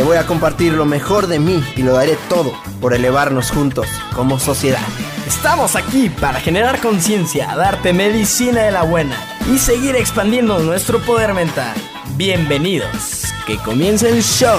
Te 0.00 0.04
voy 0.04 0.16
a 0.16 0.26
compartir 0.26 0.72
lo 0.72 0.86
mejor 0.86 1.26
de 1.26 1.38
mí 1.38 1.62
y 1.76 1.82
lo 1.82 1.92
daré 1.92 2.16
todo 2.30 2.54
por 2.80 2.94
elevarnos 2.94 3.50
juntos 3.50 3.86
como 4.16 4.38
sociedad. 4.38 4.80
Estamos 5.26 5.76
aquí 5.76 6.08
para 6.08 6.40
generar 6.40 6.80
conciencia, 6.80 7.54
darte 7.54 7.92
medicina 7.92 8.62
de 8.62 8.70
la 8.70 8.82
buena 8.82 9.14
y 9.52 9.58
seguir 9.58 9.96
expandiendo 9.96 10.58
nuestro 10.60 11.00
poder 11.00 11.34
mental. 11.34 11.74
Bienvenidos, 12.16 13.24
que 13.46 13.58
comience 13.58 14.08
el 14.08 14.22
show. 14.22 14.58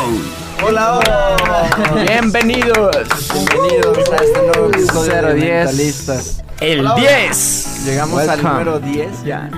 Hola, 0.64 1.00
hola. 1.00 2.04
Bienvenidos. 2.08 2.96
Bienvenidos 3.34 3.98
a 4.12 4.18
este 4.18 4.42
nuevo 4.44 4.68
episodio 4.68 5.22
de 5.24 5.34
010. 5.34 5.66
Mentalistas. 5.66 6.44
El 6.60 6.88
10. 6.98 7.86
Llegamos 7.86 8.20
al 8.20 8.28
Welcome. 8.28 8.50
número 8.52 8.80
10 8.80 9.24
ya. 9.24 9.50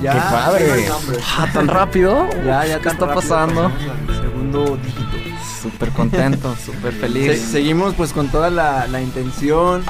Ya. 0.00 0.12
Qué 0.12 0.18
padre. 0.20 0.88
Ah, 1.36 1.48
tan 1.52 1.66
rápido. 1.66 2.28
Ya, 2.44 2.64
ya, 2.64 2.78
¿qué 2.78 2.84
tan 2.84 2.92
está 2.92 3.06
rápido 3.06 3.14
pasando? 3.14 3.62
pasamos 3.62 4.08
al 4.08 4.15
segundo 4.52 4.76
dígito. 4.76 5.40
Súper 5.62 5.90
contento, 5.90 6.54
súper 6.64 6.92
Se- 6.92 6.98
feliz. 6.98 7.40
seguimos 7.40 7.94
pues 7.94 8.12
con 8.12 8.28
toda 8.28 8.50
la, 8.50 8.86
la 8.86 9.00
intención. 9.02 9.82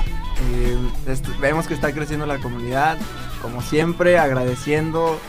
eh, 0.52 0.76
vemos 1.40 1.66
que 1.66 1.74
está 1.74 1.92
creciendo 1.92 2.26
la 2.26 2.38
comunidad. 2.38 2.98
Como 3.42 3.62
siempre, 3.62 4.18
agradeciendo 4.18 5.20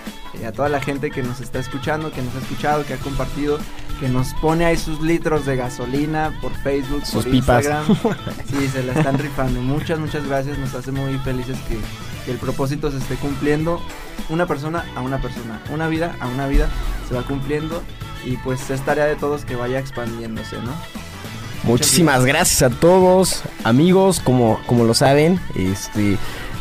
eh, 0.41 0.45
a 0.45 0.51
toda 0.51 0.69
la 0.69 0.79
gente 0.81 1.11
que 1.11 1.23
nos 1.23 1.39
está 1.41 1.59
escuchando, 1.59 2.11
que 2.11 2.21
nos 2.21 2.33
ha 2.35 2.39
escuchado, 2.39 2.85
que 2.85 2.93
ha 2.93 2.97
compartido, 2.97 3.59
que 3.99 4.07
nos 4.09 4.33
pone 4.35 4.65
ahí 4.65 4.77
sus 4.77 5.01
litros 5.01 5.45
de 5.45 5.55
gasolina 5.55 6.37
por 6.41 6.51
Facebook, 6.63 7.05
Sus 7.05 7.23
por 7.23 7.31
pipas. 7.31 7.65
Instagram. 7.65 8.15
Sí, 8.49 8.67
se 8.69 8.81
la 8.83 8.93
están 8.93 9.17
rifando. 9.19 9.61
Muchas, 9.61 9.99
muchas 9.99 10.25
gracias. 10.25 10.57
Nos 10.57 10.73
hace 10.73 10.91
muy 10.91 11.17
felices 11.19 11.57
que, 11.67 11.77
que 12.25 12.31
el 12.31 12.37
propósito 12.37 12.89
se 12.91 12.97
esté 12.97 13.15
cumpliendo. 13.15 13.81
Una 14.29 14.45
persona 14.45 14.83
a 14.95 15.01
una 15.01 15.21
persona, 15.21 15.61
una 15.71 15.87
vida 15.87 16.15
a 16.19 16.27
una 16.27 16.47
vida 16.47 16.69
se 17.07 17.13
va 17.15 17.21
cumpliendo. 17.23 17.83
Y 18.27 18.35
pues 18.37 18.69
es 18.69 18.81
tarea 18.81 19.05
de 19.05 19.15
todos 19.15 19.45
que 19.45 19.55
vaya 19.55 19.79
expandiéndose, 19.79 20.57
¿no? 20.57 20.73
Muchísimas 21.63 22.25
gracias 22.25 22.61
a 22.61 22.69
todos, 22.69 23.41
amigos, 23.63 24.19
como, 24.19 24.59
como 24.67 24.83
lo 24.83 24.93
saben, 24.93 25.39
este, 25.55 26.17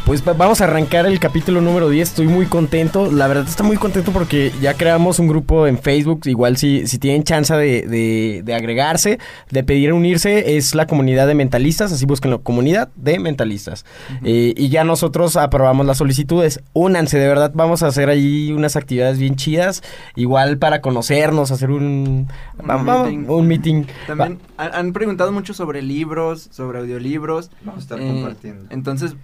pues 0.06 0.26
va- 0.26 0.34
vamos 0.34 0.60
a 0.60 0.64
arrancar 0.64 1.04
el 1.06 1.18
capítulo 1.18 1.60
número 1.60 1.88
10, 1.90 2.10
estoy 2.10 2.28
muy 2.28 2.46
contento, 2.46 3.10
la 3.10 3.26
verdad 3.26 3.44
estoy 3.48 3.66
muy 3.66 3.76
contento 3.76 4.12
porque 4.12 4.52
ya 4.62 4.74
creamos 4.74 5.18
un 5.18 5.26
grupo 5.26 5.66
en 5.66 5.78
Facebook, 5.78 6.20
igual 6.26 6.56
si, 6.56 6.86
si 6.86 6.98
tienen 6.98 7.24
chance 7.24 7.52
de, 7.52 7.82
de- 7.82 8.42
de 8.44 8.54
agregarse, 8.54 9.18
de 9.50 9.64
pedir 9.64 9.92
unirse, 9.92 10.56
es 10.56 10.76
la 10.76 10.86
comunidad 10.86 11.26
de 11.26 11.34
mentalistas, 11.34 11.90
así 11.92 12.06
busquen 12.06 12.30
la 12.30 12.38
comunidad 12.38 12.88
de 12.94 13.18
mentalistas. 13.18 13.84
Eh, 14.22 14.54
y 14.56 14.68
ya 14.68 14.84
nosotros 14.84 15.36
aprobamos 15.36 15.84
las 15.84 15.98
solicitudes, 15.98 16.60
únanse, 16.72 17.18
de 17.18 17.26
verdad 17.26 17.50
vamos 17.52 17.82
a 17.82 17.88
hacer 17.88 18.08
ahí 18.08 18.52
unas 18.52 18.76
actividades 18.76 19.18
bien 19.18 19.34
chidas, 19.34 19.82
igual 20.14 20.56
para 20.58 20.80
conocernos, 20.80 21.50
hacer 21.50 21.72
un, 21.72 22.28
Un 22.60 22.84
meeting. 22.84 23.24
un 23.28 23.46
meeting. 23.48 23.84
También 24.06 24.38
han, 24.56 24.72
han 24.72 24.92
preguntado 24.92 25.32
mucho 25.32 25.52
sobre 25.52 25.82
libros, 25.82 26.48
sobre 26.52 26.78
audiolibros. 26.78 27.50
Vamos 27.64 27.80
a 27.80 27.82
estar 27.82 28.00
eh, 28.00 28.06
compartiendo. 28.06 28.66
Entonces, 28.70 29.16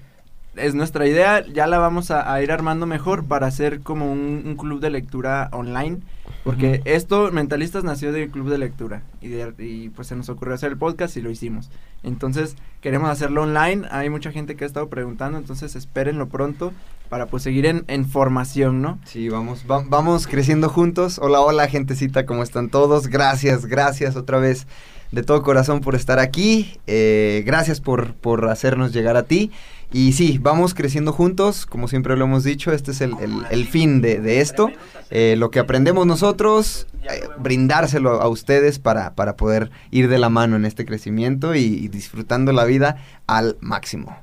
es 0.56 0.74
nuestra 0.74 1.06
idea, 1.06 1.44
ya 1.46 1.66
la 1.66 1.78
vamos 1.78 2.10
a, 2.10 2.32
a 2.32 2.42
ir 2.42 2.52
armando 2.52 2.86
mejor 2.86 3.24
para 3.24 3.46
hacer 3.46 3.80
como 3.80 4.10
un, 4.12 4.42
un 4.44 4.56
club 4.56 4.80
de 4.80 4.90
lectura 4.90 5.48
online. 5.52 5.98
Porque 6.44 6.82
esto, 6.84 7.30
Mentalistas, 7.30 7.84
nació 7.84 8.12
del 8.12 8.28
club 8.30 8.50
de 8.50 8.58
lectura. 8.58 9.02
Y, 9.20 9.28
de- 9.28 9.54
y, 9.58 9.91
pues 9.91 10.08
se 10.08 10.16
nos 10.16 10.28
ocurrió 10.28 10.54
hacer 10.54 10.72
el 10.72 10.78
podcast 10.78 11.16
y 11.16 11.22
lo 11.22 11.30
hicimos. 11.30 11.70
Entonces, 12.02 12.56
queremos 12.80 13.10
hacerlo 13.10 13.42
online. 13.42 13.86
Hay 13.92 14.10
mucha 14.10 14.32
gente 14.32 14.56
que 14.56 14.64
ha 14.64 14.66
estado 14.66 14.88
preguntando, 14.88 15.38
entonces 15.38 15.76
espérenlo 15.76 16.28
pronto 16.28 16.72
para 17.08 17.26
pues 17.26 17.44
seguir 17.44 17.66
en, 17.66 17.84
en 17.86 18.06
formación, 18.06 18.82
¿no? 18.82 18.98
Sí, 19.04 19.28
vamos, 19.28 19.64
va- 19.70 19.84
vamos 19.86 20.26
creciendo 20.26 20.68
juntos. 20.68 21.20
Hola, 21.22 21.41
hola, 21.41 21.68
gentecita, 21.68 22.26
¿cómo 22.26 22.42
están 22.42 22.70
todos? 22.70 23.06
Gracias, 23.06 23.66
gracias 23.66 24.16
otra 24.16 24.38
vez 24.38 24.66
de 25.12 25.22
todo 25.22 25.42
corazón 25.42 25.80
por 25.80 25.94
estar 25.94 26.18
aquí. 26.18 26.80
Eh, 26.88 27.42
gracias 27.46 27.80
por, 27.80 28.14
por 28.14 28.48
hacernos 28.48 28.92
llegar 28.92 29.16
a 29.16 29.22
ti. 29.24 29.52
Y 29.92 30.12
sí, 30.14 30.38
vamos 30.41 30.72
creciendo 30.72 31.12
juntos, 31.12 31.66
como 31.66 31.86
siempre 31.86 32.16
lo 32.16 32.25
hemos 32.25 32.44
dicho, 32.44 32.72
este 32.72 32.92
es 32.92 33.00
el, 33.03 33.12
el- 33.20 33.44
el 33.50 33.66
fin 33.66 34.00
de, 34.00 34.20
de 34.20 34.41
esto. 34.41 34.70
Eh, 35.10 35.34
lo 35.36 35.50
que 35.50 35.58
aprendemos 35.58 36.06
nosotros, 36.06 36.86
eh, 37.03 37.28
brindárselo 37.38 38.22
a 38.22 38.28
ustedes 38.28 38.78
para, 38.78 39.14
para 39.14 39.36
poder 39.36 39.70
ir 39.91 40.08
de 40.08 40.19
la 40.19 40.30
mano 40.30 40.56
en 40.56 40.64
este 40.64 40.86
crecimiento 40.86 41.54
y, 41.54 41.60
y 41.60 41.88
disfrutando 41.88 42.53
la 42.53 42.64
vida 42.64 42.97
al 43.26 43.58
máximo. 43.60 44.16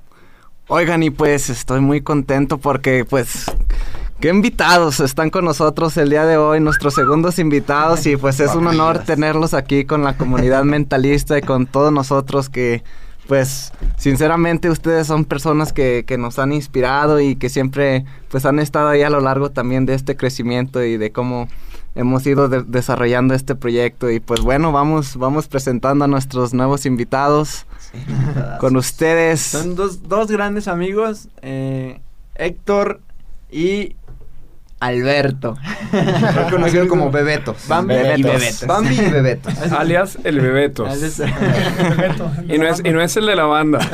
Oigan, 0.68 1.04
y 1.04 1.12
pues 1.12 1.50
estoy 1.52 1.82
muy 1.82 2.02
contento 2.02 2.58
porque 2.58 3.06
pues 3.06 3.46
qué 4.20 4.30
invitados 4.30 5.00
están 5.00 5.30
con 5.30 5.46
nosotros 5.46 5.98
el 5.98 6.10
día 6.10 6.26
de 6.26 6.38
hoy, 6.38 6.60
nuestros 6.60 6.94
segundos 6.96 7.38
invitados 7.40 8.06
y 8.08 8.18
pues 8.18 8.40
es 8.40 8.54
un 8.56 8.66
honor 8.68 9.00
tenerlos 9.00 9.54
aquí 9.54 9.86
con 9.86 10.04
la 10.04 10.18
comunidad 10.18 10.64
mentalista 10.64 11.38
y 11.38 11.42
con 11.42 11.66
todos 11.68 11.92
nosotros 11.94 12.50
que 12.50 12.84
pues 13.30 13.72
sinceramente 13.96 14.72
ustedes 14.72 15.06
son 15.06 15.24
personas 15.24 15.72
que, 15.72 16.04
que 16.06 16.18
nos 16.18 16.40
han 16.40 16.52
inspirado 16.52 17.20
y 17.20 17.36
que 17.36 17.48
siempre 17.48 18.04
pues 18.30 18.44
han 18.48 18.58
estado 18.58 18.90
ahí 18.90 19.04
a 19.04 19.10
lo 19.12 19.22
largo 19.22 19.52
también 19.52 19.86
de 19.86 19.94
este 19.94 20.18
crecimiento 20.18 20.84
y 20.84 20.98
de 20.98 21.12
cómo 21.12 21.48
hemos 21.94 22.26
ido 22.26 22.50
de- 22.50 22.64
desarrollando 22.64 23.36
este 23.36 23.54
proyecto. 23.54 24.10
Y 24.10 24.20
pues 24.20 24.42
bueno, 24.42 24.72
vamos, 24.72 25.16
vamos 25.16 25.48
presentando 25.48 26.06
a 26.06 26.08
nuestros 26.08 26.54
nuevos 26.56 26.88
invitados. 26.88 27.66
Con 28.60 28.76
ustedes. 28.78 29.42
Son 29.42 29.76
dos, 29.76 30.08
dos 30.10 30.30
grandes 30.32 30.68
amigos, 30.68 31.28
eh, 31.42 32.00
Héctor 32.36 33.00
y 33.52 33.96
Alberto. 34.80 35.58
Mejor 35.92 36.50
conocido 36.52 36.88
como 36.88 37.12
Bebetos. 37.12 37.68
Bambi 37.68 37.94
y 37.96 37.98
Bebetos. 37.98 38.32
Bebetos. 38.32 38.68
Bambi 38.68 38.96
y 38.96 39.10
Bebetos. 39.10 39.58
alias 39.74 40.18
el 40.24 40.40
Bebetos. 40.40 41.02
Es. 41.02 41.22
Y 42.48 42.58
no, 42.58 42.68
es, 42.68 42.82
y 42.84 42.90
no 42.92 43.02
es 43.02 43.18
el 43.18 43.26
de 43.26 43.36
la 43.36 43.46
banda. 43.46 43.80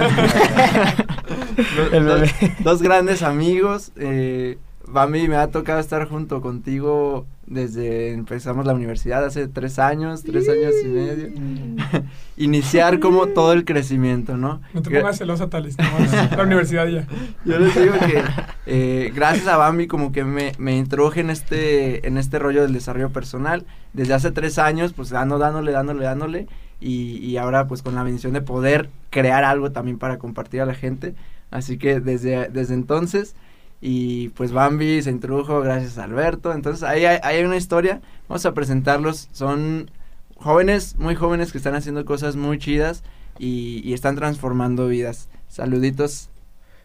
Dos- 1.91 2.05
dos, 2.05 2.29
dos 2.59 2.81
grandes 2.81 3.23
amigos. 3.23 3.91
Eh, 3.97 4.57
Bambi, 4.87 5.27
me 5.27 5.37
ha 5.37 5.47
tocado 5.47 5.79
estar 5.79 6.07
junto 6.07 6.41
contigo 6.41 7.25
desde 7.47 8.11
empezamos 8.11 8.65
la 8.65 8.73
universidad 8.73 9.23
hace 9.23 9.47
tres 9.47 9.77
años, 9.77 10.23
tres 10.23 10.49
años 10.49 10.73
y 10.83 10.87
medio. 10.87 11.29
Iniciar 12.37 12.99
como 12.99 13.27
todo 13.27 13.53
el 13.53 13.65
crecimiento, 13.65 14.35
¿no? 14.35 14.61
No 14.73 14.81
te 14.81 14.89
pongas 14.89 15.17
celosa, 15.17 15.49
Talis. 15.49 15.77
la 15.77 16.43
universidad 16.43 16.87
ya. 16.87 17.07
Yo 17.45 17.59
les 17.59 17.75
digo 17.75 17.93
que 17.99 18.23
eh, 18.65 19.11
gracias 19.13 19.47
a 19.47 19.57
Bambi 19.57 19.85
como 19.85 20.11
que 20.11 20.23
me, 20.23 20.53
me 20.57 20.75
introduje 20.75 21.21
en 21.21 21.29
este, 21.29 22.07
en 22.07 22.17
este 22.17 22.39
rollo 22.39 22.63
del 22.63 22.73
desarrollo 22.73 23.11
personal. 23.11 23.65
Desde 23.93 24.15
hace 24.15 24.31
tres 24.31 24.57
años, 24.57 24.93
pues 24.93 25.09
dando, 25.09 25.37
dándole, 25.37 25.71
dándole, 25.71 26.03
dándole. 26.03 26.47
Y, 26.81 27.17
y 27.17 27.37
ahora 27.37 27.67
pues 27.67 27.81
con 27.83 27.95
la 27.95 28.03
bendición 28.03 28.33
de 28.33 28.41
poder 28.41 28.89
crear 29.11 29.43
algo 29.43 29.71
también 29.71 29.99
para 29.99 30.17
compartir 30.17 30.61
a 30.61 30.65
la 30.65 30.73
gente. 30.73 31.13
Así 31.51 31.77
que 31.77 31.99
desde, 31.99 32.49
desde 32.49 32.73
entonces... 32.73 33.35
Y 33.87 34.29
pues 34.29 34.51
Bambi 34.51 35.03
se 35.03 35.11
introdujo 35.11 35.61
gracias 35.61 35.99
a 35.99 36.05
Alberto. 36.05 36.51
Entonces 36.53 36.81
ahí 36.81 37.05
hay, 37.05 37.19
hay 37.21 37.43
una 37.43 37.55
historia. 37.55 38.01
Vamos 38.27 38.43
a 38.47 38.55
presentarlos. 38.55 39.29
Son 39.31 39.91
jóvenes, 40.37 40.95
muy 40.97 41.13
jóvenes 41.13 41.51
que 41.51 41.59
están 41.59 41.75
haciendo 41.75 42.03
cosas 42.03 42.35
muy 42.35 42.57
chidas 42.57 43.03
y, 43.37 43.81
y 43.87 43.93
están 43.93 44.15
transformando 44.15 44.87
vidas. 44.87 45.29
Saluditos, 45.49 46.29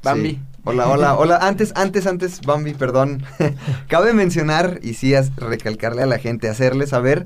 Bambi. 0.02 0.32
Sí. 0.32 0.40
Hola, 0.64 0.88
hola, 0.88 1.14
hola. 1.18 1.38
Antes, 1.38 1.72
antes, 1.74 2.06
antes, 2.06 2.42
Bambi, 2.42 2.74
perdón. 2.74 3.22
Cabe 3.88 4.12
mencionar 4.12 4.78
y 4.82 4.92
sí 4.92 5.14
recalcarle 5.38 6.02
a 6.02 6.06
la 6.06 6.18
gente, 6.18 6.50
hacerle 6.50 6.86
saber 6.86 7.24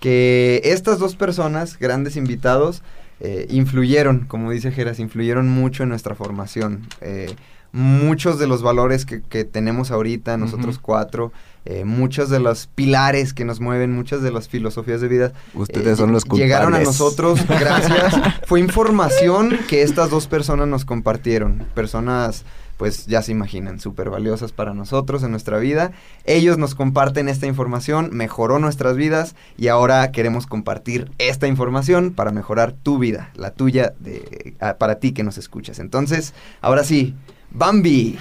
que 0.00 0.60
estas 0.64 0.98
dos 0.98 1.16
personas, 1.16 1.78
grandes 1.78 2.16
invitados, 2.16 2.82
eh, 3.20 3.46
influyeron, 3.48 4.26
como 4.26 4.50
dice 4.50 4.70
Geras, 4.70 4.98
influyeron 4.98 5.48
mucho 5.48 5.84
en 5.84 5.88
nuestra 5.88 6.14
formación. 6.14 6.86
Eh, 7.00 7.34
muchos 7.74 8.38
de 8.38 8.46
los 8.46 8.62
valores 8.62 9.04
que, 9.04 9.20
que 9.20 9.44
tenemos 9.44 9.90
ahorita, 9.90 10.36
nosotros 10.36 10.78
cuatro, 10.78 11.32
eh, 11.64 11.84
muchos 11.84 12.30
de 12.30 12.38
los 12.38 12.68
pilares 12.68 13.34
que 13.34 13.44
nos 13.44 13.58
mueven, 13.58 13.90
muchas 13.92 14.22
de 14.22 14.30
las 14.30 14.48
filosofías 14.48 15.00
de 15.00 15.08
vida, 15.08 15.32
Ustedes 15.54 15.94
eh, 15.94 15.96
son 15.96 16.12
los 16.12 16.24
culpables. 16.24 16.46
Llegaron 16.46 16.74
a 16.74 16.78
nosotros 16.78 17.44
gracias. 17.48 18.14
Fue 18.46 18.60
información 18.60 19.58
que 19.68 19.82
estas 19.82 20.08
dos 20.08 20.28
personas 20.28 20.68
nos 20.68 20.84
compartieron. 20.84 21.66
Personas, 21.74 22.44
pues 22.76 23.06
ya 23.06 23.22
se 23.22 23.32
imaginan, 23.32 23.80
súper 23.80 24.08
valiosas 24.08 24.52
para 24.52 24.72
nosotros 24.72 25.24
en 25.24 25.32
nuestra 25.32 25.58
vida. 25.58 25.90
Ellos 26.26 26.58
nos 26.58 26.76
comparten 26.76 27.28
esta 27.28 27.48
información, 27.48 28.10
mejoró 28.12 28.60
nuestras 28.60 28.94
vidas 28.94 29.34
y 29.56 29.66
ahora 29.66 30.12
queremos 30.12 30.46
compartir 30.46 31.10
esta 31.18 31.48
información 31.48 32.12
para 32.12 32.30
mejorar 32.30 32.70
tu 32.70 32.98
vida, 32.98 33.30
la 33.34 33.50
tuya, 33.50 33.94
de, 33.98 34.54
ah, 34.60 34.76
para 34.78 35.00
ti 35.00 35.10
que 35.10 35.24
nos 35.24 35.38
escuchas. 35.38 35.80
Entonces, 35.80 36.34
ahora 36.60 36.84
sí, 36.84 37.16
Bambi. 37.56 38.18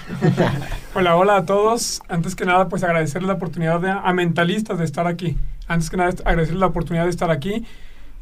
Hola, 0.94 1.16
hola 1.16 1.38
a 1.38 1.46
todos. 1.46 2.02
Antes 2.08 2.36
que 2.36 2.46
nada, 2.46 2.70
pues 2.70 2.84
agradecerles 2.84 3.28
la 3.28 3.34
oportunidad 3.34 3.82
de- 3.82 3.90
a 3.90 4.14
Mentalistas 4.14 4.78
de 4.78 4.86
estar 4.86 5.08
aquí. 5.08 5.38
Antes 5.68 5.90
que 5.90 5.98
nada, 5.98 6.12
agradecerles 6.24 6.60
la 6.60 6.68
oportunidad 6.68 7.06
de 7.06 7.10
estar 7.10 7.32
aquí. 7.32 7.66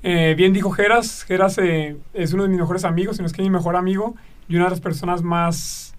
Eh, 0.04 0.36
bien 0.38 0.54
dijo 0.54 0.72
Geras, 0.72 1.24
Geras 1.24 1.58
eh, 1.58 1.98
es 2.14 2.32
uno 2.34 2.44
de 2.44 2.50
mis 2.50 2.60
mejores 2.60 2.86
amigos, 2.86 3.18
si 3.18 3.22
no 3.22 3.28
es 3.28 3.34
que 3.34 3.42
mi 3.42 3.50
mejor 3.50 3.76
amigo, 3.76 4.16
y 4.48 4.56
una 4.56 4.66
de 4.66 4.72
las 4.72 4.80
personas 4.80 5.22
más 5.22 5.94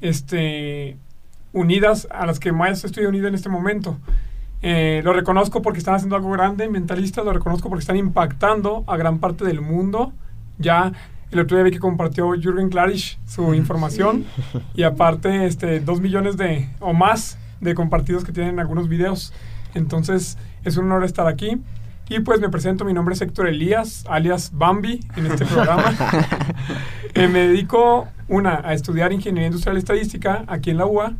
este, 0.00 0.96
unidas, 1.52 2.06
a 2.10 2.24
las 2.24 2.38
que 2.38 2.52
más 2.52 2.84
estoy 2.84 3.06
unido 3.06 3.26
en 3.26 3.34
este 3.34 3.48
momento. 3.48 3.98
Eh, 4.62 5.00
lo 5.04 5.12
reconozco 5.12 5.60
porque 5.60 5.80
están 5.80 5.94
haciendo 5.94 6.14
algo 6.16 6.30
grande, 6.30 6.68
mentalistas, 6.68 7.24
lo 7.24 7.32
reconozco 7.32 7.68
porque 7.68 7.80
están 7.80 7.96
impactando 7.96 8.84
a 8.86 8.96
gran 8.96 9.18
parte 9.18 9.44
del 9.44 9.60
mundo. 9.60 10.12
Ya 10.58 10.92
el 11.30 11.40
otro 11.40 11.56
día 11.56 11.64
vi 11.64 11.70
que 11.70 11.78
compartió 11.78 12.30
Jürgen 12.32 12.70
Klarisch 12.70 13.18
su 13.26 13.54
información 13.54 14.24
y 14.74 14.82
aparte 14.82 15.46
este, 15.46 15.80
dos 15.80 16.00
millones 16.00 16.36
de 16.36 16.68
o 16.80 16.92
más 16.92 17.38
de 17.60 17.74
compartidos 17.74 18.24
que 18.24 18.32
tienen 18.32 18.58
algunos 18.58 18.88
videos. 18.88 19.32
Entonces 19.74 20.38
es 20.64 20.76
un 20.76 20.86
honor 20.86 21.04
estar 21.04 21.26
aquí. 21.26 21.60
Y 22.08 22.20
pues 22.20 22.40
me 22.40 22.48
presento, 22.48 22.84
mi 22.84 22.92
nombre 22.92 23.14
es 23.14 23.20
Héctor 23.20 23.46
Elías, 23.46 24.04
alias 24.08 24.50
Bambi, 24.52 25.00
en 25.16 25.26
este 25.26 25.46
programa. 25.46 25.84
Eh, 27.12 27.26
me 27.26 27.48
dedico, 27.48 28.06
una, 28.28 28.62
a 28.64 28.72
estudiar 28.72 29.12
Ingeniería 29.12 29.48
Industrial 29.48 29.74
y 29.74 29.80
Estadística 29.80 30.44
aquí 30.46 30.70
en 30.70 30.76
la 30.76 30.86
UA. 30.86 31.14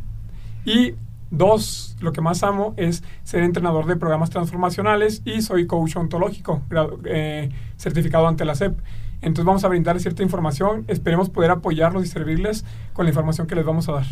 Y 0.63 0.93
dos, 1.31 1.97
lo 1.99 2.13
que 2.13 2.21
más 2.21 2.43
amo 2.43 2.73
es 2.77 3.03
ser 3.23 3.43
entrenador 3.43 3.85
de 3.87 3.97
programas 3.97 4.29
transformacionales 4.29 5.21
y 5.25 5.41
soy 5.41 5.67
coach 5.67 5.97
ontológico, 5.97 6.61
eh, 7.03 7.49
certificado 7.77 8.25
ante 8.29 8.45
la 8.45 8.55
SEP. 8.55 8.77
Entonces 9.21 9.45
vamos 9.45 9.63
a 9.63 9.67
brindarles 9.67 10.03
cierta 10.03 10.23
información, 10.23 10.83
esperemos 10.87 11.29
poder 11.29 11.51
apoyarlos 11.51 12.03
y 12.03 12.07
servirles 12.07 12.65
con 12.93 13.05
la 13.05 13.09
información 13.09 13.47
que 13.47 13.55
les 13.55 13.65
vamos 13.65 13.87
a 13.89 13.93
dar. 13.93 14.05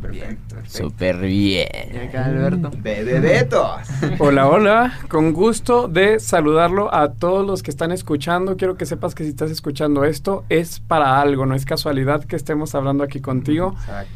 Perfecto. 0.00 0.56
Súper 0.64 1.24
Y 1.24 1.28
bien. 1.28 2.08
acá 2.08 2.24
Alberto. 2.24 2.70
Bebetos. 2.78 3.82
Hola, 4.18 4.48
hola. 4.48 4.92
Con 5.08 5.32
gusto 5.32 5.86
de 5.86 6.18
saludarlo 6.18 6.92
a 6.92 7.12
todos 7.12 7.46
los 7.46 7.62
que 7.62 7.70
están 7.70 7.92
escuchando. 7.92 8.56
Quiero 8.56 8.76
que 8.76 8.84
sepas 8.84 9.14
que 9.14 9.22
si 9.22 9.30
estás 9.30 9.52
escuchando 9.52 10.04
esto 10.04 10.44
es 10.48 10.80
para 10.80 11.20
algo, 11.20 11.46
no 11.46 11.54
es 11.54 11.64
casualidad 11.64 12.24
que 12.24 12.34
estemos 12.34 12.74
hablando 12.74 13.04
aquí 13.04 13.20
contigo. 13.20 13.76
Exacto. 13.78 14.10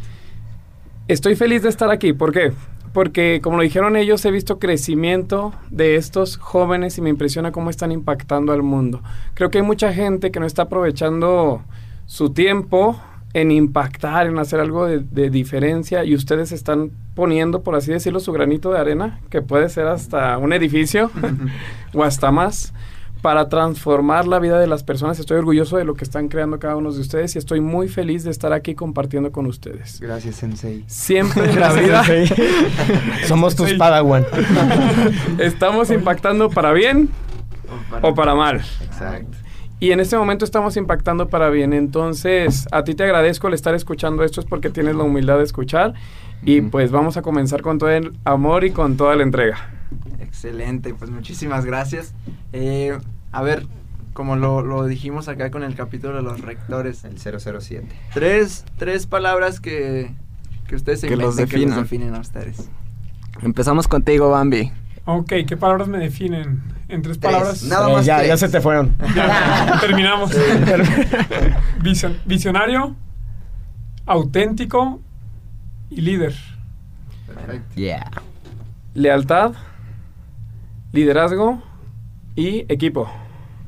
Estoy 1.07 1.37
feliz 1.37 1.63
de 1.63 1.69
estar 1.69 1.89
aquí. 1.91 2.13
¿Por 2.13 2.33
qué? 2.33 2.53
Porque, 2.97 3.41
como 3.43 3.59
lo 3.59 3.63
dijeron 3.63 3.95
ellos, 3.95 4.25
he 4.25 4.31
visto 4.31 4.59
crecimiento 4.59 5.53
de 5.69 5.97
estos 5.97 6.39
jóvenes 6.39 6.97
y 6.97 7.03
me 7.03 7.11
impresiona 7.11 7.53
cómo 7.53 7.69
están 7.69 7.93
impactando 7.93 8.55
al 8.55 8.63
mundo. 8.63 9.03
Creo 9.35 9.51
que 9.51 9.59
hay 9.59 9.65
mucha 9.65 9.93
gente 9.93 10.31
que 10.31 10.41
no 10.41 10.47
está 10.47 10.63
aprovechando 10.63 11.61
su 12.07 12.31
tiempo 12.31 12.99
en 13.35 13.51
impactar, 13.51 14.29
en 14.29 14.39
hacer 14.39 14.61
algo 14.61 14.87
de, 14.87 15.01
de 15.01 15.29
diferencia 15.29 16.05
y 16.05 16.15
ustedes 16.15 16.53
están 16.53 16.91
poniendo, 17.15 17.63
por 17.63 17.75
así 17.75 17.93
decirlo, 17.93 18.19
su 18.19 18.33
granito 18.33 18.73
de 18.73 18.79
arena, 18.79 19.21
que 19.29 19.43
puede 19.43 19.69
ser 19.69 19.89
hasta 19.89 20.39
un 20.39 20.55
edificio 20.55 21.11
o 21.93 22.03
hasta 22.03 22.31
más, 22.33 22.73
para 23.27 23.49
transformar 23.49 24.29
la 24.29 24.39
vida 24.39 24.61
de 24.61 24.69
las 24.69 24.85
personas. 24.85 25.19
Estoy 25.19 25.39
orgulloso 25.39 25.77
de 25.77 25.85
lo 25.85 25.95
que 25.95 26.05
están 26.05 26.29
creando 26.29 26.61
cada 26.61 26.77
uno 26.77 26.93
de 26.93 27.01
ustedes 27.01 27.35
y 27.35 27.39
estoy 27.39 27.61
muy 27.61 27.89
feliz 27.89 28.23
de 28.23 28.31
estar 28.31 28.53
aquí 28.53 28.77
compartiendo 28.77 29.33
con 29.33 29.47
ustedes. 29.47 29.99
Gracias, 30.01 30.37
Sensei. 30.37 30.85
Siempre 30.87 31.51
en 31.51 31.59
la 31.61 31.73
vida 31.73 32.05
Somos 33.27 33.57
tus. 33.57 33.75
Padawan. 33.75 34.25
estamos 35.41 35.91
impactando 35.91 36.51
para 36.51 36.73
bien 36.73 37.09
o 38.01 38.15
para 38.15 38.37
mal. 38.37 38.63
Exacto. 38.85 39.37
Y 39.81 39.91
en 39.91 39.99
este 39.99 40.17
momento 40.17 40.45
estamos 40.45 40.77
impactando 40.77 41.29
para 41.29 41.51
bien. 41.51 41.73
Entonces, 41.73 42.69
a 42.71 42.85
ti 42.85 42.95
te 42.95 43.03
agradezco 43.03 43.49
el 43.49 43.55
estar 43.55 43.75
escuchando 43.75 44.23
esto, 44.23 44.41
es 44.41 44.47
porque 44.47 44.71
tienes 44.71 44.95
la 44.95 45.03
humildad 45.03 45.39
de 45.39 45.43
escuchar. 45.43 45.95
Y 46.45 46.61
pues 46.61 46.93
vamos 46.93 47.17
a 47.17 47.23
comenzar 47.23 47.61
con 47.63 47.79
todo 47.79 47.91
el 47.91 48.17
amor 48.25 48.63
y 48.63 48.71
con 48.71 48.97
toda 48.97 49.17
la 49.17 49.25
entrega. 49.25 49.69
Excelente, 50.21 50.95
pues 50.95 51.11
muchísimas 51.11 51.65
gracias. 51.65 52.15
Eh, 52.53 52.97
a 53.33 53.43
ver, 53.43 53.67
como 54.13 54.37
lo, 54.37 54.63
lo 54.63 54.85
dijimos 54.87 55.29
acá 55.29 55.51
con 55.51 55.63
el 55.63 55.75
capítulo 55.75 56.17
de 56.17 56.23
los 56.23 56.41
rectores, 56.41 57.05
El 57.05 57.19
007. 57.19 57.87
tres, 58.15 58.65
tres 58.79 59.07
palabras 59.07 59.61
que, 59.61 60.11
que 60.69 60.75
ustedes 60.77 61.01
se 61.01 61.09
Que 61.09 61.17
los 61.17 61.37
que 61.37 61.43
los 61.43 61.51
definan. 61.51 61.83
definen 61.83 62.15
a 62.15 62.21
ustedes. 62.21 62.69
Empezamos 63.43 63.89
contigo, 63.89 64.31
Bambi. 64.31 64.73
Ok, 65.05 65.33
¿qué 65.47 65.57
palabras 65.57 65.87
me 65.89 65.99
definen? 65.99 66.63
En 66.89 67.03
tres 67.03 67.19
Tres. 67.19 67.33
palabras. 67.33 67.63
Nada 67.65 67.91
Eh, 67.91 67.93
más 67.93 68.07
ya, 68.07 68.17
tres. 68.19 68.29
ya 68.29 68.37
se 68.39 68.49
te 68.49 68.61
fueron. 68.61 68.97
Ya, 69.15 69.79
terminamos. 69.81 70.31
Vision- 71.83 72.17
visionario, 72.25 72.97
auténtico 74.07 75.01
y 75.91 76.01
líder. 76.01 76.35
Perfecto. 77.27 77.75
Yeah. 77.75 78.11
Lealtad, 78.95 79.53
liderazgo 80.93 81.63
y 82.37 82.65
equipo. 82.73 83.11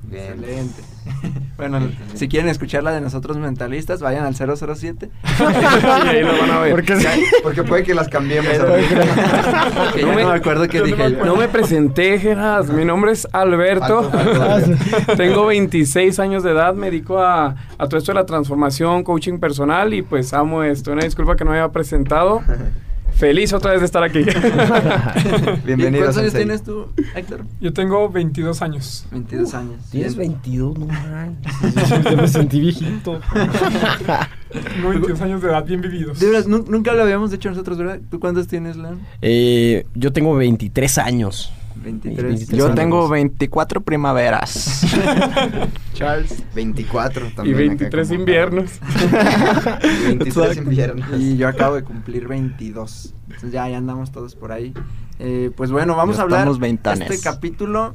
Bien. 0.05 0.33
Excelente. 0.39 0.83
bueno, 1.59 1.81
si 2.15 2.29
quieren 2.29 2.49
escuchar 2.49 2.83
la 2.83 2.93
de 2.93 3.01
nosotros 3.03 3.37
mentalistas, 3.37 4.01
vayan 4.01 4.25
al 4.25 4.35
007. 4.35 5.11
y 5.39 5.43
ahí 6.09 6.23
lo 6.23 6.39
van 6.39 6.51
a 6.51 6.59
ver. 6.61 6.71
Porque 6.73 6.97
Porque 7.43 7.63
puede 7.63 7.83
que 7.83 7.95
las 7.95 8.09
cambiemos. 8.09 8.51
No 8.59 8.67
me- 8.69 10.03
no 10.03 10.15
me 10.15 10.23
acuerdo 10.37 10.67
qué 10.69 10.79
yo 10.79 10.85
no 10.85 10.87
dije 10.87 10.97
me 10.97 11.11
yo. 11.11 11.17
acuerdo. 11.17 11.35
No 11.35 11.37
me 11.41 11.49
presenté, 11.49 12.19
Geras. 12.19 12.69
Mi 12.71 12.85
nombre 12.87 13.13
es 13.13 13.29
Alberto. 13.33 14.11
Tengo 15.17 15.47
26 15.47 16.19
años 16.21 16.43
de 16.43 16.53
edad. 16.53 16.73
Me 16.75 16.91
dedico 16.91 17.19
a, 17.19 17.57
a 17.77 17.87
todo 17.89 17.99
esto 17.99 18.13
de 18.13 18.17
la 18.21 18.25
transformación, 18.27 19.03
coaching 19.05 19.39
personal 19.39 19.93
y 19.93 20.01
pues 20.03 20.33
amo 20.33 20.63
esto. 20.63 20.93
Una 20.93 21.05
disculpa 21.05 21.37
que 21.37 21.45
no 21.45 21.51
me 21.51 21.59
había 21.59 21.71
presentado. 21.73 22.43
Feliz 23.19 23.53
otra 23.53 23.73
vez 23.73 23.81
de 23.81 23.87
estar 23.87 24.03
aquí. 24.05 24.21
Bienvenido, 25.65 26.05
¿Cuántos 26.05 26.19
años 26.19 26.33
tienes 26.35 26.63
tú, 26.63 26.87
Héctor? 27.17 27.45
Yo 27.61 27.73
tengo 27.73 28.09
22 28.09 28.63
años. 28.63 29.07
22 29.11 29.55
años. 29.55 29.75
Tienes 29.91 30.17
Bien. 30.17 30.37
22, 30.45 30.79
no. 30.79 30.87
Ya 30.87 32.17
me 32.17 32.29
sentí 32.29 32.61
viejito. 32.61 33.21
Tengo 34.77 34.89
22 34.91 35.21
años 35.21 35.43
de 35.43 35.49
edad 35.49 35.65
bien 35.65 35.81
vividos. 35.81 36.21
De 36.21 36.45
nu- 36.47 36.65
nunca 36.69 36.95
lo 36.95 37.03
habíamos 37.03 37.33
dicho 37.33 37.49
nosotros, 37.51 37.77
¿verdad? 37.77 37.99
¿Tú 38.09 38.21
cuántos 38.21 38.47
tienes, 38.47 38.77
Lan? 38.77 39.01
Eh, 39.21 39.85
yo 39.95 40.13
tengo 40.13 40.35
23 40.37 40.99
años. 40.99 41.53
23. 41.83 42.25
23 42.25 42.59
Yo 42.59 42.67
años. 42.67 42.77
tengo 42.77 43.09
24 43.09 43.81
primaveras. 43.83 44.87
Charles. 45.95 46.43
24 46.55 47.27
y 47.27 47.31
también. 47.31 47.57
acá 47.57 47.69
23 47.69 48.09
como 48.09 48.21
inviernos. 48.21 48.71
para- 49.65 49.79
23 50.07 50.57
inviernos. 50.59 51.09
Y 51.21 51.37
yo 51.37 51.49
acabo 51.49 51.75
de 51.77 51.85
cumplir 51.85 52.29
22. 52.29 53.15
Entonces 53.27 53.53
ya, 53.53 53.69
ya 53.69 53.79
andamos 53.79 54.11
todos 54.13 54.35
por 54.35 54.53
ahí. 54.53 54.73
Eh, 55.19 55.51
pues 55.57 55.71
bueno, 55.71 55.97
vamos 55.97 56.17
Ya 56.17 56.23
a 56.23 56.25
hablar. 56.25 56.41
estamos 56.41 56.59
veintanes. 56.59 57.11
Este 57.11 57.23
capítulo 57.23 57.95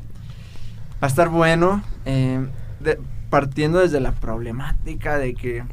va 1.01 1.07
a 1.07 1.07
estar 1.07 1.29
bueno. 1.29 1.81
eh, 2.05 2.45
de- 2.79 2.99
partiendo 3.29 3.79
desde 3.79 3.99
la 3.99 4.11
problemática 4.11 5.17
de 5.17 5.33
que 5.33 5.63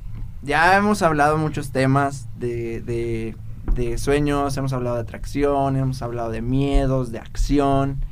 ya 0.42 0.76
hemos 0.78 1.02
hablado 1.02 1.36
muchos 1.36 1.72
temas 1.72 2.26
de, 2.38 2.80
de, 2.80 3.36
de 3.74 3.98
sueños, 3.98 4.56
hemos 4.56 4.72
hablado 4.72 4.96
de 4.96 5.02
atracción, 5.02 5.76
hemos 5.76 6.02
hablado 6.02 6.30
de 6.30 6.42
miedos, 6.42 7.12
de 7.12 7.18
acción. 7.18 8.04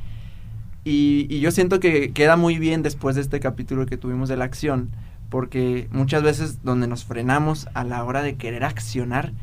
Y, 0.83 1.27
y 1.29 1.39
yo 1.39 1.51
siento 1.51 1.79
que 1.79 2.11
queda 2.13 2.37
muy 2.37 2.57
bien 2.57 2.83
después 2.83 3.15
de 3.15 3.21
este 3.21 3.39
capítulo 3.39 3.85
que 3.85 3.97
tuvimos 3.97 4.29
de 4.29 4.37
la 4.37 4.45
acción, 4.45 4.91
porque 5.29 5.87
muchas 5.91 6.23
veces 6.23 6.63
donde 6.63 6.87
nos 6.87 7.05
frenamos 7.05 7.67
a 7.73 7.83
la 7.83 8.03
hora 8.03 8.21
de 8.21 8.35
querer 8.35 8.63
accionar 8.63 9.33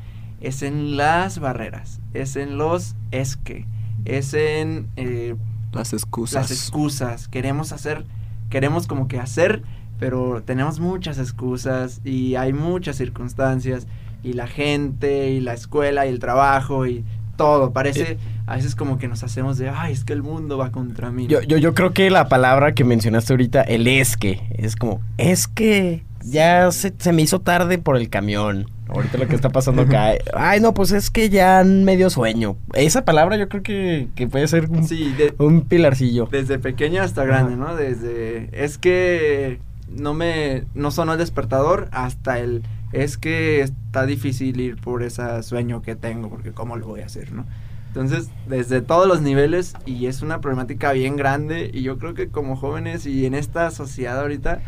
es 0.41 0.63
en 0.63 0.97
las 0.97 1.39
barreras, 1.39 2.01
es 2.15 2.37
en 2.37 2.59
los 2.59 2.95
es 3.11 3.37
que, 3.37 3.67
es 4.05 4.35
en 4.35 4.89
eh, 4.97 5.37
Las 5.73 5.93
excusas. 5.93 6.43
las 6.43 6.51
excusas. 6.51 7.29
Queremos 7.29 7.73
hacer, 7.73 8.05
queremos 8.51 8.87
como 8.87 9.09
que 9.09 9.19
hacer, 9.19 9.63
pero 9.99 10.43
tenemos 10.43 10.79
muchas 10.79 11.19
excusas 11.19 12.01
y 12.05 12.35
hay 12.35 12.53
muchas 12.53 12.97
circunstancias 12.97 13.87
y 14.27 14.33
la 14.33 14.47
gente 14.47 15.31
y 15.31 15.41
la 15.41 15.55
escuela 15.55 16.07
y 16.07 16.11
el 16.11 16.19
trabajo 16.19 16.87
y 16.87 17.05
todo. 17.37 17.73
Parece 17.73 18.19
a 18.47 18.57
veces 18.57 18.75
como 18.75 18.99
que 18.99 19.09
nos 19.09 19.23
hacemos 19.23 19.59
de, 19.59 19.69
ay, 19.69 19.93
es 19.93 20.05
que 20.05 20.13
el 20.13 20.23
mundo 20.23 20.57
va 20.59 20.71
contra 20.73 21.11
mí. 21.11 21.27
Yo, 21.27 21.43
yo, 21.43 21.59
yo 21.59 21.75
creo 21.75 21.93
que 21.93 22.11
la 22.11 22.29
palabra 22.29 22.73
que 22.75 22.85
mencionaste 22.85 23.33
ahorita, 23.33 23.63
el 23.63 23.87
es 23.87 24.17
que, 24.17 24.41
es 24.57 24.77
como, 24.77 25.01
es 25.19 25.47
que 25.49 26.05
ya 26.25 26.71
se, 26.73 26.93
se 26.99 27.13
me 27.13 27.23
hizo 27.23 27.41
tarde 27.41 27.79
por 27.79 27.97
el 27.97 28.09
camión. 28.09 28.67
Ahorita 28.89 29.19
lo 29.19 29.27
que 29.27 29.35
está 29.35 29.51
pasando 29.51 29.83
acá. 29.83 30.13
Ay, 30.35 30.61
no, 30.61 30.73
pues 30.73 30.93
es 30.93 31.11
que 31.11 31.29
ya 31.29 31.63
me 31.65 31.97
dio 31.97 32.09
sueño. 32.09 32.57
Esa 32.73 33.05
palabra 33.05 33.37
yo 33.37 33.49
creo 33.49 33.63
que, 33.65 34.09
que 34.15 34.29
puede 34.29 34.47
ser 34.47 34.71
un, 34.71 34.87
Sí, 34.87 35.13
de- 35.19 35.35
un 35.39 35.63
pilarcillo. 35.63 36.29
desde 36.31 36.59
pequeño 36.61 37.03
hasta 37.03 37.25
grande, 37.25 37.57
¿no? 37.57 37.75
Desde, 37.75 38.49
es 38.53 38.79
que 38.79 39.59
no 39.89 40.15
me, 40.15 40.65
no 40.75 40.93
sonó 40.93 41.13
el 41.15 41.19
despertador 41.19 41.89
hasta 41.91 42.39
el, 42.39 42.63
es 42.93 43.19
que 43.19 43.61
está 43.61 44.07
difícil 44.07 44.61
ir 44.61 44.77
por 44.77 45.03
ese 45.03 45.43
sueño 45.43 45.83
que 45.83 45.97
tengo, 45.97 46.29
porque 46.29 46.53
cómo 46.53 46.77
lo 46.77 46.87
voy 46.87 47.01
a 47.01 47.07
hacer, 47.07 47.33
¿no? 47.33 47.45
Entonces, 47.89 48.29
desde 48.47 48.83
todos 48.83 49.09
los 49.09 49.23
niveles, 49.23 49.75
y 49.87 50.07
es 50.07 50.21
una 50.21 50.41
problemática 50.41 50.93
bien 50.93 51.17
grande, 51.17 51.71
y 51.73 51.83
yo 51.83 51.99
creo 51.99 52.15
que 52.15 52.29
como 52.29 52.57
jóvenes 52.57 53.07
y 53.07 53.25
en 53.25 53.35
esta 53.35 53.71
sociedad 53.71 54.21
ahorita, 54.21 54.61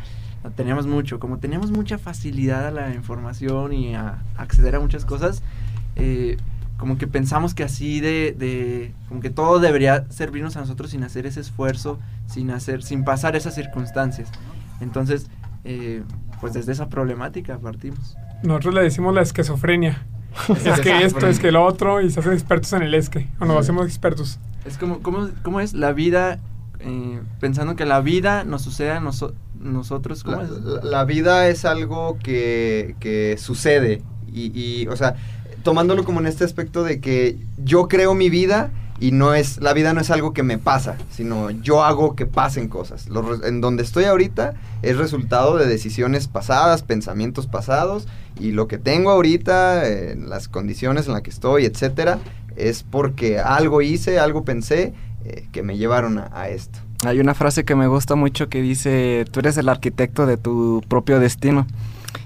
la 0.43 0.51
tenemos 0.51 0.87
mucho, 0.87 1.19
como 1.19 1.39
tenemos 1.39 1.71
mucha 1.71 1.99
facilidad 1.99 2.67
a 2.67 2.71
la 2.71 2.95
información 2.95 3.73
y 3.73 3.95
a 3.95 4.23
acceder 4.37 4.77
a 4.77 4.81
muchas 4.81 5.05
cosas, 5.05 5.43
eh, 5.97 6.39
como 6.79 6.97
que 6.97 7.07
pensamos 7.07 7.55
que 7.55 7.65
así 7.65 8.01
de, 8.01 8.35
de, 8.39 8.95
como 9.09 9.21
que 9.21 9.31
todo 9.31 9.59
debería 9.59 10.07
servirnos 10.11 10.57
a 10.57 10.61
nosotros 10.61 10.93
sin 10.93 11.03
hacer 11.03 11.27
ese 11.27 11.41
esfuerzo, 11.41 11.99
sin 12.27 12.51
hacer, 12.51 12.83
sin 12.83 13.05
pasar 13.05 13.37
esas 13.37 13.55
circunstancias. 13.55 14.31
Entonces, 14.81 15.27
eh, 15.65 16.03
pues 16.41 16.53
desde 16.53 16.73
esa 16.73 16.89
problemática 16.89 17.59
partimos. 17.59 18.17
Nosotros 18.43 18.75
le 18.75 18.83
decimos 18.83 19.15
la 19.15 19.23
esquizofrenia. 19.23 20.07
Es 20.65 20.81
que 20.81 21.03
esto, 21.05 21.27
es 21.27 21.41
que 21.41 21.51
lo 21.51 21.65
otro, 21.65 22.01
y 22.01 22.11
se 22.11 22.21
hacen 22.21 22.33
expertos 22.33 22.73
en 22.75 22.83
el 22.83 22.95
esque. 22.95 23.29
O 23.41 23.45
nos 23.45 23.57
hacemos 23.57 23.87
expertos. 23.87 24.39
Es 24.65 24.77
como, 24.79 25.01
¿cómo, 25.01 25.29
cómo 25.43 25.61
es 25.61 25.73
la 25.75 25.93
vida, 25.93 26.39
eh, 26.81 27.21
pensando 27.41 27.75
que 27.77 27.85
la 27.87 28.01
vida 28.01 28.45
nos 28.45 28.63
sucede 28.63 28.91
a 28.93 29.01
noso- 29.01 29.35
nosotros? 29.59 30.23
¿Cómo 30.23 30.37
La, 30.37 30.43
es? 30.45 30.51
la- 30.51 30.85
la 30.85 31.05
vida 31.05 31.49
es 31.49 31.65
algo 31.65 32.19
que, 32.23 32.95
que 33.01 33.37
sucede 33.39 34.03
y, 34.33 34.53
y, 34.55 34.87
o 34.89 34.97
sea, 34.97 35.17
tomándolo 35.65 36.05
como 36.05 36.21
en 36.21 36.27
este 36.27 36.45
aspecto 36.45 36.85
de 36.85 37.01
que 37.01 37.37
yo 37.65 37.89
creo 37.89 38.15
mi 38.15 38.31
vida 38.31 38.71
y 39.01 39.13
no 39.13 39.35
es, 39.35 39.61
la 39.61 39.73
vida 39.73 39.93
no 39.93 40.01
es 40.01 40.11
algo 40.11 40.33
que 40.33 40.43
me 40.43 40.59
pasa, 40.59 40.97
sino 41.11 41.51
yo 41.51 41.85
hago 41.85 42.17
que 42.17 42.27
pasen 42.27 42.69
cosas. 42.69 43.09
Lo 43.09 43.45
en 43.45 43.61
donde 43.61 43.83
estoy 43.83 44.05
ahorita 44.05 44.55
es 44.83 44.97
resultado 44.97 45.57
de 45.57 45.67
decisiones 45.67 46.27
pasadas, 46.27 46.83
pensamientos 46.83 47.47
pasados 47.47 48.09
y 48.41 48.53
lo 48.53 48.67
que 48.67 48.79
tengo 48.79 49.11
ahorita, 49.11 49.89
en 49.89 50.29
las 50.29 50.49
condiciones 50.49 51.07
en 51.07 51.13
las 51.13 51.23
que 51.23 51.31
estoy, 51.31 51.65
etcétera, 51.65 52.19
es 52.57 52.83
porque 52.83 53.39
algo 53.39 53.83
hice, 53.83 54.19
algo 54.19 54.45
pensé 54.45 54.95
eh, 55.25 55.47
que 55.53 55.63
me 55.63 55.77
llevaron 55.77 56.19
a, 56.19 56.31
a 56.33 56.49
esto. 56.49 56.81
Hay 57.07 57.21
una 57.21 57.35
frase 57.35 57.65
que 57.65 57.77
me 57.77 57.87
gusta 57.87 58.17
mucho 58.17 58.49
que 58.49 58.61
dice, 58.61 59.25
tú 59.31 59.39
eres 59.39 59.57
el 59.57 59.69
arquitecto 59.69 60.27
de 60.27 60.37
tu 60.37 60.83
propio 60.89 61.21
destino. 61.21 61.67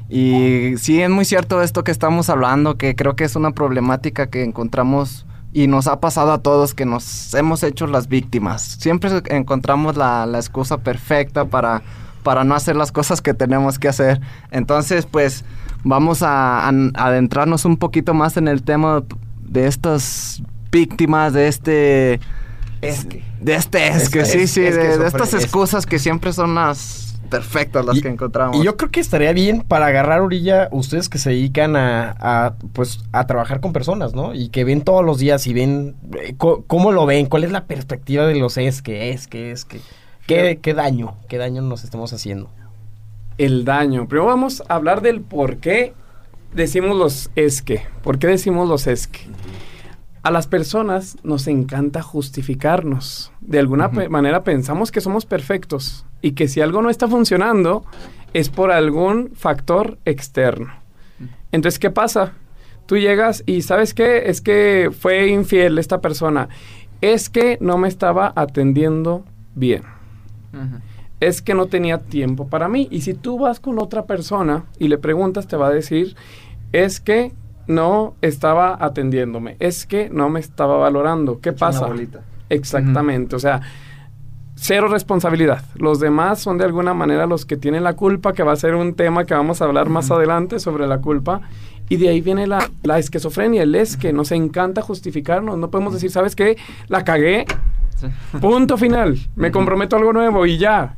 Y 0.09 0.75
sí, 0.79 1.03
es 1.03 1.11
muy 1.11 1.27
cierto 1.27 1.63
esto 1.63 1.85
que 1.85 1.91
estamos 1.91 2.31
hablando, 2.31 2.77
que 2.77 2.95
creo 2.95 3.15
que 3.15 3.25
es 3.25 3.37
una 3.37 3.51
problemática 3.51 4.29
que 4.29 4.43
encontramos 4.43 5.27
y 5.53 5.67
nos 5.67 5.87
ha 5.87 6.01
pasado 6.01 6.33
a 6.33 6.39
todos, 6.39 6.75
que 6.75 6.87
nos 6.87 7.35
hemos 7.35 7.63
hecho 7.63 7.87
las 7.87 8.09
víctimas. 8.09 8.63
Siempre 8.81 9.11
encontramos 9.27 9.97
la, 9.97 10.25
la 10.27 10.39
excusa 10.39 10.79
perfecta 10.79 11.45
para, 11.45 11.83
para 12.23 12.45
no 12.45 12.55
hacer 12.55 12.77
las 12.77 12.91
cosas 12.93 13.21
que 13.21 13.35
tenemos 13.35 13.79
que 13.79 13.89
hacer. 13.89 14.21
Entonces, 14.51 15.07
pues 15.07 15.45
vamos 15.85 16.23
a, 16.23 16.67
a 16.69 16.73
adentrarnos 16.95 17.65
un 17.65 17.77
poquito 17.77 18.15
más 18.15 18.37
en 18.37 18.49
el 18.49 18.63
tema 18.63 19.03
de 19.43 19.67
estas 19.67 20.43
víctimas, 20.71 21.33
de 21.35 21.49
este... 21.49 22.21
Es 22.81 23.05
que. 23.05 23.23
De 23.41 23.55
este 23.55 23.89
es, 23.89 24.09
que 24.09 24.25
sí, 24.25 24.47
sí, 24.47 24.63
es 24.65 24.75
de, 24.75 25.07
estas 25.07 25.35
es- 25.35 25.45
excusas 25.45 25.85
que 25.85 25.99
siempre 25.99 26.33
son 26.33 26.55
las 26.55 27.12
perfectas 27.33 27.85
las 27.85 27.97
Y- 27.97 28.03
que 28.03 28.09
encontramos. 28.09 28.57
Y 28.57 28.63
yo 28.65 28.77
creo 28.77 28.91
que 28.93 29.01
estaría 29.01 29.33
bien 29.33 29.63
para 29.63 29.87
agarrar 29.87 30.21
orilla 30.21 30.69
ustedes 30.71 31.09
que 31.09 31.19
se 31.19 31.31
dedican 31.31 31.75
a, 31.75 32.15
a, 32.21 32.55
pues 32.73 33.01
a 33.11 33.27
trabajar 33.27 33.61
con 33.61 33.73
personas, 33.73 34.15
¿no? 34.15 34.33
Y 34.35 34.51
que 34.51 34.63
ven 34.63 34.83
todos 34.83 35.05
los 35.05 35.19
días 35.19 35.45
y 35.49 35.53
ven 35.55 35.97
eh, 36.21 36.35
cómo 36.39 36.93
lo 36.93 37.05
ven, 37.07 37.27
cuál 37.27 37.43
es 37.43 37.51
la 37.51 37.65
perspectiva 37.65 38.25
de 38.27 38.37
los 38.37 38.57
es 38.59 38.81
que 38.83 39.11
es 39.11 39.27
que 39.27 39.51
es 39.51 39.65
que 39.65 39.81
qué, 40.29 40.61
qué 40.63 40.75
daño, 40.75 41.17
qué 41.29 41.39
daño 41.39 41.63
nos 41.63 41.83
estamos 41.83 42.13
haciendo. 42.13 42.49
El 43.39 43.65
daño. 43.65 44.07
Primero 44.07 44.27
vamos 44.27 44.63
a 44.69 44.75
hablar 44.77 45.01
del 45.03 45.21
por 45.23 45.57
qué 45.57 45.95
decimos 46.55 46.97
los 46.97 47.31
es 47.35 47.63
que. 47.63 47.83
¿Por 48.03 48.19
qué 48.19 48.27
decimos 48.29 48.69
los 48.69 48.87
es 48.87 49.07
que? 49.09 49.21
A 50.23 50.31
las 50.31 50.47
personas 50.47 51.17
nos 51.23 51.47
encanta 51.49 52.03
justificarnos. 52.03 53.33
De 53.41 53.59
alguna 53.59 53.89
manera 53.89 54.45
pensamos 54.45 54.93
que 54.93 55.01
somos 55.01 55.27
perfectos 55.27 56.05
y 56.21 56.33
que 56.33 56.49
si 56.49 56.61
algo 56.61 56.83
no 56.83 56.91
está 56.91 57.09
funcionando 57.09 57.85
es 58.33 58.49
por 58.49 58.71
algún 58.71 59.31
factor 59.35 59.99
externo. 60.05 60.73
Entonces, 61.51 61.79
¿qué 61.79 61.91
pasa? 61.91 62.33
Tú 62.87 62.97
llegas 62.97 63.43
y 63.47 63.63
¿sabes 63.63 63.95
qué? 63.95 64.31
Es 64.31 64.41
que 64.41 64.91
fue 64.97 65.29
infiel 65.29 65.79
esta 65.79 66.01
persona. 66.01 66.49
Es 67.01 67.29
que 67.29 67.59
no 67.61 67.79
me 67.79 67.89
estaba 67.89 68.33
atendiendo 68.37 69.25
bien 69.55 69.83
es 71.23 71.41
que 71.41 71.55
no 71.55 71.67
tenía 71.67 71.99
tiempo 71.99 72.49
para 72.49 72.69
mí. 72.69 72.89
Y 72.91 73.03
si 73.03 73.15
tú 73.15 73.39
vas 73.39 73.61
con 73.61 73.79
otra 73.79 74.07
persona 74.07 74.65
y 74.79 74.89
le 74.89 74.99
preguntas, 74.99 75.47
te 75.47 75.57
va 75.57 75.69
a 75.69 75.73
decir, 75.73 76.17
es 76.73 76.99
que 76.99 77.33
no 77.67 78.15
estaba 78.21 78.77
atendiéndome, 78.81 79.57
es 79.61 79.87
que 79.87 80.11
no 80.11 80.29
me 80.29 80.41
estaba 80.41 80.77
valorando. 80.77 81.41
¿Qué 81.41 81.53
pasa? 81.53 81.87
bolita. 81.87 82.21
Exactamente, 82.49 83.35
o 83.35 83.39
sea, 83.39 83.63
cero 84.55 84.89
responsabilidad. 84.89 85.65
Los 85.77 86.01
demás 86.01 86.39
son 86.39 86.59
de 86.59 86.65
alguna 86.65 86.93
manera 86.93 87.27
los 87.27 87.47
que 87.47 87.57
tienen 87.57 87.85
la 87.85 87.95
culpa, 87.95 88.33
que 88.33 88.43
va 88.43 88.53
a 88.53 88.57
ser 88.57 88.75
un 88.75 88.95
tema 88.95 89.25
que 89.25 89.35
vamos 89.35 89.63
a 89.63 89.65
hablar 89.65 89.89
más 89.89 90.11
adelante 90.11 90.59
sobre 90.59 90.87
la 90.87 91.01
culpa. 91.01 91.41
Y 91.89 91.97
de 91.97 92.09
ahí 92.09 92.21
viene 92.21 92.47
la, 92.47 92.71
la 92.83 92.99
esquizofrenia, 92.99 93.63
el 93.63 93.75
es 93.75 93.97
que 93.97 94.13
nos 94.13 94.33
encanta 94.33 94.83
justificarnos. 94.83 95.59
No 95.59 95.71
podemos 95.71 95.93
decir, 95.93 96.11
¿sabes 96.11 96.37
qué? 96.37 96.57
La 96.89 97.05
cagué, 97.05 97.45
Punto 98.41 98.77
final. 98.77 99.19
Me 99.37 99.51
comprometo 99.51 99.97
a 99.97 99.99
algo 99.99 100.13
nuevo 100.13 100.47
y 100.47 100.59
ya. 100.59 100.97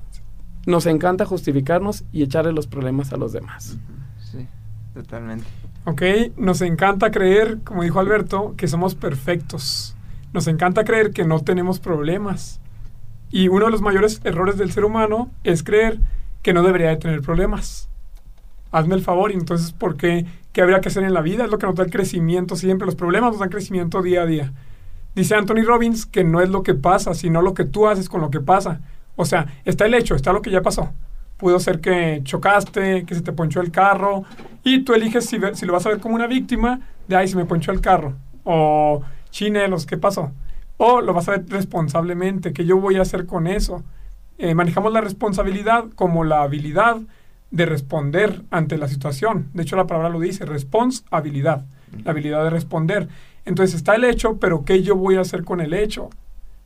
Nos 0.67 0.87
encanta 0.87 1.27
justificarnos 1.27 2.05
y 2.13 2.23
echarle 2.23 2.53
los 2.53 2.67
problemas 2.67 3.13
a 3.13 3.17
los 3.17 3.33
demás. 3.33 3.77
Sí, 4.19 4.47
totalmente. 4.95 5.45
¿Ok? 5.85 6.03
Nos 6.37 6.63
encanta 6.63 7.11
creer, 7.11 7.59
como 7.63 7.83
dijo 7.83 8.01
Alberto, 8.01 8.55
que 8.57 8.69
somos 8.69 8.95
perfectos. 8.95 9.95
Nos 10.33 10.47
encanta 10.47 10.85
creer 10.85 11.11
que 11.11 11.25
no 11.25 11.41
tenemos 11.41 11.79
problemas. 11.79 12.61
Y 13.31 13.49
uno 13.49 13.67
de 13.67 13.71
los 13.71 13.83
mayores 13.83 14.21
errores 14.25 14.57
del 14.57 14.73
ser 14.73 14.85
humano 14.85 15.31
es 15.45 15.63
creer 15.63 16.01
que 16.43 16.55
no 16.55 16.63
debería 16.63 16.89
de 16.89 16.97
tener 16.97 17.21
problemas. 17.21 17.89
Hazme 18.71 18.95
el 18.95 19.03
favor, 19.03 19.31
y 19.31 19.35
entonces, 19.35 19.73
¿por 19.73 19.97
qué? 19.97 20.27
¿Qué 20.53 20.63
habría 20.63 20.81
que 20.81 20.89
hacer 20.89 21.05
en 21.05 21.15
la 21.15 21.21
vida? 21.21 21.45
Es 21.45 21.51
lo 21.51 21.59
que 21.59 21.67
nos 21.67 21.75
da 21.75 21.85
el 21.85 21.91
crecimiento 21.91 22.57
siempre. 22.57 22.87
Los 22.87 22.97
problemas 22.97 23.33
nos 23.33 23.41
dan 23.41 23.51
crecimiento 23.51 24.03
día 24.03 24.23
a 24.23 24.27
día. 24.27 24.53
Dice 25.15 25.35
Anthony 25.35 25.65
Robbins 25.65 26.07
que 26.07 26.25
no 26.25 26.41
es 26.41 26.49
lo 26.49 26.63
que 26.63 26.75
pasa, 26.75 27.15
sino 27.15 27.43
lo 27.43 27.55
que 27.55 27.65
tú 27.65 27.87
haces 27.87 28.09
con 28.09 28.21
lo 28.21 28.31
que 28.31 28.41
pasa. 28.41 28.81
O 29.17 29.25
sea, 29.25 29.47
está 29.65 29.87
el 29.87 29.95
hecho, 29.95 30.15
está 30.15 30.33
lo 30.33 30.43
que 30.43 30.51
ya 30.51 30.63
pasó. 30.63 30.93
Pudo 31.37 31.59
ser 31.59 31.81
que 31.81 32.21
chocaste, 32.23 33.05
que 33.05 33.15
se 33.15 33.21
te 33.21 33.33
ponchó 33.33 33.61
el 33.61 33.71
carro, 33.71 34.25
y 34.63 34.83
tú 34.83 34.95
eliges 34.95 35.27
si, 35.27 35.39
lo 35.39 35.73
vas 35.73 35.87
a 35.87 35.91
ver 35.91 36.01
como 36.01 36.15
una 36.15 36.27
víctima 36.27 36.81
de, 37.09 37.17
ay, 37.17 37.29
se 37.29 37.37
me 37.37 37.45
ponchó 37.45 37.73
el 37.73 37.81
carro, 37.81 38.15
o 38.45 39.03
chinelos, 39.31 39.87
¿qué 39.87 39.99
pasó? 39.99 40.33
O 40.77 41.01
lo 41.01 41.13
vas 41.13 41.29
a 41.29 41.33
ver 41.33 41.45
responsablemente, 41.49 42.53
¿qué 42.53 42.65
yo 42.65 42.79
voy 42.79 42.97
a 42.97 43.03
hacer 43.03 43.27
con 43.27 43.47
eso? 43.47 43.83
Eh, 44.39 44.55
manejamos 44.55 44.93
la 44.93 45.01
responsabilidad 45.01 45.85
como 45.95 46.25
la 46.25 46.43
habilidad 46.43 46.99
de 47.51 47.67
responder 47.67 48.43
ante 48.51 48.77
la 48.77 48.89
situación. 48.89 49.49
De 49.55 49.63
hecho, 49.63 49.77
la 49.77 49.87
palabra 49.87 50.09
lo 50.09 50.19
dice, 50.19 50.45
responsabilidad, 50.45 51.65
la 52.05 52.11
habilidad 52.11 52.43
de 52.43 52.51
responder. 52.51 53.09
Entonces 53.45 53.77
está 53.77 53.95
el 53.95 54.05
hecho, 54.05 54.39
pero 54.39 54.65
¿qué 54.65 54.83
yo 54.83 54.97
voy 54.97 55.17
a 55.17 55.21
hacer 55.21 55.45
con 55.45 55.61
el 55.61 55.73
hecho? 55.73 56.11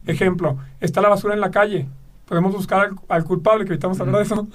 Ejemplo, 0.07 0.57
está 0.81 1.03
la 1.03 1.11
basura 1.11 1.35
en 1.35 1.41
la 1.41 1.51
calle. 1.51 1.87
Podemos 2.29 2.53
buscar 2.53 2.81
al, 2.87 2.97
al 3.09 3.25
culpable, 3.25 3.65
que 3.65 3.73
ahorita 3.73 3.87
vamos 3.87 4.01
a 4.01 4.03
hablar 4.05 4.17
de 4.19 4.23
eso. 4.23 4.49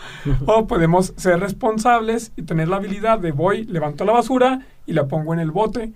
o 0.45 0.67
podemos 0.67 1.13
ser 1.17 1.39
responsables 1.39 2.31
y 2.35 2.43
tener 2.43 2.67
la 2.67 2.77
habilidad 2.77 3.19
de 3.19 3.31
voy, 3.31 3.65
levanto 3.65 4.05
la 4.05 4.13
basura 4.13 4.65
y 4.85 4.93
la 4.93 5.07
pongo 5.07 5.33
en 5.33 5.39
el 5.39 5.51
bote. 5.51 5.91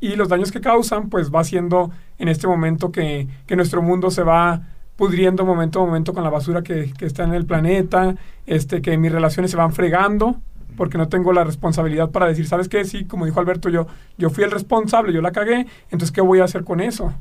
Y 0.00 0.16
los 0.16 0.28
daños 0.28 0.50
que 0.50 0.60
causan, 0.60 1.08
pues 1.08 1.32
va 1.32 1.44
siendo 1.44 1.92
en 2.18 2.28
este 2.28 2.48
momento 2.48 2.90
que, 2.90 3.28
que 3.46 3.54
nuestro 3.54 3.82
mundo 3.82 4.10
se 4.10 4.24
va 4.24 4.62
pudriendo 4.96 5.44
momento 5.44 5.80
a 5.80 5.86
momento 5.86 6.12
con 6.12 6.24
la 6.24 6.30
basura 6.30 6.62
que, 6.62 6.92
que 6.98 7.06
está 7.06 7.24
en 7.24 7.34
el 7.34 7.46
planeta, 7.46 8.16
este, 8.46 8.82
que 8.82 8.98
mis 8.98 9.12
relaciones 9.12 9.50
se 9.50 9.56
van 9.56 9.72
fregando 9.72 10.36
porque 10.76 10.98
no 10.98 11.08
tengo 11.08 11.32
la 11.32 11.44
responsabilidad 11.44 12.10
para 12.10 12.26
decir, 12.26 12.46
¿sabes 12.46 12.68
qué? 12.68 12.84
Sí, 12.84 13.04
como 13.04 13.26
dijo 13.26 13.40
Alberto, 13.40 13.68
yo, 13.68 13.86
yo 14.18 14.30
fui 14.30 14.44
el 14.44 14.50
responsable, 14.50 15.12
yo 15.12 15.20
la 15.20 15.32
cagué, 15.32 15.66
entonces, 15.90 16.12
¿qué 16.12 16.20
voy 16.20 16.40
a 16.40 16.44
hacer 16.44 16.64
con 16.64 16.80
eso? 16.80 17.12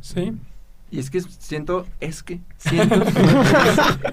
¿Sí? 0.00 0.32
Y 0.90 0.98
es 0.98 1.10
que 1.10 1.20
siento, 1.20 1.86
es 2.00 2.22
que 2.22 2.40
siento, 2.56 3.02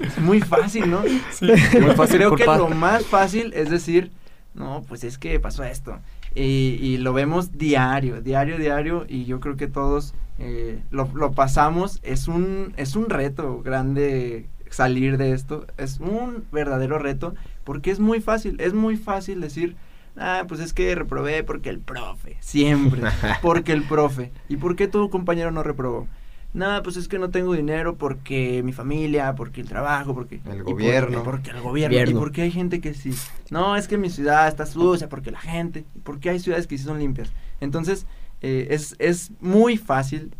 es 0.01 0.19
muy 0.19 0.41
fácil, 0.41 0.89
¿no? 0.89 1.01
Muy 1.01 1.95
fácil 1.95 2.17
Creo 2.17 2.35
que 2.35 2.45
lo 2.45 2.69
más 2.69 3.05
fácil 3.05 3.51
es 3.55 3.69
decir, 3.69 4.11
no, 4.53 4.83
pues 4.87 5.03
es 5.03 5.17
que 5.17 5.39
pasó 5.39 5.63
esto. 5.63 5.99
Y, 6.35 6.77
y 6.81 6.97
lo 6.97 7.13
vemos 7.13 7.57
diario, 7.57 8.21
diario, 8.21 8.57
diario, 8.57 9.05
y 9.09 9.25
yo 9.25 9.39
creo 9.39 9.55
que 9.57 9.67
todos 9.67 10.13
eh, 10.39 10.79
lo, 10.91 11.09
lo 11.15 11.31
pasamos. 11.31 11.99
Es 12.03 12.27
un, 12.27 12.73
es 12.77 12.95
un 12.95 13.09
reto 13.09 13.61
grande 13.61 14.47
salir 14.69 15.17
de 15.17 15.31
esto, 15.31 15.65
es 15.77 15.99
un 15.99 16.45
verdadero 16.51 16.99
reto, 16.99 17.35
porque 17.63 17.91
es 17.91 17.99
muy 17.99 18.21
fácil, 18.21 18.59
es 18.59 18.73
muy 18.73 18.97
fácil 18.97 19.41
decir, 19.41 19.75
ah, 20.17 20.43
pues 20.47 20.59
es 20.59 20.73
que 20.73 20.93
reprobé 20.95 21.43
porque 21.43 21.69
el 21.69 21.79
profe, 21.79 22.37
siempre, 22.39 23.01
porque 23.41 23.71
el 23.71 23.83
profe. 23.83 24.31
¿Y 24.49 24.57
por 24.57 24.75
qué 24.75 24.87
tu 24.87 25.09
compañero 25.09 25.51
no 25.51 25.63
reprobó? 25.63 26.07
Nada, 26.53 26.81
pues 26.81 26.97
es 26.97 27.07
que 27.07 27.19
no 27.19 27.29
tengo 27.29 27.53
dinero 27.53 27.97
porque 27.97 28.63
mi 28.63 28.73
familia, 28.73 29.35
porque 29.35 29.61
el 29.61 29.67
trabajo, 29.67 30.13
porque 30.15 30.35
El 30.45 30.63
por- 30.63 30.73
gobierno. 30.73 31.23
porque 31.23 31.51
el 31.51 31.61
gobierno. 31.61 31.93
Gobierno. 31.95 32.11
Y 32.11 32.19
porque 32.19 32.41
hay 32.43 32.51
gente 32.51 32.81
que 32.81 32.93
sí. 32.93 33.13
No, 33.51 33.75
es 33.75 33.87
que 33.87 33.97
mi 33.97 34.09
ciudad 34.09 34.47
está 34.47 34.65
sucia, 34.65 35.07
porque 35.09 35.29
la 35.31 35.39
gente. 35.39 35.85
Porque 36.03 36.29
hay 36.29 36.39
ciudades 36.39 36.65
que 36.65 36.77
sí 36.77 36.83
son 36.83 36.99
limpias. 36.99 37.29
Entonces, 37.61 38.07
eh, 38.41 38.67
es, 38.71 38.95
es 38.99 39.31
muy 39.39 39.77
fácil 39.77 40.33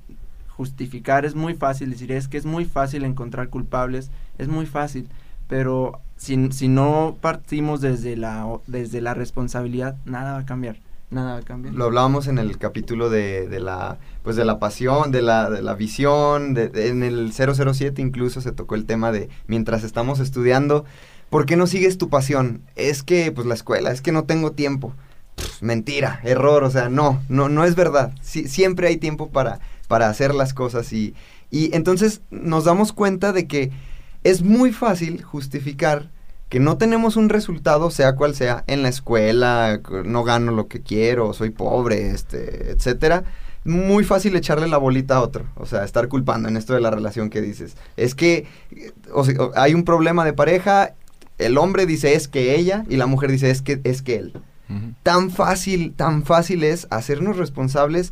justificar, 0.50 1.24
es 1.26 1.36
muy 1.36 1.54
fácil 1.54 1.92
decir, 1.92 2.12
es 2.12 2.28
que 2.28 2.38
es 2.38 2.46
muy 2.46 2.66
fácil 2.66 3.04
encontrar 3.04 3.50
culpables, 3.50 4.10
es 4.40 4.48
muy 4.48 4.66
fácil. 4.66 5.08
Pero 5.48 6.02
si, 6.16 6.52
si 6.52 6.68
no 6.68 7.16
partimos 7.22 7.80
desde 7.80 8.18
la, 8.18 8.48
desde 8.66 9.02
la 9.02 9.14
responsabilidad, 9.14 9.98
nada 10.06 10.34
va 10.34 10.40
a 10.40 10.46
cambiar. 10.46 10.78
Nada 11.10 11.40
va. 11.40 11.72
Lo 11.72 11.86
hablábamos 11.86 12.28
en 12.28 12.38
el 12.38 12.58
capítulo 12.58 13.10
de, 13.10 13.48
de 13.48 13.60
la 13.62 13.98
pues 14.24 14.36
de 14.36 14.44
la 14.44 14.60
pasión, 14.60 15.12
de 15.12 15.22
la, 15.22 15.50
de 15.50 15.62
la 15.62 15.74
visión, 15.74 16.54
de- 16.54 16.68
de- 16.68 16.90
en 16.90 17.02
el 17.02 17.32
007 17.32 18.02
incluso 18.02 18.42
se 18.42 18.52
tocó 18.52 18.76
el 18.76 18.86
tema 18.86 19.14
de 19.14 19.30
mientras 19.48 19.84
estamos 19.86 20.20
estudiando, 20.20 20.84
¿por 21.30 21.46
qué 21.46 21.56
no 21.56 21.66
sigues 21.66 21.98
tu 21.98 22.10
pasión? 22.10 22.62
Es 22.76 23.04
que 23.04 23.32
pues 23.32 23.48
la 23.48 23.54
escuela, 23.54 23.92
es 23.92 24.02
que 24.02 24.12
no 24.12 24.26
tengo 24.26 24.52
tiempo. 24.52 24.94
Pff, 25.36 25.62
mentira, 25.62 26.20
error, 26.24 26.64
o 26.66 26.72
sea, 26.72 26.90
no, 26.90 27.22
no 27.30 27.48
no 27.48 27.64
es 27.64 27.76
verdad. 27.76 28.12
Siempre 28.22 28.90
hay 28.90 28.98
tiempo 28.98 29.30
para 29.30 29.60
para 29.88 30.10
hacer 30.10 30.36
las 30.36 30.54
cosas 30.54 30.92
y 30.92 31.16
y 31.52 31.74
entonces 31.74 32.20
nos 32.32 32.66
damos 32.66 32.92
cuenta 32.92 33.32
de 33.32 33.48
que 33.48 33.72
es 34.26 34.42
muy 34.44 34.74
fácil 34.74 35.24
justificar 35.24 36.10
que 36.50 36.60
no 36.60 36.78
tenemos 36.78 37.16
un 37.18 37.30
resultado, 37.30 37.92
sea 37.92 38.16
cual 38.16 38.34
sea, 38.36 38.64
en 38.68 38.82
la 38.84 38.90
escuela, 38.90 39.82
no 40.06 40.24
gano 40.24 40.52
lo 40.52 40.68
que 40.68 40.82
quiero, 40.82 41.34
soy 41.34 41.50
pobre, 41.50 42.10
este, 42.12 42.72
etcétera. 42.72 43.24
Muy 43.66 44.06
fácil 44.06 44.34
echarle 44.36 44.68
la 44.70 44.78
bolita 44.78 45.18
a 45.18 45.22
otro, 45.22 45.46
o 45.56 45.66
sea, 45.66 45.84
estar 45.84 46.08
culpando 46.08 46.48
en 46.48 46.56
esto 46.56 46.74
de 46.74 46.80
la 46.80 46.90
relación 46.90 47.30
que 47.30 47.42
dices. 47.42 47.76
Es 47.98 48.16
que 48.16 48.46
o 49.14 49.26
sea, 49.26 49.42
o- 49.42 49.52
hay 49.56 49.74
un 49.74 49.84
problema 49.84 50.24
de 50.24 50.32
pareja, 50.32 50.94
el 51.38 51.58
hombre 51.58 51.86
dice 51.86 52.14
es 52.16 52.28
que 52.30 52.56
ella 52.56 52.86
y 52.88 52.96
la 52.96 53.08
mujer 53.08 53.30
dice 53.30 53.50
es 53.50 53.62
que 53.62 53.82
es 53.84 54.02
que 54.02 54.16
él. 54.16 54.34
Tan 55.04 55.32
fácil, 55.32 55.94
tan 55.96 56.24
fácil 56.24 56.64
es 56.64 56.88
hacernos 56.90 57.38
responsables. 57.38 58.12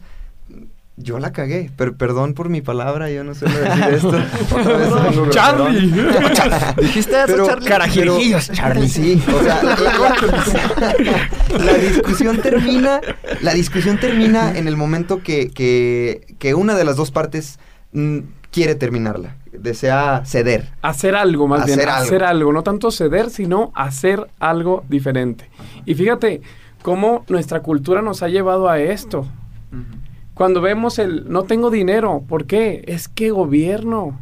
Yo 0.97 1.19
la 1.19 1.33
cagué, 1.33 1.71
pero 1.75 1.97
perdón 1.97 2.33
por 2.33 2.47
mi 2.47 2.61
palabra, 2.61 3.11
yo 3.11 3.25
no 3.25 3.35
suelo 3.35 3.59
decir 3.59 3.83
esto. 3.95 4.07
Otra 4.55 4.77
vez 4.77 4.89
vengo 4.93 5.29
¡Charlie! 5.29 5.91
¿Dijiste 6.81 7.11
eso, 7.17 7.25
Pero, 7.27 7.47
Charlie? 7.47 8.33
Charlie. 8.53 8.87
Sí, 8.87 9.21
o 9.27 9.43
sea, 9.43 9.61
la, 11.59 11.73
discusión 11.73 12.37
termina, 12.41 13.01
la 13.41 13.53
discusión 13.53 13.99
termina 13.99 14.57
en 14.57 14.69
el 14.69 14.77
momento 14.77 15.21
que, 15.21 15.49
que, 15.49 16.33
que 16.39 16.53
una 16.53 16.75
de 16.75 16.85
las 16.85 16.95
dos 16.95 17.11
partes 17.11 17.59
mm, 17.91 18.19
quiere 18.49 18.75
terminarla, 18.75 19.35
desea 19.51 20.23
ceder. 20.25 20.69
Hacer 20.81 21.13
algo, 21.15 21.45
más 21.49 21.65
bien. 21.65 21.77
Hacer 21.77 21.89
algo. 21.89 22.05
Hacer 22.05 22.23
algo. 22.23 22.53
No 22.53 22.63
tanto 22.63 22.89
ceder, 22.89 23.31
sino 23.31 23.73
hacer 23.75 24.27
algo 24.39 24.85
diferente. 24.87 25.49
Y 25.85 25.95
fíjate 25.95 26.39
cómo 26.83 27.25
nuestra 27.27 27.61
cultura 27.61 28.01
nos 28.01 28.23
ha 28.23 28.29
llevado 28.29 28.69
a 28.69 28.79
esto. 28.79 29.27
Ujú. 29.73 30.04
Cuando 30.35 30.61
vemos 30.61 30.99
el 30.99 31.27
no 31.31 31.43
tengo 31.43 31.71
dinero, 31.71 32.23
¿por 32.27 32.45
qué? 32.45 32.83
Es 32.87 33.07
que 33.07 33.31
gobierno. 33.31 34.19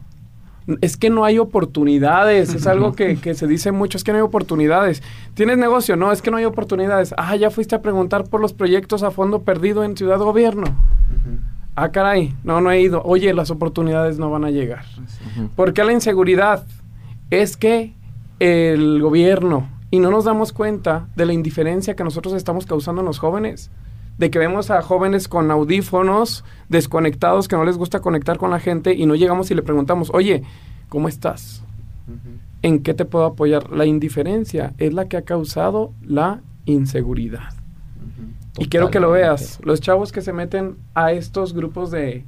Es 0.79 0.95
que 0.95 1.09
no 1.09 1.25
hay 1.25 1.39
oportunidades. 1.39 2.53
Es 2.53 2.67
algo 2.67 2.93
que, 2.93 3.17
que 3.17 3.33
se 3.33 3.47
dice 3.47 3.73
mucho, 3.73 3.97
es 3.97 4.03
que 4.05 4.13
no 4.13 4.19
hay 4.19 4.23
oportunidades. 4.23 5.03
¿Tienes 5.33 5.57
negocio? 5.57 5.97
No, 5.97 6.11
es 6.11 6.21
que 6.21 6.31
no 6.31 6.37
hay 6.37 6.45
oportunidades. 6.45 7.13
Ah, 7.17 7.35
ya 7.35 7.49
fuiste 7.49 7.75
a 7.75 7.81
preguntar 7.81 8.25
por 8.29 8.39
los 8.39 8.53
proyectos 8.53 9.03
a 9.03 9.11
fondo 9.11 9.41
perdido 9.41 9.83
en 9.83 9.97
Ciudad 9.97 10.19
Gobierno. 10.19 10.65
Ah, 11.75 11.91
caray, 11.91 12.35
no, 12.43 12.61
no 12.61 12.71
he 12.71 12.79
ido. 12.79 13.01
Oye, 13.03 13.33
las 13.33 13.49
oportunidades 13.49 14.19
no 14.19 14.29
van 14.29 14.45
a 14.45 14.51
llegar. 14.51 14.85
¿Por 15.55 15.73
qué 15.73 15.83
la 15.83 15.91
inseguridad? 15.91 16.63
Es 17.31 17.57
que 17.57 17.95
el 18.39 19.01
gobierno, 19.01 19.67
y 19.89 19.99
no 19.99 20.11
nos 20.11 20.25
damos 20.25 20.53
cuenta 20.53 21.07
de 21.15 21.25
la 21.25 21.33
indiferencia 21.33 21.95
que 21.95 22.03
nosotros 22.03 22.35
estamos 22.35 22.67
causando 22.67 23.01
en 23.01 23.07
los 23.07 23.17
jóvenes. 23.17 23.71
De 24.17 24.29
que 24.29 24.39
vemos 24.39 24.69
a 24.69 24.81
jóvenes 24.81 25.27
con 25.27 25.49
audífonos, 25.49 26.45
desconectados, 26.69 27.47
que 27.47 27.55
no 27.55 27.65
les 27.65 27.77
gusta 27.77 27.99
conectar 27.99 28.37
con 28.37 28.51
la 28.51 28.59
gente, 28.59 28.93
y 28.93 29.05
no 29.05 29.15
llegamos 29.15 29.49
y 29.51 29.55
le 29.55 29.63
preguntamos, 29.63 30.11
oye, 30.13 30.43
¿cómo 30.89 31.07
estás? 31.07 31.63
¿En 32.61 32.83
qué 32.83 32.93
te 32.93 33.05
puedo 33.05 33.25
apoyar? 33.25 33.71
La 33.71 33.85
indiferencia 33.85 34.73
es 34.77 34.93
la 34.93 35.07
que 35.07 35.17
ha 35.17 35.23
causado 35.23 35.93
la 36.01 36.41
inseguridad. 36.65 37.53
Y 38.57 38.67
quiero 38.67 38.91
que 38.91 38.99
lo 38.99 39.11
veas. 39.11 39.59
Los 39.63 39.81
chavos 39.81 40.11
que 40.11 40.21
se 40.21 40.31
meten 40.31 40.77
a 40.93 41.11
estos 41.11 41.53
grupos 41.53 41.89
de 41.89 42.23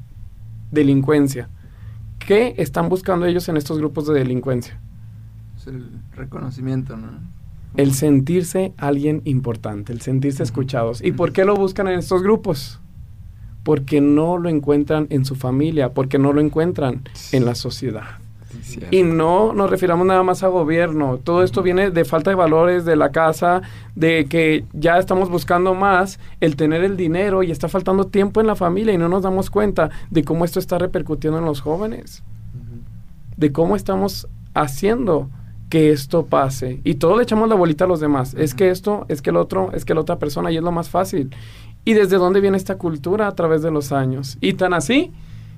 delincuencia. 0.72 1.50
¿Qué 2.20 2.56
están 2.58 2.90
buscando 2.90 3.28
ellos 3.28 3.48
en 3.50 3.58
estos 3.58 3.78
grupos 3.78 4.08
de 4.08 4.16
delincuencia? 4.16 4.80
Es 5.56 5.68
el 5.68 5.88
reconocimiento, 6.16 6.98
¿no? 6.98 7.35
El 7.78 7.94
sentirse 7.94 8.74
alguien 8.78 9.22
importante, 9.26 9.92
el 9.92 10.02
sentirse 10.02 10.44
escuchados. 10.44 11.02
¿Y 11.04 11.12
por 11.12 11.34
qué 11.34 11.44
lo 11.44 11.56
buscan 11.56 11.88
en 11.88 12.00
estos 12.00 12.24
grupos? 12.24 12.80
Porque 13.64 14.00
no 14.00 14.38
lo 14.38 14.48
encuentran 14.50 15.08
en 15.10 15.26
su 15.26 15.36
familia, 15.36 15.94
porque 15.94 16.18
no 16.18 16.32
lo 16.32 16.40
encuentran 16.40 17.02
en 17.32 17.46
la 17.46 17.56
sociedad. 17.56 18.20
Y 18.92 19.04
no 19.04 19.54
nos 19.54 19.70
refiramos 19.70 20.08
nada 20.08 20.24
más 20.24 20.44
a 20.44 20.48
gobierno. 20.48 21.18
Todo 21.18 21.44
esto 21.44 21.62
viene 21.62 21.92
de 21.92 22.06
falta 22.06 22.30
de 22.30 22.36
valores 22.36 22.86
de 22.86 22.96
la 22.96 23.12
casa, 23.12 23.62
de 23.96 24.26
que 24.26 24.66
ya 24.74 24.98
estamos 24.98 25.30
buscando 25.30 25.74
más 25.74 26.20
el 26.40 26.56
tener 26.56 26.84
el 26.84 26.96
dinero 26.96 27.44
y 27.44 27.52
está 27.52 27.68
faltando 27.68 28.08
tiempo 28.08 28.40
en 28.42 28.48
la 28.48 28.56
familia 28.56 28.94
y 28.94 28.98
no 28.98 29.10
nos 29.10 29.24
damos 29.24 29.50
cuenta 29.50 29.90
de 30.10 30.24
cómo 30.24 30.46
esto 30.46 30.60
está 30.60 30.78
repercutiendo 30.78 31.40
en 31.40 31.46
los 31.46 31.62
jóvenes. 31.62 32.24
De 33.36 33.52
cómo 33.52 33.76
estamos 33.76 34.28
haciendo 34.54 35.30
que 35.70 35.92
esto 35.92 36.26
pase. 36.26 36.80
Y 36.84 36.96
todos 36.96 37.18
le 37.18 37.24
echamos 37.24 37.50
la 37.50 37.56
bolita 37.56 37.86
a 37.86 37.88
los 37.88 38.00
demás. 38.00 38.34
Es 38.38 38.54
que 38.54 38.70
esto, 38.70 39.06
es 39.10 39.22
que 39.22 39.32
el 39.32 39.38
otro, 39.38 39.72
es 39.74 39.86
que 39.86 39.94
la 39.94 40.02
otra 40.02 40.20
persona 40.20 40.52
y 40.52 40.58
es 40.58 40.64
lo 40.64 40.72
más 40.72 40.90
fácil. 40.90 41.36
¿Y 41.84 41.94
desde 41.94 42.18
dónde 42.18 42.42
viene 42.42 42.58
esta 42.58 42.78
cultura? 42.78 43.28
A 43.28 43.36
través 43.36 43.62
de 43.62 43.72
los 43.72 43.92
años. 43.92 44.38
Y 44.42 44.54
tan 44.54 44.74
así 44.74 45.12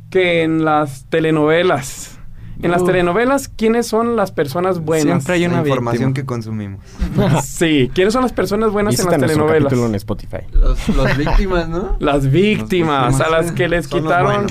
que 0.10 0.44
en 0.44 0.66
las 0.66 1.06
telenovelas. 1.06 2.18
En 2.62 2.72
las 2.72 2.84
telenovelas, 2.84 3.50
¿quiénes 3.50 3.86
son 3.86 4.16
las 4.16 4.32
personas 4.32 4.80
buenas? 4.80 5.24
Siempre 5.24 5.36
hay 5.36 5.42
la 5.42 5.48
una 5.50 5.58
información 5.60 6.10
víctima. 6.10 6.14
que 6.14 6.26
consumimos. 6.26 6.84
Sí, 7.44 7.92
¿quiénes 7.94 8.14
son 8.14 8.24
las 8.24 8.34
personas 8.34 8.72
buenas 8.72 9.00
en 9.00 9.06
las 9.06 9.20
telenovelas? 9.20 9.72
en 9.72 9.94
Spotify. 9.96 10.40
Los, 10.52 10.90
los 10.90 11.18
víctimas, 11.18 11.70
¿no? 11.70 11.98
Las 12.00 12.32
víctimas, 12.32 13.20
Los 13.20 13.22
a 13.22 13.30
las 13.30 13.52
que 13.52 13.68
les 13.68 13.88
quitaron 13.88 14.48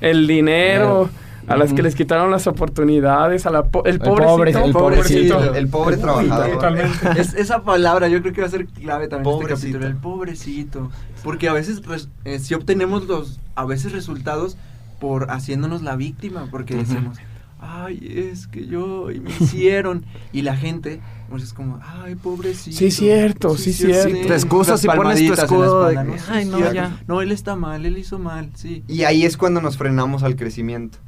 el 0.00 0.26
dinero, 0.26 1.10
a 1.50 1.56
las 1.56 1.72
que 1.72 1.82
les 1.82 1.94
quitaron 1.94 2.30
las 2.30 2.46
oportunidades, 2.46 3.44
a 3.46 3.50
la 3.50 3.64
po- 3.64 3.84
el, 3.84 3.94
El 3.94 4.00
pobrecito, 4.00 4.30
pobre- 4.30 4.64
el 4.64 4.72
pobrecito. 4.72 5.42
El, 5.50 5.56
el 5.56 5.68
pobre 5.68 5.96
trabajador. 5.96 6.50
Totalmente. 6.52 7.20
Es, 7.20 7.34
esa 7.34 7.62
palabra 7.62 8.08
yo 8.08 8.20
creo 8.22 8.32
que 8.32 8.40
va 8.40 8.46
a 8.46 8.50
ser 8.50 8.66
clave 8.66 9.08
también 9.08 9.34
en 9.34 9.40
este 9.42 9.48
Pobrecito. 9.48 9.78
capítulo, 9.78 9.86
el 9.86 9.96
pobrecito. 9.96 10.90
Porque 11.24 11.48
a 11.48 11.52
veces 11.52 11.80
pues, 11.80 12.08
eh, 12.24 12.38
si 12.38 12.54
obtenemos 12.54 13.06
los 13.06 13.40
a 13.54 13.64
veces 13.64 13.92
resultados 13.92 14.56
por 15.00 15.30
haciéndonos 15.30 15.82
la 15.82 15.96
víctima, 15.96 16.46
porque 16.50 16.74
decimos, 16.76 17.18
ay, 17.60 18.30
es 18.32 18.46
que 18.46 18.66
yo, 18.66 19.10
y 19.10 19.20
me 19.20 19.30
hicieron. 19.30 20.04
y 20.32 20.42
la 20.42 20.56
gente, 20.56 21.00
pues 21.28 21.42
es 21.42 21.52
como, 21.52 21.78
ay, 21.82 22.14
pobrecito. 22.14 22.76
Sí, 22.76 22.90
cierto, 22.90 23.56
sí, 23.56 23.72
cierto. 23.72 24.14
sí. 24.16 24.22
Te 24.26 24.34
excusas 24.34 24.82
y 24.84 24.86
pones 24.88 25.26
tu 25.26 25.32
escudo 25.32 25.86
de 25.88 25.96
que, 25.96 26.18
sí, 26.18 26.24
"Ay, 26.30 26.44
no, 26.46 26.72
ya". 26.72 26.98
No, 27.06 27.20
él 27.22 27.32
está 27.32 27.56
mal, 27.56 27.84
él 27.86 27.98
hizo 27.98 28.18
mal, 28.18 28.50
sí. 28.54 28.82
Y 28.88 29.02
ahí 29.04 29.24
es 29.24 29.36
cuando 29.36 29.60
nos 29.60 29.76
frenamos 29.76 30.22
al 30.22 30.36
crecimiento. 30.36 30.98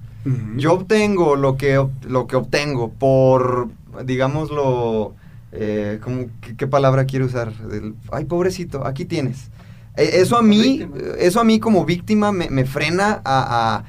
Yo 0.56 0.74
obtengo 0.74 1.34
lo 1.36 1.56
que, 1.56 1.84
lo 2.02 2.26
que 2.28 2.36
obtengo 2.36 2.92
por, 2.92 3.68
digámoslo, 4.04 5.14
eh, 5.50 5.98
como, 6.02 6.26
¿qué, 6.40 6.56
qué 6.56 6.66
palabra 6.66 7.06
quiero 7.06 7.26
usar? 7.26 7.52
Del, 7.68 7.94
Ay, 8.10 8.24
pobrecito, 8.26 8.86
aquí 8.86 9.04
tienes. 9.04 9.50
Eh, 9.96 10.10
eso 10.14 10.36
a 10.38 10.42
mí, 10.42 10.86
eso 11.18 11.40
a 11.40 11.44
mí 11.44 11.58
como 11.58 11.84
víctima 11.84 12.30
me, 12.32 12.48
me 12.50 12.64
frena 12.64 13.20
a, 13.24 13.76
a- 13.78 13.84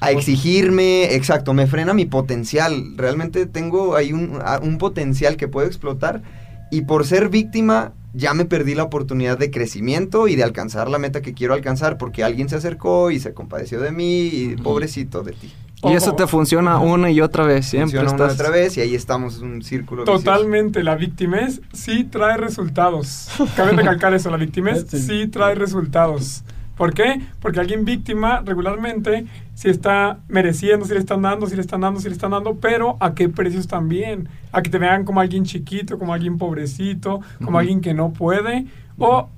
a 0.00 0.10
exigirme, 0.10 1.14
exacto, 1.14 1.54
me 1.54 1.66
frena 1.66 1.94
mi 1.94 2.04
potencial. 2.04 2.94
Realmente 2.96 3.46
tengo 3.46 3.94
ahí 3.96 4.12
un, 4.12 4.38
un 4.62 4.78
potencial 4.78 5.36
que 5.36 5.48
puedo 5.48 5.66
explotar 5.66 6.22
y 6.70 6.82
por 6.82 7.06
ser 7.06 7.28
víctima 7.30 7.92
ya 8.12 8.34
me 8.34 8.44
perdí 8.44 8.74
la 8.74 8.82
oportunidad 8.84 9.38
de 9.38 9.50
crecimiento 9.50 10.28
y 10.28 10.36
de 10.36 10.42
alcanzar 10.44 10.88
la 10.88 10.98
meta 10.98 11.22
que 11.22 11.32
quiero 11.34 11.54
alcanzar 11.54 11.96
porque 11.98 12.22
alguien 12.24 12.48
se 12.48 12.56
acercó 12.56 13.10
y 13.10 13.18
se 13.20 13.32
compadeció 13.34 13.80
de 13.80 13.92
mí 13.92 14.26
y 14.26 14.56
pobrecito 14.56 15.22
de 15.22 15.32
ti. 15.32 15.52
Y 15.82 15.92
eso 15.92 16.14
te 16.14 16.26
funciona 16.26 16.78
una 16.78 17.10
y 17.10 17.20
otra 17.20 17.44
vez, 17.44 17.66
siempre 17.66 17.98
Funciona 18.00 18.10
una 18.14 18.24
y 18.24 18.26
estás... 18.28 18.40
otra 18.40 18.50
vez 18.50 18.76
y 18.78 18.80
ahí 18.80 18.94
estamos, 18.94 19.36
es 19.36 19.40
un 19.42 19.62
círculo 19.62 20.02
vicioso. 20.02 20.24
Totalmente, 20.24 20.82
la 20.82 20.94
victimez 20.94 21.60
sí 21.72 22.04
trae 22.04 22.36
resultados. 22.38 23.28
Cabe 23.54 23.72
recalcar 23.76 24.14
eso, 24.14 24.30
la 24.30 24.38
victimez 24.38 24.86
Sí. 24.88 24.98
sí 24.98 25.26
trae 25.26 25.54
resultados. 25.54 26.42
¿Por 26.76 26.92
qué? 26.94 27.20
Porque 27.40 27.60
alguien 27.60 27.84
víctima 27.84 28.42
regularmente 28.44 29.26
si 29.54 29.68
está 29.68 30.18
mereciendo, 30.26 30.86
si 30.86 30.94
le 30.94 30.98
están 30.98 31.22
dando, 31.22 31.46
si 31.46 31.54
le 31.54 31.60
están 31.60 31.82
dando, 31.82 32.00
si 32.00 32.08
le 32.08 32.14
están 32.14 32.32
dando, 32.32 32.56
pero 32.56 32.96
¿a 32.98 33.14
qué 33.14 33.28
precios 33.28 33.68
también? 33.68 34.28
A 34.52 34.62
que 34.62 34.70
te 34.70 34.78
vean 34.78 35.04
como 35.04 35.20
alguien 35.20 35.44
chiquito, 35.44 35.98
como 35.98 36.12
alguien 36.14 36.36
pobrecito, 36.38 37.20
como 37.44 37.58
alguien 37.58 37.80
que 37.80 37.94
no 37.94 38.12
puede, 38.12 38.66
o 38.98 39.28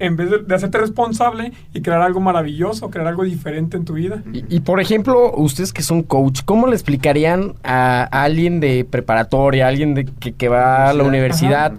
en 0.00 0.16
vez 0.16 0.30
de, 0.30 0.38
de 0.38 0.54
hacerte 0.54 0.78
responsable 0.78 1.52
y 1.72 1.82
crear 1.82 2.02
algo 2.02 2.20
maravilloso, 2.20 2.90
crear 2.90 3.06
algo 3.06 3.22
diferente 3.24 3.76
en 3.76 3.84
tu 3.84 3.92
vida. 3.94 4.22
Y, 4.32 4.44
y, 4.56 4.60
por 4.60 4.80
ejemplo, 4.80 5.32
ustedes 5.36 5.72
que 5.72 5.82
son 5.82 6.02
coach, 6.02 6.40
¿cómo 6.44 6.66
le 6.66 6.74
explicarían 6.74 7.54
a, 7.62 8.08
a 8.10 8.24
alguien 8.24 8.58
de 8.60 8.84
preparatoria, 8.84 9.66
a 9.66 9.68
alguien 9.68 9.94
de, 9.94 10.06
que, 10.06 10.32
que 10.32 10.48
va 10.48 10.90
a 10.90 10.92
la 10.94 11.04
universidad, 11.04 11.74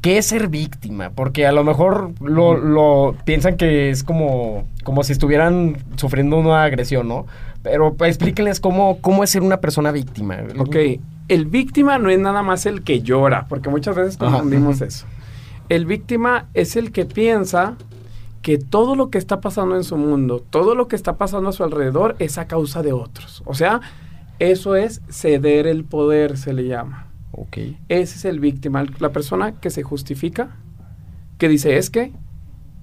qué 0.00 0.18
es 0.18 0.26
ser 0.26 0.48
víctima? 0.48 1.10
Porque 1.10 1.46
a 1.46 1.52
lo 1.52 1.64
mejor 1.64 2.12
lo, 2.20 2.56
lo 2.56 3.16
piensan 3.24 3.56
que 3.56 3.90
es 3.90 4.04
como, 4.04 4.66
como 4.84 5.02
si 5.02 5.12
estuvieran 5.12 5.76
sufriendo 5.96 6.38
una 6.38 6.62
agresión, 6.62 7.08
¿no? 7.08 7.26
Pero 7.62 7.94
explíquenles 8.00 8.60
cómo, 8.60 8.98
cómo 9.00 9.24
es 9.24 9.30
ser 9.30 9.42
una 9.42 9.58
persona 9.58 9.90
víctima. 9.90 10.38
Ok, 10.58 10.76
el 11.26 11.46
víctima 11.46 11.98
no 11.98 12.08
es 12.08 12.18
nada 12.18 12.42
más 12.42 12.64
el 12.66 12.82
que 12.82 13.02
llora, 13.02 13.46
porque 13.48 13.68
muchas 13.68 13.96
veces 13.96 14.16
Ajá. 14.20 14.30
confundimos 14.30 14.80
eso. 14.80 15.06
El 15.68 15.84
víctima 15.84 16.48
es 16.54 16.76
el 16.76 16.92
que 16.92 17.04
piensa 17.04 17.76
que 18.40 18.56
todo 18.56 18.96
lo 18.96 19.10
que 19.10 19.18
está 19.18 19.40
pasando 19.40 19.76
en 19.76 19.84
su 19.84 19.96
mundo, 19.96 20.42
todo 20.48 20.74
lo 20.74 20.88
que 20.88 20.96
está 20.96 21.18
pasando 21.18 21.50
a 21.50 21.52
su 21.52 21.62
alrededor 21.62 22.16
es 22.18 22.38
a 22.38 22.46
causa 22.46 22.82
de 22.82 22.94
otros. 22.94 23.42
O 23.44 23.54
sea, 23.54 23.82
eso 24.38 24.76
es 24.76 25.02
ceder 25.10 25.66
el 25.66 25.84
poder, 25.84 26.38
se 26.38 26.54
le 26.54 26.66
llama. 26.66 27.08
Ok. 27.32 27.58
Ese 27.88 28.16
es 28.16 28.24
el 28.24 28.40
víctima, 28.40 28.86
la 28.98 29.12
persona 29.12 29.60
que 29.60 29.68
se 29.68 29.82
justifica, 29.82 30.56
que 31.36 31.48
dice 31.48 31.76
es 31.76 31.90
que, 31.90 32.12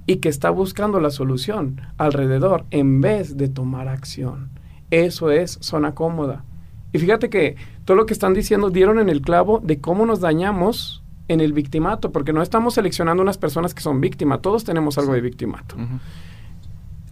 y 0.05 0.17
que 0.17 0.29
está 0.29 0.51
buscando 0.51 0.99
la 0.99 1.09
solución 1.09 1.81
alrededor 1.97 2.65
en 2.69 3.01
vez 3.01 3.35
de 3.37 3.47
tomar 3.47 3.87
acción. 3.87 4.51
Eso 4.91 5.31
es 5.31 5.57
zona 5.61 5.95
cómoda. 5.95 6.45
Y 6.93 6.99
fíjate 6.99 7.31
que 7.31 7.55
todo 7.83 7.97
lo 7.97 8.05
que 8.05 8.13
están 8.13 8.35
diciendo 8.35 8.69
dieron 8.69 8.99
en 8.99 9.09
el 9.09 9.21
clavo 9.21 9.59
de 9.63 9.81
cómo 9.81 10.05
nos 10.05 10.19
dañamos 10.19 11.03
en 11.27 11.41
el 11.41 11.53
victimato, 11.53 12.11
porque 12.11 12.33
no 12.33 12.41
estamos 12.41 12.75
seleccionando 12.75 13.23
unas 13.23 13.37
personas 13.37 13.73
que 13.73 13.81
son 13.81 14.01
víctimas, 14.01 14.41
todos 14.41 14.63
tenemos 14.63 14.97
algo 14.97 15.13
de 15.13 15.21
victimato. 15.21 15.75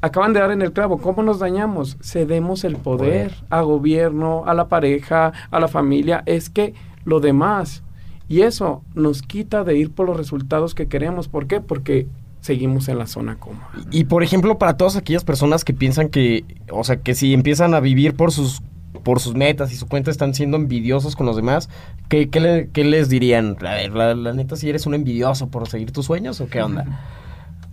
Acaban 0.02 0.34
de 0.34 0.40
dar 0.42 0.52
en 0.52 0.62
el 0.62 0.74
clavo, 0.74 0.98
¿cómo 0.98 1.24
nos 1.24 1.40
dañamos? 1.40 1.98
Cedemos 2.02 2.64
el 2.64 2.76
poder 2.76 3.34
a 3.50 3.62
gobierno, 3.62 4.44
a 4.46 4.54
la 4.54 4.68
pareja, 4.68 5.32
a 5.50 5.60
la 5.60 5.68
familia, 5.68 6.24
es 6.26 6.50
que 6.50 6.74
lo 7.06 7.20
demás. 7.20 7.84
Y 8.28 8.42
eso 8.42 8.84
nos 8.96 9.22
quita 9.22 9.64
de 9.64 9.78
ir 9.78 9.92
por 9.92 10.08
los 10.08 10.18
resultados 10.18 10.76
que 10.76 10.88
queremos. 10.88 11.28
¿Por 11.28 11.48
qué? 11.48 11.62
Porque 11.62 12.08
seguimos 12.42 12.90
en 12.90 12.98
la 12.98 13.08
zona 13.08 13.38
cómoda. 13.38 13.70
Y, 13.92 14.02
y, 14.02 14.04
por 14.04 14.24
ejemplo, 14.24 14.58
para 14.58 14.76
todas 14.76 14.96
aquellas 14.96 15.24
personas 15.24 15.64
que 15.64 15.74
piensan 15.74 16.10
que, 16.10 16.44
o 16.70 16.84
sea, 16.84 16.98
que 16.98 17.16
si 17.16 17.34
empiezan 17.34 17.74
a 17.74 17.80
vivir 17.80 18.16
por 18.16 18.32
sus 18.32 18.62
por 19.04 19.20
sus 19.20 19.36
metas 19.36 19.72
y 19.72 19.76
su 19.76 19.88
cuenta 19.88 20.10
están 20.12 20.34
siendo 20.34 20.58
envidiosos 20.58 21.16
con 21.16 21.26
los 21.26 21.36
demás, 21.36 21.70
¿qué, 22.10 22.30
qué, 22.30 22.40
le- 22.40 22.70
qué 22.74 22.84
les 22.84 23.10
dirían? 23.10 23.58
A 23.66 23.74
ver, 23.76 23.92
la, 23.94 24.16
la 24.16 24.34
neta, 24.34 24.56
si 24.56 24.70
eres 24.70 24.86
un 24.86 24.94
envidioso 24.94 25.48
por 25.50 25.68
seguir 25.68 25.92
tus 25.92 26.06
sueños 26.06 26.40
o 26.42 26.48
qué 26.48 26.62
onda? 26.62 26.86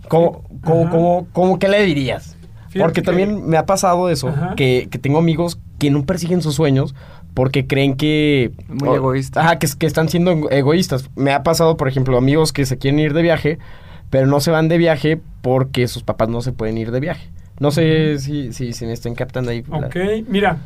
¿Cómo, 0.07 0.43
cómo, 0.63 0.89
cómo, 0.89 1.27
cómo 1.31 1.59
qué 1.59 1.67
le 1.69 1.83
dirías? 1.85 2.35
Fíjate 2.69 2.79
Porque 2.79 3.01
que- 3.01 3.05
también 3.05 3.47
me 3.47 3.57
ha 3.57 3.65
pasado 3.65 4.09
eso, 4.09 4.33
que, 4.55 4.87
que 4.89 4.97
tengo 4.99 5.17
amigos 5.19 5.59
que 5.79 5.89
no 5.91 6.03
persiguen 6.05 6.41
sus 6.41 6.55
sueños 6.55 6.95
porque 7.33 7.65
creen 7.65 7.95
que... 7.95 8.51
Muy 8.67 8.89
o- 8.89 8.95
egoísta. 8.95 9.41
Ajá, 9.41 9.59
que, 9.59 9.67
que 9.77 9.85
están 9.85 10.09
siendo 10.09 10.31
ego- 10.31 10.51
egoístas. 10.51 11.09
Me 11.15 11.31
ha 11.31 11.43
pasado, 11.43 11.77
por 11.77 11.87
ejemplo, 11.87 12.17
amigos 12.17 12.51
que 12.53 12.65
se 12.65 12.77
quieren 12.77 12.99
ir 12.99 13.13
de 13.13 13.21
viaje, 13.21 13.57
pero 14.09 14.27
no 14.27 14.39
se 14.41 14.51
van 14.51 14.67
de 14.67 14.77
viaje 14.77 15.19
porque 15.41 15.87
sus 15.87 16.03
papás 16.03 16.27
no 16.29 16.41
se 16.41 16.51
pueden 16.51 16.77
ir 16.77 16.91
de 16.91 16.99
viaje. 16.99 17.29
No 17.59 17.71
sé 17.71 18.19
si, 18.19 18.51
si, 18.53 18.73
si 18.73 18.85
me 18.85 18.93
estén 18.93 19.15
captando 19.15 19.51
ahí. 19.51 19.63
la- 19.69 19.87
Ok, 19.87 19.95
mira, 20.27 20.57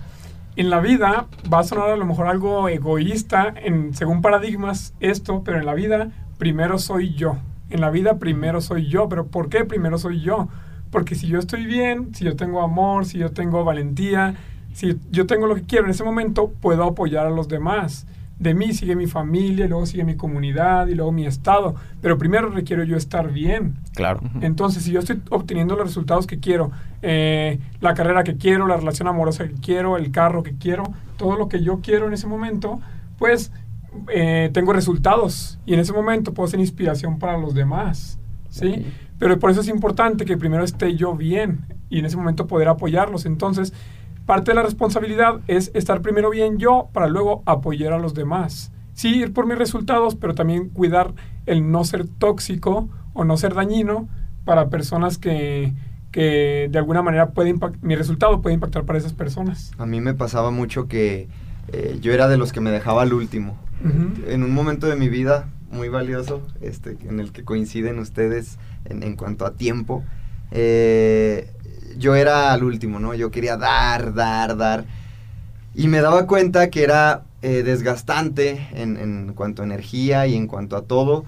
en 0.56 0.70
la 0.70 0.80
vida 0.80 1.28
va 1.52 1.60
a 1.60 1.64
sonar 1.64 1.90
a 1.90 1.98
lo 1.98 2.06
mejor 2.06 2.28
algo 2.28 2.70
egoísta 2.70 3.54
en, 3.56 3.94
según 3.94 4.22
paradigmas 4.22 4.94
esto, 5.00 5.44
pero 5.44 5.60
en 5.60 5.66
la 5.66 5.74
vida 5.74 6.10
primero 6.38 6.80
soy 6.80 7.14
yo. 7.14 7.38
En 7.70 7.82
la 7.82 7.90
vida 7.90 8.20
primero 8.20 8.62
soy 8.62 8.88
yo, 8.88 9.10
pero 9.10 9.28
¿por 9.28 9.50
qué 9.50 9.66
primero 9.66 9.98
soy 9.98 10.22
yo? 10.22 10.48
Porque 10.92 11.16
si 11.16 11.28
yo 11.28 11.40
estoy 11.40 11.66
bien, 11.66 12.14
si 12.16 12.24
yo 12.24 12.36
tengo 12.36 12.62
amor, 12.62 13.06
si 13.06 13.18
yo 13.18 13.32
tengo 13.32 13.64
valentía, 13.64 14.36
si 14.74 14.98
yo 15.12 15.26
tengo 15.26 15.48
lo 15.48 15.56
que 15.56 15.64
quiero 15.64 15.86
en 15.86 15.92
ese 15.92 16.04
momento, 16.04 16.52
puedo 16.62 16.84
apoyar 16.84 17.26
a 17.26 17.30
los 17.30 17.48
demás. 17.48 18.08
De 18.40 18.54
mí 18.54 18.74
sigue 18.74 18.96
mi 18.96 19.08
familia, 19.08 19.66
y 19.66 19.70
luego 19.70 19.86
sigue 19.86 20.04
mi 20.04 20.16
comunidad 20.16 20.88
y 20.88 20.96
luego 20.96 21.14
mi 21.14 21.26
estado, 21.26 21.76
pero 22.02 22.18
primero 22.18 22.50
requiero 22.50 22.84
yo 22.84 22.98
estar 22.98 23.32
bien. 23.32 23.76
Claro. 23.94 24.20
Entonces, 24.42 24.84
si 24.84 24.92
yo 24.92 25.00
estoy 25.00 25.22
obteniendo 25.30 25.76
los 25.78 25.86
resultados 25.86 26.28
que 26.28 26.40
quiero, 26.40 26.72
eh, 27.08 27.60
la 27.82 27.94
carrera 27.94 28.24
que 28.24 28.36
quiero, 28.36 28.66
la 28.66 28.78
relación 28.78 29.08
amorosa 29.08 29.48
que 29.48 29.54
quiero, 29.54 29.96
el 29.96 30.12
carro 30.12 30.42
que 30.42 30.58
quiero, 30.58 30.84
todo 31.18 31.36
lo 31.36 31.48
que 31.48 31.62
yo 31.62 31.80
quiero 31.80 32.08
en 32.08 32.14
ese 32.14 32.26
momento, 32.26 32.80
pues 33.20 33.52
eh, 34.10 34.50
tengo 34.54 34.74
resultados 34.74 35.60
y 35.68 35.76
en 35.76 35.82
ese 35.82 35.94
momento 35.94 36.34
puedo 36.34 36.48
ser 36.48 36.60
inspiración 36.60 37.20
para 37.20 37.38
los 37.38 37.54
demás. 37.54 38.18
¿sí? 38.50 38.88
Pero 39.20 39.38
por 39.38 39.52
eso 39.52 39.62
es 39.62 39.68
importante 39.68 40.26
que 40.26 40.36
primero 40.36 40.64
esté 40.64 40.96
yo 40.96 41.16
bien 41.16 41.68
y 41.92 42.00
en 42.00 42.06
ese 42.06 42.18
momento 42.18 42.48
poder 42.48 42.70
apoyarlos. 42.70 43.28
Entonces, 43.28 43.72
parte 44.26 44.50
de 44.50 44.56
la 44.56 44.64
responsabilidad 44.64 45.42
es 45.48 45.70
estar 45.76 46.02
primero 46.02 46.32
bien 46.32 46.58
yo 46.58 46.90
para 46.92 47.06
luego 47.06 47.44
apoyar 47.46 47.94
a 47.94 48.00
los 48.00 48.16
demás. 48.16 48.72
Sí, 48.94 49.10
ir 49.20 49.32
por 49.32 49.46
mis 49.46 49.60
resultados, 49.60 50.16
pero 50.16 50.34
también 50.34 50.70
cuidar 50.70 51.14
el 51.46 51.70
no 51.70 51.84
ser 51.84 52.08
tóxico 52.08 52.90
o 53.14 53.26
no 53.26 53.38
ser 53.38 53.54
dañino 53.54 54.08
para 54.44 54.70
personas 54.70 55.20
que, 55.20 55.74
que 56.16 56.70
de 56.72 56.80
alguna 56.80 57.02
manera 57.02 57.32
puede 57.32 57.54
impact- 57.54 57.76
mi 57.82 57.94
resultado 57.94 58.42
puede 58.42 58.54
impactar 58.54 58.86
para 58.86 58.98
esas 58.98 59.12
personas. 59.12 59.72
A 59.78 59.86
mí 59.86 60.00
me 60.00 60.14
pasaba 60.14 60.50
mucho 60.50 60.88
que 60.88 61.28
eh, 61.74 61.98
yo 62.00 62.14
era 62.14 62.30
de 62.30 62.38
los 62.38 62.54
que 62.54 62.62
me 62.62 62.72
dejaba 62.72 63.02
al 63.02 63.12
último. 63.12 63.58
En 64.26 64.44
un 64.44 64.54
momento 64.54 64.88
de 64.88 64.96
mi 64.96 65.10
vida 65.10 65.50
muy 65.70 65.90
valioso, 65.90 66.42
este, 66.62 66.96
en 67.10 67.20
el 67.20 67.34
que 67.34 67.44
coinciden 67.44 68.00
ustedes 68.00 68.58
en, 68.86 69.04
en 69.04 69.18
cuanto 69.18 69.46
a 69.46 69.56
tiempo, 69.56 70.06
eh, 70.52 71.52
yo 71.98 72.16
era 72.16 72.54
al 72.54 72.64
último, 72.64 73.00
¿no? 73.02 73.14
Yo 73.14 73.30
quería 73.30 73.58
dar, 73.58 74.14
dar, 74.14 74.56
dar. 74.56 74.86
Y 75.74 75.90
me 75.90 76.00
daba 76.00 76.28
cuenta 76.28 76.70
que 76.70 76.84
era 76.84 77.24
eh, 77.42 77.62
desgastante 77.64 78.70
en, 78.72 78.96
en 78.96 79.34
cuanto 79.34 79.64
a 79.64 79.66
energía 79.66 80.28
y 80.28 80.36
en 80.36 80.48
cuanto 80.48 80.78
a 80.78 80.84
todo. 80.84 81.26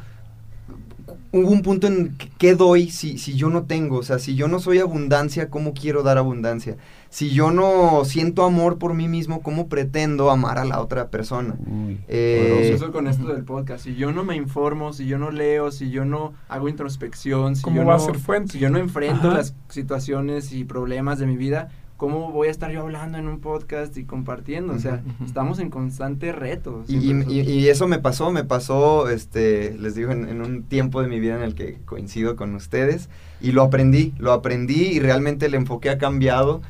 Hubo 1.31 1.49
un 1.49 1.61
punto 1.61 1.87
en 1.87 2.15
que- 2.17 2.29
qué 2.37 2.55
doy 2.55 2.89
si, 2.89 3.17
si 3.17 3.35
yo 3.35 3.49
no 3.49 3.63
tengo, 3.63 3.97
o 3.97 4.03
sea, 4.03 4.17
si 4.19 4.35
yo 4.35 4.47
no 4.47 4.59
soy 4.59 4.79
abundancia, 4.79 5.49
¿cómo 5.49 5.73
quiero 5.73 6.01
dar 6.03 6.17
abundancia? 6.17 6.77
Si 7.09 7.29
yo 7.31 7.51
no 7.51 8.03
siento 8.05 8.43
amor 8.45 8.77
por 8.77 8.93
mí 8.93 9.07
mismo, 9.07 9.41
¿cómo 9.41 9.67
pretendo 9.67 10.29
amar 10.31 10.57
a 10.57 10.65
la 10.65 10.81
otra 10.81 11.09
persona? 11.09 11.55
Uy, 11.65 11.99
Eh. 12.07 12.71
Eso 12.73 12.91
con 12.91 13.07
esto 13.07 13.27
del 13.27 13.43
podcast. 13.43 13.83
Si 13.85 13.95
yo 13.95 14.11
no 14.11 14.23
me 14.23 14.35
informo, 14.35 14.93
si 14.93 15.05
yo 15.05 15.17
no 15.17 15.31
leo, 15.31 15.71
si 15.71 15.89
yo 15.89 16.05
no 16.05 16.33
hago 16.49 16.69
introspección, 16.69 17.55
si 17.55 17.61
¿Cómo 17.61 17.77
yo 17.81 17.85
va 17.87 17.95
a 17.95 17.97
no, 17.97 18.03
ser 18.05 18.17
fuente? 18.19 18.53
si 18.53 18.59
yo 18.59 18.69
no 18.69 18.77
enfrento 18.77 19.27
Ajá. 19.29 19.37
las 19.37 19.55
situaciones 19.69 20.51
y 20.53 20.63
problemas 20.63 21.19
de 21.19 21.27
mi 21.27 21.37
vida, 21.37 21.69
¿cómo 21.97 22.31
voy 22.31 22.47
a 22.47 22.51
estar 22.51 22.71
yo 22.71 22.81
hablando 22.81 23.17
en 23.17 23.27
un 23.27 23.39
podcast 23.39 23.97
y 23.97 24.05
compartiendo? 24.05 24.73
O 24.73 24.79
sea, 24.79 25.03
Ujú. 25.05 25.25
estamos 25.25 25.60
en 25.60 25.69
constante 25.69 26.31
reto. 26.31 26.83
Y, 26.88 27.12
y- 27.12 27.41
y 27.41 27.67
eso 27.67 27.88
me 27.88 27.99
pasó, 27.99 28.31
me 28.31 28.43
pasó, 28.43 29.10
este, 29.10 29.75
les 29.79 29.95
digo, 29.95 30.12
en, 30.12 30.29
en 30.29 30.41
un 30.41 30.63
tiempo 30.63 31.01
de 31.01 31.07
mi 31.07 31.19
vida 31.19 31.36
en 31.36 31.41
el 31.41 31.55
que 31.55 31.79
coincido 31.86 32.36
con 32.36 32.55
ustedes 32.55 33.10
y 33.41 33.51
lo 33.51 33.63
aprendí, 33.63 34.13
lo 34.17 34.31
aprendí 34.31 34.83
y 34.86 34.99
realmente 34.99 35.47
el 35.47 35.55
enfoque 35.55 35.89
ha 35.89 35.97
cambiado. 35.97 36.62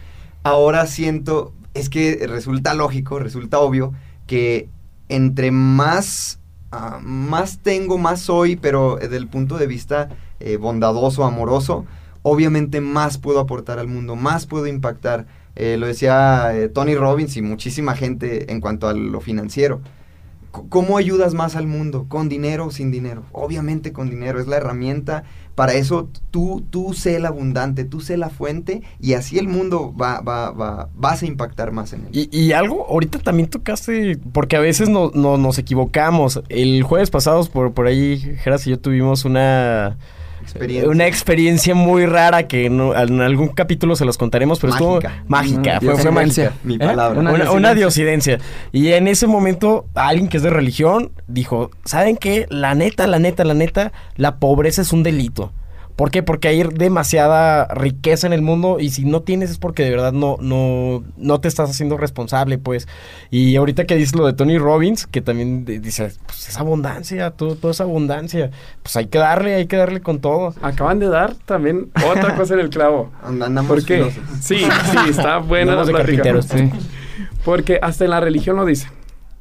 Ahora 0.44 0.86
siento, 0.88 1.52
es 1.74 1.90
que 1.90 2.26
resulta 2.28 2.74
lógico, 2.74 3.20
resulta 3.20 3.60
obvio 3.60 3.94
que 4.28 4.70
entre 5.10 5.52
más, 5.52 6.40
ah, 6.72 7.00
más 7.04 7.60
tengo, 7.60 7.98
más 7.98 8.22
soy, 8.22 8.56
pero 8.56 8.98
desde 9.00 9.18
el 9.18 9.28
punto 9.28 9.58
de 9.58 9.68
vista 9.68 10.10
eh, 10.40 10.58
bondadoso, 10.58 11.24
amoroso, 11.26 11.86
obviamente 12.30 12.82
más 12.82 13.18
puedo 13.18 13.40
aportar 13.40 13.80
al 13.80 13.88
mundo, 13.88 14.16
más 14.16 14.46
puedo 14.46 14.68
impactar. 14.68 15.26
Eh, 15.56 15.78
lo 15.78 15.88
decía 15.88 16.52
eh, 16.56 16.70
Tony 16.70 16.96
Robbins 16.96 17.36
y 17.38 17.42
muchísima 17.42 17.96
gente 17.96 18.52
en 18.52 18.62
cuanto 18.62 18.88
a 18.88 18.94
lo 18.94 19.22
financiero. 19.22 19.80
¿Cómo 20.70 20.98
ayudas 20.98 21.34
más 21.34 21.56
al 21.56 21.68
mundo? 21.68 22.06
¿Con 22.08 22.30
dinero 22.30 22.66
o 22.68 22.72
sin 22.72 22.90
dinero? 22.90 23.24
Obviamente 23.32 23.92
con 23.92 24.10
dinero, 24.10 24.40
es 24.40 24.48
la 24.48 24.58
herramienta. 24.58 25.24
Para 25.56 25.74
eso 25.74 26.10
tú, 26.32 26.64
tú 26.70 26.94
sé 26.94 27.16
el 27.16 27.26
abundante, 27.26 27.84
tú 27.84 28.00
sé 28.02 28.18
la 28.18 28.30
fuente 28.30 28.82
y 29.00 29.14
así 29.14 29.38
el 29.40 29.48
mundo 29.48 29.94
va, 30.00 30.22
va, 30.22 30.52
va, 30.52 30.90
vas 30.96 31.22
a 31.24 31.26
impactar 31.26 31.72
más 31.72 31.94
en 31.94 32.02
él. 32.02 32.10
Y, 32.12 32.30
y 32.36 32.54
algo, 32.54 32.86
ahorita 32.88 33.20
también 33.20 33.50
tocaste, 33.50 34.20
porque 34.34 34.56
a 34.56 34.60
veces 34.60 34.90
no, 34.90 35.12
no- 35.14 35.38
nos 35.38 35.58
equivocamos. 35.58 36.42
El 36.50 36.82
jueves 36.84 37.10
pasado, 37.10 37.44
por, 37.46 37.74
por 37.74 37.88
ahí, 37.88 38.18
Geras 38.44 38.66
y 38.68 38.72
yo 38.72 38.80
tuvimos 38.80 39.26
una... 39.26 39.98
Experiencia. 40.58 40.90
Una 40.92 41.08
experiencia 41.08 41.76
muy 41.76 42.06
rara 42.06 42.48
que 42.48 42.70
no- 42.70 42.96
en 42.96 43.22
algún 43.22 43.50
capítulo 43.50 43.96
se 43.96 44.06
los 44.06 44.18
contaremos, 44.18 44.60
pero 44.60 44.74
Mágica. 44.74 45.08
estuvo 45.10 45.26
mágica, 45.30 45.80
Mm, 45.82 45.86
fue, 45.86 45.98
fue 45.98 46.12
mágica. 46.12 46.54
Mi 46.64 46.76
¿Eh? 46.76 46.80
palabra. 46.80 47.20
Una, 47.20 47.32
Una 47.34 47.52
una, 47.52 47.74
diosidencia. 47.74 48.38
diosidencia. 48.38 48.40
Y 48.72 48.94
en 48.94 49.08
ese 49.08 49.28
momento, 49.28 49.86
alguien 49.96 50.28
que 50.28 50.38
es 50.38 50.44
de 50.44 50.50
religión 50.50 51.12
dijo: 51.28 51.72
¿Saben 51.86 52.18
qué? 52.18 52.46
La 52.50 52.76
neta, 52.76 53.08
la 53.08 53.20
neta, 53.20 53.44
la 53.44 53.54
neta, 53.54 53.92
la 54.16 54.38
pobreza 54.38 54.82
es 54.82 54.94
un 54.94 55.04
delito. 55.04 55.52
¿Por 55.98 56.12
qué? 56.12 56.22
Porque 56.24 56.48
hay 56.48 56.62
demasiada 56.64 57.66
riqueza 57.74 58.28
en 58.28 58.34
el 58.34 58.44
mundo 58.44 58.78
y 58.80 58.92
si 58.92 59.04
no 59.04 59.22
tienes 59.24 59.50
es 59.50 59.58
porque 59.58 59.84
de 59.84 59.90
verdad 59.90 60.14
no, 60.14 60.38
no, 60.40 61.04
no 61.18 61.42
te 61.42 61.48
estás 61.48 61.70
haciendo 61.72 61.98
responsable, 61.98 62.58
pues. 62.60 62.88
Y 63.32 63.56
ahorita 63.56 63.86
que 63.86 63.96
dices 63.96 64.16
lo 64.16 64.26
de 64.28 64.34
Tony 64.34 64.60
Robbins, 64.60 65.08
que 65.08 65.22
también 65.22 65.66
de- 65.66 65.80
dice, 65.80 66.12
pues 66.28 66.50
es 66.50 66.58
abundancia, 66.58 67.32
todo, 67.32 67.56
todo 67.56 67.72
es 67.72 67.82
abundancia. 67.82 68.52
Pues 68.84 68.96
hay 68.96 69.08
que 69.08 69.18
darle, 69.18 69.56
hay 69.56 69.66
que 69.66 69.76
darle 69.76 70.00
con 70.02 70.20
todo. 70.22 70.54
Acaban 70.62 71.00
de 71.00 71.08
dar 71.08 71.34
también 71.34 71.90
otra 72.10 72.36
cosa 72.36 72.54
en 72.54 72.60
el 72.60 72.70
clavo. 72.70 73.12
And- 73.24 73.42
Andamos 73.42 73.70
¿Por 73.70 73.84
qué? 73.86 73.96
filosos. 73.96 74.24
Sí, 74.40 74.58
sí, 74.60 74.98
está 75.10 75.40
buena 75.40 75.74
la 75.76 75.82
Andamos 75.82 75.88
de 75.88 75.94
plática. 75.94 76.24
carpinteros. 76.24 76.46
Sí. 76.46 76.88
Porque 77.44 77.80
hasta 77.82 78.04
en 78.04 78.12
la 78.12 78.20
religión 78.20 78.56
lo 78.56 78.66
dicen. 78.66 78.92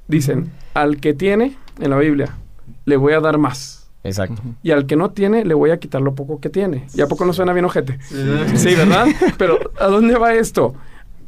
Dicen, 0.09 0.51
al 0.73 0.99
que 1.01 1.13
tiene, 1.13 1.57
en 1.81 1.91
la 1.91 1.99
Biblia, 1.99 2.35
le 2.87 2.97
voy 2.97 3.13
a 3.13 3.21
dar 3.21 3.37
más. 3.37 3.76
Exacto. 4.07 4.43
Y 4.63 4.71
al 4.71 4.87
que 4.87 4.97
no 4.97 5.11
tiene, 5.11 5.45
le 5.45 5.55
voy 5.55 5.71
a 5.71 5.79
quitar 5.79 6.01
lo 6.01 6.15
poco 6.15 6.41
que 6.41 6.51
tiene. 6.51 6.87
¿Y 6.95 7.01
a 7.01 7.07
poco 7.07 7.25
no 7.25 7.33
suena 7.33 7.53
bien 7.53 7.65
ojete? 7.65 7.99
Sí, 8.55 8.75
¿verdad? 8.75 9.07
Pero 9.39 9.59
¿a 9.79 9.87
dónde 9.87 10.17
va 10.17 10.35
esto? 10.35 10.75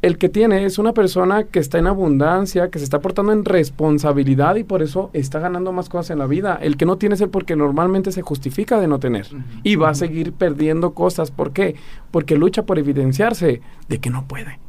El 0.01 0.17
que 0.17 0.29
tiene 0.29 0.63
es 0.63 0.79
una 0.79 0.93
persona 0.93 1.43
que 1.43 1.59
está 1.59 1.77
en 1.77 1.87
abundancia, 1.87 2.69
que 2.69 2.79
se 2.79 2.85
está 2.85 2.99
portando 2.99 3.33
en 3.33 3.43
responsabilidad 3.43 4.55
y 4.55 4.63
por 4.63 4.81
eso 4.81 5.09
está 5.11 5.39
ganando 5.39 5.73
más 5.73 5.89
cosas 5.89 6.11
en 6.11 6.19
la 6.19 6.25
vida. 6.25 6.57
El 6.61 6.77
que 6.77 6.85
no 6.85 6.97
tiene 6.97 7.15
es 7.15 7.21
el 7.21 7.29
porque 7.29 7.57
normalmente 7.57 8.13
se 8.13 8.21
justifica 8.21 8.79
de 8.79 8.87
no 8.87 8.99
tener. 8.99 9.27
Y 9.63 9.75
va 9.75 9.89
a 9.89 9.95
seguir 9.95 10.31
perdiendo 10.31 10.93
cosas. 10.93 11.31
¿Por 11.31 11.51
qué? 11.51 11.75
Porque 12.11 12.37
lucha 12.37 12.63
por 12.63 12.79
evidenciarse 12.79 13.61
de 13.89 13.99
que 13.99 14.09
no 14.09 14.25
puede, 14.25 14.59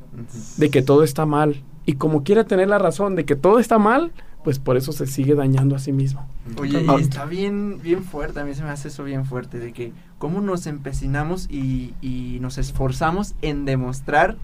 de 0.56 0.70
que 0.70 0.82
todo 0.82 1.04
está 1.04 1.26
mal. 1.26 1.62
Y 1.86 1.94
como 1.94 2.22
quiere 2.22 2.44
tener 2.44 2.68
la 2.68 2.78
razón 2.78 3.16
de 3.16 3.24
que 3.24 3.36
todo 3.36 3.58
está 3.58 3.78
mal, 3.78 4.12
pues 4.44 4.58
por 4.58 4.76
eso 4.76 4.92
se 4.92 5.06
sigue 5.06 5.34
dañando 5.34 5.76
a 5.76 5.78
sí 5.78 5.92
mismo. 5.92 6.26
Oye, 6.58 6.84
Ah. 6.88 6.96
y 6.98 7.02
está 7.02 7.24
bien, 7.26 7.80
bien 7.82 8.02
fuerte, 8.04 8.40
a 8.40 8.44
mí 8.44 8.54
se 8.54 8.62
me 8.62 8.70
hace 8.70 8.88
eso 8.88 9.04
bien 9.04 9.24
fuerte, 9.26 9.58
de 9.58 9.72
que 9.72 9.92
cómo 10.18 10.40
nos 10.40 10.66
empecinamos 10.66 11.46
y, 11.50 11.94
y 12.00 12.38
nos 12.40 12.56
esforzamos 12.58 13.34
en 13.42 13.64
demostrar 13.64 14.36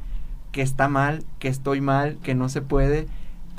que 0.53 0.63
está 0.63 0.89
mal, 0.89 1.25
que 1.39 1.49
estoy 1.49 1.81
mal, 1.81 2.19
que 2.23 2.35
no 2.35 2.49
se 2.49 2.63
puede, 2.63 3.07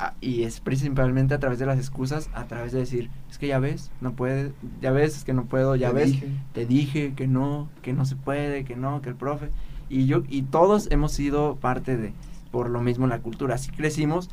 a- 0.00 0.14
y 0.20 0.42
es 0.44 0.60
principalmente 0.60 1.34
a 1.34 1.38
través 1.40 1.58
de 1.58 1.66
las 1.66 1.78
excusas, 1.78 2.30
a 2.34 2.44
través 2.44 2.70
de 2.72 2.80
decir, 2.80 3.10
es 3.30 3.38
que 3.38 3.48
ya 3.48 3.58
ves, 3.58 3.90
no 4.00 4.12
puede, 4.12 4.52
ya 4.80 4.92
ves, 4.92 5.16
es 5.16 5.24
que 5.24 5.32
no 5.32 5.44
puedo, 5.46 5.74
ya 5.76 5.88
Te 5.88 5.94
ves, 5.94 6.12
dije. 6.12 6.28
te 6.52 6.66
dije 6.66 7.12
que 7.16 7.26
no, 7.26 7.68
que 7.82 7.92
no 7.92 8.04
se 8.04 8.14
puede, 8.16 8.64
que 8.64 8.76
no, 8.76 9.00
que 9.02 9.08
el 9.08 9.16
profe, 9.16 9.50
y 9.88 10.06
yo, 10.06 10.22
y 10.28 10.42
todos 10.42 10.88
hemos 10.92 11.12
sido 11.12 11.56
parte 11.56 11.96
de, 11.96 12.12
por 12.50 12.70
lo 12.70 12.80
mismo 12.80 13.06
la 13.06 13.20
cultura, 13.20 13.54
así 13.56 13.70
crecimos, 13.70 14.30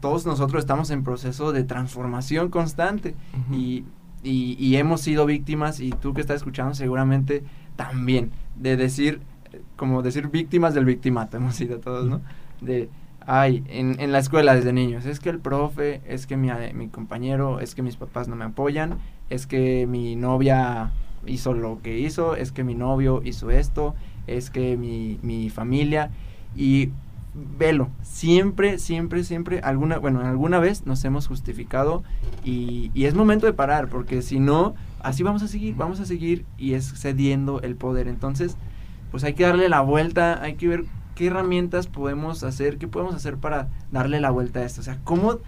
todos 0.00 0.26
nosotros 0.26 0.60
estamos 0.62 0.90
en 0.90 1.02
proceso 1.04 1.52
de 1.52 1.64
transformación 1.64 2.50
constante. 2.50 3.14
Y, 3.52 3.84
y- 4.22 4.56
y 4.58 4.76
hemos 4.76 5.00
sido 5.00 5.26
víctimas 5.26 5.80
y 5.80 5.90
tú 5.90 6.14
que 6.14 6.20
estás 6.20 6.36
escuchando 6.36 6.74
seguramente 6.74 7.42
también 7.76 8.30
de 8.56 8.76
decir 8.76 9.20
eh, 9.52 9.60
como 9.76 10.02
decir 10.02 10.28
víctimas 10.28 10.74
del 10.74 10.84
victimato 10.84 11.36
hemos 11.38 11.56
sido 11.56 11.80
todos 11.80 12.08
no 12.08 12.20
de 12.60 12.88
ay 13.26 13.64
en, 13.68 13.98
en 14.00 14.12
la 14.12 14.18
escuela 14.20 14.54
desde 14.54 14.72
niños 14.72 15.06
es 15.06 15.18
que 15.18 15.30
el 15.30 15.40
profe 15.40 16.02
es 16.06 16.28
que 16.28 16.36
mi, 16.36 16.50
a- 16.50 16.70
mi 16.72 16.86
compañero 16.88 17.58
es 17.58 17.74
que 17.74 17.82
mis 17.82 17.96
papás 17.96 18.28
no 18.28 18.36
me 18.36 18.44
apoyan 18.44 18.98
es 19.30 19.48
que 19.48 19.88
mi 19.88 20.14
novia 20.14 20.92
hizo 21.26 21.52
lo 21.54 21.80
que 21.82 21.98
hizo 21.98 22.36
es 22.36 22.52
que 22.52 22.62
mi 22.62 22.76
novio 22.76 23.22
hizo 23.24 23.50
esto 23.50 23.96
es 24.28 24.50
que 24.50 24.76
mi, 24.76 25.18
mi 25.22 25.50
familia 25.50 26.10
y 26.54 26.90
velo 27.34 27.88
siempre 28.02 28.78
siempre 28.78 29.24
siempre 29.24 29.60
alguna 29.60 29.98
bueno 29.98 30.20
alguna 30.20 30.58
vez 30.58 30.84
nos 30.84 31.04
hemos 31.04 31.26
justificado 31.26 32.02
y, 32.44 32.90
y 32.94 33.06
es 33.06 33.14
momento 33.14 33.46
de 33.46 33.52
parar 33.54 33.88
porque 33.88 34.20
si 34.20 34.38
no 34.38 34.74
así 35.00 35.22
vamos 35.22 35.42
a 35.42 35.48
seguir 35.48 35.74
vamos 35.74 36.00
a 36.00 36.04
seguir 36.04 36.44
y 36.58 36.74
es 36.74 36.92
cediendo 36.92 37.60
el 37.62 37.76
poder 37.76 38.06
entonces 38.06 38.56
pues 39.10 39.24
hay 39.24 39.32
que 39.34 39.44
darle 39.44 39.68
la 39.68 39.80
vuelta 39.80 40.42
hay 40.42 40.54
que 40.54 40.68
ver 40.68 40.84
qué 41.14 41.28
herramientas 41.28 41.86
podemos 41.86 42.42
hacer 42.42 42.76
qué 42.76 42.86
podemos 42.86 43.14
hacer 43.14 43.38
para 43.38 43.68
darle 43.90 44.20
la 44.20 44.30
vuelta 44.30 44.60
a 44.60 44.64
esto 44.64 44.82
o 44.82 44.84
sea 44.84 44.98
cómo 45.04 45.38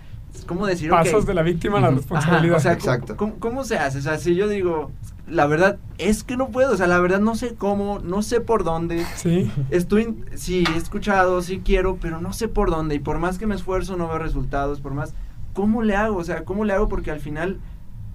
cómo 0.47 0.67
decir 0.67 0.91
ok, 0.91 0.99
Pasas 0.99 1.27
de 1.27 1.35
la 1.35 1.43
víctima 1.43 1.79
a 1.79 1.81
la. 1.81 1.89
Ajá, 1.89 1.97
responsabilidad. 1.97 2.57
o 2.57 2.61
sea, 2.61 2.73
Exacto. 2.73 3.17
¿cómo, 3.17 3.35
cómo, 3.35 3.41
cómo 3.41 3.65
se 3.65 3.79
hace? 3.79 3.99
O 3.99 4.03
sea, 4.03 4.19
si 4.19 4.35
yo 4.35 4.49
digo, 4.49 4.91
la 5.27 5.47
verdad 5.47 5.79
es 5.99 6.23
que 6.25 6.37
no 6.37 6.49
puedo, 6.49 6.73
o 6.75 6.77
sea, 6.77 6.87
la 6.87 7.01
verdad 7.01 7.21
no 7.21 7.35
sé 7.35 7.55
cómo, 7.55 7.99
no 8.01 8.23
sé 8.23 8.41
por 8.41 8.65
dónde. 8.65 9.05
sí. 9.17 9.51
Estoy, 9.71 10.15
sí, 10.35 10.65
he 10.75 10.77
escuchado, 10.77 11.41
sí 11.43 11.63
quiero, 11.65 11.97
pero 12.01 12.21
no 12.21 12.33
sé 12.33 12.49
por 12.49 12.71
dónde. 12.71 12.95
Y 12.97 12.99
por 12.99 13.19
más 13.19 13.39
que 13.39 13.47
me 13.47 13.55
esfuerzo, 13.55 13.97
no 13.97 14.09
veo 14.09 14.19
resultados. 14.19 14.81
Por 14.81 14.93
más, 14.95 15.15
¿cómo 15.55 15.83
le 15.83 15.97
hago? 15.97 16.17
O 16.19 16.25
sea, 16.25 16.45
¿cómo 16.45 16.65
le 16.65 16.73
hago? 16.75 16.89
Porque 16.89 17.11
al 17.11 17.21
final 17.21 17.59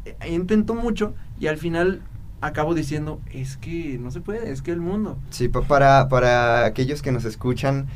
eh, 0.05 0.15
intento 0.31 0.75
mucho 0.75 1.13
y 1.39 1.47
al 1.47 1.57
final 1.57 2.01
acabo 2.41 2.73
diciendo, 2.73 3.19
es 3.31 3.57
que 3.57 3.97
no 3.99 4.11
se 4.11 4.21
puede, 4.21 4.51
es 4.51 4.61
que 4.61 4.71
el 4.71 4.79
mundo. 4.79 5.17
Sí, 5.29 5.49
pa- 5.49 5.61
para, 5.61 6.07
para 6.09 6.65
aquellos 6.65 7.01
que 7.01 7.11
nos 7.11 7.25
escuchan, 7.25 7.87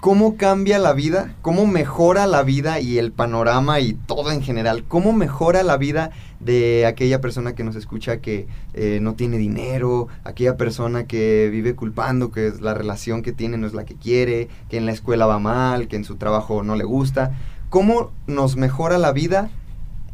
¿cómo 0.00 0.36
cambia 0.36 0.78
la 0.78 0.92
vida? 0.92 1.34
¿Cómo 1.42 1.66
mejora 1.66 2.26
la 2.26 2.42
vida 2.42 2.80
y 2.80 2.98
el 2.98 3.12
panorama 3.12 3.80
y 3.80 3.94
todo 3.94 4.30
en 4.30 4.42
general? 4.42 4.84
¿Cómo 4.86 5.12
mejora 5.12 5.62
la 5.62 5.76
vida 5.76 6.10
de 6.40 6.86
aquella 6.86 7.20
persona 7.20 7.54
que 7.54 7.64
nos 7.64 7.74
escucha 7.76 8.20
que 8.20 8.46
eh, 8.74 9.00
no 9.02 9.14
tiene 9.14 9.38
dinero, 9.38 10.06
aquella 10.24 10.56
persona 10.56 11.04
que 11.06 11.48
vive 11.50 11.74
culpando 11.74 12.30
que 12.30 12.46
es 12.46 12.60
la 12.60 12.74
relación 12.74 13.22
que 13.22 13.32
tiene 13.32 13.56
no 13.58 13.66
es 13.66 13.74
la 13.74 13.84
que 13.84 13.94
quiere, 13.96 14.48
que 14.70 14.76
en 14.76 14.86
la 14.86 14.92
escuela 14.92 15.26
va 15.26 15.38
mal, 15.40 15.88
que 15.88 15.96
en 15.96 16.04
su 16.04 16.16
trabajo 16.16 16.62
no 16.62 16.76
le 16.76 16.84
gusta? 16.84 17.32
¿Cómo 17.68 18.12
nos 18.26 18.56
mejora 18.56 18.98
la 18.98 19.12
vida? 19.12 19.50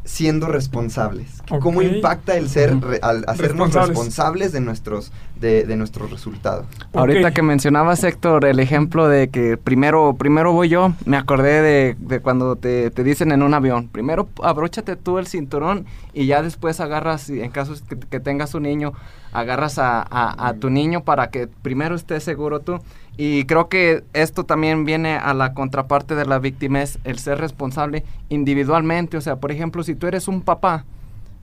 siendo 0.06 0.48
responsables. 0.48 1.40
¿Cómo 1.62 1.80
impacta 1.80 2.36
el 2.36 2.50
ser, 2.50 2.78
re- 2.78 2.98
al 3.02 3.24
hacernos 3.26 3.68
Responsables. 3.72 3.88
responsables 3.88 4.52
de 4.52 4.60
nuestros, 4.60 5.12
de, 5.40 5.64
de 5.64 5.76
nuestros 5.76 6.10
resultados? 6.10 6.66
Ahorita 6.92 7.28
Ok. 7.28 7.34
que 7.34 7.42
mencionabas, 7.42 8.02
Héctor, 8.04 8.44
el 8.44 8.60
ejemplo 8.60 9.08
de 9.08 9.28
que 9.28 9.56
primero, 9.56 10.14
primero 10.18 10.52
voy 10.52 10.68
yo, 10.68 10.92
me 11.04 11.16
acordé 11.16 11.60
de, 11.62 11.96
de 11.98 12.20
cuando 12.20 12.56
te, 12.56 12.90
te 12.90 13.04
dicen 13.04 13.32
en 13.32 13.42
un 13.42 13.52
avión, 13.54 13.88
primero 13.88 14.28
abróchate 14.42 14.96
tú 14.96 15.18
el 15.18 15.26
cinturón 15.26 15.86
y 16.12 16.26
ya 16.26 16.42
después 16.42 16.80
agarras, 16.80 17.28
en 17.30 17.50
caso 17.50 17.74
que, 17.88 17.98
que 17.98 18.20
tengas 18.20 18.54
un 18.54 18.62
niño, 18.64 18.92
agarras 19.32 19.78
a, 19.78 20.00
a- 20.02 20.48
a 20.48 20.54
tu 20.54 20.70
niño 20.70 21.02
para 21.04 21.30
que 21.30 21.48
primero 21.48 21.94
estés 21.94 22.22
seguro 22.22 22.60
tú. 22.60 22.78
Y 23.16 23.44
creo 23.44 23.68
que 23.68 24.02
esto 24.12 24.42
también 24.42 24.84
viene 24.84 25.14
a 25.16 25.34
la 25.34 25.54
contraparte 25.54 26.16
de 26.16 26.26
la 26.26 26.40
víctima, 26.40 26.82
es 26.82 26.98
el 27.04 27.18
ser 27.20 27.38
responsable 27.38 28.02
individualmente. 28.28 29.16
O 29.16 29.20
sea, 29.20 29.36
por 29.36 29.50
ejemplo, 29.52 29.82
si 29.82 29.94
tú 29.94 30.06
eres 30.06 30.26
un 30.28 30.42
papá, 30.42 30.84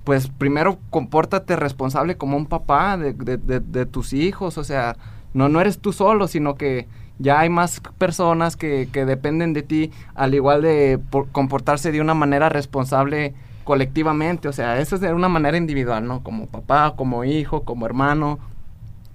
pues 0.04 0.28
primero 0.30 0.80
compórtate 0.90 1.56
responsable 1.56 2.18
como 2.18 2.38
un 2.38 2.46
papá 2.48 2.98
de, 2.98 3.14
de- 3.14 3.86
tus 3.86 4.14
hijos, 4.14 4.58
o 4.58 4.64
sea, 4.64 4.96
no, 5.34 5.48
no 5.50 5.62
eres 5.62 5.80
tú 5.80 5.94
solo, 5.94 6.28
sino 6.28 6.56
que 6.56 6.88
ya 7.20 7.40
hay 7.40 7.50
más 7.50 7.82
personas 7.98 8.56
que, 8.58 8.90
que 8.92 9.06
dependen 9.06 9.54
de 9.54 9.62
ti, 9.62 9.92
al 10.16 10.34
igual 10.34 10.64
de 10.64 11.00
por- 11.12 11.30
comportarse 11.30 11.92
de 11.92 12.02
una 12.02 12.14
manera 12.16 12.50
responsable 12.50 13.34
colectivamente, 13.64 14.48
o 14.48 14.54
sea, 14.54 14.80
eso 14.80 14.96
es 14.96 15.02
de 15.02 15.14
una 15.14 15.30
manera 15.30 15.56
individual, 15.56 16.08
¿no? 16.08 16.24
Como 16.24 16.48
papá, 16.48 16.96
como 16.96 17.24
hijo, 17.24 17.62
como 17.64 17.86
hermano, 17.86 18.40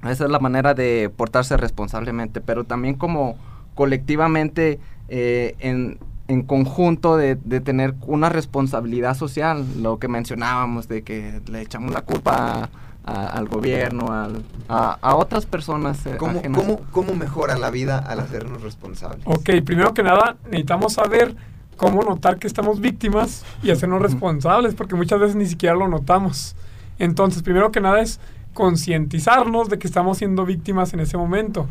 esa 0.09 0.25
es 0.25 0.31
la 0.31 0.39
manera 0.39 0.73
de 0.73 1.11
portarse 1.15 1.57
responsablemente, 1.57 2.41
pero 2.41 2.63
también 2.63 2.95
como 2.95 3.37
colectivamente 3.75 4.79
eh, 5.09 5.55
en, 5.59 5.99
en 6.29 6.43
conjunto 6.43 7.17
de, 7.17 7.37
de 7.37 7.61
tener 7.61 7.95
una 8.07 8.29
responsabilidad 8.29 9.15
social, 9.17 9.65
lo 9.83 9.99
que 9.99 10.09
mencionábamos 10.09 10.89
de 10.89 11.03
que 11.03 11.41
le 11.51 11.61
echamos 11.63 11.93
la 11.93 12.03
culpa 12.03 12.63
a- 12.65 12.69
a- 13.05 13.27
al 13.29 13.47
gobierno, 13.49 14.13
al- 14.13 14.43
a, 14.69 14.99
a 15.01 15.15
otras 15.15 15.47
personas. 15.47 16.05
eh, 16.07 16.17
¿Cómo, 16.19 16.43
cómo, 16.53 16.81
¿Cómo 16.91 17.15
mejora 17.15 17.57
la 17.57 17.71
vida 17.71 17.99
al 17.99 18.19
hacernos 18.21 18.63
responsables? 18.63 19.21
Ok, 19.27 19.51
primero 19.65 19.95
que 19.95 20.03
nada, 20.03 20.37
necesitamos 20.47 20.95
saber 20.95 21.37
cómo 21.77 22.03
notar 22.03 22.39
que 22.39 22.47
estamos 22.49 22.81
víctimas 22.81 23.45
y 23.63 23.71
hacernos 23.71 24.03
responsables, 24.03 24.75
porque 24.75 24.95
muchas 24.97 25.21
veces 25.21 25.37
ni 25.37 25.47
siquiera 25.47 25.77
lo 25.77 25.87
notamos. 25.89 26.57
Entonces, 26.99 27.43
primero 27.43 27.71
que 27.71 27.81
nada 27.81 28.01
es 28.01 28.19
concientizarnos 28.55 29.69
de 29.69 29.79
que 29.79 29.87
estamos 29.87 30.19
siendo 30.19 30.45
víctimas 30.45 30.93
en 30.95 31.01
ese 31.01 31.17
momento. 31.17 31.67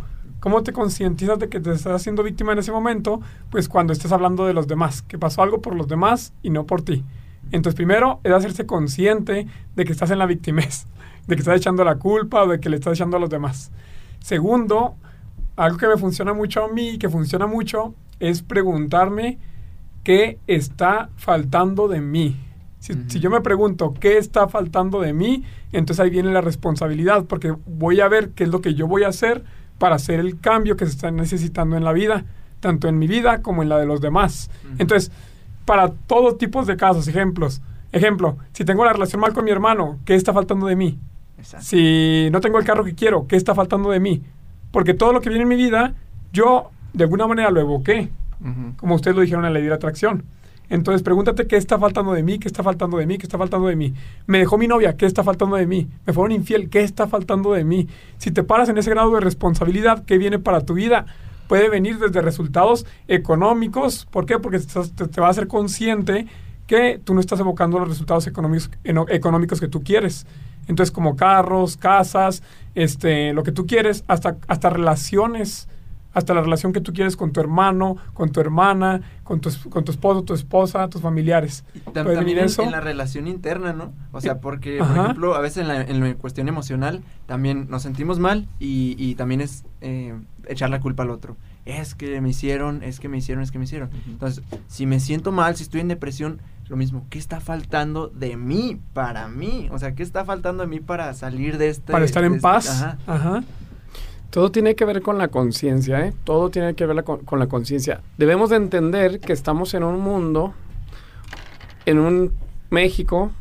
¿Cómo 0.45 0.61
te 0.61 0.73
concientizas 0.73 1.39
de 1.39 1.49
que 1.49 1.59
te 1.59 1.71
estás 1.71 1.93
haciendo 1.93 2.21
víctima 2.21 2.53
en 2.53 2.59
ese 2.59 2.71
momento? 2.71 3.19
Pues 3.49 3.67
cuando 3.67 3.93
estés 3.93 4.11
hablando 4.11 4.45
de 4.45 4.53
los 4.53 4.67
demás, 4.67 5.01
que 5.01 5.17
pasó 5.17 5.41
algo 5.41 5.59
por 5.59 5.75
los 5.75 5.87
demás 5.87 6.33
y 6.43 6.51
no 6.51 6.67
por 6.67 6.83
ti. 6.83 7.03
Entonces, 7.51 7.73
primero 7.73 8.19
es 8.23 8.31
hacerse 8.31 8.67
consciente 8.67 9.47
de 9.75 9.85
que 9.85 9.91
estás 9.91 10.11
en 10.11 10.19
la 10.19 10.27
victimez, 10.27 10.85
de 11.27 11.35
que 11.35 11.39
estás 11.39 11.57
echando 11.57 11.83
la 11.83 11.95
culpa 11.95 12.43
o 12.43 12.47
de 12.47 12.59
que 12.59 12.69
le 12.69 12.75
estás 12.75 12.93
echando 12.93 13.17
a 13.17 13.19
los 13.19 13.31
demás. 13.31 13.71
Segundo, 14.19 14.97
algo 15.55 15.79
que 15.79 15.87
me 15.87 15.97
funciona 15.97 16.31
mucho 16.31 16.63
a 16.63 16.67
mí, 16.67 16.99
que 16.99 17.09
funciona 17.09 17.47
mucho, 17.47 17.95
es 18.19 18.43
preguntarme 18.43 19.39
qué 20.03 20.37
está 20.45 21.09
faltando 21.15 21.87
de 21.87 22.01
mí. 22.01 22.39
Si, 22.77 22.93
si, 23.07 23.19
yo 23.19 23.31
me 23.31 23.41
pregunto 23.41 23.95
qué 23.99 24.19
está 24.19 24.47
faltando 24.47 25.01
de 25.01 25.11
mí, 25.11 25.43
entonces 25.71 26.03
ahí 26.03 26.11
viene 26.11 26.31
la 26.31 26.41
responsabilidad, 26.41 27.25
porque 27.25 27.55
voy 27.65 27.99
a 27.99 28.07
ver 28.07 28.29
qué 28.29 28.43
es 28.43 28.51
lo 28.51 28.61
que 28.61 28.75
yo 28.75 28.85
voy 28.85 29.05
a 29.05 29.07
hacer 29.07 29.43
para 29.77 29.95
hacer 29.95 30.19
el 30.19 30.39
cambio 30.39 30.77
que 30.77 30.85
se 30.85 30.91
está 30.91 31.11
necesitando 31.11 31.77
en 31.77 31.83
la 31.83 31.93
vida, 31.93 32.25
tanto 32.59 32.87
en 32.87 32.97
mi 32.97 33.07
vida 33.07 33.41
como 33.41 33.63
en 33.63 33.69
la 33.69 33.77
de 33.77 33.85
los 33.85 34.01
demás. 34.01 34.49
Entonces, 34.77 35.11
para 35.65 35.89
todo 35.89 36.35
tipo 36.35 36.63
de 36.63 36.77
casos, 36.77 37.07
ejemplos. 37.07 37.61
Ejemplo, 37.91 38.37
si 38.53 38.65
tengo 38.65 38.83
la 38.85 38.93
relación 38.93 39.21
mal 39.21 39.33
con 39.33 39.45
mi 39.45 39.51
hermano, 39.51 39.99
¿qué 40.05 40.15
está 40.15 40.33
faltando 40.33 40.67
de 40.67 40.75
mí? 40.75 40.99
Exacto. 41.37 41.65
Si 41.65 42.27
no 42.31 42.41
tengo 42.41 42.57
el 42.59 42.65
carro 42.65 42.83
que 42.83 42.95
quiero, 42.95 43.27
¿qué 43.27 43.35
está 43.35 43.55
faltando 43.55 43.89
de 43.89 43.99
mí? 43.99 44.23
Porque 44.71 44.93
todo 44.93 45.13
lo 45.13 45.21
que 45.21 45.29
viene 45.29 45.43
en 45.43 45.49
mi 45.49 45.55
vida, 45.55 45.93
yo 46.33 46.71
de 46.93 47.03
alguna 47.03 47.27
manera 47.27 47.51
lo 47.51 47.61
evoqué, 47.61 48.09
uh 48.41 48.45
-huh. 48.45 48.75
como 48.75 48.95
ustedes 48.95 49.15
lo 49.15 49.21
dijeron 49.21 49.45
en 49.45 49.53
la 49.53 49.59
ley 49.59 49.67
de 49.67 49.73
atracción. 49.73 50.23
Entonces 50.69 51.03
pregúntate 51.03 51.47
qué 51.47 51.57
está 51.57 51.77
faltando 51.77 52.13
de 52.13 52.23
mí, 52.23 52.39
qué 52.39 52.47
está 52.47 52.63
faltando 52.63 52.97
de 52.97 53.05
mí, 53.05 53.17
qué 53.17 53.25
está 53.25 53.37
faltando 53.37 53.67
de 53.67 53.75
mí. 53.75 53.93
Me 54.27 54.39
dejó 54.39 54.57
mi 54.57 54.67
novia, 54.67 54.95
qué 54.97 55.05
está 55.05 55.23
faltando 55.23 55.55
de 55.55 55.67
mí. 55.67 55.87
Me 56.05 56.13
fueron 56.13 56.31
infiel, 56.31 56.69
qué 56.69 56.81
está 56.81 57.07
faltando 57.07 57.53
de 57.53 57.63
mí. 57.63 57.87
Si 58.17 58.31
te 58.31 58.43
paras 58.43 58.69
en 58.69 58.77
ese 58.77 58.89
grado 58.89 59.13
de 59.13 59.21
responsabilidad, 59.21 60.03
¿qué 60.05 60.17
viene 60.17 60.39
para 60.39 60.61
tu 60.61 60.73
vida? 60.73 61.05
Puede 61.47 61.69
venir 61.69 61.99
desde 61.99 62.21
resultados 62.21 62.85
económicos. 63.07 64.07
¿Por 64.09 64.25
qué? 64.25 64.39
Porque 64.39 64.59
te, 64.59 65.07
te 65.07 65.21
va 65.21 65.27
a 65.27 65.31
hacer 65.31 65.47
consciente 65.47 66.27
que 66.67 66.99
tú 67.03 67.13
no 67.13 67.19
estás 67.19 67.39
evocando 67.39 67.79
los 67.79 67.87
resultados 67.87 68.25
económicos, 68.27 68.71
económicos 69.09 69.59
que 69.59 69.67
tú 69.67 69.83
quieres. 69.83 70.25
Entonces, 70.67 70.91
como 70.91 71.15
carros, 71.15 71.77
casas, 71.77 72.41
este, 72.73 73.33
lo 73.33 73.43
que 73.43 73.51
tú 73.51 73.67
quieres, 73.67 74.03
hasta, 74.07 74.37
hasta 74.47 74.69
relaciones 74.69 75.67
hasta 76.15 76.33
la 76.33 76.41
relación 76.41 76.71
que 76.71 76.79
tú 76.79 76.93
quieres 76.93 77.17
con 77.17 77.33
tu 77.33 77.41
hermano, 77.41 77.97
con 78.13 78.31
tu 78.31 78.39
hermana, 78.39 79.01
con 79.23 79.41
tu, 79.41 79.49
con 79.69 79.83
tu 79.83 79.91
esposo, 79.91 80.23
tu 80.23 80.33
esposa, 80.33 80.87
tus 80.89 81.01
familiares. 81.01 81.65
Y 81.73 81.79
tam 81.91 82.07
también 82.07 82.39
eso? 82.39 82.63
en 82.63 82.71
la 82.71 82.79
relación 82.79 83.27
interna, 83.27 83.73
¿no? 83.73 83.93
O 84.13 84.21
sea, 84.21 84.39
porque, 84.39 84.79
Ajá. 84.79 84.93
por 84.93 85.03
ejemplo, 85.03 85.35
a 85.35 85.41
veces 85.41 85.57
en 85.57 85.67
la, 85.67 85.81
en 85.81 85.99
la, 85.99 86.15
cuestión 86.15 86.47
emocional 86.47 87.03
también 87.25 87.67
nos 87.69 87.83
sentimos 87.83 88.17
mal 88.17 88.47
y, 88.59 88.95
y 88.97 89.15
también 89.15 89.41
es 89.41 89.65
eh, 89.81 90.15
echar 90.47 90.69
la 90.69 90.79
culpa 90.79 91.03
al 91.03 91.09
otro. 91.09 91.35
Es 91.65 91.95
que 91.95 92.21
me 92.21 92.29
hicieron, 92.29 92.81
es 92.81 93.01
que 93.01 93.09
me 93.09 93.17
hicieron, 93.17 93.43
es 93.43 93.51
que 93.51 93.59
me 93.59 93.65
hicieron. 93.65 93.89
Uh 93.89 93.97
-huh. 93.97 94.11
Entonces, 94.11 94.43
si 94.67 94.85
me 94.85 95.01
siento 95.01 95.33
mal, 95.33 95.57
si 95.57 95.63
estoy 95.63 95.81
en 95.81 95.89
depresión, 95.89 96.39
lo 96.69 96.77
mismo, 96.77 97.05
¿qué 97.09 97.19
está 97.19 97.41
faltando 97.41 98.07
de 98.07 98.37
mí 98.37 98.79
para 98.93 99.27
mí? 99.27 99.67
O 99.71 99.79
sea, 99.79 99.95
¿qué 99.95 100.03
está 100.03 100.23
faltando 100.23 100.63
de 100.63 100.69
mí 100.69 100.79
para 100.79 101.13
salir 101.13 101.57
de 101.57 101.69
este... 101.69 101.91
Para 101.91 102.05
estar 102.05 102.23
en 102.23 102.35
este, 102.35 102.41
paz. 102.41 102.69
Ajá. 102.69 102.97
Ajá. 103.05 103.43
Todo 104.35 104.51
tiene 104.51 104.75
que 104.75 104.83
ver 104.83 105.01
con 105.01 105.17
la 105.17 105.29
conciencia, 105.29 106.05
¿eh? 106.05 106.13
Todo 106.25 106.49
tiene 106.49 106.73
que 106.73 106.85
ver 106.85 107.05
con, 107.05 107.39
la 107.39 107.47
conciencia. 107.47 108.01
Debemos 108.17 108.49
de 108.49 108.57
entender 108.57 109.21
que 109.21 109.31
estamos 109.31 109.73
en 109.73 109.81
un 109.81 110.01
mundo, 110.01 110.53
en 111.85 111.99
un 111.99 112.33
México, 112.69 113.31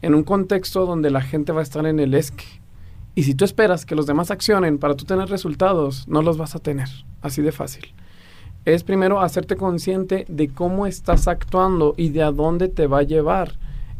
en 0.00 0.16
un 0.16 0.24
contexto 0.24 0.86
donde 0.86 1.12
la 1.12 1.20
gente 1.20 1.52
va 1.52 1.60
a 1.60 1.62
estar 1.62 1.86
en 1.86 2.00
el 2.00 2.14
esque. 2.14 2.42
Y 3.14 3.22
si 3.22 3.36
tú 3.36 3.44
esperas 3.44 3.86
que 3.86 3.94
los 3.94 4.06
demás 4.06 4.32
accionen 4.32 4.78
para 4.78 4.96
tú 4.96 5.04
tener 5.04 5.28
resultados, 5.28 6.08
no 6.08 6.20
los 6.20 6.36
vas 6.36 6.56
a 6.56 6.58
tener. 6.58 6.88
Así 7.20 7.40
de 7.40 7.52
fácil. 7.52 7.94
Es 8.64 8.82
primero 8.82 9.20
hacerte 9.20 9.54
consciente 9.54 10.26
de 10.28 10.48
cómo 10.48 10.88
estás 10.88 11.28
actuando 11.28 11.94
y 11.96 12.08
de 12.08 12.24
a 12.24 12.32
dónde 12.32 12.66
te 12.66 12.88
va 12.88 12.98
a 12.98 13.04
llevar 13.04 13.52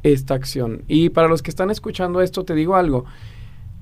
esta 0.02 0.34
acción. 0.34 0.82
Y 0.88 1.10
para 1.10 1.28
los 1.28 1.42
que 1.42 1.50
están 1.50 1.70
escuchando 1.70 2.22
esto, 2.22 2.44
te 2.44 2.56
digo 2.56 2.74
algo 2.74 3.04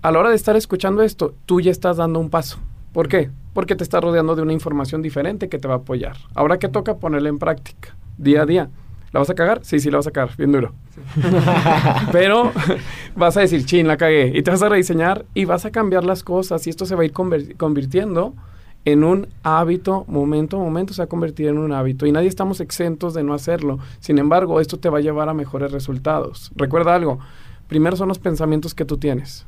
a 0.02 0.10
la 0.10 0.18
hora 0.18 0.30
de 0.30 0.36
estar 0.36 0.56
escuchando 0.56 1.02
esto, 1.02 1.34
tú 1.46 1.60
ya 1.60 1.70
estás 1.70 1.98
dando 1.98 2.18
un 2.20 2.30
paso. 2.30 2.58
¿Por 2.92 3.08
qué? 3.08 3.30
Porque 3.52 3.76
te 3.76 3.84
estás 3.84 4.02
rodeando 4.02 4.34
de 4.34 4.42
una 4.42 4.52
información 4.52 5.02
diferente 5.02 5.48
que 5.48 5.58
te 5.58 5.68
va 5.68 5.74
a 5.74 5.78
apoyar. 5.78 6.16
Ahora 6.34 6.58
que 6.58 6.68
toca 6.68 6.96
ponerla 6.96 7.28
en 7.28 7.38
práctica, 7.38 7.94
día 8.18 8.42
a 8.42 8.46
día. 8.46 8.70
¿La 9.12 9.18
vas 9.18 9.30
a 9.30 9.34
cagar? 9.34 9.60
Sí, 9.64 9.80
sí, 9.80 9.90
la 9.90 9.98
vas 9.98 10.06
a 10.06 10.12
cagar, 10.12 10.36
bien 10.36 10.52
duro. 10.52 10.72
Sí. 10.94 11.20
Pero 12.12 12.52
vas 13.16 13.36
a 13.36 13.40
decir, 13.40 13.64
chin, 13.64 13.88
la 13.88 13.96
cagué. 13.96 14.32
Y 14.34 14.42
te 14.42 14.50
vas 14.50 14.62
a 14.62 14.68
rediseñar 14.68 15.24
y 15.34 15.44
vas 15.44 15.64
a 15.64 15.70
cambiar 15.70 16.04
las 16.04 16.22
cosas. 16.22 16.66
Y 16.66 16.70
esto 16.70 16.86
se 16.86 16.94
va 16.94 17.02
a 17.02 17.04
ir 17.04 17.12
convirtiendo 17.12 18.34
en 18.84 19.04
un 19.04 19.28
hábito, 19.42 20.04
momento 20.08 20.56
a 20.56 20.60
momento 20.60 20.94
se 20.94 21.02
va 21.02 21.04
a 21.04 21.08
convertir 21.08 21.48
en 21.48 21.58
un 21.58 21.72
hábito. 21.72 22.06
Y 22.06 22.12
nadie 22.12 22.28
estamos 22.28 22.60
exentos 22.60 23.14
de 23.14 23.22
no 23.22 23.34
hacerlo. 23.34 23.78
Sin 23.98 24.18
embargo, 24.18 24.60
esto 24.60 24.78
te 24.78 24.88
va 24.88 24.98
a 24.98 25.02
llevar 25.02 25.28
a 25.28 25.34
mejores 25.34 25.72
resultados. 25.72 26.50
Recuerda 26.54 26.94
algo. 26.94 27.18
Primero 27.68 27.96
son 27.96 28.08
los 28.08 28.18
pensamientos 28.18 28.74
que 28.74 28.84
tú 28.84 28.96
tienes. 28.96 29.44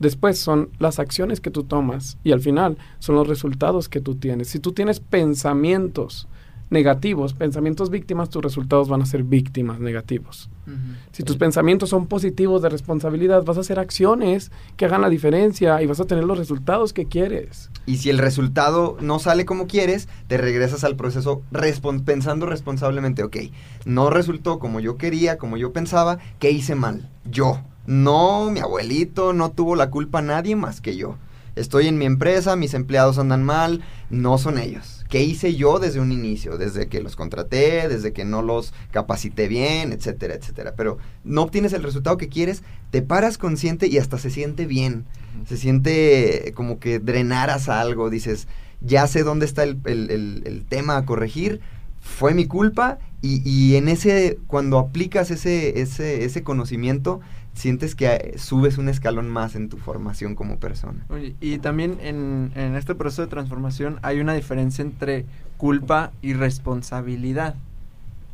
Después 0.00 0.38
son 0.38 0.70
las 0.78 0.98
acciones 0.98 1.40
que 1.40 1.50
tú 1.50 1.64
tomas 1.64 2.18
y 2.24 2.32
al 2.32 2.40
final 2.40 2.78
son 2.98 3.14
los 3.14 3.28
resultados 3.28 3.88
que 3.88 4.00
tú 4.00 4.16
tienes. 4.16 4.48
Si 4.48 4.58
tú 4.58 4.72
tienes 4.72 4.98
pensamientos 4.98 6.26
negativos, 6.70 7.34
pensamientos 7.34 7.90
víctimas, 7.90 8.30
tus 8.30 8.42
resultados 8.42 8.88
van 8.88 9.02
a 9.02 9.06
ser 9.06 9.24
víctimas 9.24 9.80
negativos. 9.80 10.48
Uh 10.66 10.70
-huh. 10.70 10.96
Si 11.10 11.24
tus 11.24 11.36
pensamientos 11.36 11.90
son 11.90 12.06
positivos 12.06 12.62
de 12.62 12.68
responsabilidad, 12.68 13.44
vas 13.44 13.58
a 13.58 13.60
hacer 13.60 13.78
acciones 13.78 14.52
que 14.76 14.84
hagan 14.84 15.02
la 15.02 15.08
diferencia 15.08 15.82
y 15.82 15.86
vas 15.86 16.00
a 16.00 16.04
tener 16.06 16.24
los 16.24 16.38
resultados 16.38 16.92
que 16.92 17.06
quieres. 17.06 17.70
Y 17.86 17.96
si 17.96 18.08
el 18.08 18.18
resultado 18.18 18.96
no 19.00 19.18
sale 19.18 19.44
como 19.44 19.66
quieres, 19.66 20.08
te 20.28 20.38
regresas 20.38 20.84
al 20.84 20.96
proceso 20.96 21.42
respon 21.50 22.04
pensando 22.04 22.46
responsablemente, 22.46 23.24
ok, 23.24 23.36
no 23.84 24.08
resultó 24.08 24.60
como 24.60 24.78
yo 24.80 24.96
quería, 24.96 25.38
como 25.38 25.56
yo 25.56 25.72
pensaba, 25.72 26.18
¿qué 26.38 26.52
hice 26.52 26.74
mal? 26.74 27.08
Yo. 27.30 27.60
No, 27.90 28.52
mi 28.52 28.60
abuelito 28.60 29.32
no 29.32 29.50
tuvo 29.50 29.74
la 29.74 29.90
culpa 29.90 30.22
nadie 30.22 30.54
más 30.54 30.80
que 30.80 30.94
yo. 30.94 31.16
Estoy 31.56 31.88
en 31.88 31.98
mi 31.98 32.04
empresa, 32.04 32.54
mis 32.54 32.74
empleados 32.74 33.18
andan 33.18 33.42
mal, 33.42 33.82
no 34.10 34.38
son 34.38 34.58
ellos. 34.58 35.04
¿Qué 35.08 35.24
hice 35.24 35.56
yo 35.56 35.80
desde 35.80 35.98
un 35.98 36.12
inicio? 36.12 36.56
Desde 36.56 36.86
que 36.86 37.00
los 37.00 37.16
contraté, 37.16 37.88
desde 37.88 38.12
que 38.12 38.24
no 38.24 38.42
los 38.42 38.72
capacité 38.92 39.48
bien, 39.48 39.92
etcétera, 39.92 40.34
etcétera. 40.34 40.74
Pero 40.76 40.98
no 41.24 41.42
obtienes 41.42 41.72
el 41.72 41.82
resultado 41.82 42.16
que 42.16 42.28
quieres, 42.28 42.62
te 42.92 43.02
paras 43.02 43.38
consciente 43.38 43.88
y 43.88 43.98
hasta 43.98 44.18
se 44.18 44.30
siente 44.30 44.66
bien. 44.66 45.04
Se 45.48 45.56
siente 45.56 46.52
como 46.54 46.78
que 46.78 47.00
drenaras 47.00 47.68
algo, 47.68 48.08
dices, 48.08 48.46
ya 48.80 49.08
sé 49.08 49.24
dónde 49.24 49.46
está 49.46 49.64
el, 49.64 49.80
el, 49.86 50.12
el, 50.12 50.42
el 50.46 50.64
tema 50.64 50.96
a 50.96 51.04
corregir, 51.04 51.60
fue 52.00 52.34
mi 52.34 52.46
culpa 52.46 52.98
y, 53.22 53.42
y, 53.48 53.76
en 53.76 53.88
ese, 53.88 54.38
cuando 54.46 54.78
aplicas 54.78 55.30
ese, 55.30 55.80
ese, 55.80 56.24
ese 56.24 56.42
conocimiento, 56.42 57.20
sientes 57.52 57.94
que 57.94 58.06
eh, 58.06 58.38
subes 58.38 58.78
un 58.78 58.88
escalón 58.88 59.28
más 59.28 59.54
en 59.54 59.68
tu 59.68 59.76
formación 59.76 60.34
como 60.34 60.58
persona. 60.58 61.04
Oye, 61.10 61.36
y 61.40 61.58
también 61.58 61.98
en, 62.02 62.52
en, 62.54 62.76
este 62.76 62.94
proceso 62.94 63.22
de 63.22 63.28
transformación 63.28 63.98
hay 64.02 64.20
una 64.20 64.32
diferencia 64.32 64.82
entre 64.82 65.26
culpa 65.58 66.12
y 66.22 66.32
responsabilidad. 66.32 67.56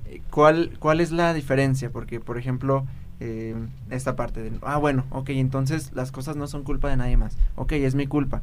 Eh, 0.07 0.22
¿Cuál, 0.31 0.76
cuál 0.79 1.00
es 1.00 1.11
la 1.11 1.35
diferencia? 1.35 1.90
Porque, 1.90 2.20
por 2.20 2.38
ejemplo, 2.38 2.87
eh, 3.18 3.57
esta 3.90 4.14
parte 4.14 4.40
de, 4.42 4.52
ah, 4.62 4.76
bueno, 4.76 5.05
ok, 5.11 5.31
entonces 5.31 5.92
las 5.94 6.12
cosas 6.12 6.37
no 6.37 6.46
son 6.46 6.62
culpa 6.62 6.88
de 6.88 6.96
nadie 6.96 7.16
más. 7.16 7.37
Ok, 7.57 7.72
es 7.72 7.96
mi 7.96 8.07
culpa. 8.07 8.42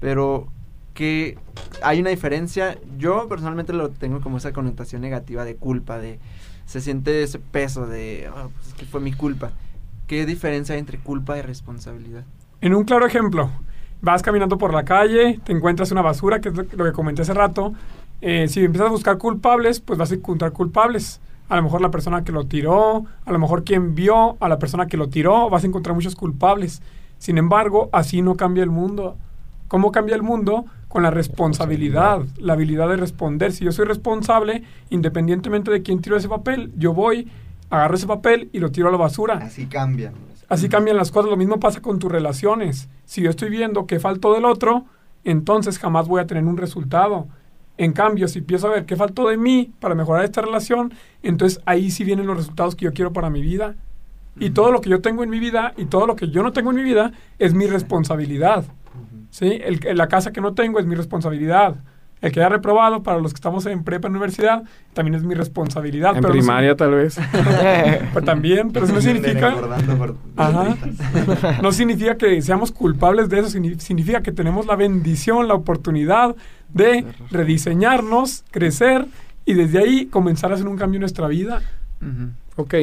Pero 0.00 0.48
que 0.94 1.36
hay 1.82 2.00
una 2.00 2.10
diferencia, 2.10 2.78
yo 2.98 3.28
personalmente 3.28 3.72
lo 3.72 3.90
tengo 3.90 4.20
como 4.20 4.38
esa 4.38 4.52
connotación 4.52 5.02
negativa 5.02 5.44
de 5.44 5.56
culpa, 5.56 5.98
de 5.98 6.18
se 6.66 6.80
siente 6.80 7.22
ese 7.22 7.38
peso 7.38 7.86
de, 7.86 8.30
oh, 8.34 8.48
pues 8.54 8.68
es 8.68 8.74
que 8.74 8.86
fue 8.86 9.00
mi 9.00 9.12
culpa. 9.12 9.52
¿Qué 10.06 10.24
diferencia 10.24 10.74
hay 10.74 10.78
entre 10.78 10.98
culpa 10.98 11.36
y 11.36 11.42
responsabilidad? 11.42 12.24
En 12.60 12.74
un 12.74 12.84
claro 12.84 13.06
ejemplo, 13.06 13.50
vas 14.00 14.22
caminando 14.22 14.56
por 14.56 14.72
la 14.72 14.84
calle, 14.84 15.40
te 15.44 15.52
encuentras 15.52 15.90
una 15.90 16.02
basura, 16.02 16.40
que 16.40 16.50
es 16.50 16.54
lo 16.54 16.84
que 16.84 16.92
comenté 16.92 17.22
hace 17.22 17.34
rato. 17.34 17.74
Eh, 18.20 18.48
si 18.48 18.64
empiezas 18.64 18.88
a 18.88 18.90
buscar 18.90 19.18
culpables, 19.18 19.80
pues 19.80 19.98
vas 19.98 20.10
a 20.10 20.14
encontrar 20.14 20.52
culpables. 20.52 21.20
A 21.48 21.56
lo 21.56 21.62
mejor 21.62 21.82
la 21.82 21.90
persona 21.90 22.24
que 22.24 22.32
lo 22.32 22.46
tiró, 22.46 23.04
a 23.24 23.32
lo 23.32 23.38
mejor 23.38 23.64
quien 23.64 23.94
vio 23.94 24.36
a 24.40 24.48
la 24.48 24.58
persona 24.58 24.86
que 24.86 24.96
lo 24.96 25.08
tiró, 25.08 25.50
vas 25.50 25.64
a 25.64 25.66
encontrar 25.66 25.94
muchos 25.94 26.14
culpables. 26.14 26.80
Sin 27.18 27.36
embargo, 27.36 27.90
así 27.92 28.22
no 28.22 28.36
cambia 28.36 28.62
el 28.62 28.70
mundo. 28.70 29.16
¿Cómo 29.68 29.92
cambia 29.92 30.14
el 30.14 30.22
mundo? 30.22 30.66
Con 30.94 31.02
la 31.02 31.10
responsabilidad, 31.10 32.20
la 32.38 32.52
habilidad 32.52 32.88
de 32.88 32.96
responder. 32.96 33.50
Si 33.50 33.64
yo 33.64 33.72
soy 33.72 33.84
responsable, 33.84 34.62
independientemente 34.90 35.72
de 35.72 35.82
quién 35.82 36.00
tiró 36.00 36.16
ese 36.16 36.28
papel, 36.28 36.70
yo 36.76 36.94
voy, 36.94 37.26
agarro 37.68 37.96
ese 37.96 38.06
papel 38.06 38.48
y 38.52 38.60
lo 38.60 38.70
tiro 38.70 38.86
a 38.86 38.92
la 38.92 38.96
basura. 38.96 39.38
Así 39.38 39.66
cambian. 39.66 40.14
Así 40.48 40.68
cambian 40.68 40.96
las 40.96 41.10
cosas. 41.10 41.32
Lo 41.32 41.36
mismo 41.36 41.58
pasa 41.58 41.82
con 41.82 41.98
tus 41.98 42.12
relaciones. 42.12 42.88
Si 43.06 43.22
yo 43.22 43.30
estoy 43.30 43.50
viendo 43.50 43.88
que 43.88 43.98
faltó 43.98 44.34
del 44.34 44.44
otro, 44.44 44.84
entonces 45.24 45.80
jamás 45.80 46.06
voy 46.06 46.20
a 46.20 46.28
tener 46.28 46.44
un 46.44 46.56
resultado. 46.56 47.26
En 47.76 47.92
cambio, 47.92 48.28
si 48.28 48.38
empiezo 48.38 48.68
a 48.68 48.74
ver 48.74 48.86
qué 48.86 48.94
faltó 48.94 49.28
de 49.28 49.36
mí 49.36 49.72
para 49.80 49.96
mejorar 49.96 50.24
esta 50.24 50.42
relación, 50.42 50.94
entonces 51.24 51.60
ahí 51.66 51.90
sí 51.90 52.04
vienen 52.04 52.28
los 52.28 52.36
resultados 52.36 52.76
que 52.76 52.84
yo 52.84 52.92
quiero 52.92 53.12
para 53.12 53.30
mi 53.30 53.42
vida. 53.42 53.74
Y 54.38 54.50
todo 54.50 54.70
lo 54.70 54.80
que 54.80 54.90
yo 54.90 55.00
tengo 55.00 55.24
en 55.24 55.30
mi 55.30 55.40
vida 55.40 55.74
y 55.76 55.86
todo 55.86 56.06
lo 56.06 56.14
que 56.14 56.28
yo 56.28 56.44
no 56.44 56.52
tengo 56.52 56.70
en 56.70 56.76
mi 56.76 56.84
vida 56.84 57.10
es 57.40 57.52
mi 57.52 57.66
responsabilidad. 57.66 58.64
¿Sí? 59.30 59.60
El, 59.62 59.80
la 59.96 60.08
casa 60.08 60.32
que 60.32 60.40
no 60.40 60.54
tengo 60.54 60.78
es 60.78 60.86
mi 60.86 60.94
responsabilidad. 60.94 61.76
El 62.20 62.32
que 62.32 62.40
haya 62.40 62.48
reprobado, 62.48 63.02
para 63.02 63.18
los 63.18 63.34
que 63.34 63.36
estamos 63.36 63.66
en 63.66 63.84
prepa 63.84 64.08
en 64.08 64.12
universidad, 64.12 64.62
también 64.94 65.14
es 65.14 65.24
mi 65.24 65.34
responsabilidad. 65.34 66.16
En 66.16 66.22
pero 66.22 66.32
no 66.32 66.38
primaria, 66.40 66.74
tal 66.74 66.92
vez. 66.92 67.18
pues 68.14 68.24
también, 68.24 68.70
pero 68.72 68.86
eso 68.86 68.94
no 68.94 69.02
significa... 69.02 69.54
Ajá. 70.36 70.74
No 71.60 71.70
significa 71.72 72.16
que 72.16 72.40
seamos 72.40 72.72
culpables 72.72 73.28
de 73.28 73.40
eso, 73.40 73.48
signi- 73.48 73.78
significa 73.78 74.22
que 74.22 74.32
tenemos 74.32 74.64
la 74.64 74.74
bendición, 74.74 75.48
la 75.48 75.54
oportunidad 75.54 76.34
de 76.72 77.04
rediseñarnos, 77.30 78.44
crecer 78.50 79.06
y 79.44 79.52
desde 79.54 79.80
ahí 79.80 80.06
comenzar 80.06 80.50
a 80.50 80.54
hacer 80.54 80.66
un 80.66 80.76
cambio 80.78 80.96
en 80.96 81.00
nuestra 81.02 81.28
vida. 81.28 81.60
Ok, 82.56 82.74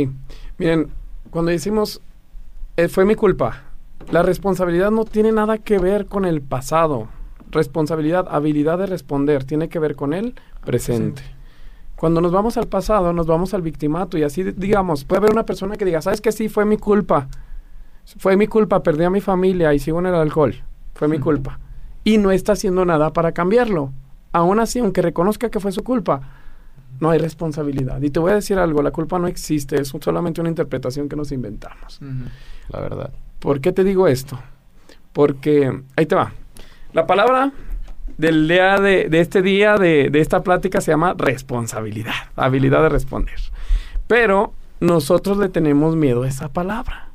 miren, 0.59 0.89
cuando 1.31 1.49
decimos 1.49 1.99
eh, 2.77 2.87
fue 2.89 3.05
mi 3.05 3.15
culpa, 3.15 3.63
la 4.09 4.23
responsabilidad 4.23 4.91
no 4.91 5.05
tiene 5.05 5.31
nada 5.31 5.57
que 5.57 5.77
ver 5.77 6.05
con 6.05 6.25
el 6.25 6.41
pasado. 6.41 7.07
Responsabilidad, 7.51 8.27
habilidad 8.29 8.77
de 8.77 8.85
responder, 8.85 9.43
tiene 9.43 9.69
que 9.69 9.79
ver 9.79 9.95
con 9.95 10.13
el 10.13 10.35
presente. 10.65 11.21
Cuando 11.95 12.21
nos 12.21 12.31
vamos 12.31 12.57
al 12.57 12.67
pasado, 12.67 13.13
nos 13.13 13.27
vamos 13.27 13.53
al 13.53 13.61
victimato 13.61 14.17
y 14.17 14.23
así, 14.23 14.43
digamos, 14.43 15.03
puede 15.03 15.19
haber 15.19 15.31
una 15.33 15.45
persona 15.45 15.75
que 15.75 15.85
diga, 15.85 16.01
¿sabes 16.01 16.21
que 16.21 16.31
Sí, 16.31 16.49
fue 16.49 16.65
mi 16.65 16.77
culpa. 16.77 17.27
Fue 18.17 18.35
mi 18.35 18.47
culpa, 18.47 18.81
perdí 18.81 19.03
a 19.03 19.09
mi 19.09 19.21
familia 19.21 19.73
y 19.73 19.79
sigo 19.79 19.99
en 19.99 20.07
el 20.07 20.15
alcohol. 20.15 20.55
Fue 20.95 21.07
mi 21.07 21.19
culpa. 21.19 21.59
Y 22.03 22.17
no 22.17 22.31
está 22.31 22.53
haciendo 22.53 22.85
nada 22.85 23.13
para 23.13 23.33
cambiarlo. 23.33 23.91
Aún 24.31 24.59
así, 24.59 24.79
aunque 24.79 25.01
reconozca 25.01 25.49
que 25.49 25.59
fue 25.59 25.71
su 25.71 25.83
culpa, 25.83 26.21
no 26.99 27.09
hay 27.09 27.19
responsabilidad. 27.19 28.01
Y 28.01 28.09
te 28.09 28.19
voy 28.19 28.31
a 28.31 28.35
decir 28.35 28.57
algo, 28.57 28.81
la 28.81 28.91
culpa 28.91 29.19
no 29.19 29.27
existe, 29.27 29.79
es 29.79 29.89
solamente 29.89 30.41
una 30.41 30.49
interpretación 30.49 31.07
que 31.07 31.15
nos 31.15 31.31
inventamos. 31.31 31.99
La 32.69 32.79
verdad. 32.79 33.11
¿Por 33.41 33.59
qué 33.59 33.71
te 33.73 33.83
digo 33.83 34.07
esto? 34.07 34.39
Porque, 35.11 35.81
ahí 35.97 36.05
te 36.05 36.15
va. 36.15 36.31
La 36.93 37.05
palabra 37.07 37.51
del 38.17 38.47
día 38.47 38.77
de, 38.77 39.09
de 39.09 39.19
este 39.19 39.41
día, 39.41 39.75
de, 39.77 40.09
de 40.09 40.19
esta 40.21 40.41
plática, 40.43 40.79
se 40.79 40.91
llama 40.91 41.15
responsabilidad, 41.17 42.13
habilidad 42.35 42.83
de 42.83 42.89
responder. 42.89 43.35
Pero 44.07 44.53
nosotros 44.79 45.37
le 45.37 45.49
tenemos 45.49 45.95
miedo 45.95 46.23
a 46.23 46.27
esa 46.27 46.49
palabra. 46.49 47.07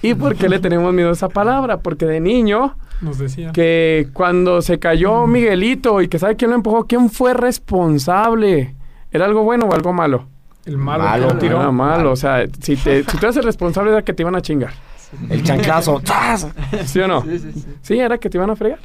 ¿Y 0.00 0.14
por 0.14 0.34
qué 0.36 0.48
le 0.48 0.58
tenemos 0.58 0.94
miedo 0.94 1.10
a 1.10 1.12
esa 1.12 1.28
palabra? 1.28 1.76
Porque 1.80 2.06
de 2.06 2.18
niño, 2.18 2.76
Nos 3.02 3.18
decía. 3.18 3.52
que 3.52 4.08
cuando 4.14 4.62
se 4.62 4.78
cayó 4.78 5.26
Miguelito 5.26 6.00
y 6.00 6.08
que 6.08 6.18
sabe 6.18 6.36
quién 6.36 6.50
lo 6.50 6.56
empujó, 6.56 6.86
¿quién 6.86 7.10
fue 7.10 7.34
responsable? 7.34 8.74
¿Era 9.12 9.26
algo 9.26 9.42
bueno 9.44 9.66
o 9.66 9.74
algo 9.74 9.92
malo? 9.92 10.26
El 10.64 10.78
malo, 10.78 11.04
Malo, 11.04 11.28
que 11.28 11.34
lo 11.34 11.38
tiró. 11.40 11.60
Era 11.60 11.70
malo, 11.70 12.12
o 12.12 12.16
sea, 12.16 12.46
si, 12.62 12.76
te, 12.76 13.02
si 13.04 13.18
tú 13.18 13.26
eres 13.26 13.36
el 13.36 13.44
responsable 13.44 13.90
era 13.90 14.00
que 14.02 14.14
te 14.14 14.22
iban 14.22 14.34
a 14.34 14.40
chingar. 14.40 14.72
El 15.30 15.42
chanclazo. 15.42 16.00
¡zas! 16.04 16.46
¿Sí 16.86 17.00
o 17.00 17.08
no? 17.08 17.24
Sí, 17.82 17.98
era 17.98 18.18
que 18.18 18.30
te 18.30 18.38
iban 18.38 18.50
a 18.50 18.56
fregar. 18.56 18.78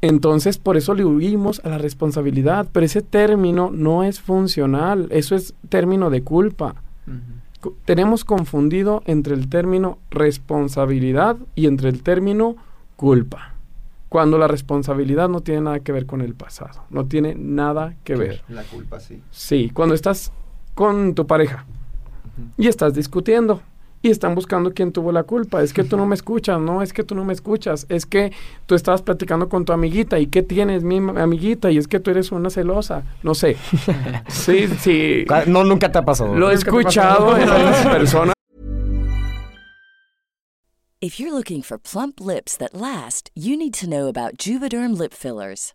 Entonces, 0.00 0.58
por 0.58 0.76
eso 0.76 0.94
le 0.94 1.04
huimos 1.04 1.60
a 1.64 1.68
la 1.70 1.78
responsabilidad, 1.78 2.68
pero 2.72 2.86
ese 2.86 3.02
término 3.02 3.70
no 3.72 4.04
es 4.04 4.20
funcional, 4.20 5.08
eso 5.10 5.34
es 5.34 5.54
término 5.68 6.08
de 6.10 6.22
culpa. 6.22 6.76
Co- 7.60 7.74
Tenemos 7.84 8.24
confundido 8.24 9.02
entre 9.06 9.34
el 9.34 9.48
término 9.48 9.98
responsabilidad 10.10 11.36
y 11.56 11.66
entre 11.66 11.88
el 11.88 12.02
término 12.02 12.56
culpa. 12.96 13.54
Cuando 14.08 14.38
la 14.38 14.46
responsabilidad 14.48 15.28
no 15.28 15.40
tiene 15.40 15.62
nada 15.62 15.80
que 15.80 15.92
ver 15.92 16.06
con 16.06 16.20
el 16.22 16.34
pasado, 16.34 16.84
no 16.90 17.06
tiene 17.06 17.34
nada 17.34 17.94
que 18.04 18.14
ver. 18.16 18.42
La 18.48 18.62
culpa, 18.62 19.00
sí. 19.00 19.20
Sí, 19.30 19.70
cuando 19.74 19.94
estás 19.94 20.32
con 20.74 21.14
tu 21.14 21.26
pareja 21.26 21.66
y 22.56 22.68
estás 22.68 22.94
discutiendo 22.94 23.60
y 24.02 24.10
están 24.10 24.34
buscando 24.34 24.72
quién 24.72 24.92
tuvo 24.92 25.12
la 25.12 25.24
culpa. 25.24 25.62
Es 25.62 25.72
que 25.72 25.84
tú 25.84 25.96
no 25.96 26.06
me 26.06 26.14
escuchas, 26.14 26.60
no, 26.60 26.82
es 26.82 26.92
que 26.92 27.04
tú 27.04 27.14
no 27.14 27.24
me 27.24 27.32
escuchas. 27.32 27.86
Es 27.88 28.06
que 28.06 28.32
tú 28.66 28.74
estabas 28.74 29.02
platicando 29.02 29.48
con 29.48 29.64
tu 29.64 29.72
amiguita 29.72 30.18
y 30.18 30.26
qué 30.26 30.42
tienes, 30.42 30.82
mi 30.82 30.98
amiguita, 30.98 31.70
y 31.70 31.78
es 31.78 31.88
que 31.88 32.00
tú 32.00 32.10
eres 32.10 32.32
una 32.32 32.50
celosa. 32.50 33.02
No 33.22 33.34
sé. 33.34 33.56
Sí, 34.28 34.66
sí. 34.80 35.24
No, 35.46 35.64
nunca 35.64 35.90
te 35.90 35.98
ha 35.98 36.04
pasado. 36.04 36.34
Lo 36.34 36.50
he 36.50 36.54
escuchado 36.54 37.36
en 37.36 37.48
otras 37.48 37.86
personas. 37.96 38.34
If 41.00 41.20
you're 41.20 41.32
looking 41.32 41.62
for 41.62 41.78
plump 41.78 42.20
lips 42.20 42.56
that 42.56 42.74
last, 42.74 43.30
you 43.34 43.56
need 43.56 43.72
to 43.74 43.86
know 43.86 44.08
about 44.08 44.36
Juvederm 44.36 44.98
lip 44.98 45.12
fillers. 45.14 45.74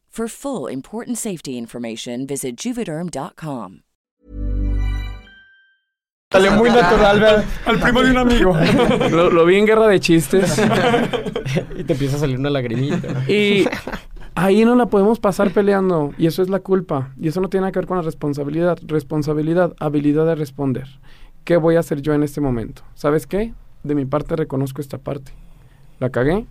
For 0.11 0.27
full 0.27 0.67
important 0.67 1.17
safety 1.17 1.57
information, 1.57 2.27
visit 2.27 2.57
juvederm.com. 2.57 3.83
Salió 6.29 6.51
muy 6.51 6.69
natural, 6.69 7.19
¿verdad? 7.21 7.45
Al 7.65 7.79
primo 7.79 8.01
de 8.01 8.11
un 8.11 8.17
amigo. 8.17 8.53
Lo, 9.09 9.29
lo 9.29 9.45
vi 9.45 9.55
en 9.55 9.65
Guerra 9.65 9.87
de 9.87 10.01
Chistes. 10.01 10.61
y 11.77 11.85
te 11.85 11.93
empieza 11.93 12.17
a 12.17 12.19
salir 12.19 12.37
una 12.37 12.49
lagrimita. 12.49 13.23
Y 13.29 13.65
ahí 14.35 14.65
no 14.65 14.75
la 14.75 14.87
podemos 14.87 15.21
pasar 15.21 15.51
peleando. 15.51 16.13
Y 16.17 16.27
eso 16.27 16.41
es 16.41 16.49
la 16.49 16.59
culpa. 16.59 17.13
Y 17.17 17.29
eso 17.29 17.39
no 17.39 17.47
tiene 17.47 17.61
nada 17.61 17.71
que 17.71 17.79
ver 17.79 17.87
con 17.87 17.95
la 17.95 18.03
responsabilidad. 18.03 18.79
Responsabilidad, 18.85 19.73
habilidad 19.79 20.25
de 20.25 20.35
responder. 20.35 20.89
¿Qué 21.45 21.55
voy 21.55 21.77
a 21.77 21.79
hacer 21.79 22.01
yo 22.01 22.13
en 22.13 22.23
este 22.23 22.41
momento? 22.41 22.81
¿Sabes 22.95 23.27
qué? 23.27 23.53
De 23.83 23.95
mi 23.95 24.03
parte 24.03 24.35
reconozco 24.35 24.81
esta 24.81 24.97
parte. 24.97 25.31
La 25.99 26.09
cagué. 26.09 26.45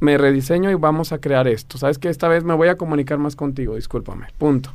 Me 0.00 0.18
rediseño 0.18 0.70
y 0.70 0.74
vamos 0.74 1.12
a 1.12 1.18
crear 1.18 1.48
esto. 1.48 1.78
¿Sabes 1.78 1.98
qué? 1.98 2.08
Esta 2.08 2.28
vez 2.28 2.44
me 2.44 2.54
voy 2.54 2.68
a 2.68 2.76
comunicar 2.76 3.18
más 3.18 3.34
contigo. 3.36 3.76
Discúlpame. 3.76 4.26
Punto. 4.38 4.72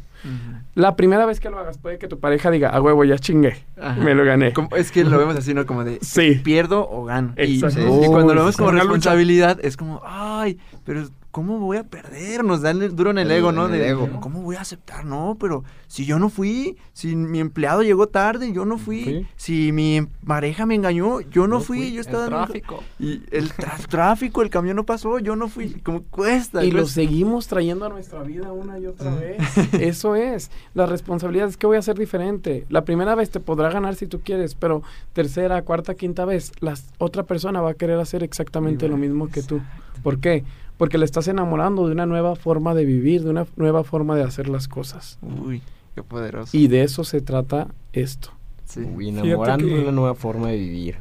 La 0.76 0.96
primera 0.96 1.26
vez 1.26 1.40
que 1.40 1.50
lo 1.50 1.58
hagas 1.58 1.80
puede 1.80 1.98
que 1.98 2.08
tu 2.08 2.20
pareja 2.20 2.52
diga, 2.52 2.70
a 2.70 2.80
huevo, 2.80 3.04
ya 3.04 3.18
chingué. 3.18 3.64
Ajá. 3.80 4.00
Me 4.02 4.14
lo 4.14 4.24
gané. 4.24 4.54
Como- 4.54 4.76
es 4.76 4.92
que 4.92 5.04
lo 5.04 5.18
vemos 5.18 5.36
así, 5.36 5.54
¿no? 5.56 5.66
Como 5.66 5.84
de 5.84 5.98
Sí. 6.02 6.40
pierdo 6.44 6.88
o 6.90 7.06
gano. 7.06 7.34
Y, 7.38 7.56
Exacto. 7.56 7.80
y 8.04 8.08
cuando 8.08 8.34
lo 8.36 8.42
vemos 8.42 8.56
sí. 8.56 8.60
como 8.60 8.72
responsabilidad, 8.72 9.58
es 9.64 9.78
como, 9.78 10.02
ay, 10.06 10.60
pero 10.86 11.08
¿cómo 11.32 11.60
voy 11.60 11.78
a 11.78 11.84
perder? 11.84 12.44
Nos 12.44 12.62
dan 12.62 12.82
el- 12.82 12.96
duro 12.96 13.12
en 13.12 13.18
el, 13.18 13.32
El- 13.32 13.38
ego, 13.40 13.52
¿no? 13.52 13.68
en 13.68 13.74
el 13.74 13.80
de, 13.80 13.90
ego. 13.90 14.10
¿cómo 14.22 14.42
voy 14.42 14.58
a 14.58 14.62
aceptar? 14.62 15.06
No, 15.06 15.38
pero 15.40 15.64
si 15.88 16.06
yo 16.06 16.20
no 16.20 16.30
fui, 16.30 16.78
si 16.94 17.16
mi 17.16 17.40
empleado 17.40 17.82
llegó 17.84 18.08
tarde, 18.08 18.52
yo 18.54 18.66
no 18.66 18.78
fui. 18.78 19.04
Sí. 19.04 19.28
Si 19.36 19.72
mi 19.72 20.08
pareja 20.26 20.66
me 20.66 20.76
engañó, 20.76 21.22
yo 21.22 21.48
no, 21.48 21.60
fui, 21.62 21.90
yo 21.94 22.02
El 22.02 22.08
estaba... 22.08 22.28
en 22.28 22.34
un- 22.34 22.40
tráfico. 22.46 22.84
Y 23.00 23.22
el 23.32 23.52
tra- 23.54 23.88
tráfico, 23.88 24.42
el 24.42 24.50
camión 24.50 24.76
no 24.76 24.86
pasó, 24.86 25.20
yo 25.20 25.36
no 25.36 25.48
fui. 25.48 25.70
Como 25.82 26.04
cuesta. 26.04 26.64
Y 26.64 26.72
lo 26.72 26.86
seguimos 26.86 27.48
trayendo 27.48 27.86
a 27.86 27.90
nuestra 27.90 28.22
vida 28.24 28.52
una 28.52 28.78
y 28.80 28.86
otra 28.88 29.14
vez. 29.16 29.38
Eso 29.74 30.16
es. 30.16 30.52
La 30.74 30.86
responsabilidad 30.86 31.48
es 31.48 31.58
que 31.58 31.66
voy 31.68 31.78
a 31.78 31.80
hacer 31.80 31.98
diferente. 31.98 32.66
La 32.70 32.84
primera 32.86 33.16
vez 33.16 33.30
te 33.32 33.40
podrá 33.40 33.70
ganar 33.70 33.96
si 33.96 34.08
tú 34.08 34.20
quieres, 34.22 34.56
pero 34.56 34.84
tercera, 35.14 35.62
cuarta, 35.64 35.96
quinta 35.96 36.26
vez, 36.26 36.52
la 36.60 36.74
otra 36.98 37.24
persona 37.24 37.62
va 37.62 37.72
a 37.72 37.74
querer 37.74 38.00
hacer 38.00 38.24
exactamente 38.24 38.88
lo 38.88 38.98
mismo 38.98 39.28
que 39.30 39.42
tú. 39.44 39.62
¿Por 40.04 40.20
qué? 40.20 40.44
Porque 40.82 40.98
le 40.98 41.06
estás 41.06 41.28
enamorando 41.28 41.86
de 41.86 41.92
una 41.92 42.08
nueva 42.08 42.36
forma 42.36 42.74
de 42.74 42.86
vivir, 42.86 43.24
de 43.24 43.30
una 43.30 43.46
nueva 43.56 43.84
forma 43.84 44.16
de 44.16 44.24
hacer 44.24 44.50
las 44.50 44.68
cosas. 44.68 45.20
Uy, 45.22 45.62
qué 45.94 46.02
poderoso. 46.02 46.58
Y 46.58 46.70
de 46.70 46.82
eso 46.82 47.04
se 47.04 47.22
trata 47.22 47.68
esto. 47.94 48.32
Sí. 48.66 48.80
Uy, 48.80 49.10
enamorando 49.10 49.68
que- 49.68 49.76
de 49.76 49.82
una 49.84 49.92
nueva 49.92 50.16
forma 50.16 50.48
de 50.50 50.58
vivir. 50.58 50.96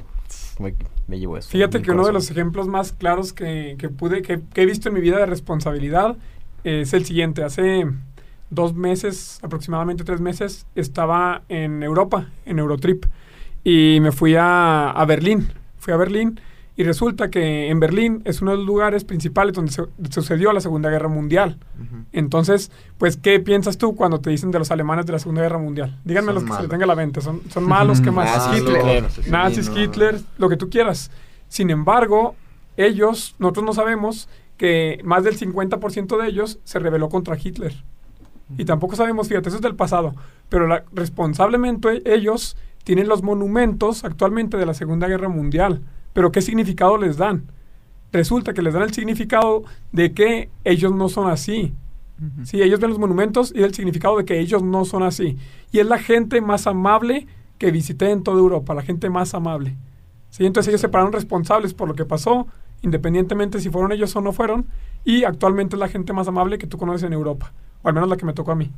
Me, 0.58 0.74
me 1.08 1.18
llevó 1.18 1.38
eso. 1.38 1.48
Fíjate 1.48 1.80
que 1.80 1.92
uno 1.92 2.04
de 2.04 2.12
los 2.12 2.30
ejemplos 2.30 2.68
más 2.68 2.92
claros 2.92 3.32
que, 3.32 3.76
que 3.78 3.88
pude, 3.88 4.20
que, 4.20 4.42
que 4.52 4.60
he 4.60 4.66
visto 4.66 4.88
en 4.90 4.94
mi 4.96 5.00
vida 5.00 5.16
de 5.16 5.24
responsabilidad 5.24 6.14
es 6.62 6.92
el 6.92 7.06
siguiente. 7.06 7.42
Hace 7.42 7.86
dos 8.50 8.74
meses, 8.74 9.38
aproximadamente 9.42 10.04
tres 10.04 10.20
meses, 10.20 10.66
estaba 10.74 11.40
en 11.48 11.82
Europa, 11.82 12.28
en 12.44 12.58
Eurotrip, 12.58 13.06
y 13.64 13.96
me 14.02 14.12
fui 14.12 14.34
a, 14.34 14.90
a 14.90 15.04
Berlín. 15.06 15.48
Fui 15.78 15.94
a 15.94 15.96
Berlín 15.96 16.38
Y 16.80 16.82
resulta 16.82 17.28
que 17.28 17.68
en 17.68 17.78
Berlín 17.78 18.22
es 18.24 18.40
uno 18.40 18.52
de 18.52 18.56
los 18.56 18.64
lugares 18.64 19.04
principales 19.04 19.52
donde 19.52 19.70
se, 19.70 19.82
sucedió 20.08 20.50
la 20.54 20.62
Segunda 20.62 20.88
Guerra 20.88 21.08
Mundial. 21.08 21.58
Entonces, 22.10 22.72
pues, 22.96 23.18
¿qué 23.18 23.38
piensas 23.38 23.76
tú 23.76 23.94
cuando 23.94 24.22
te 24.22 24.30
dicen 24.30 24.50
de 24.50 24.58
los 24.58 24.70
alemanes 24.70 25.04
de 25.04 25.12
la 25.12 25.18
Segunda 25.18 25.42
Guerra 25.42 25.58
Mundial? 25.58 25.98
Díganme 26.06 26.28
Son 26.28 26.34
los 26.36 26.44
que 26.44 26.52
se 26.54 26.60
les 26.62 26.70
tenga 26.70 26.84
a 26.84 26.86
la 26.86 26.94
mente. 26.96 27.20
Son, 27.20 27.42
son 27.50 27.64
malos, 27.64 28.00
¿qué 28.00 28.10
más? 28.10 28.48
Malos, 28.48 28.58
Hitler. 28.58 29.04
Nazis, 29.28 29.70
Hitler, 29.76 30.22
lo 30.38 30.48
que 30.48 30.56
tú 30.56 30.70
quieras. 30.70 31.10
Sin 31.48 31.68
embargo, 31.68 32.34
ellos, 32.78 33.34
nosotros 33.38 33.66
no 33.66 33.74
sabemos 33.74 34.30
que 34.56 35.02
más 35.04 35.22
del 35.22 35.38
50% 35.38 36.16
de 36.16 36.28
ellos 36.28 36.60
se 36.64 36.78
rebeló 36.78 37.10
contra 37.10 37.36
Hitler. 37.36 37.74
Y 38.56 38.64
tampoco 38.64 38.96
sabemos, 38.96 39.28
fíjate, 39.28 39.50
eso 39.50 39.56
es 39.56 39.62
del 39.62 39.76
pasado. 39.76 40.14
Pero 40.48 40.66
la- 40.66 40.84
responsablemente 40.92 42.00
ellos 42.06 42.56
tienen 42.84 43.06
los 43.06 43.22
monumentos 43.22 44.02
actualmente 44.02 44.56
de 44.56 44.64
la 44.64 44.72
Segunda 44.72 45.08
Guerra 45.08 45.28
Mundial. 45.28 45.82
Pero 46.12 46.32
¿qué 46.32 46.42
significado 46.42 46.96
les 46.98 47.16
dan? 47.16 47.50
Resulta 48.12 48.52
que 48.52 48.62
les 48.62 48.74
dan 48.74 48.82
el 48.82 48.92
significado 48.92 49.62
de 49.92 50.12
que 50.12 50.50
ellos 50.64 50.92
no 50.92 51.08
son 51.08 51.30
así. 51.30 51.74
Sí, 52.44 52.60
ellos 52.60 52.80
ven 52.80 52.90
los 52.90 52.98
monumentos 52.98 53.50
y 53.56 53.62
el 53.62 53.72
significado 53.72 54.18
de 54.18 54.26
que 54.26 54.38
ellos 54.40 54.62
no 54.62 54.84
son 54.84 55.02
así. 55.02 55.38
Y 55.72 55.78
es 55.78 55.86
la 55.86 55.98
gente 55.98 56.42
más 56.42 56.66
amable 56.66 57.26
que 57.56 57.70
visité 57.70 58.10
en 58.10 58.22
toda 58.22 58.38
Europa, 58.38 58.74
la 58.74 58.82
gente 58.82 59.08
más 59.08 59.32
amable. 59.32 59.78
Sí, 60.28 60.44
entonces 60.44 60.68
ellos 60.68 60.82
se 60.82 60.90
pararon 60.90 61.12
responsables 61.12 61.72
por 61.72 61.88
lo 61.88 61.94
que 61.94 62.04
pasó, 62.04 62.46
independientemente 62.82 63.58
si 63.58 63.70
fueron 63.70 63.92
ellos 63.92 64.14
o 64.16 64.20
no 64.20 64.32
fueron, 64.32 64.66
y 65.02 65.24
actualmente 65.24 65.76
es 65.76 65.80
la 65.80 65.88
gente 65.88 66.12
más 66.12 66.28
amable 66.28 66.58
que 66.58 66.66
tú 66.66 66.76
conoces 66.76 67.04
en 67.04 67.14
Europa, 67.14 67.52
o 67.82 67.88
al 67.88 67.94
menos 67.94 68.08
la 68.08 68.16
que 68.18 68.26
me 68.26 68.34
tocó 68.34 68.52
a 68.52 68.56
mí. 68.56 68.70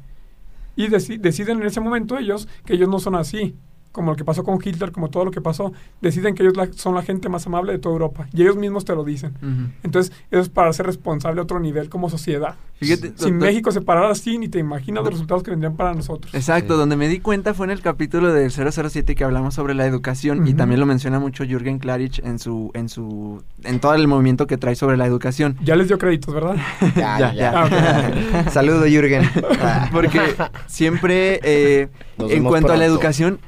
Y 0.77 0.87
deci- 0.87 1.19
deciden 1.19 1.61
en 1.61 1.67
ese 1.67 1.81
momento 1.81 2.19
ellos 2.19 2.47
que 2.65 2.75
ellos 2.75 2.89
no 2.89 3.01
son 3.01 3.17
así, 3.17 3.57
como 3.93 4.11
lo 4.13 4.17
que 4.17 4.25
pasó 4.25 4.43
con 4.43 4.59
Hitler, 4.63 4.91
como 4.91 5.09
todo 5.11 5.25
lo 5.27 5.31
que 5.31 5.41
pasó, 5.41 5.73
deciden 6.01 6.35
que 6.35 6.43
ellos 6.43 6.57
la- 6.57 6.73
son 6.73 6.95
la 6.95 7.03
gente 7.03 7.29
más 7.29 7.47
amable 7.47 7.73
de 7.73 7.79
toda 7.79 7.93
Europa, 7.95 8.27
y 8.33 8.43
ellos 8.43 8.57
mismos 8.57 8.85
te 8.85 8.95
lo 8.95 9.05
dicen. 9.05 9.35
Entonces, 9.83 10.13
eso 10.31 10.41
es 10.41 10.49
para 10.49 10.73
ser 10.73 10.87
responsable 10.87 11.41
a 11.41 11.45
otro 11.45 11.61
nivel 11.61 11.89
como 11.89 12.09
sociedad. 12.11 12.55
Fíjate, 12.77 13.09
si 13.09 13.31
doctor- 13.31 13.33
México 13.33 13.71
se 13.71 13.81
parara 13.81 14.11
así, 14.11 14.39
ni 14.39 14.49
te 14.49 14.59
imaginas 14.59 15.05
los 15.05 15.13
resultados 15.13 15.43
que 15.45 15.51
vendrían 15.53 15.77
para 15.77 15.95
nosotros. 15.95 16.35
Exacto, 16.35 16.77
donde 16.77 16.97
me 16.97 17.07
di 17.09 17.21
cuenta 17.21 17.55
fue 17.55 17.67
en 17.67 17.71
el 17.71 17.81
capítulo 17.81 18.33
del 18.33 18.51
007 18.51 19.15
que 19.15 19.23
hablamos 19.25 19.55
sobre 19.55 19.75
la 19.75 19.87
educación 19.87 20.49
y 20.49 20.55
también 20.55 20.81
lo 20.81 20.87
menciona 20.87 21.21
mucho 21.21 21.45
Jürgen 21.45 21.79
Klarich 21.79 22.19
en 22.25 22.39
su 22.41 22.71
en 22.75 22.89
su 22.89 23.43
en 23.63 23.79
todo 23.79 23.95
el 23.95 24.09
movimiento 24.09 24.47
que 24.49 24.57
trae 24.57 24.75
sobre 24.75 24.97
la 24.97 25.07
educación. 25.07 25.57
Ya 25.63 25.77
les 25.77 25.87
dio 25.89 25.99
créditos, 25.99 26.35
¿verdad? 26.35 26.57
Ya, 26.97 27.19
Ya, 27.21 27.35
ya. 27.35 27.53
Ah. 27.55 28.51
Saludo, 28.51 28.85
Jürgen. 28.87 29.29
Porque 29.93 30.21
siempre 30.67 31.39
eh, 31.45 31.89
en 32.19 32.45
cuanto 32.45 32.73
a 32.73 32.77
la 32.77 32.85
educación 32.87 33.39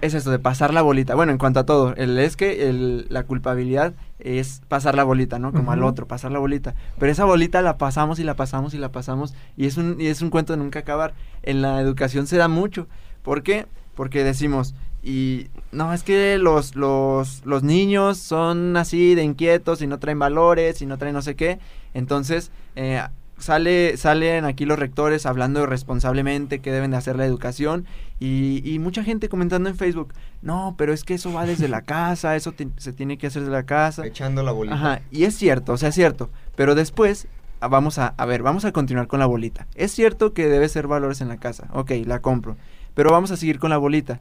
es 0.00 0.14
esto 0.14 0.30
de 0.30 0.38
pasar 0.38 0.72
la 0.72 0.82
bolita. 0.82 1.14
Bueno, 1.14 1.32
en 1.32 1.38
cuanto 1.38 1.60
a 1.60 1.66
todo, 1.66 1.94
el 1.96 2.18
es 2.18 2.36
que 2.36 2.68
el- 2.68 3.06
la 3.08 3.24
culpabilidad 3.24 3.94
es 4.18 4.62
pasar 4.68 4.94
la 4.94 5.04
bolita, 5.04 5.38
¿no? 5.38 5.52
Como 5.52 5.72
al 5.72 5.82
otro, 5.82 6.06
pasar 6.06 6.30
la 6.32 6.38
bolita. 6.38 6.74
Pero 6.98 7.10
esa 7.12 7.24
bolita 7.24 7.62
la 7.62 7.78
pasamos 7.78 8.18
y 8.18 8.24
la 8.24 8.34
pasamos 8.34 8.74
y 8.74 8.78
la 8.78 8.90
pasamos 8.92 9.34
y 9.56 9.66
es 9.66 9.76
un 9.76 10.00
y 10.00 10.06
es 10.06 10.22
un 10.22 10.30
cuento 10.30 10.52
de 10.52 10.58
nunca 10.58 10.80
acabar. 10.80 11.14
En 11.42 11.62
la 11.62 11.80
educación 11.80 12.26
se 12.26 12.36
da 12.36 12.48
mucho. 12.48 12.86
¿Por 13.22 13.42
qué? 13.42 13.66
Porque 13.94 14.22
decimos 14.24 14.74
y 15.02 15.48
no, 15.72 15.92
es 15.92 16.02
que 16.02 16.38
los, 16.38 16.74
los, 16.76 17.44
los 17.46 17.62
niños 17.62 18.18
son 18.18 18.76
así 18.76 19.14
de 19.14 19.22
inquietos 19.22 19.80
y 19.82 19.86
no 19.86 19.98
traen 19.98 20.18
valores 20.18 20.82
y 20.82 20.86
no 20.86 20.98
traen 20.98 21.14
no 21.14 21.22
sé 21.22 21.34
qué. 21.36 21.58
Entonces, 21.94 22.50
eh, 22.76 23.02
sale, 23.38 23.96
salen 23.96 24.44
aquí 24.44 24.64
los 24.64 24.78
rectores 24.78 25.26
hablando 25.26 25.64
responsablemente 25.66 26.60
que 26.60 26.72
deben 26.72 26.90
de 26.90 26.96
hacer 26.96 27.16
la 27.16 27.24
educación 27.24 27.86
y, 28.20 28.62
y 28.64 28.78
mucha 28.78 29.04
gente 29.04 29.28
comentando 29.28 29.68
en 29.68 29.76
Facebook, 29.76 30.14
no, 30.42 30.74
pero 30.76 30.92
es 30.92 31.04
que 31.04 31.14
eso 31.14 31.32
va 31.32 31.46
desde 31.46 31.68
la 31.68 31.82
casa, 31.82 32.36
eso 32.36 32.54
se 32.76 32.92
tiene 32.92 33.18
que 33.18 33.28
hacer 33.28 33.42
desde 33.42 33.52
la 33.52 33.64
casa. 33.64 34.06
Echando 34.06 34.42
la 34.42 34.52
bolita. 34.52 34.76
Ajá, 34.76 35.02
y 35.10 35.24
es 35.24 35.36
cierto, 35.36 35.72
o 35.72 35.76
sea, 35.76 35.90
es 35.90 35.94
cierto, 35.94 36.30
pero 36.56 36.74
después 36.74 37.28
ah, 37.60 37.68
vamos 37.68 37.98
a, 37.98 38.08
a 38.16 38.26
ver, 38.26 38.42
vamos 38.42 38.64
a 38.64 38.72
continuar 38.72 39.06
con 39.06 39.20
la 39.20 39.26
bolita. 39.26 39.66
Es 39.74 39.92
cierto 39.92 40.32
que 40.32 40.48
debe 40.48 40.68
ser 40.68 40.86
valores 40.86 41.20
en 41.20 41.28
la 41.28 41.38
casa, 41.38 41.68
ok, 41.72 41.92
la 42.04 42.20
compro, 42.20 42.56
pero 42.94 43.10
vamos 43.10 43.30
a 43.30 43.36
seguir 43.36 43.58
con 43.58 43.70
la 43.70 43.78
bolita. 43.78 44.20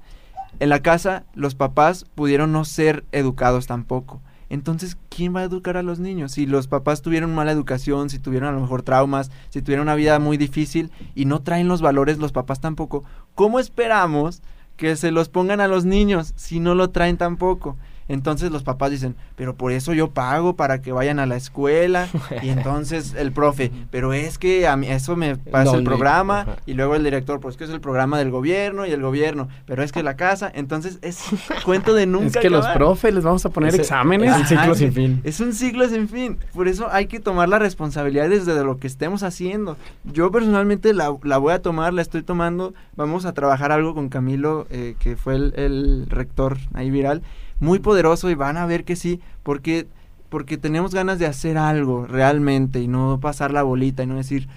En 0.60 0.70
la 0.70 0.82
casa 0.82 1.24
los 1.36 1.56
papás 1.56 2.06
pudieron 2.16 2.52
no 2.52 2.66
ser 2.66 3.04
educados 3.12 3.68
tampoco. 3.68 4.22
Entonces, 4.50 4.98
¿quién 5.10 5.36
va 5.36 5.42
a 5.42 5.46
educar 5.46 5.78
a 5.78 5.84
los 5.84 6.00
niños? 6.00 6.32
Si 6.34 6.46
los 6.46 6.68
papás 6.68 7.02
tuvieron 7.02 7.36
mala 7.36 7.52
educación, 7.52 8.10
si 8.10 8.20
tuvieron 8.20 8.50
a 8.50 8.54
lo 8.54 8.62
mejor 8.62 8.82
traumas, 8.82 9.32
si 9.50 9.62
tuvieron 9.62 9.84
una 9.84 9.96
vida 9.96 10.20
muy 10.20 10.38
difícil 10.38 10.92
y 11.16 11.26
no 11.26 11.42
traen 11.42 11.68
los 11.68 11.82
valores, 11.82 12.18
los 12.18 12.32
papás 12.32 12.62
tampoco, 12.62 13.04
¿cómo 13.36 13.60
esperamos 13.60 14.42
que 14.78 14.96
se 14.96 15.12
los 15.12 15.30
pongan 15.30 15.60
a 15.60 15.68
los 15.68 15.86
niños 15.86 16.34
si 16.36 16.60
no 16.60 16.76
lo 16.76 16.92
traen 16.92 17.18
tampoco? 17.18 17.78
Entonces 18.08 18.52
los 18.52 18.64
papás 18.64 18.92
dicen, 18.92 19.16
pero 19.36 19.56
por 19.56 19.72
eso 19.72 19.94
yo 19.94 20.12
pago 20.12 20.56
para 20.56 20.82
que 20.82 20.92
vayan 20.92 21.20
a 21.20 21.26
la 21.26 21.36
escuela. 21.36 22.08
y 22.42 22.50
entonces 22.50 23.14
el 23.14 23.32
profe, 23.32 23.72
pero 23.92 24.14
es 24.14 24.38
que 24.38 24.68
a 24.68 24.76
mí 24.78 24.88
eso 24.88 25.16
me 25.16 25.36
pasa 25.36 25.72
No, 25.72 25.78
el 25.78 25.84
programa. 25.84 26.58
Y 26.66 26.74
luego 26.74 26.96
el 26.96 27.04
director, 27.04 27.40
pues 27.40 27.58
que 27.58 27.66
es 27.66 27.70
el 27.70 27.82
programa 27.82 28.18
del 28.18 28.32
gobierno 28.32 28.86
y 28.86 28.92
el 28.92 29.02
gobierno, 29.02 29.48
pero 29.66 29.84
es 29.84 29.92
que 29.92 30.04
la 30.04 30.16
casa. 30.16 30.52
Entonces 30.54 31.00
es 31.02 31.24
cuento 31.66 31.94
de 31.94 32.06
nunca. 32.06 32.28
Es 32.28 32.38
que 32.38 32.50
los 32.50 32.68
profes 32.68 33.14
les 33.14 33.24
vamos 33.24 33.46
a 33.46 33.50
poner 33.50 33.76
exámenes. 33.76 34.34
es 34.34 34.40
un 34.40 34.48
ciclo 34.48 34.76
sin 34.76 34.94
fin. 34.94 35.22
Es 35.24 35.40
un 35.40 35.54
ciclo 35.54 35.90
sin 35.90 36.08
fin. 36.08 36.38
Por 36.54 36.68
eso 36.68 36.88
hay 36.92 37.08
que 37.08 37.20
tomar 37.20 37.50
la 37.50 37.60
responsabilidad 37.60 38.30
desde 38.30 38.64
lo 38.64 38.80
que 38.80 38.88
estemos 38.88 39.24
haciendo. 39.24 39.78
Yo 40.06 40.32
personalmente 40.32 40.94
la, 40.94 41.16
la 41.24 41.38
voy 41.38 41.54
a 41.54 41.62
tomar, 41.62 41.94
la 41.94 42.02
estoy 42.02 42.24
tomando. 42.24 42.74
Vamos 42.96 43.26
a 43.26 43.34
trabajar 43.34 43.72
algo 43.72 43.94
con 43.94 44.10
Camilo, 44.10 44.68
eh, 44.70 44.96
que 45.00 45.16
fue 45.16 45.36
el, 45.36 45.54
el 45.56 46.06
rector 46.10 46.58
ahí 46.74 46.90
viral. 46.90 47.22
Muy 47.60 47.80
poderoso 47.80 47.97
y 48.30 48.36
van 48.36 48.58
a 48.58 48.66
ver 48.66 48.84
que 48.84 48.96
sí, 48.96 49.20
porque, 49.44 49.88
porque 50.30 50.58
tenemos 50.58 50.94
ganas 50.94 51.20
de 51.20 51.26
hacer 51.26 51.58
algo 51.58 52.06
realmente 52.06 52.82
y 52.82 52.88
no 52.88 53.20
pasar 53.20 53.52
la 53.52 53.64
bolita 53.64 54.04
y 54.04 54.08
no 54.08 54.16
decir... 54.16 54.48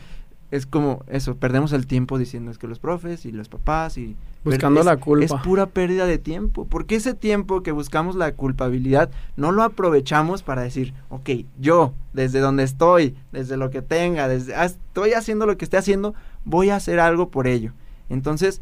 Es 0.51 0.66
como 0.66 1.05
eso, 1.07 1.36
perdemos 1.36 1.72
el 1.72 1.86
tiempo 1.86 2.18
diciendo 2.18 2.51
es 2.51 2.59
que 2.59 2.66
los 2.66 2.80
profes 2.80 3.24
y 3.24 3.30
los 3.30 3.49
papás 3.49 3.97
y... 3.97 4.16
Buscando 4.43 4.80
es- 4.80 4.86
la 4.86 4.97
culpa. 4.97 5.24
Es 5.24 5.32
pura 5.45 5.66
pérdida 5.66 6.07
de 6.07 6.18
tiempo. 6.18 6.66
Porque 6.68 6.97
ese 6.97 7.14
tiempo 7.14 7.62
que 7.62 7.70
buscamos 7.70 8.16
la 8.16 8.32
culpabilidad 8.32 9.11
no 9.36 9.53
lo 9.53 9.62
aprovechamos 9.62 10.43
para 10.43 10.62
decir, 10.62 10.93
ok, 11.09 11.30
yo, 11.61 11.93
desde 12.14 12.41
donde 12.41 12.64
estoy, 12.64 13.14
desde 13.30 13.57
lo 13.57 13.70
que 13.70 13.80
tenga, 13.80 14.26
desde 14.26 14.55
estoy 14.64 15.12
haciendo 15.12 15.47
lo 15.47 15.57
que 15.57 15.64
esté 15.64 15.76
haciendo, 15.76 16.14
voy 16.45 16.70
a 16.70 16.76
hacer 16.76 16.99
algo 16.99 17.28
por 17.28 17.47
ello. 17.47 17.70
Entonces, 18.09 18.61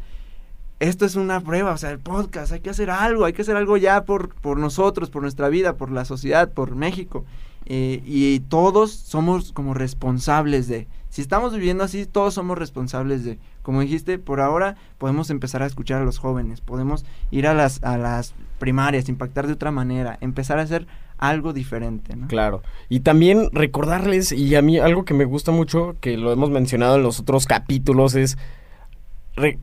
esto 0.79 1.05
es 1.05 1.15
una 1.15 1.41
prueba, 1.41 1.73
o 1.73 1.77
sea, 1.77 1.91
el 1.91 1.99
podcast, 1.99 2.51
hay 2.51 2.61
que 2.61 2.69
hacer 2.69 2.89
algo, 2.89 3.25
hay 3.25 3.33
que 3.33 3.41
hacer 3.41 3.57
algo 3.57 3.77
ya 3.77 4.05
por, 4.05 4.33
por 4.35 4.57
nosotros, 4.57 5.09
por 5.09 5.21
nuestra 5.21 5.49
vida, 5.49 5.75
por 5.75 5.91
la 5.91 6.05
sociedad, 6.05 6.51
por 6.51 6.75
México. 6.75 7.25
Eh, 7.65 8.01
y 8.05 8.39
todos 8.41 8.91
somos 8.91 9.51
como 9.51 9.73
responsables 9.73 10.67
de, 10.67 10.87
si 11.09 11.21
estamos 11.21 11.53
viviendo 11.53 11.83
así, 11.83 12.05
todos 12.05 12.33
somos 12.33 12.57
responsables 12.57 13.23
de, 13.25 13.39
como 13.61 13.81
dijiste, 13.81 14.17
por 14.17 14.39
ahora 14.39 14.75
podemos 14.97 15.29
empezar 15.29 15.61
a 15.61 15.65
escuchar 15.65 16.01
a 16.01 16.05
los 16.05 16.17
jóvenes, 16.17 16.61
podemos 16.61 17.05
ir 17.29 17.45
a 17.45 17.53
las, 17.53 17.83
a 17.83 17.97
las 17.97 18.33
primarias, 18.57 19.09
impactar 19.09 19.47
de 19.47 19.53
otra 19.53 19.71
manera, 19.71 20.17
empezar 20.21 20.59
a 20.59 20.63
hacer 20.63 20.87
algo 21.17 21.51
diferente, 21.51 22.15
¿no? 22.15 22.27
Claro. 22.27 22.63
Y 22.87 23.01
también 23.01 23.49
recordarles, 23.51 24.31
y 24.31 24.55
a 24.55 24.61
mí 24.61 24.79
algo 24.79 25.03
que 25.03 25.13
me 25.13 25.25
gusta 25.25 25.51
mucho, 25.51 25.95
que 25.99 26.17
lo 26.17 26.31
hemos 26.31 26.49
mencionado 26.49 26.95
en 26.95 27.03
los 27.03 27.19
otros 27.19 27.45
capítulos, 27.45 28.15
es, 28.15 28.37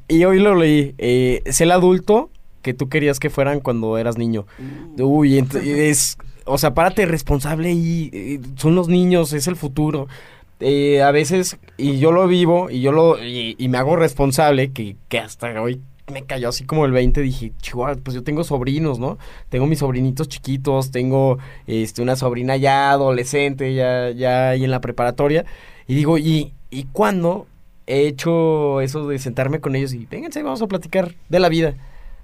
y 0.09 0.25
hoy 0.25 0.39
lo 0.41 0.55
leí, 0.55 0.95
eh, 0.99 1.43
es 1.45 1.61
el 1.61 1.71
adulto 1.71 2.31
que 2.63 2.75
tú 2.75 2.89
querías 2.89 3.19
que 3.21 3.31
fueran 3.31 3.61
cuando 3.61 3.99
eras 3.99 4.17
niño. 4.19 4.47
Uy, 4.99 5.39
ent- 5.39 5.55
es, 5.63 6.17
o 6.45 6.59
sea, 6.59 6.75
párate 6.75 7.07
responsable 7.07 7.73
y 7.73 8.11
eh, 8.13 8.41
son 8.57 8.75
los 8.75 8.89
niños, 8.89 9.33
es 9.33 9.47
el 9.47 9.57
futuro. 9.57 10.09
Eh, 10.61 11.03
a 11.03 11.11
veces, 11.11 11.59
y 11.77 11.99
yo 11.99 12.13
lo 12.13 12.27
vivo, 12.27 12.71
y 12.71 12.81
yo 12.81 12.91
lo, 12.91 13.23
y, 13.23 13.55
y 13.59 13.69
me 13.69 13.77
hago 13.79 13.95
responsable, 13.97 14.73
que, 14.73 14.97
que 15.09 15.19
hasta 15.19 15.61
hoy 15.61 15.81
me 16.11 16.23
cayó 16.25 16.49
así 16.49 16.65
como 16.65 16.87
el 16.87 16.93
20, 16.93 17.21
dije, 17.21 17.53
chihuahua, 17.61 17.97
pues 18.03 18.15
yo 18.15 18.23
tengo 18.23 18.43
sobrinos, 18.43 18.99
¿no? 18.99 19.19
Tengo 19.51 19.67
mis 19.67 19.81
sobrinitos 19.81 20.29
chiquitos, 20.29 20.91
tengo 20.93 21.39
este 21.67 22.01
una 22.01 22.17
sobrina 22.17 22.57
ya 22.57 22.91
adolescente, 22.93 23.75
ya, 23.75 24.11
ya 24.13 24.51
ahí 24.51 24.65
en 24.65 24.71
la 24.71 24.81
preparatoria, 24.81 25.45
y 25.87 25.95
digo, 25.95 26.17
¿y, 26.17 26.53
y 26.71 26.85
cuándo 26.85 27.47
he 27.87 28.07
hecho 28.07 28.81
eso 28.81 29.09
de 29.09 29.19
sentarme 29.19 29.61
con 29.61 29.77
ellos 29.77 29.95
y 29.95 30.07
vénganse, 30.07 30.43
vamos 30.43 30.63
a 30.63 30.67
platicar 30.67 31.15
de 31.29 31.41
la 31.41 31.49
vida? 31.49 31.75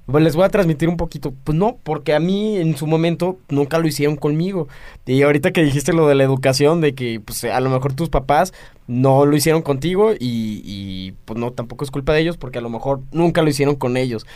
Pues 0.06 0.24
les 0.24 0.34
voy 0.34 0.44
a 0.44 0.48
transmitir 0.48 0.88
un 0.88 0.96
poquito. 0.96 1.32
Pues 1.44 1.56
no, 1.56 1.78
porque 1.84 2.12
a 2.14 2.20
mí 2.20 2.56
en 2.56 2.76
su 2.76 2.86
momento 2.86 3.38
nunca 3.48 3.78
lo 3.78 3.86
hicieron 3.86 4.16
conmigo. 4.16 4.66
Y 5.06 5.22
ahorita 5.22 5.52
que 5.52 5.62
dijiste 5.62 5.92
lo 5.92 6.08
de 6.08 6.16
la 6.16 6.24
educación, 6.24 6.80
de 6.80 6.94
que 6.94 7.20
pues 7.20 7.44
a 7.44 7.60
lo 7.60 7.70
mejor 7.70 7.92
tus 7.92 8.08
papás 8.08 8.52
no 8.88 9.24
lo 9.26 9.36
hicieron 9.36 9.62
contigo 9.62 10.12
y, 10.12 10.60
y, 10.64 11.12
pues 11.24 11.38
no, 11.38 11.52
tampoco 11.52 11.84
es 11.84 11.92
culpa 11.92 12.12
de 12.12 12.20
ellos 12.20 12.36
porque 12.36 12.58
a 12.58 12.62
lo 12.62 12.68
mejor 12.68 13.00
nunca 13.12 13.42
lo 13.42 13.48
hicieron 13.48 13.76
con 13.76 13.96
ellos. 13.96 14.26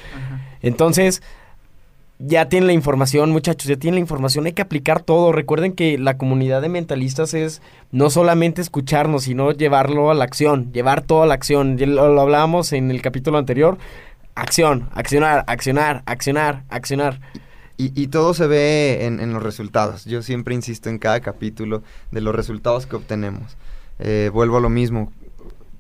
Entonces, 0.62 1.20
ya 2.18 2.48
tienen 2.48 2.66
la 2.66 2.72
información, 2.72 3.30
muchachos, 3.30 3.68
ya 3.68 3.76
tienen 3.76 3.96
la 3.96 4.00
información, 4.00 4.46
hay 4.46 4.52
que 4.52 4.62
aplicar 4.62 5.02
todo. 5.02 5.32
Recuerden 5.32 5.72
que 5.72 5.98
la 5.98 6.16
comunidad 6.16 6.62
de 6.62 6.68
mentalistas 6.68 7.34
es 7.34 7.60
no 7.92 8.08
solamente 8.08 8.62
escucharnos, 8.62 9.24
sino 9.24 9.52
llevarlo 9.52 10.10
a 10.10 10.14
la 10.14 10.24
acción, 10.24 10.72
llevar 10.72 11.02
todo 11.02 11.22
a 11.22 11.26
la 11.26 11.34
acción. 11.34 11.76
Ya 11.76 11.86
Lo, 11.86 12.20
hablábamos 12.20 12.72
en 12.72 12.90
el 12.90 13.02
capítulo 13.02 13.38
anterior. 13.38 13.76
Acción, 14.34 14.88
accionar, 14.94 15.44
accionar, 15.46 16.02
accionar, 16.06 16.64
accionar. 16.68 17.20
Y, 17.78 18.06
todo 18.06 18.32
se 18.32 18.46
ve 18.46 19.04
en, 19.04 19.32
los 19.34 19.42
resultados. 19.42 20.06
Yo 20.06 20.22
siempre 20.22 20.54
insisto 20.54 20.88
en 20.88 20.98
cada 20.98 21.20
capítulo 21.20 21.82
de 22.10 22.22
los 22.22 22.34
resultados 22.34 22.86
que 22.86 22.96
obtenemos. 22.96 23.58
Eh, 23.98 24.30
vuelvo 24.32 24.56
a 24.56 24.60
lo 24.60 24.70
mismo. 24.70 25.12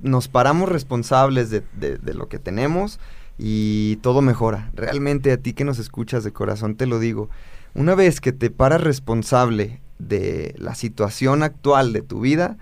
Nos 0.00 0.28
paramos 0.28 0.68
responsables 0.68 1.48
de 1.48 2.14
lo 2.14 2.28
que 2.28 2.38
tenemos 2.38 3.00
y 3.38 3.96
todo 3.96 4.22
mejora. 4.22 4.70
Realmente 4.74 5.32
a 5.32 5.36
ti 5.36 5.52
que 5.52 5.64
nos 5.64 5.78
escuchas 5.78 6.24
de 6.24 6.32
corazón 6.32 6.76
te 6.76 6.86
lo 6.86 6.98
digo. 6.98 7.28
Una 7.74 7.94
vez 7.94 8.20
que 8.20 8.32
te 8.32 8.50
paras 8.50 8.80
responsable 8.80 9.80
de 9.98 10.54
la 10.58 10.74
situación 10.74 11.42
actual 11.42 11.92
de 11.92 12.02
tu 12.02 12.20
vida, 12.20 12.56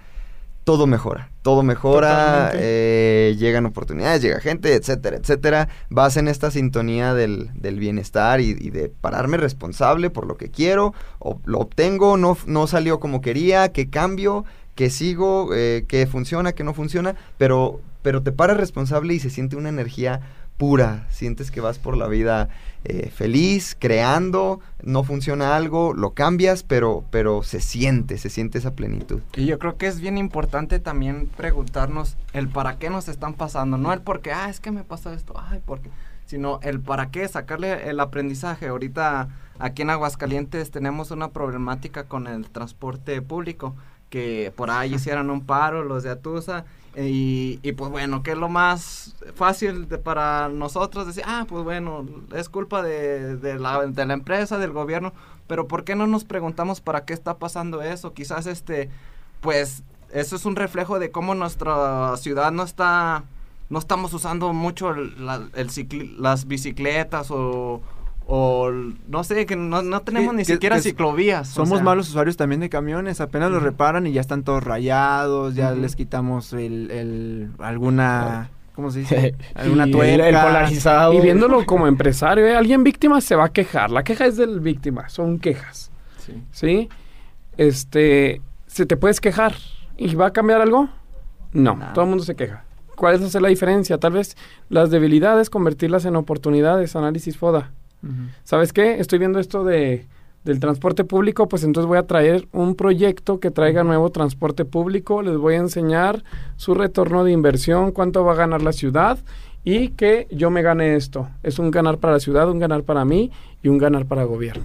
todo 0.65 0.87
mejora. 0.87 1.31
Todo 1.43 1.63
mejora, 1.63 2.53
eh, 2.55 3.37
llegan 3.39 3.67
oportunidades, 3.67 4.23
llega 4.23 4.41
gente, 4.41 4.75
etcétera, 4.75 5.19
etcétera. 5.19 5.69
Vas 5.91 6.17
en 6.17 6.27
esta 6.27 6.51
sintonía 6.51 7.13
del, 7.13 7.51
del 7.55 7.79
bienestar 7.79 8.41
y, 8.41 8.57
y 8.59 8.71
de 8.71 8.89
pararme 8.89 9.37
responsable 9.37 10.09
por 10.09 10.27
lo 10.27 10.39
que 10.39 10.51
quiero, 10.51 10.95
o 11.19 11.39
lo 11.45 11.61
obtengo, 11.61 12.17
no, 12.17 12.39
no 12.47 12.67
salió 12.67 12.99
como 12.99 13.21
quería, 13.21 13.73
que 13.73 13.91
cambio, 13.91 14.47
que 14.75 14.89
sigo, 14.89 15.51
eh, 15.55 15.85
que 15.87 16.07
funciona, 16.07 16.53
que 16.53 16.65
no 16.65 16.73
funciona, 16.73 17.15
pero, 17.37 17.81
pero 18.01 18.23
te 18.23 18.33
paras 18.33 18.57
responsable 18.57 19.13
y 19.13 19.21
se 19.21 19.29
siente 19.31 19.57
una 19.57 19.69
energía 19.69 20.23
pura, 20.57 21.07
sientes 21.11 21.51
que 21.51 21.61
vas 21.61 21.79
por 21.79 21.97
la 21.97 22.07
vida 22.07 22.49
eh, 22.85 23.11
feliz, 23.11 23.77
creando, 23.79 24.61
no 24.83 25.05
funciona 25.05 25.57
algo, 25.57 25.95
lo 25.95 26.13
cambias, 26.13 26.63
pero, 26.63 27.05
pero 27.11 27.43
se 27.43 27.61
siente, 27.61 28.19
se 28.19 28.31
siente 28.31 28.59
esa 28.59 28.75
plenitud. 28.75 29.21
Y 29.37 29.47
yo 29.47 29.59
creo 29.59 29.77
que 29.77 29.87
es 29.87 30.01
bien 30.01 30.19
importante 30.19 30.79
también 30.79 31.29
preguntarnos 31.37 32.17
el 32.33 32.49
para 32.49 32.77
qué 32.77 32.91
nos 32.91 33.09
están 33.09 33.35
pasando, 33.35 33.79
no 33.79 33.93
el 33.93 34.01
por 34.01 34.21
qué, 34.21 34.33
ah, 34.33 34.49
es 34.49 34.61
que 34.61 34.71
me 34.71 34.85
pasó 34.85 35.13
esto, 35.13 35.35
ay, 35.37 35.61
por 35.65 35.81
qué, 35.81 35.91
sino 36.27 36.61
el 36.63 36.79
para 36.81 37.11
qué, 37.11 37.27
sacarle 37.27 37.89
el 37.89 37.99
aprendizaje. 38.01 38.69
Ahorita 38.69 39.29
aquí 39.59 39.83
en 39.83 39.91
Aguascalientes 39.91 40.71
tenemos 40.71 41.11
una 41.11 41.29
problemática 41.29 42.05
con 42.05 42.27
el 42.27 42.49
transporte 42.51 43.23
público, 43.23 43.75
que 44.11 44.53
por 44.55 44.71
ahí 44.71 44.95
hicieran 44.97 45.31
un 45.31 45.41
paro 45.41 45.83
los 45.85 46.03
de 46.03 46.11
Atusa. 46.11 46.65
Y, 46.97 47.59
y, 47.63 47.73
pues 47.73 47.91
bueno, 47.91 48.23
que 48.23 48.33
es 48.33 48.37
lo 48.39 48.49
más 48.49 49.17
fácil 49.35 49.89
de- 49.89 49.99
para 49.99 50.49
nosotros 50.49 51.07
decir, 51.09 51.25
ah, 51.27 51.45
pues 51.49 51.65
bueno, 51.65 52.07
es 52.35 52.49
culpa 52.49 52.83
de, 52.83 53.37
de 53.37 53.59
la, 53.59 53.87
de 53.87 54.07
la 54.07 54.15
empresa, 54.15 54.59
del 54.59 54.71
gobierno, 54.73 55.13
pero 55.49 55.67
¿por 55.67 55.83
qué 55.85 55.97
no 55.97 56.07
nos 56.07 56.25
preguntamos 56.25 56.81
para 56.81 57.05
qué 57.05 57.13
está 57.13 57.39
pasando 57.39 57.83
eso? 57.83 58.13
Quizás 58.15 58.47
este, 58.47 58.91
pues 59.41 59.83
eso 60.13 60.37
es 60.37 60.45
un 60.47 60.55
reflejo 60.55 61.01
de 61.01 61.11
cómo 61.11 61.35
nuestra 61.35 62.17
ciudad 62.17 62.53
no 62.53 62.63
está, 62.63 63.25
no 63.71 63.81
estamos 63.81 64.15
usando 64.15 64.53
mucho 64.53 64.95
la- 64.95 65.49
el 65.55 65.71
cicli- 65.71 66.17
las 66.17 66.47
bicicletas 66.47 67.29
o, 67.33 67.81
o 68.27 68.71
no 68.71 69.23
sé, 69.25 69.45
que 69.47 69.55
no, 69.57 69.83
no 69.83 70.01
tenemos 70.01 70.31
Que- 70.33 70.37
ni 70.39 70.45
que- 70.45 70.53
siquiera 70.55 70.77
que 70.77 70.83
ciclovías. 70.83 71.51
o 71.51 71.55
Somos 71.55 71.79
sea. 71.79 71.83
malos 71.85 72.09
usuarios 72.09 72.37
también 72.37 72.61
de 72.61 72.69
camiones, 72.71 73.21
apenas 73.21 73.51
los 73.51 73.63
reparan 73.63 74.07
y 74.07 74.13
ya 74.13 74.21
están 74.21 74.43
todos 74.45 74.65
rayados, 74.65 75.55
ya 75.55 75.73
les 75.73 75.95
quitamos 75.97 76.53
el, 76.55 76.91
el 76.91 77.51
alguna, 77.59 78.51
¿cómo 78.75 78.91
se 78.91 79.01
dice? 79.01 79.35
alguna 79.55 79.91
tuerca. 79.91 80.29
el 80.29 80.35
polarizado. 80.35 81.13
Y 81.13 81.21
viéndolo 81.21 81.67
como 81.67 81.87
empresario, 81.87 82.47
¿eh? 82.47 82.57
alguien 82.57 82.83
víctima 82.83 83.21
se 83.21 83.37
va 83.37 83.45
a 83.47 83.53
quejar. 83.53 83.91
La 83.91 84.03
queja 84.05 84.25
es 84.27 84.37
del 84.37 84.61
víctima, 84.61 85.09
son 85.11 85.39
quejas. 85.39 85.91
Sí. 86.19 86.43
¿Sí? 86.53 86.89
Este, 87.57 88.41
se 88.67 88.87
te 88.87 88.97
puedes 88.97 89.21
quejar. 89.21 89.55
¿Y 89.97 90.15
va 90.15 90.27
a 90.27 90.33
cambiar 90.33 90.61
algo? 90.61 90.89
No, 91.53 91.77
Nada. 91.77 91.93
todo 91.93 92.05
el 92.05 92.09
mundo 92.11 92.25
se 92.25 92.35
queja. 92.35 92.65
¿Cuál 92.97 93.17
es 93.17 93.23
hacer 93.23 93.43
la 93.43 93.49
diferencia? 93.49 93.99
Tal 93.99 94.13
vez 94.13 94.37
las 94.69 94.91
debilidades 94.91 95.51
convertirlas 95.51 96.05
en 96.05 96.17
oportunidades, 96.17 96.97
análisis 96.97 97.37
FODA. 97.37 97.73
¿Sabes 98.45 98.73
qué? 98.73 98.99
Estoy 99.01 99.19
viendo 99.19 99.39
esto 99.39 99.65
de 99.65 100.07
del 100.45 100.61
transporte 100.61 101.05
público, 101.05 101.49
pues 101.49 101.65
entonces 101.65 101.89
voy 101.89 101.97
a 101.97 102.07
traer 102.07 102.47
un 102.53 102.75
proyecto 102.75 103.41
que 103.41 103.51
traiga 103.51 103.83
nuevo 103.83 104.11
transporte 104.11 104.67
público, 104.67 105.23
les 105.23 105.39
voy 105.39 105.55
a 105.55 105.57
enseñar 105.57 106.23
su 106.57 106.75
retorno 106.75 107.25
de 107.25 107.33
inversión, 107.33 107.93
cuánto 107.93 108.23
va 108.27 108.33
a 108.33 108.37
ganar 108.37 108.61
la 108.61 108.75
ciudad 108.75 109.19
y 109.65 109.89
que 109.91 110.27
yo 110.31 110.51
me 110.51 110.61
gane 110.61 110.97
esto. 110.97 111.31
Es 111.43 111.59
un 111.59 111.71
ganar 111.71 111.97
para 111.97 112.13
la 112.13 112.21
ciudad, 112.21 112.51
un 112.51 112.59
ganar 112.59 112.83
para 112.83 113.07
mí 113.07 113.31
y 113.63 113.69
un 113.69 113.79
ganar 113.79 114.05
para 114.05 114.21
el 114.21 114.29
gobierno. 114.29 114.65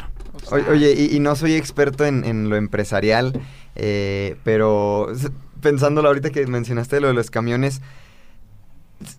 O- 0.52 0.72
Oye, 0.72 0.94
y, 0.98 1.16
y 1.16 1.20
no 1.22 1.34
soy 1.38 1.54
experto 1.54 2.04
en, 2.06 2.26
en 2.26 2.50
lo 2.50 2.58
empresarial, 2.58 3.40
eh, 3.78 4.36
pero 4.44 5.08
pensándolo 5.62 6.10
ahorita 6.10 6.30
que 6.32 6.46
mencionaste 6.46 7.00
lo 7.00 7.08
de 7.08 7.14
los 7.14 7.32
camiones, 7.32 7.82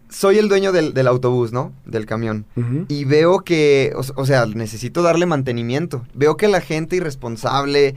soy 0.08 0.38
el 0.38 0.48
dueño 0.48 0.72
del, 0.72 0.92
del 0.94 1.06
autobús, 1.06 1.52
¿no? 1.52 1.72
Del 1.84 2.06
camión. 2.06 2.46
Y 2.88 3.04
veo 3.04 3.40
que, 3.40 3.92
o, 3.96 4.20
o 4.20 4.26
sea, 4.26 4.46
necesito 4.46 5.02
darle 5.02 5.26
mantenimiento. 5.26 6.04
Veo 6.14 6.36
que 6.36 6.48
la 6.48 6.60
gente 6.60 6.96
irresponsable 6.96 7.94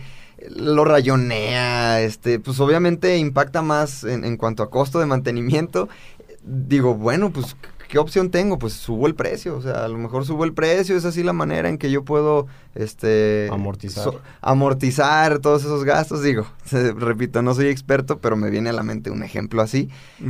lo 0.49 0.83
rayonea, 0.83 2.01
este, 2.01 2.39
pues 2.39 2.59
obviamente 2.59 3.17
impacta 3.17 3.61
más 3.61 4.03
en, 4.03 4.25
en 4.25 4.37
cuanto 4.37 4.63
a 4.63 4.69
costo 4.69 4.99
de 4.99 5.05
mantenimiento. 5.05 5.89
Digo, 6.43 6.95
bueno, 6.95 7.31
pues, 7.31 7.55
¿qué 7.93 7.99
opción 7.99 8.31
tengo? 8.31 8.57
Pues 8.57 8.73
subo 8.73 9.05
el 9.05 9.13
precio, 9.13 9.55
o 9.55 9.61
sea, 9.61 9.85
a 9.85 9.87
lo 9.87 9.99
mejor 9.99 10.25
subo 10.25 10.45
el 10.45 10.53
precio, 10.53 10.97
es 10.97 11.05
así 11.05 11.21
la 11.21 11.31
manera 11.31 11.69
en 11.69 11.77
que 11.77 11.91
yo 11.91 12.03
puedo, 12.03 12.47
este... 12.73 13.47
Amortizar. 13.51 14.03
so- 14.05 14.19
amortizar 14.41 15.37
todos 15.37 15.61
esos 15.63 15.83
gastos, 15.83 16.23
digo, 16.23 16.47
repito, 16.97 17.43
no 17.43 17.53
soy 17.53 17.67
experto, 17.67 18.17
pero 18.17 18.35
me 18.35 18.49
viene 18.49 18.71
a 18.71 18.73
la 18.73 18.81
mente 18.81 19.11
un 19.11 19.21
ejemplo 19.21 19.61
así. 19.61 19.89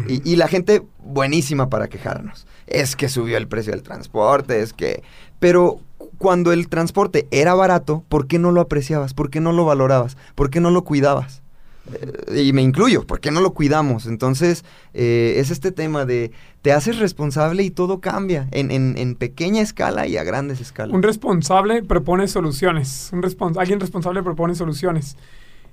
Y, 0.10 0.30
y 0.30 0.36
la 0.36 0.50
gente 0.50 0.84
buenísima 1.00 1.70
para 1.70 1.88
quejarnos. 1.88 2.46
Es 2.68 2.98
que 2.98 3.08
subió 3.08 3.38
el 3.38 3.48
precio 3.48 3.72
del 3.72 3.82
transporte, 3.84 4.62
es 4.62 4.74
que... 4.74 5.02
Pero 5.40 5.80
cu- 5.98 6.10
cuando 6.18 6.52
el 6.52 6.68
transporte 6.68 7.28
era 7.32 7.54
barato, 7.54 8.04
¿por 8.10 8.28
qué 8.28 8.40
no 8.40 8.52
lo 8.52 8.60
apreciabas? 8.60 9.14
¿Por 9.14 9.30
qué 9.30 9.40
no 9.40 9.54
lo 9.54 9.64
valorabas? 9.64 10.18
¿Por 10.36 10.50
qué 10.50 10.60
no 10.60 10.70
lo 10.70 10.84
cuidabas? 10.84 11.43
Eh, 11.92 12.44
y 12.44 12.54
me 12.54 12.62
incluyo, 12.62 13.06
¿por 13.06 13.20
qué 13.20 13.30
no 13.32 13.42
lo 13.42 13.54
cuidamos? 13.54 14.06
Entonces, 14.06 14.64
eh, 14.94 15.36
es 15.38 15.52
este 15.52 15.72
tema 15.72 16.06
de 16.06 16.32
te 16.62 16.72
haces 16.72 16.98
responsable 17.00 17.64
y 17.64 17.72
todo 17.72 18.00
cambia 18.00 18.48
en, 18.52 18.72
en- 18.72 18.98
en 18.98 19.16
pequeña 19.16 19.62
escala 19.62 20.08
y 20.08 20.16
a 20.16 20.24
grandes 20.24 20.62
escalas. 20.62 20.96
Un 20.96 21.04
responsable 21.04 21.84
propone 21.84 22.28
soluciones. 22.28 23.10
Un 23.12 23.22
respons- 23.22 23.58
alguien 23.60 23.80
responsable 23.82 24.24
propone 24.24 24.56
soluciones. 24.56 25.18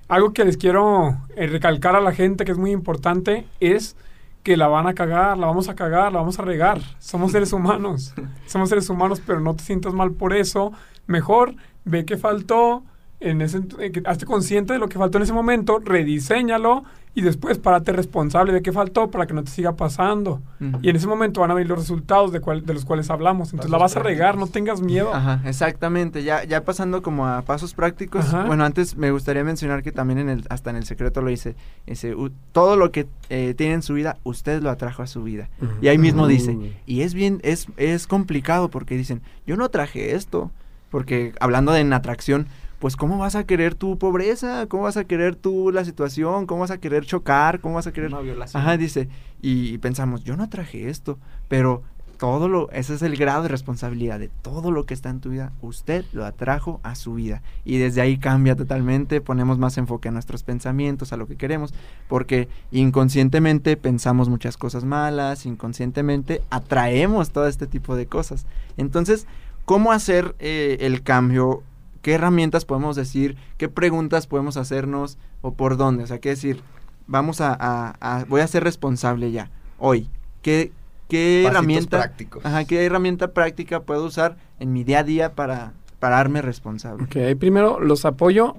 Algo 0.09 0.33
que 0.33 0.45
les 0.45 0.57
quiero 0.57 1.17
eh, 1.37 1.47
recalcar 1.47 1.95
a 1.95 2.01
la 2.01 2.13
gente 2.13 2.45
que 2.45 2.51
es 2.51 2.59
muy 2.59 2.73
importante 2.73 3.47
es 3.61 3.95
que 4.43 4.57
la 4.57 4.67
van 4.67 4.87
a 4.89 4.95
cagar, 4.95 5.39
la 5.39 5.47
vamos 5.47 5.69
a 5.69 5.75
cagar, 5.77 6.11
la 6.13 6.19
vamos 6.19 6.39
a 6.41 6.43
regar. 6.43 6.81
Somos 6.99 7.31
seres 7.31 7.53
humanos. 7.53 8.15
Somos 8.47 8.69
seres 8.71 8.89
humanos, 8.91 9.23
pero 9.25 9.39
no 9.39 9.55
te 9.55 9.63
sientas 9.63 9.95
mal 9.95 10.11
por 10.13 10.33
eso. 10.35 10.73
Mejor 11.07 11.55
ve 11.85 12.05
qué 12.05 12.17
faltó, 12.17 12.83
en 13.21 13.43
ese, 13.43 13.61
eh, 13.79 13.93
hazte 14.07 14.25
consciente 14.27 14.73
de 14.73 14.79
lo 14.79 14.89
que 14.89 14.99
faltó 14.99 15.19
en 15.19 15.23
ese 15.25 15.33
momento, 15.33 15.79
rediseñalo 16.15 16.85
y 17.13 17.23
después 17.23 17.59
párate 17.59 17.93
responsable 17.93 18.53
de 18.53 18.63
qué 18.63 18.71
faltó 18.71 19.11
para 19.11 19.27
que 19.27 19.35
no 19.35 19.43
te 19.43 19.51
siga 19.51 19.73
pasando. 19.75 20.41
Y 20.81 20.91
en 20.91 20.97
ese 20.97 21.09
momento 21.09 21.41
van 21.41 21.51
a 21.51 21.55
ver 21.55 21.67
los 21.67 21.77
resultados 21.79 22.31
de, 22.33 22.41
cual- 22.41 22.65
de 22.65 22.73
los 22.73 22.85
cuales 22.85 23.11
hablamos. 23.11 23.49
Entonces 23.53 23.71
la 23.71 23.79
vas 23.79 23.97
a 23.97 24.01
regar, 24.01 24.37
no 24.39 24.47
tengas 24.47 24.81
miedo. 24.81 25.13
Ajá, 25.13 25.43
exactamente. 25.45 26.23
Ya, 26.23 26.45
ya 26.45 26.65
pasando 26.65 27.03
como 27.03 27.27
a 27.27 27.43
pasos 27.43 27.75
prácticos. 27.75 28.27
Ajá. 28.27 28.45
Bueno, 28.45 28.65
antes 28.65 28.97
me 28.97 29.11
gustaría 29.11 29.43
mencionar 29.43 29.83
que 29.83 29.91
también 29.91 30.21
en 30.21 30.29
el, 30.29 30.45
hasta 30.51 30.71
en 30.71 30.77
el 30.77 30.85
secreto 30.85 31.21
lo 31.21 31.31
dice. 31.31 31.57
Dice, 31.87 32.15
"U- 32.15 32.31
todo 32.53 32.77
lo 32.77 32.93
que 32.93 33.09
eh, 33.29 33.55
tiene 33.57 33.75
en 33.75 33.83
su 33.83 33.95
vida, 33.95 34.17
usted 34.23 34.63
lo 34.63 34.71
atrajo 34.71 35.03
a 35.03 35.09
su 35.09 35.25
vida. 35.25 35.49
Y 35.83 35.89
ahí 35.89 35.99
mismo 35.99 36.29
dice, 36.29 36.57
y 36.87 37.01
es 37.03 37.13
bien, 37.15 37.41
es, 37.43 37.67
es 37.77 38.07
complicado 38.07 38.69
porque 38.71 38.97
dicen, 38.97 39.21
yo 39.47 39.57
no 39.57 39.69
traje 39.69 40.15
esto. 40.15 40.53
Porque 40.91 41.33
hablando 41.41 41.71
de 41.73 41.81
en 41.81 41.93
atracción, 41.93 42.47
pues 42.81 42.97
¿cómo 42.97 43.19
vas 43.19 43.37
a 43.37 43.45
querer 43.45 43.75
tu 43.75 43.99
pobreza? 43.99 44.67
¿Cómo 44.67 44.85
vas 44.85 44.97
a 44.97 45.05
querer 45.05 45.37
tú 45.37 45.71
la 45.71 45.85
situación? 45.85 46.47
¿Cómo 46.47 46.63
vas 46.63 46.71
a 46.71 46.79
querer 46.79 47.05
chocar? 47.05 47.61
¿Cómo 47.61 47.77
vas 47.77 47.87
a 47.87 47.93
querer 47.93 48.09
Una 48.09 48.21
violación. 48.21 48.61
Ajá, 48.61 48.77
dice, 48.79 49.09
y 49.43 49.77
pensamos, 49.79 50.25
yo 50.25 50.37
no 50.37 50.49
traje 50.49 50.89
esto, 50.89 51.19
pero 51.47 51.83
todo 52.17 52.49
lo, 52.49 52.71
ese 52.71 52.95
es 52.95 53.03
el 53.03 53.17
grado 53.17 53.43
de 53.43 53.49
responsabilidad 53.49 54.19
de 54.19 54.29
todo 54.29 54.71
lo 54.71 54.85
que 54.85 54.95
está 54.95 55.11
en 55.11 55.21
tu 55.21 55.31
vida, 55.31 55.53
usted 55.61 56.05
lo 56.13 56.25
atrajo 56.25 56.81
a 56.83 56.95
su 56.95 57.15
vida. 57.15 57.43
Y 57.65 57.77
desde 57.79 58.01
ahí 58.01 58.17
cambia 58.19 58.57
totalmente, 58.57 59.21
ponemos 59.21 59.59
más 59.59 59.77
enfoque 59.77 60.09
a 60.09 60.13
nuestros 60.13 60.43
pensamientos, 60.43 61.13
a 61.13 61.19
lo 61.19 61.27
que 61.27 61.37
queremos, 61.37 61.75
porque 62.09 62.49
inconscientemente 62.73 63.77
pensamos 63.77 64.31
muchas 64.31 64.57
cosas 64.57 64.85
malas, 64.85 65.45
inconscientemente 65.45 66.43
atraemos 66.49 67.31
todo 67.31 67.47
este 67.47 67.67
tipo 67.67 67.95
de 67.95 68.07
cosas. 68.07 68.47
Entonces, 68.79 69.27
¿cómo 69.67 69.93
hacer 69.93 70.35
eh, 70.41 70.79
el 70.81 71.03
cambio? 71.03 71.63
¿Qué 72.03 72.13
herramientas 72.15 72.65
podemos 72.65 72.97
decir? 72.97 73.37
¿Qué 73.59 73.69
preguntas 73.69 74.27
podemos 74.27 74.57
hacernos? 74.57 75.19
¿O 75.43 75.53
por 75.55 75.77
dónde? 75.77 76.05
O 76.05 76.07
sea, 76.07 76.19
qué 76.19 76.31
decir, 76.31 76.61
vamos 77.07 77.41
a, 77.41 77.57
a- 77.59 77.95
a- 78.01 78.25
voy 78.25 78.41
a 78.41 78.47
ser 78.47 78.65
responsable 78.65 79.31
ya, 79.33 79.51
hoy. 79.79 80.09
¿Qué, 80.43 80.73
qué 81.09 81.43
Pasitos 81.45 81.51
herramienta, 81.61 81.99
prácticos. 81.99 82.45
ajá, 82.47 82.65
qué 82.65 82.85
herramienta 82.87 83.33
práctica 83.33 83.81
puedo 83.81 84.05
usar 84.07 84.37
en 84.59 84.73
mi 84.73 84.85
día 84.85 85.01
a 85.01 85.05
día 85.05 85.35
para 85.35 85.73
pararme 85.99 86.41
responsable? 86.41 87.05
Ok, 87.05 87.39
primero 87.39 87.81
los 87.81 88.05
apoyo. 88.07 88.57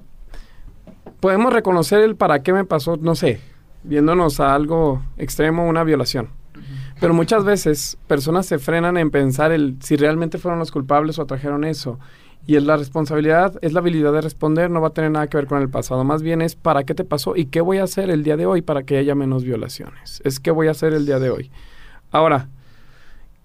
Podemos 1.19 1.53
reconocer 1.53 2.01
el 2.01 2.15
para 2.15 2.41
qué 2.43 2.53
me 2.53 2.65
pasó, 2.65 2.97
no 2.97 3.15
sé, 3.15 3.39
viéndonos 3.83 4.39
a 4.39 4.53
algo 4.55 5.01
extremo, 5.17 5.67
una 5.67 5.83
violación. 5.83 6.29
Pero 6.99 7.13
muchas 7.15 7.43
veces 7.43 7.97
personas 8.07 8.45
se 8.45 8.59
frenan 8.59 8.97
en 8.97 9.09
pensar 9.09 9.51
el 9.51 9.77
si 9.81 9.95
realmente 9.95 10.37
fueron 10.37 10.59
los 10.59 10.71
culpables 10.71 11.17
o 11.17 11.23
atrajeron 11.23 11.63
eso. 11.63 11.99
Y 12.47 12.55
es 12.55 12.63
la 12.63 12.75
responsabilidad, 12.75 13.57
es 13.61 13.73
la 13.73 13.79
habilidad 13.81 14.13
de 14.13 14.21
responder, 14.21 14.71
no 14.71 14.81
va 14.81 14.89
a 14.89 14.93
tener 14.93 15.11
nada 15.11 15.27
que 15.27 15.37
ver 15.37 15.47
con 15.47 15.61
el 15.61 15.69
pasado. 15.69 16.03
Más 16.03 16.23
bien 16.23 16.41
es 16.41 16.55
para 16.55 16.83
qué 16.83 16.95
te 16.95 17.03
pasó 17.03 17.35
y 17.35 17.45
qué 17.45 17.61
voy 17.61 17.77
a 17.77 17.83
hacer 17.83 18.09
el 18.09 18.23
día 18.23 18.35
de 18.35 18.45
hoy 18.45 18.61
para 18.61 18.83
que 18.83 18.97
haya 18.97 19.13
menos 19.13 19.43
violaciones. 19.43 20.21
Es 20.25 20.39
qué 20.39 20.49
voy 20.49 20.67
a 20.67 20.71
hacer 20.71 20.93
el 20.93 21.05
día 21.05 21.19
de 21.19 21.29
hoy. 21.29 21.51
Ahora, 22.11 22.49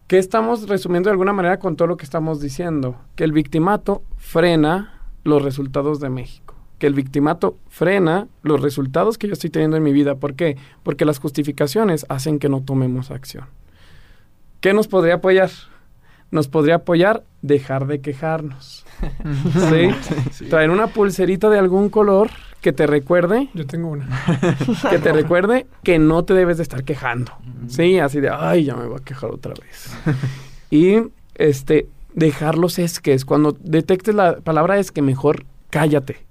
¿qué 0.07 0.19
estamos 0.19 0.69
resumiendo 0.69 1.09
de 1.09 1.13
alguna 1.13 1.35
manera 1.35 1.59
con 1.59 1.77
todo 1.77 1.89
lo 1.89 1.97
que 1.97 2.05
estamos 2.05 2.41
diciendo? 2.41 2.97
Que 3.17 3.25
el 3.25 3.33
victimato 3.33 4.03
frena 4.17 5.01
los 5.25 5.43
resultados 5.43 6.01
de 6.01 6.09
México. 6.09 6.55
Que 6.79 6.87
el 6.87 6.95
victimato 6.95 7.59
frena 7.69 8.29
los 8.43 8.63
resultados 8.63 9.19
que 9.19 9.27
yo 9.29 9.35
estoy 9.35 9.51
teniendo 9.51 9.77
en 9.77 9.83
mi 9.83 9.93
vida. 9.93 10.15
¿Por 10.15 10.35
qué? 10.35 10.57
Porque 10.83 11.05
las 11.05 11.19
justificaciones 11.19 12.07
hacen 12.09 12.39
que 12.39 12.49
no 12.49 12.63
tomemos 12.63 13.11
acción. 13.11 13.45
¿Qué 14.61 14.73
nos 14.73 14.89
podría 14.89 15.15
apoyar? 15.15 15.51
Nos 16.31 16.49
podría 16.49 16.77
apoyar 16.77 17.23
dejar 17.43 17.87
de 17.87 18.01
quejarnos. 18.01 18.85
¿Sí? 19.71 20.47
Traer 20.49 20.71
una 20.71 20.89
pulserita 20.89 21.49
de 21.49 21.59
algún 21.59 21.89
color 21.89 22.31
que 22.61 22.73
te 22.73 22.87
recuerde. 22.87 23.49
Yo 23.55 23.67
tengo 23.67 23.89
una. 23.89 24.09
Que 24.91 24.99
te 24.99 25.13
recuerde 25.13 25.67
que 25.85 25.99
no 25.99 26.25
te 26.25 26.35
debes 26.35 26.57
de 26.57 26.65
estar 26.65 26.83
quejando. 26.85 27.33
Sí, 27.69 27.99
así 27.99 28.21
de, 28.21 28.31
ay, 28.31 28.65
ya 28.65 28.75
me 28.75 28.87
voy 28.87 28.99
a 29.01 29.05
quejar 29.05 29.31
otra 29.31 29.55
vez. 29.55 29.97
y 30.71 30.97
este, 31.37 31.89
dejarlos 32.15 32.79
es 32.79 32.99
que 33.01 33.13
es 33.13 33.25
cuando 33.25 33.57
detectes 33.61 34.15
la 34.15 34.39
palabra 34.41 34.79
es 34.79 34.91
que 34.91 35.03
mejor 35.03 35.45
cállate. 35.71 36.27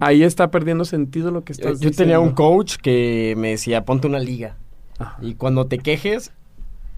Ahí 0.00 0.22
está 0.22 0.50
perdiendo 0.50 0.84
sentido 0.84 1.30
lo 1.30 1.42
que 1.42 1.54
Yo, 1.54 1.64
estás 1.70 1.80
yo 1.80 1.90
tenía 1.90 2.18
un 2.20 2.30
diciendo. 2.30 2.42
coach 2.56 2.76
que 2.76 3.34
me 3.38 3.50
decía, 3.50 3.84
ponte 3.86 4.06
una 4.06 4.18
liga. 4.18 4.56
Ajá. 4.98 5.16
Y 5.22 5.34
cuando 5.34 5.66
te 5.66 5.78
quejes, 5.78 6.30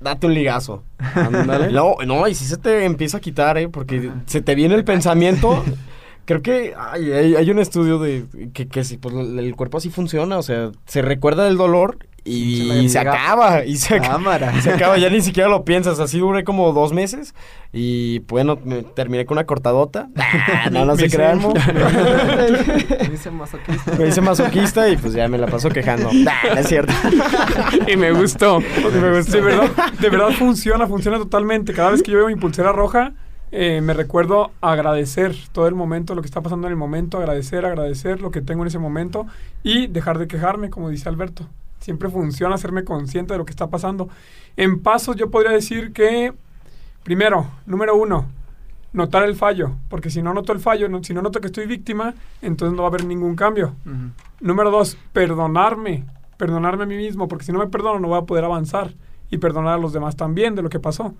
date 0.01 0.27
un 0.27 0.35
ligazo. 0.35 0.85
Ándale. 1.15 1.73
No, 1.73 1.97
no, 2.07 2.27
y 2.29 2.35
si 2.35 2.45
se 2.45 2.57
te 2.57 2.85
empieza 2.85 3.19
a 3.19 3.21
quitar, 3.21 3.59
¿eh? 3.59 3.69
Porque 3.69 4.11
se 4.27 4.41
te 4.41 4.55
viene 4.55 4.75
el 4.75 4.85
pensamiento. 4.85 5.65
Creo 6.29 6.43
que 6.43 6.74
ay, 6.79 7.11
hay, 7.11 7.35
hay 7.37 7.51
un 7.51 7.59
estudio 7.59 7.99
de 7.99 8.26
que, 8.53 8.68
que 8.68 8.85
si, 8.85 8.99
pues, 8.99 9.14
el 9.14 9.57
cuerpo 9.57 9.79
así 9.79 9.89
funciona, 9.89 10.37
o 10.37 10.43
sea, 10.43 10.72
se 10.87 11.01
recuerda 11.01 11.45
del 11.45 11.57
dolor 11.57 11.97
y, 12.22 12.87
Se 12.91 12.99
y 12.99 13.01
acaba, 13.01 13.64
y 13.64 13.76
se, 13.76 13.95
acaba, 13.95 14.12
Cámara. 14.12 14.53
y 14.55 14.61
se 14.61 14.70
acaba, 14.70 14.99
ya 14.99 15.09
ni 15.09 15.20
siquiera 15.22 15.49
lo 15.49 15.64
piensas, 15.64 15.99
así 16.01 16.18
duré 16.18 16.45
como 16.45 16.70
dos 16.74 16.93
meses 16.93 17.35
y 17.72 18.18
bueno, 18.29 18.59
me 18.62 18.83
terminé 18.83 19.24
con 19.24 19.37
una 19.39 19.47
cortadota. 19.47 20.11
Ah, 20.20 20.68
no, 20.70 20.85
no 20.85 20.97
se 20.97 21.03
Me 21.05 21.09
crean. 21.11 21.41
hice- 21.41 23.09
Dice 23.11 23.31
masoquista. 23.31 23.93
Me 23.97 24.09
hice 24.09 24.20
masoquista 24.20 24.89
y 24.91 24.97
pues 24.99 25.14
ya 25.14 25.29
me 25.29 25.39
la 25.39 25.47
paso 25.47 25.68
quejando. 25.70 26.11
Nah, 26.12 26.33
no 26.55 26.61
es 26.61 26.66
cierto. 26.68 26.93
y 27.87 27.97
me 27.97 28.12
gustó. 28.12 28.61
De 28.61 29.01
verdad, 29.41 29.70
de 30.01 30.11
verdad 30.11 30.31
funciona, 30.31 30.87
funciona 30.87 31.18
totalmente. 31.18 31.72
Cada 31.72 31.91
vez 31.91 32.03
que 32.03 32.11
yo 32.11 32.18
veo 32.18 32.26
mi 32.26 32.37
pulsera 32.37 32.72
roja, 32.72 33.12
eh, 33.51 33.81
me 33.81 33.95
recuerdo 33.95 34.51
agradecer 34.61 35.35
todo 35.53 35.67
el 35.69 35.75
momento, 35.75 36.15
lo 36.15 36.23
que 36.23 36.27
está 36.27 36.41
pasando 36.43 36.67
en 36.67 36.73
el 36.73 36.77
momento, 36.77 37.19
agradecer, 37.19 37.65
agradecer 37.65 38.21
lo 38.21 38.31
que 38.31 38.41
tengo 38.43 38.63
en 38.63 38.69
ese 38.69 38.79
momento 38.79 39.27
y 39.63 39.87
dejar 39.87 40.19
de 40.19 40.29
quejarme, 40.29 40.71
como 40.71 40.89
dice 40.91 41.09
Alberto. 41.09 41.47
Siempre 41.81 42.09
funciona 42.11 42.55
hacerme 42.57 42.85
consciente 42.85 43.35
de 43.35 43.39
lo 43.39 43.45
que 43.45 43.51
está 43.53 43.69
pasando. 43.69 44.09
En 44.57 44.83
pasos 44.83 45.17
yo 45.17 45.31
podría 45.31 45.53
decir 45.53 45.93
que, 45.93 46.33
primero, 47.05 47.47
número 47.67 47.95
uno, 47.97 48.27
notar 48.93 49.23
el 49.25 49.37
fallo, 49.37 49.77
porque 49.89 50.11
si 50.11 50.21
no 50.23 50.35
noto 50.35 50.53
el 50.53 50.61
fallo, 50.61 50.89
no- 50.89 51.05
si 51.05 51.15
no 51.15 51.23
noto 51.23 51.41
que 51.41 51.47
estoy 51.47 51.67
víctima, 51.67 52.15
entonces 52.43 52.77
no 52.77 52.83
va 52.83 52.89
a 52.89 52.91
haber 52.91 53.05
ningún 53.05 53.37
cambio. 53.37 53.75
Número 54.41 54.71
dos, 54.71 54.97
perdonarme. 55.13 56.05
Perdonarme 56.37 56.85
a 56.85 56.87
mí 56.87 56.97
mismo, 56.97 57.27
porque 57.29 57.45
si 57.45 57.53
no 57.53 57.59
me 57.59 57.67
perdono 57.67 57.99
no 57.99 58.09
voy 58.09 58.19
a 58.19 58.23
poder 58.23 58.45
avanzar. 58.45 58.95
Y 59.31 59.39
perdonar 59.39 59.75
a 59.75 59.79
los 59.79 59.93
demás 59.93 60.17
también 60.17 60.55
de 60.55 60.63
lo 60.63 60.69
que 60.71 60.81
pasó. 60.81 61.15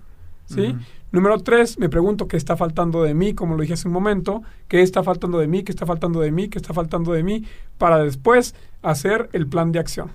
¿Sí? 0.49 0.75
Número 1.11 1.39
tres, 1.39 1.79
me 1.79 1.89
pregunto 1.89 2.27
qué 2.27 2.37
está 2.37 2.55
faltando 2.55 3.03
de 3.03 3.13
mí, 3.13 3.33
como 3.33 3.55
lo 3.55 3.61
dije 3.61 3.73
hace 3.73 3.87
un 3.87 3.93
momento. 3.93 4.43
¿Qué 4.67 4.81
está 4.81 5.03
faltando 5.03 5.39
de 5.39 5.47
mí? 5.47 5.63
¿Qué 5.63 5.71
está 5.71 5.85
faltando 5.85 6.19
de 6.19 6.31
mí? 6.31 6.49
¿Qué 6.49 6.57
está 6.57 6.73
faltando 6.73 7.13
de 7.13 7.23
mí? 7.23 7.45
Para 7.77 8.03
después 8.03 8.55
hacer 8.81 9.29
el 9.33 9.47
plan 9.47 9.71
de 9.71 9.79
acción. 9.79 10.11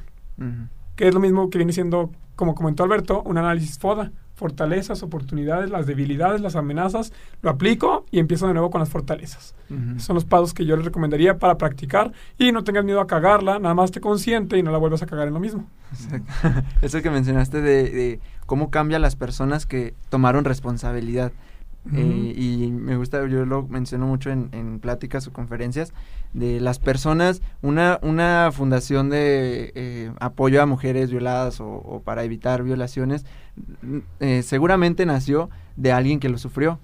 Que 0.96 1.08
es 1.08 1.14
lo 1.14 1.20
mismo 1.20 1.50
que 1.50 1.58
viene 1.58 1.72
siendo, 1.72 2.10
como 2.36 2.54
comentó 2.54 2.84
Alberto, 2.84 3.22
un 3.22 3.38
análisis 3.38 3.78
FODA. 3.78 4.12
Fortalezas, 4.34 5.02
oportunidades, 5.02 5.70
las 5.70 5.86
debilidades, 5.86 6.40
las 6.40 6.56
amenazas. 6.56 7.12
Lo 7.40 7.50
aplico 7.50 8.04
y 8.10 8.18
empiezo 8.18 8.46
de 8.48 8.54
nuevo 8.54 8.70
con 8.70 8.80
las 8.80 8.88
fortalezas. 8.88 9.54
Son 9.98 10.14
los 10.14 10.24
pasos 10.24 10.54
que 10.54 10.66
yo 10.66 10.76
les 10.76 10.84
recomendaría 10.84 11.38
para 11.38 11.56
practicar 11.56 12.12
y 12.38 12.52
no 12.52 12.64
tengas 12.64 12.84
miedo 12.84 13.00
a 13.00 13.06
cagarla, 13.06 13.58
nada 13.58 13.74
más 13.74 13.90
te 13.90 14.00
consciente 14.00 14.58
y 14.58 14.62
no 14.62 14.70
la 14.72 14.78
vuelvas 14.78 15.02
a 15.02 15.06
cagar 15.06 15.28
en 15.28 15.34
lo 15.34 15.40
mismo. 15.40 15.66
Exacto. 15.92 16.32
Eso 16.82 17.00
que 17.00 17.10
mencionaste 17.10 17.60
de, 17.60 17.90
de 17.90 18.20
cómo 18.46 18.70
cambia 18.70 18.98
las 18.98 19.16
personas 19.16 19.66
que 19.66 19.94
tomaron 20.10 20.44
responsabilidad. 20.44 21.32
Eh, 21.92 22.34
y 22.34 22.70
me 22.70 22.96
gusta, 22.96 23.26
yo 23.26 23.44
lo 23.44 23.64
menciono 23.64 24.06
mucho 24.06 24.30
en, 24.30 24.48
en 24.52 24.80
pláticas 24.80 25.26
o 25.26 25.32
conferencias, 25.32 25.92
de 26.32 26.58
las 26.58 26.78
personas, 26.78 27.42
una, 27.60 27.98
una 28.02 28.50
fundación 28.52 29.10
de 29.10 29.70
eh, 29.74 30.10
apoyo 30.18 30.62
a 30.62 30.66
mujeres 30.66 31.10
violadas 31.10 31.60
o, 31.60 31.66
o 31.66 32.00
para 32.00 32.24
evitar 32.24 32.62
violaciones, 32.62 33.26
eh, 34.20 34.42
seguramente 34.42 35.04
nació 35.04 35.50
de 35.76 35.92
alguien 35.92 36.20
que 36.20 36.28
lo 36.28 36.38
sufrió, 36.38 36.78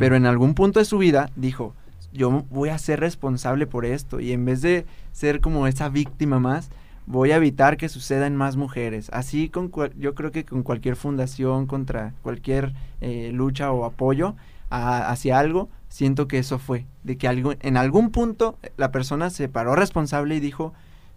pero 0.00 0.16
en 0.16 0.26
algún 0.26 0.54
punto 0.54 0.80
de 0.80 0.84
su 0.84 0.98
vida 0.98 1.30
dijo, 1.36 1.72
yo 2.12 2.44
voy 2.50 2.70
a 2.70 2.78
ser 2.78 2.98
responsable 2.98 3.68
por 3.68 3.84
esto 3.84 4.18
y 4.18 4.32
en 4.32 4.44
vez 4.44 4.60
de 4.60 4.84
ser 5.12 5.40
como 5.40 5.68
esa 5.68 5.88
víctima 5.88 6.40
más, 6.40 6.70
voy 7.06 7.30
a 7.30 7.36
evitar 7.36 7.76
que 7.76 7.88
suceda 7.88 8.26
en 8.26 8.36
más 8.36 8.56
mujeres. 8.56 9.08
Así 9.12 9.48
con 9.48 9.68
cual- 9.68 9.92
yo 9.98 10.14
creo 10.14 10.32
que 10.32 10.44
con 10.44 10.62
cualquier 10.62 10.96
fundación, 10.96 11.66
contra 11.66 12.14
cualquier 12.22 12.72
eh, 13.00 13.30
lucha 13.32 13.70
o 13.72 13.84
apoyo 13.84 14.34
a- 14.70 15.10
hacia 15.10 15.38
algo, 15.38 15.68
siento 15.88 16.26
que 16.28 16.38
eso 16.38 16.58
fue, 16.58 16.86
de 17.04 17.16
que 17.16 17.28
algo, 17.28 17.54
en 17.60 17.76
algún 17.76 18.10
punto 18.10 18.58
eh, 18.62 18.72
la 18.76 18.90
persona 18.90 19.30
se 19.30 19.48
paró 19.48 19.76
responsable 19.76 20.34
y 20.34 20.40
dijo, 20.40 20.72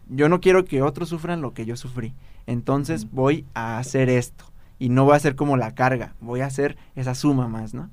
yo 0.10 0.30
no 0.30 0.40
quiero 0.42 0.66
que 0.66 0.82
otros 0.82 1.10
sufran 1.10 1.42
lo 1.42 1.54
que 1.54 1.66
yo 1.66 1.76
sufrí, 1.76 2.14
entonces 2.48 3.10
voy 3.12 3.46
a 3.54 3.78
hacer 3.80 4.10
esto 4.10 4.46
y 4.78 4.90
no 4.90 5.06
voy 5.06 5.14
a 5.14 5.18
hacer 5.18 5.36
como 5.36 5.58
la 5.58 5.74
carga, 5.74 6.14
voy 6.22 6.42
a 6.42 6.46
hacer 6.46 6.78
esa 6.96 7.16
suma 7.16 7.48
más, 7.48 7.74
¿no? 7.74 7.90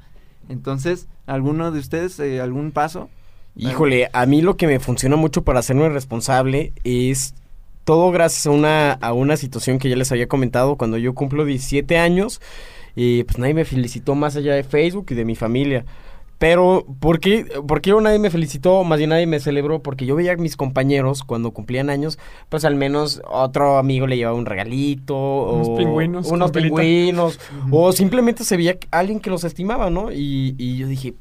Entonces, 0.49 1.09
¿alguno 1.27 1.71
de 1.73 1.79
ustedes, 1.81 2.19
eh, 2.21 2.41
algún 2.41 2.71
paso? 2.73 3.09
Híjole, 3.57 4.11
a 4.13 4.27
mí 4.27 4.43
lo 4.43 4.57
que 4.57 4.67
me 4.67 4.79
funciona 4.81 5.17
mucho 5.17 5.43
para 5.43 5.61
hacerme 5.61 5.89
responsable 5.89 6.73
es 6.85 7.35
todo 7.87 8.11
gracias 8.11 8.49
a 8.49 8.51
una, 8.51 8.93
a 8.95 9.13
una 9.13 9.37
situación 9.37 9.79
que 9.79 9.89
ya 9.89 9.95
les 9.95 10.11
había 10.11 10.27
comentado 10.27 10.77
cuando 10.77 10.99
yo 10.99 11.15
cumplo 11.15 11.45
17 11.45 11.97
años 11.99 12.41
y 12.97 13.23
pues 13.23 13.39
nadie 13.39 13.55
me 13.55 13.65
felicitó 13.65 14.17
más 14.17 14.35
allá 14.35 14.55
de 14.55 14.65
Facebook 14.65 15.07
y 15.11 15.15
de 15.15 15.25
mi 15.25 15.37
familia. 15.37 15.87
Pero, 16.39 16.85
¿por 16.99 17.21
qué, 17.21 17.47
¿por 17.67 17.81
qué 17.81 17.95
nadie 18.03 18.19
me 18.19 18.29
felicitó? 18.29 18.83
Más 18.83 18.99
bien 18.99 19.11
nadie 19.11 19.27
me 19.27 19.39
celebró 19.39 19.83
porque 19.83 20.05
yo 20.05 20.17
veía 20.17 20.33
a 20.33 20.37
mis 20.37 20.57
compañeros 20.57 21.23
cuando 21.23 21.53
cumplían 21.53 21.89
años, 21.89 22.19
pues 22.49 22.65
al 22.65 22.75
menos 22.75 23.23
otro 23.31 23.79
amigo 23.79 24.09
le 24.09 24.17
llevaba 24.17 24.37
un 24.37 24.47
regalito 24.47 25.15
Unos 25.53 25.69
o 25.69 25.77
pingüinos 25.77 26.27
unos 26.27 26.51
pingüinos 26.51 27.39
o 27.71 27.93
simplemente 27.93 28.43
se 28.43 28.57
veía 28.57 28.79
alguien 28.91 29.21
que 29.21 29.31
los 29.31 29.45
estimaba, 29.45 29.91
¿no? 29.91 30.11
Y, 30.11 30.57
y 30.59 30.77
yo 30.77 30.89
dije, 30.89 31.15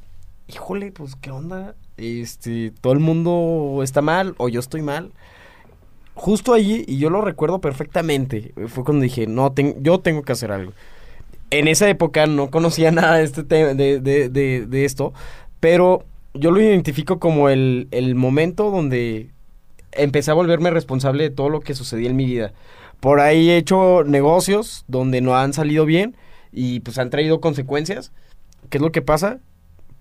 híjole, 0.48 0.92
pues, 0.92 1.16
¿qué 1.16 1.30
onda? 1.30 1.76
Este, 1.98 2.74
todo 2.82 2.92
el 2.94 3.00
mundo 3.00 3.82
está 3.84 4.02
mal 4.02 4.34
o 4.40 4.50
yo 4.50 4.60
estoy 4.60 4.82
mal. 4.82 5.12
Justo 6.16 6.54
allí, 6.54 6.86
y 6.88 6.98
yo 6.98 7.10
lo 7.10 7.22
recuerdo 7.22 7.60
perfectamente, 7.60 8.54
fue 8.68 8.86
cuando 8.86 9.04
dije, 9.04 9.28
no, 9.28 9.52
ten- 9.52 9.76
yo 9.84 10.00
tengo 10.00 10.24
que 10.24 10.32
hacer 10.32 10.52
algo. 10.52 10.74
En 11.52 11.68
esa 11.68 11.90
época 11.90 12.28
no 12.28 12.52
conocía 12.52 12.92
nada 12.94 13.18
de, 13.18 13.24
este 13.26 13.44
te- 13.44 13.76
de, 13.76 14.00
de, 14.02 14.30
de, 14.30 14.66
de 14.68 14.86
esto, 14.86 15.14
pero 15.60 16.06
yo 16.34 16.52
lo 16.52 16.62
identifico 16.62 17.20
como 17.20 17.50
el, 17.50 17.88
el 17.92 18.16
momento 18.16 18.72
donde 18.72 19.32
empecé 19.94 20.32
a 20.32 20.36
volverme 20.36 20.72
responsable 20.72 21.24
de 21.24 21.32
todo 21.32 21.50
lo 21.50 21.62
que 21.62 21.76
sucedía 21.76 22.10
en 22.10 22.18
mi 22.18 22.26
vida. 22.26 22.54
Por 23.02 23.20
ahí 23.22 23.50
he 23.52 23.58
hecho 23.58 24.04
negocios 24.06 24.86
donde 24.88 25.22
no 25.22 25.36
han 25.38 25.54
salido 25.54 25.86
bien 25.86 26.18
y 26.52 26.82
pues 26.82 26.98
han 27.00 27.10
traído 27.12 27.42
consecuencias. 27.42 28.12
¿Qué 28.70 28.78
es 28.78 28.82
lo 28.82 28.92
que 28.92 29.02
pasa? 29.02 29.40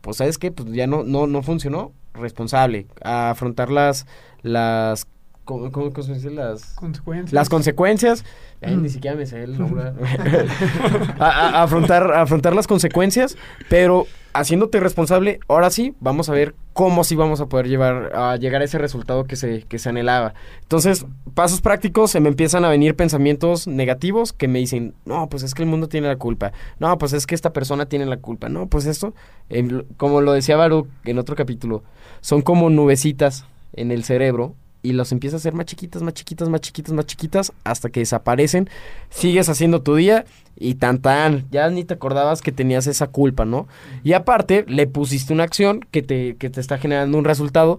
Pues 0.00 0.18
sabes 0.18 0.38
qué, 0.38 0.52
pues 0.52 0.70
ya 0.72 0.86
no, 0.86 1.02
no, 1.04 1.26
no 1.26 1.42
funcionó. 1.42 1.92
Responsable. 2.14 2.86
A 3.02 3.30
afrontar 3.30 3.70
las, 3.70 4.06
las, 4.42 5.06
¿cómo, 5.44 5.70
cómo, 5.72 5.92
cómo 5.92 6.02
se 6.06 6.14
dice? 6.14 6.30
Las, 6.30 6.74
Consecuencias. 6.74 7.32
las 7.32 7.48
consecuencias. 7.48 8.24
Ay, 8.62 8.76
ni 8.76 8.88
siquiera 8.88 9.16
me 9.16 9.26
sé 9.26 9.42
el 9.44 9.58
nombre. 9.58 9.84
a, 11.18 11.24
a- 11.26 11.48
a 11.60 11.62
afrontar, 11.62 12.10
a 12.12 12.22
afrontar 12.22 12.54
las 12.54 12.66
consecuencias, 12.66 13.36
pero 13.68 14.06
haciéndote 14.32 14.80
responsable, 14.80 15.38
ahora 15.46 15.70
sí, 15.70 15.94
vamos 16.00 16.28
a 16.28 16.32
ver 16.32 16.56
cómo 16.72 17.04
sí 17.04 17.14
vamos 17.14 17.40
a 17.40 17.46
poder 17.46 17.68
llevar, 17.68 18.10
a 18.16 18.36
llegar 18.36 18.62
a 18.62 18.64
ese 18.64 18.78
resultado 18.78 19.24
que 19.24 19.36
se, 19.36 19.62
que 19.62 19.78
se 19.78 19.88
anhelaba. 19.90 20.34
Entonces, 20.62 21.06
pasos 21.34 21.60
prácticos, 21.60 22.10
se 22.10 22.18
me 22.18 22.30
empiezan 22.30 22.64
a 22.64 22.68
venir 22.68 22.96
pensamientos 22.96 23.68
negativos 23.68 24.32
que 24.32 24.48
me 24.48 24.58
dicen, 24.58 24.92
no, 25.04 25.28
pues 25.28 25.44
es 25.44 25.54
que 25.54 25.62
el 25.62 25.68
mundo 25.68 25.88
tiene 25.88 26.08
la 26.08 26.16
culpa, 26.16 26.52
no, 26.80 26.98
pues 26.98 27.12
es 27.12 27.26
que 27.28 27.36
esta 27.36 27.52
persona 27.52 27.86
tiene 27.86 28.06
la 28.06 28.16
culpa, 28.16 28.48
no, 28.48 28.66
pues 28.66 28.86
esto, 28.86 29.14
como 29.98 30.20
lo 30.20 30.32
decía 30.32 30.56
Baruch 30.56 30.88
en 31.04 31.18
otro 31.20 31.36
capítulo, 31.36 31.84
son 32.20 32.42
como 32.42 32.70
nubecitas 32.70 33.44
en 33.74 33.92
el 33.92 34.02
cerebro 34.02 34.56
y 34.84 34.92
los 34.92 35.10
empiezas 35.12 35.38
a 35.38 35.42
hacer 35.42 35.54
más 35.54 35.66
chiquitas, 35.66 36.02
más 36.02 36.12
chiquitas, 36.12 36.48
más 36.50 36.60
chiquitas, 36.60 36.92
más 36.92 37.06
chiquitas, 37.06 37.52
hasta 37.64 37.88
que 37.88 38.00
desaparecen. 38.00 38.68
Sigues 39.08 39.48
haciendo 39.48 39.82
tu 39.82 39.96
día 39.96 40.26
y 40.56 40.74
tan 40.74 41.00
tan, 41.00 41.46
ya 41.50 41.68
ni 41.70 41.84
te 41.84 41.94
acordabas 41.94 42.42
que 42.42 42.52
tenías 42.52 42.86
esa 42.86 43.06
culpa, 43.06 43.46
¿no? 43.46 43.66
Y 44.04 44.12
aparte, 44.12 44.64
le 44.68 44.86
pusiste 44.86 45.32
una 45.32 45.42
acción 45.42 45.80
que 45.90 46.02
te, 46.02 46.36
que 46.36 46.50
te 46.50 46.60
está 46.60 46.76
generando 46.76 47.16
un 47.16 47.24
resultado. 47.24 47.78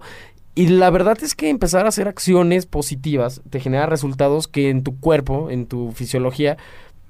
Y 0.56 0.66
la 0.66 0.90
verdad 0.90 1.16
es 1.22 1.34
que 1.34 1.48
empezar 1.48 1.86
a 1.86 1.90
hacer 1.90 2.08
acciones 2.08 2.66
positivas 2.66 3.40
te 3.50 3.60
genera 3.60 3.86
resultados 3.86 4.48
que 4.48 4.68
en 4.68 4.82
tu 4.82 4.98
cuerpo, 4.98 5.50
en 5.50 5.66
tu 5.66 5.92
fisiología, 5.92 6.56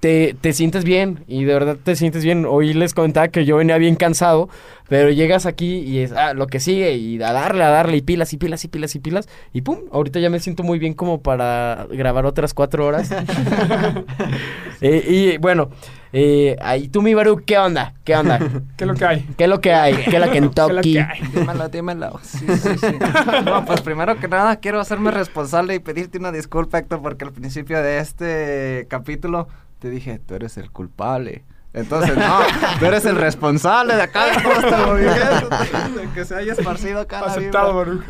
te, 0.00 0.36
te, 0.40 0.52
sientes 0.52 0.84
bien 0.84 1.24
y 1.26 1.44
de 1.44 1.52
verdad 1.52 1.76
te 1.82 1.96
sientes 1.96 2.24
bien. 2.24 2.44
Hoy 2.46 2.74
les 2.74 2.94
comentaba 2.94 3.28
que 3.28 3.44
yo 3.44 3.56
venía 3.56 3.78
bien 3.78 3.96
cansado, 3.96 4.48
pero 4.88 5.10
llegas 5.10 5.46
aquí 5.46 5.78
y 5.78 6.00
es 6.00 6.12
ah, 6.12 6.34
lo 6.34 6.46
que 6.46 6.60
sigue 6.60 6.94
y 6.94 7.22
a 7.22 7.32
darle, 7.32 7.64
a 7.64 7.68
darle 7.70 7.96
y 7.96 8.02
pilas 8.02 8.32
y 8.32 8.36
pilas 8.36 8.64
y 8.64 8.68
pilas 8.68 8.94
y 8.94 8.98
pilas 9.00 9.28
y 9.52 9.62
pum, 9.62 9.78
ahorita 9.92 10.20
ya 10.20 10.30
me 10.30 10.40
siento 10.40 10.62
muy 10.62 10.78
bien 10.78 10.94
como 10.94 11.22
para 11.22 11.86
grabar 11.90 12.26
otras 12.26 12.54
cuatro 12.54 12.86
horas. 12.86 13.10
eh, 14.80 15.04
y 15.08 15.38
bueno, 15.38 15.70
eh, 16.12 16.56
ahí 16.62 16.88
tú 16.88 17.02
mi 17.02 17.14
Baru, 17.14 17.42
¿qué 17.44 17.58
onda? 17.58 17.92
¿Qué 18.04 18.16
onda? 18.16 18.38
¿Qué 18.76 18.84
es 18.84 18.88
lo 18.88 18.94
que 18.94 19.04
hay? 19.04 19.22
¿Qué 19.36 19.44
es 19.44 19.50
lo 19.50 19.60
que 19.60 19.72
hay? 19.72 19.94
¿Qué 19.96 20.16
es 20.16 20.20
la 20.20 20.30
Kentucky? 20.30 20.94
¿Qué 20.94 21.00
es 21.00 21.34
dímelo, 21.34 21.68
dímelo. 21.68 22.20
Sí, 22.22 22.46
sí, 22.56 22.78
sí. 22.78 22.96
no, 23.44 23.64
pues 23.64 23.82
primero 23.82 24.18
que 24.18 24.28
nada 24.28 24.56
quiero 24.56 24.80
hacerme 24.80 25.10
responsable 25.10 25.74
y 25.74 25.78
pedirte 25.78 26.16
una 26.18 26.32
disculpa, 26.32 26.78
Héctor, 26.78 27.02
porque 27.02 27.24
al 27.24 27.32
principio 27.32 27.82
de 27.82 27.98
este 27.98 28.86
capítulo 28.88 29.48
te 29.78 29.90
dije, 29.90 30.18
tú 30.18 30.34
eres 30.34 30.56
el 30.56 30.70
culpable. 30.70 31.44
Entonces, 31.72 32.16
no, 32.16 32.38
tú 32.78 32.86
eres 32.86 33.04
el 33.04 33.16
responsable 33.16 33.96
de 33.96 34.02
acá 34.02 34.26
de 34.26 34.42
todo 34.42 34.52
este 34.52 34.76
movimiento, 34.86 36.00
de 36.00 36.10
que 36.14 36.24
se 36.24 36.34
haya 36.34 36.54
esparcido 36.54 37.00
acá 37.00 37.20
Aceptado, 37.20 37.84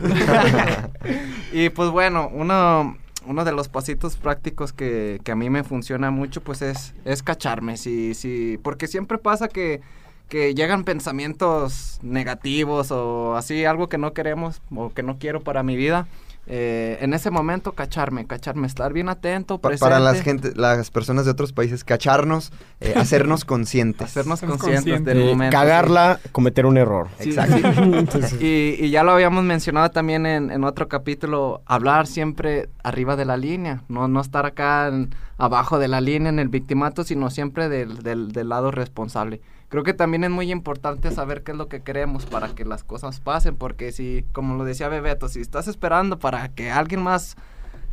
y 1.52 1.68
pues 1.70 1.90
bueno, 1.90 2.30
uno, 2.32 2.96
uno 3.26 3.44
de 3.44 3.50
los 3.50 3.68
pasitos 3.68 4.16
prácticos 4.18 4.72
que, 4.72 5.20
que 5.24 5.32
a 5.32 5.34
mí 5.34 5.50
me 5.50 5.64
funciona 5.64 6.12
mucho, 6.12 6.42
pues 6.42 6.62
es, 6.62 6.94
es 7.04 7.24
cacharme, 7.24 7.76
sí, 7.76 8.14
sí, 8.14 8.60
porque 8.62 8.86
siempre 8.86 9.18
pasa 9.18 9.48
que, 9.48 9.80
que 10.28 10.54
llegan 10.54 10.84
pensamientos 10.84 11.98
negativos 12.02 12.92
o 12.92 13.34
así, 13.34 13.64
algo 13.64 13.88
que 13.88 13.98
no 13.98 14.12
queremos 14.12 14.62
o 14.74 14.90
que 14.90 15.02
no 15.02 15.18
quiero 15.18 15.40
para 15.40 15.64
mi 15.64 15.74
vida. 15.74 16.06
Eh, 16.48 16.98
en 17.00 17.12
ese 17.12 17.30
momento 17.32 17.72
cacharme, 17.72 18.24
cacharme, 18.26 18.68
estar 18.68 18.92
bien 18.92 19.08
atento, 19.08 19.58
Pa- 19.58 19.70
Para 19.80 19.98
las 19.98 20.20
gente, 20.22 20.52
las 20.54 20.90
personas 20.92 21.24
de 21.24 21.32
otros 21.32 21.52
países, 21.52 21.82
cacharnos, 21.82 22.52
eh, 22.80 22.94
hacernos 22.96 23.44
conscientes. 23.44 24.06
hacernos 24.10 24.40
conscientes 24.42 24.74
conscientes. 24.84 25.14
del 25.14 25.22
Eh, 25.24 25.30
momento. 25.32 25.52
cagarla, 25.56 26.20
cometer 26.30 26.64
un 26.66 26.76
error. 26.78 27.08
sí. 27.18 27.30
Exacto. 27.30 27.56
y, 28.40 28.76
y 28.78 28.90
ya 28.90 29.02
lo 29.02 29.10
habíamos 29.12 29.42
mencionado 29.42 29.90
también 29.90 30.24
en, 30.24 30.52
en 30.52 30.62
otro 30.62 30.86
capítulo, 30.88 31.62
hablar 31.66 32.06
siempre 32.06 32.68
arriba 32.84 33.16
de 33.16 33.24
la 33.24 33.36
línea, 33.36 33.82
no, 33.88 34.06
no 34.06 34.20
estar 34.20 34.46
acá 34.46 34.86
en- 34.88 35.12
abajo 35.38 35.78
de 35.80 35.88
la 35.88 36.00
línea 36.00 36.28
en 36.28 36.38
el 36.38 36.48
victimato, 36.48 37.02
sino 37.04 37.28
siempre 37.30 37.68
del, 37.68 38.02
del, 38.04 38.30
del 38.32 38.48
lado 38.48 38.70
responsable. 38.70 39.40
Creo 39.68 39.82
que 39.82 39.94
también 39.94 40.24
es 40.24 40.30
muy 40.30 40.52
importante 40.52 41.10
saber 41.10 41.42
qué 41.42 41.52
es 41.52 41.58
lo 41.58 41.68
que 41.68 41.82
queremos 41.82 42.24
para 42.24 42.54
que 42.54 42.64
las 42.64 42.84
cosas 42.84 43.20
pasen, 43.20 43.56
porque 43.56 43.90
si, 43.90 44.24
como 44.32 44.54
lo 44.54 44.64
decía 44.64 44.88
Bebeto, 44.88 45.28
si 45.28 45.40
estás 45.40 45.66
esperando 45.66 46.18
para 46.18 46.48
que 46.48 46.70
alguien 46.70 47.02
más 47.02 47.36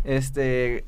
este 0.03 0.85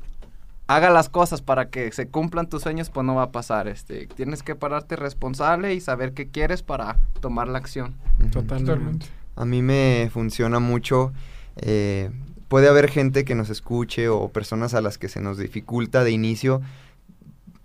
haga 0.68 0.90
las 0.90 1.08
cosas 1.08 1.42
para 1.42 1.70
que 1.70 1.92
se 1.92 2.08
cumplan 2.08 2.48
tus 2.48 2.62
sueños, 2.62 2.90
pues 2.90 3.06
no 3.06 3.14
va 3.14 3.24
a 3.24 3.32
pasar. 3.32 3.68
Este, 3.68 4.06
tienes 4.06 4.42
que 4.42 4.54
pararte 4.54 4.96
responsable 4.96 5.74
y 5.74 5.80
saber 5.80 6.12
qué 6.12 6.28
quieres 6.28 6.62
para 6.62 6.98
tomar 7.20 7.48
la 7.48 7.58
acción. 7.58 7.94
Totalmente. 8.32 9.06
A 9.36 9.44
mí 9.44 9.62
me 9.62 10.08
funciona 10.12 10.58
mucho. 10.58 11.12
eh, 11.56 12.10
puede 12.48 12.68
haber 12.68 12.88
gente 12.88 13.24
que 13.24 13.34
nos 13.34 13.50
escuche 13.50 14.08
o 14.08 14.28
personas 14.28 14.74
a 14.74 14.80
las 14.80 14.98
que 14.98 15.08
se 15.08 15.20
nos 15.20 15.38
dificulta 15.38 16.04
de 16.04 16.12
inicio 16.12 16.62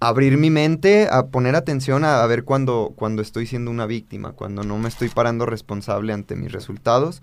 abrir 0.01 0.37
mi 0.37 0.49
mente, 0.49 1.07
a 1.09 1.27
poner 1.27 1.55
atención 1.55 2.03
a, 2.03 2.21
a 2.23 2.27
ver 2.27 2.43
cuando, 2.43 2.91
cuando 2.95 3.21
estoy 3.21 3.45
siendo 3.45 3.71
una 3.71 3.85
víctima, 3.85 4.33
cuando 4.33 4.63
no 4.63 4.77
me 4.77 4.89
estoy 4.89 5.07
parando 5.07 5.45
responsable 5.45 6.11
ante 6.11 6.35
mis 6.35 6.51
resultados. 6.51 7.21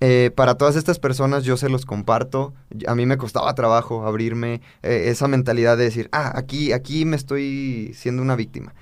Eh, 0.00 0.32
para 0.34 0.56
todas 0.56 0.76
estas 0.76 0.98
personas 0.98 1.44
yo 1.44 1.56
se 1.56 1.68
los 1.68 1.86
comparto. 1.86 2.52
A 2.86 2.94
mí 2.94 3.06
me 3.06 3.16
costaba 3.16 3.54
trabajo 3.54 4.06
abrirme 4.06 4.60
eh, 4.82 5.04
esa 5.06 5.28
mentalidad 5.28 5.78
de 5.78 5.84
decir, 5.84 6.08
ah, 6.12 6.32
aquí, 6.34 6.72
aquí 6.72 7.04
me 7.04 7.16
estoy 7.16 7.92
siendo 7.94 8.20
una 8.20 8.36
víctima. 8.36 8.74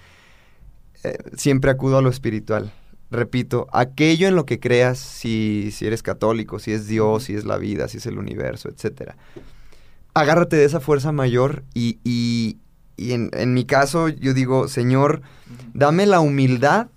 Eh, 1.04 1.18
siempre 1.36 1.70
acudo 1.70 1.98
a 1.98 2.02
lo 2.02 2.08
espiritual. 2.08 2.72
Repito, 3.10 3.66
aquello 3.72 4.26
en 4.26 4.34
lo 4.36 4.46
que 4.46 4.58
creas, 4.58 4.98
si, 4.98 5.68
si 5.70 5.86
eres 5.86 6.02
católico, 6.02 6.58
si 6.58 6.72
es 6.72 6.86
Dios, 6.86 7.24
si 7.24 7.34
es 7.34 7.44
la 7.44 7.58
vida, 7.58 7.88
si 7.88 7.98
es 7.98 8.06
el 8.06 8.16
universo, 8.16 8.70
etcétera. 8.70 9.16
Agárrate 10.14 10.56
de 10.56 10.64
esa 10.64 10.80
fuerza 10.80 11.12
mayor 11.12 11.62
y, 11.74 11.98
y- 12.04 12.56
y 12.96 13.12
en, 13.12 13.30
en 13.32 13.54
mi 13.54 13.64
caso 13.64 14.08
yo 14.08 14.34
digo, 14.34 14.68
Señor, 14.68 15.22
dame 15.74 16.06
la 16.06 16.20
humildad 16.20 16.88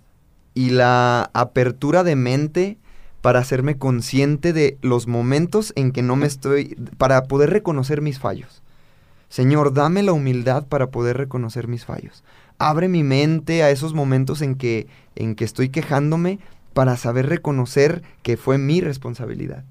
y 0.53 0.69
la 0.69 1.29
apertura 1.33 2.03
de 2.03 2.15
mente 2.15 2.77
para 3.21 3.39
hacerme 3.39 3.77
consciente 3.77 4.53
de 4.53 4.77
los 4.81 5.07
momentos 5.07 5.73
en 5.75 5.91
que 5.91 6.03
no 6.03 6.15
me 6.15 6.27
estoy, 6.27 6.75
para 6.97 7.23
poder 7.23 7.49
reconocer 7.49 8.01
mis 8.01 8.19
fallos. 8.19 8.61
Señor, 9.29 9.73
dame 9.73 10.03
la 10.03 10.13
humildad 10.13 10.67
para 10.67 10.91
poder 10.91 11.17
reconocer 11.17 11.67
mis 11.67 11.85
fallos. 11.85 12.23
Abre 12.57 12.87
mi 12.87 13.03
mente 13.03 13.63
a 13.63 13.71
esos 13.71 13.93
momentos 13.93 14.41
en 14.41 14.55
que, 14.55 14.87
en 15.15 15.35
que 15.35 15.43
estoy 15.43 15.69
quejándome 15.69 16.39
para 16.73 16.97
saber 16.97 17.27
reconocer 17.27 18.03
que 18.21 18.37
fue 18.37 18.57
mi 18.57 18.79
responsabilidad. 18.79 19.63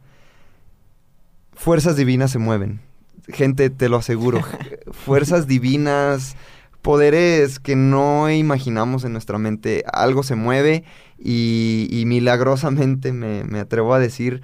Fuerzas 1.52 1.96
divinas 1.96 2.32
se 2.32 2.38
mueven. 2.38 2.80
Gente, 3.28 3.70
te 3.70 3.88
lo 3.88 3.96
aseguro. 3.96 4.40
Fuerzas 4.92 5.46
divinas, 5.46 6.36
poderes 6.82 7.58
que 7.58 7.76
no 7.76 8.30
imaginamos 8.30 9.04
en 9.04 9.12
nuestra 9.12 9.38
mente. 9.38 9.84
Algo 9.92 10.22
se 10.22 10.34
mueve 10.34 10.84
y, 11.18 11.88
y 11.90 12.04
milagrosamente 12.06 13.12
me, 13.12 13.44
me 13.44 13.60
atrevo 13.60 13.94
a 13.94 13.98
decir 13.98 14.42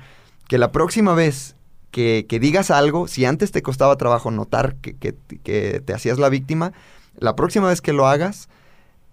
que 0.49 0.59
la 0.59 0.72
próxima 0.72 1.14
vez 1.14 1.57
que, 1.91 2.26
que 2.28 2.41
digas 2.41 2.70
algo, 2.70 3.09
si 3.09 3.24
antes 3.24 3.51
te 3.53 3.62
costaba 3.62 3.97
trabajo 3.97 4.31
notar 4.31 4.76
que, 4.76 4.97
que- 4.97 5.16
que 5.43 5.83
te 5.85 5.93
hacías 5.93 6.18
la 6.18 6.28
víctima, 6.28 6.72
la 7.18 7.37
próxima 7.37 7.68
vez 7.68 7.81
que 7.83 7.93
lo 7.93 8.07
hagas, 8.07 8.49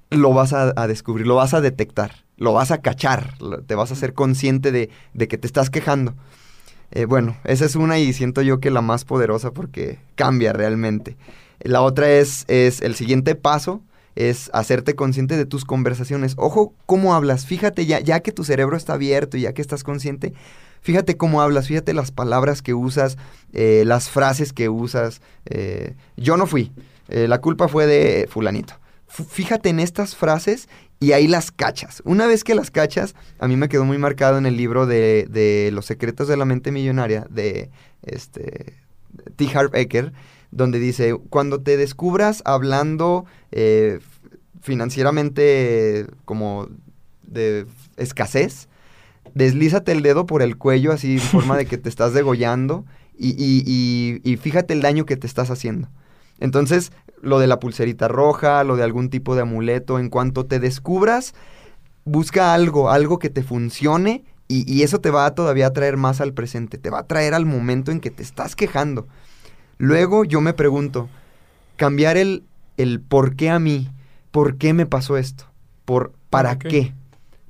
lo 0.09 0.33
vas 0.33 0.53
a, 0.53 0.73
a 0.75 0.87
descubrir, 0.87 1.27
lo 1.27 1.35
vas 1.35 1.53
a 1.53 1.61
detectar, 1.61 2.23
lo 2.37 2.53
vas 2.53 2.71
a 2.71 2.81
cachar, 2.81 3.33
te 3.65 3.75
vas 3.75 3.91
a 3.91 3.95
ser 3.95 4.13
consciente 4.13 4.71
de, 4.71 4.89
de 5.13 5.27
que 5.27 5.37
te 5.37 5.47
estás 5.47 5.69
quejando. 5.69 6.15
Eh, 6.91 7.05
bueno, 7.05 7.35
esa 7.43 7.65
es 7.65 7.75
una 7.75 7.99
y 7.99 8.13
siento 8.13 8.41
yo 8.41 8.59
que 8.59 8.71
la 8.71 8.81
más 8.81 9.05
poderosa 9.05 9.51
porque 9.51 9.99
cambia 10.15 10.53
realmente. 10.53 11.17
La 11.59 11.81
otra 11.81 12.09
es, 12.09 12.45
es 12.47 12.81
el 12.81 12.95
siguiente 12.95 13.35
paso, 13.35 13.81
es 14.15 14.49
hacerte 14.53 14.95
consciente 14.95 15.37
de 15.37 15.45
tus 15.45 15.65
conversaciones. 15.65 16.33
Ojo 16.37 16.73
cómo 16.85 17.13
hablas, 17.13 17.45
fíjate 17.45 17.85
ya, 17.85 17.99
ya 17.99 18.21
que 18.21 18.31
tu 18.31 18.43
cerebro 18.43 18.77
está 18.77 18.93
abierto 18.93 19.37
y 19.37 19.41
ya 19.41 19.53
que 19.53 19.61
estás 19.61 19.83
consciente, 19.83 20.33
fíjate 20.81 21.17
cómo 21.17 21.41
hablas, 21.41 21.67
fíjate 21.67 21.93
las 21.93 22.11
palabras 22.11 22.61
que 22.61 22.73
usas, 22.73 23.17
eh, 23.53 23.83
las 23.85 24.09
frases 24.09 24.53
que 24.53 24.69
usas. 24.69 25.21
eh, 25.45 25.95
yo 26.15 26.37
no 26.37 26.47
fui, 26.47 26.71
la 27.09 27.39
culpa 27.39 27.67
fue 27.67 27.85
de 27.85 28.27
fulanito. 28.29 28.73
Fíjate 29.07 29.69
en 29.69 29.79
estas 29.79 30.15
frases 30.15 30.67
y 30.99 31.11
ahí 31.11 31.27
las 31.27 31.51
cachas. 31.51 32.01
Una 32.05 32.25
vez 32.27 32.43
que 32.43 32.55
las 32.55 32.71
cachas, 32.71 33.13
a 33.39 33.47
mí 33.47 33.55
me 33.55 33.69
quedó 33.69 33.85
muy 33.85 33.97
marcado 33.97 34.37
en 34.37 34.45
el 34.45 34.57
libro 34.57 34.85
de, 34.87 35.27
de 35.29 35.69
Los 35.73 35.85
secretos 35.85 36.27
de 36.27 36.37
la 36.37 36.45
mente 36.45 36.71
millonaria 36.71 37.27
de 37.29 37.69
este, 38.03 38.73
T. 39.35 39.47
Harv 39.53 39.75
Eker, 39.75 40.13
donde 40.51 40.79
dice, 40.79 41.15
cuando 41.29 41.61
te 41.61 41.77
descubras 41.77 42.41
hablando 42.45 43.25
eh, 43.51 43.99
financieramente 44.61 46.07
como 46.25 46.67
de 47.23 47.65
escasez, 47.97 48.67
deslízate 49.33 49.91
el 49.91 50.01
dedo 50.01 50.25
por 50.25 50.41
el 50.41 50.57
cuello 50.57 50.91
así 50.91 51.13
en 51.15 51.19
forma 51.19 51.57
de 51.57 51.65
que 51.65 51.77
te 51.77 51.89
estás 51.89 52.13
degollando 52.13 52.85
y, 53.17 53.29
y- 53.31 53.63
y- 53.65 54.21
y 54.31 54.37
fíjate 54.37 54.73
el 54.73 54.81
daño 54.81 55.05
que 55.05 55.17
te 55.17 55.27
estás 55.27 55.49
haciendo. 55.51 55.89
Entonces, 56.39 56.91
lo 57.21 57.39
de 57.39 57.47
la 57.47 57.59
pulserita 57.59 58.07
roja, 58.07 58.63
lo 58.63 58.75
de 58.75 58.83
algún 58.83 59.09
tipo 59.09 59.35
de 59.35 59.41
amuleto, 59.41 59.99
en 59.99 60.09
cuanto 60.09 60.45
te 60.45 60.59
descubras, 60.59 61.33
busca 62.05 62.53
algo, 62.53 62.89
algo 62.89 63.19
que 63.19 63.29
te 63.29 63.43
funcione 63.43 64.23
y, 64.47 64.71
y 64.71 64.83
eso 64.83 64.99
te 64.99 65.11
va 65.11 65.25
a 65.25 65.35
todavía 65.35 65.67
a 65.67 65.73
traer 65.73 65.97
más 65.97 66.21
al 66.21 66.33
presente, 66.33 66.77
te 66.77 66.89
va 66.89 66.99
a 66.99 67.07
traer 67.07 67.33
al 67.33 67.45
momento 67.45 67.91
en 67.91 67.99
que 67.99 68.11
te 68.11 68.23
estás 68.23 68.55
quejando. 68.55 69.07
Luego 69.77 70.23
yo 70.23 70.41
me 70.41 70.53
pregunto, 70.53 71.09
cambiar 71.75 72.17
el, 72.17 72.43
el 72.77 72.99
por 72.99 73.35
qué 73.35 73.49
a 73.49 73.59
mí, 73.59 73.89
por 74.31 74.57
qué 74.57 74.73
me 74.73 74.85
pasó 74.85 75.17
esto, 75.17 75.45
por 75.85 76.11
para, 76.29 76.57
qué? 76.57 76.93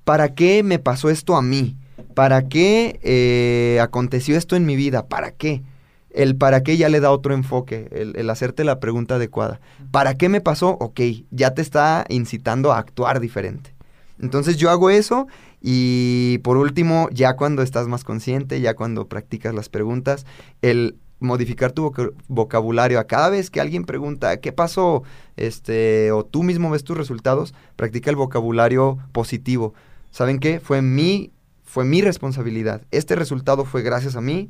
para 0.03 0.33
qué 0.33 0.63
me 0.63 0.79
pasó 0.79 1.09
esto 1.09 1.35
a 1.35 1.41
mí, 1.41 1.75
para 2.13 2.47
qué 2.47 2.99
eh, 3.03 3.79
aconteció 3.81 4.37
esto 4.37 4.55
en 4.55 4.65
mi 4.65 4.75
vida, 4.75 5.07
para 5.07 5.31
qué. 5.31 5.61
El 6.09 6.35
para 6.35 6.63
qué 6.63 6.77
ya 6.77 6.89
le 6.89 6.99
da 6.99 7.11
otro 7.11 7.33
enfoque, 7.33 7.89
el, 7.91 8.15
el 8.15 8.29
hacerte 8.29 8.63
la 8.63 8.79
pregunta 8.79 9.15
adecuada. 9.15 9.59
¿Para 9.91 10.15
qué 10.15 10.29
me 10.29 10.41
pasó? 10.41 10.77
Ok, 10.79 11.01
ya 11.31 11.53
te 11.53 11.61
está 11.61 12.05
incitando 12.09 12.71
a 12.71 12.79
actuar 12.79 13.19
diferente. 13.19 13.75
Entonces 14.19 14.57
yo 14.57 14.71
hago 14.71 14.89
eso 14.89 15.27
Y 15.61 16.37
por 16.39 16.57
último, 16.57 17.09
ya 17.11 17.35
cuando 17.35 17.61
estás 17.61 17.87
más 17.87 18.03
consciente, 18.03 18.61
ya 18.61 18.75
cuando 18.75 19.07
practicas 19.07 19.53
las 19.55 19.69
preguntas, 19.69 20.25
el 20.61 20.95
modificar 21.19 21.71
tu 21.71 21.83
voca- 21.83 22.11
vocabulario 22.27 22.99
a 22.99 23.05
cada 23.05 23.29
vez 23.29 23.49
que 23.49 23.59
alguien 23.59 23.83
pregunta 23.83 24.37
qué 24.39 24.51
pasó, 24.51 25.01
este, 25.35 26.11
o 26.11 26.23
tú 26.23 26.43
mismo 26.43 26.69
ves 26.69 26.83
tus 26.83 26.95
resultados, 26.95 27.55
practica 27.75 28.09
el 28.11 28.15
vocabulario 28.15 28.99
positivo. 29.11 29.73
¿Saben 30.11 30.37
qué? 30.39 30.59
Fue 30.59 30.81
mi, 30.83 31.31
fue 31.63 31.85
mi 31.85 32.01
responsabilidad. 32.01 32.83
Este 32.91 33.15
resultado 33.15 33.65
fue 33.65 33.81
gracias 33.81 34.15
a 34.15 34.21
mí, 34.21 34.49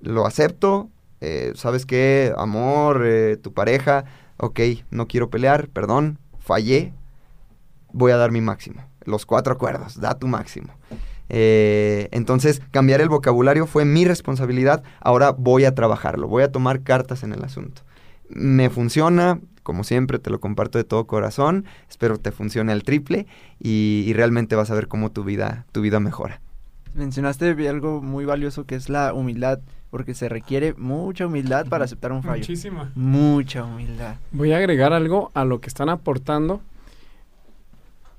lo 0.00 0.26
acepto. 0.26 0.90
eh, 1.20 1.52
¿Sabes 1.54 1.86
qué? 1.86 2.32
Amor, 2.36 3.02
eh, 3.04 3.36
tu 3.36 3.52
pareja, 3.52 4.04
ok, 4.38 4.60
no 4.90 5.06
quiero 5.06 5.30
pelear, 5.30 5.68
perdón, 5.68 6.18
fallé, 6.38 6.92
voy 7.92 8.12
a 8.12 8.16
dar 8.16 8.32
mi 8.32 8.40
máximo. 8.40 8.82
Los 9.04 9.26
cuatro 9.26 9.52
acuerdos, 9.52 10.00
da 10.00 10.18
tu 10.18 10.26
máximo. 10.26 10.72
Eh, 11.28 12.08
entonces, 12.10 12.60
cambiar 12.72 13.00
el 13.00 13.08
vocabulario 13.08 13.66
fue 13.66 13.84
mi 13.84 14.04
responsabilidad, 14.04 14.82
ahora 15.00 15.30
voy 15.30 15.64
a 15.64 15.74
trabajarlo, 15.74 16.28
voy 16.28 16.42
a 16.42 16.52
tomar 16.52 16.82
cartas 16.82 17.22
en 17.22 17.32
el 17.32 17.42
asunto. 17.44 17.82
Me 18.28 18.68
funciona, 18.70 19.40
como 19.62 19.84
siempre 19.84 20.18
te 20.18 20.30
lo 20.30 20.40
comparto 20.40 20.78
de 20.78 20.84
todo 20.84 21.06
corazón, 21.06 21.64
espero 21.88 22.18
te 22.18 22.32
funcione 22.32 22.72
al 22.72 22.82
triple 22.82 23.26
y, 23.60 24.04
y 24.06 24.12
realmente 24.12 24.56
vas 24.56 24.70
a 24.70 24.74
ver 24.74 24.88
cómo 24.88 25.10
tu 25.10 25.24
vida, 25.24 25.66
tu 25.72 25.80
vida 25.80 26.00
mejora. 26.00 26.40
Mencionaste 26.94 27.56
algo 27.68 28.02
muy 28.02 28.24
valioso 28.24 28.66
que 28.66 28.74
es 28.74 28.88
la 28.88 29.14
humildad, 29.14 29.60
porque 29.92 30.14
se 30.14 30.30
requiere 30.30 30.72
mucha 30.72 31.26
humildad 31.26 31.66
para 31.66 31.84
aceptar 31.84 32.12
un 32.12 32.22
fallo. 32.22 32.38
Muchísima. 32.38 32.90
Mucha 32.94 33.62
humildad. 33.62 34.16
Voy 34.30 34.52
a 34.52 34.56
agregar 34.56 34.94
algo 34.94 35.30
a 35.34 35.44
lo 35.44 35.60
que 35.60 35.68
están 35.68 35.90
aportando. 35.90 36.62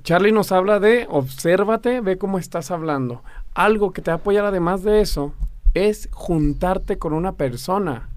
Charlie 0.04 0.32
nos 0.32 0.52
habla 0.52 0.80
de 0.80 1.08
obsérvate, 1.10 2.00
ve 2.02 2.20
cómo 2.20 2.38
estás 2.38 2.70
hablando. 2.70 3.24
Algo 3.56 3.92
que 3.92 4.04
te 4.04 4.12
va 4.12 4.18
a 4.18 4.18
apoyar 4.18 4.46
además 4.46 4.84
de 4.84 5.02
eso 5.02 5.34
es 5.74 6.10
juntarte 6.12 7.00
con 7.00 7.12
una 7.12 7.32
persona 7.32 8.08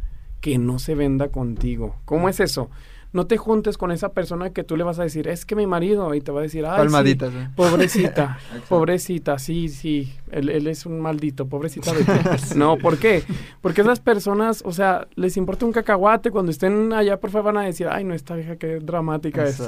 que 0.42 0.58
no 0.58 0.78
se 0.78 0.94
venda 0.94 1.28
contigo. 1.28 1.96
¿Cómo 2.04 2.28
es 2.28 2.40
eso? 2.40 2.68
No 3.12 3.26
te 3.26 3.36
juntes 3.36 3.78
con 3.78 3.90
esa 3.90 4.10
persona 4.12 4.50
que 4.50 4.64
tú 4.64 4.76
le 4.76 4.84
vas 4.84 4.98
a 4.98 5.02
decir, 5.02 5.28
es 5.28 5.46
que 5.46 5.56
mi 5.56 5.66
marido, 5.66 6.14
y 6.14 6.20
te 6.20 6.32
va 6.32 6.40
a 6.40 6.42
decir, 6.42 6.66
ay, 6.66 6.72
sí, 6.72 6.78
Palmaditas, 6.78 7.34
¿eh? 7.34 7.48
pobrecita, 7.56 8.38
pobrecita, 8.68 9.38
sí, 9.38 9.68
sí, 9.68 10.12
él, 10.30 10.48
él 10.48 10.66
es 10.66 10.86
un 10.86 11.00
maldito, 11.00 11.46
pobrecita 11.46 11.92
de 11.92 12.04
ti. 12.04 12.12
No, 12.56 12.76
¿por 12.76 12.98
qué? 12.98 13.22
Porque 13.60 13.80
esas 13.80 14.00
personas, 14.00 14.62
o 14.64 14.72
sea, 14.72 15.08
les 15.14 15.36
importa 15.36 15.66
un 15.66 15.72
cacahuate, 15.72 16.30
cuando 16.30 16.50
estén 16.50 16.92
allá, 16.92 17.18
por 17.20 17.30
favor, 17.30 17.54
van 17.54 17.64
a 17.64 17.66
decir, 17.66 17.88
ay, 17.90 18.04
no, 18.04 18.14
esta 18.14 18.34
vieja 18.34 18.56
qué 18.56 18.80
dramática 18.80 19.44
es. 19.44 19.62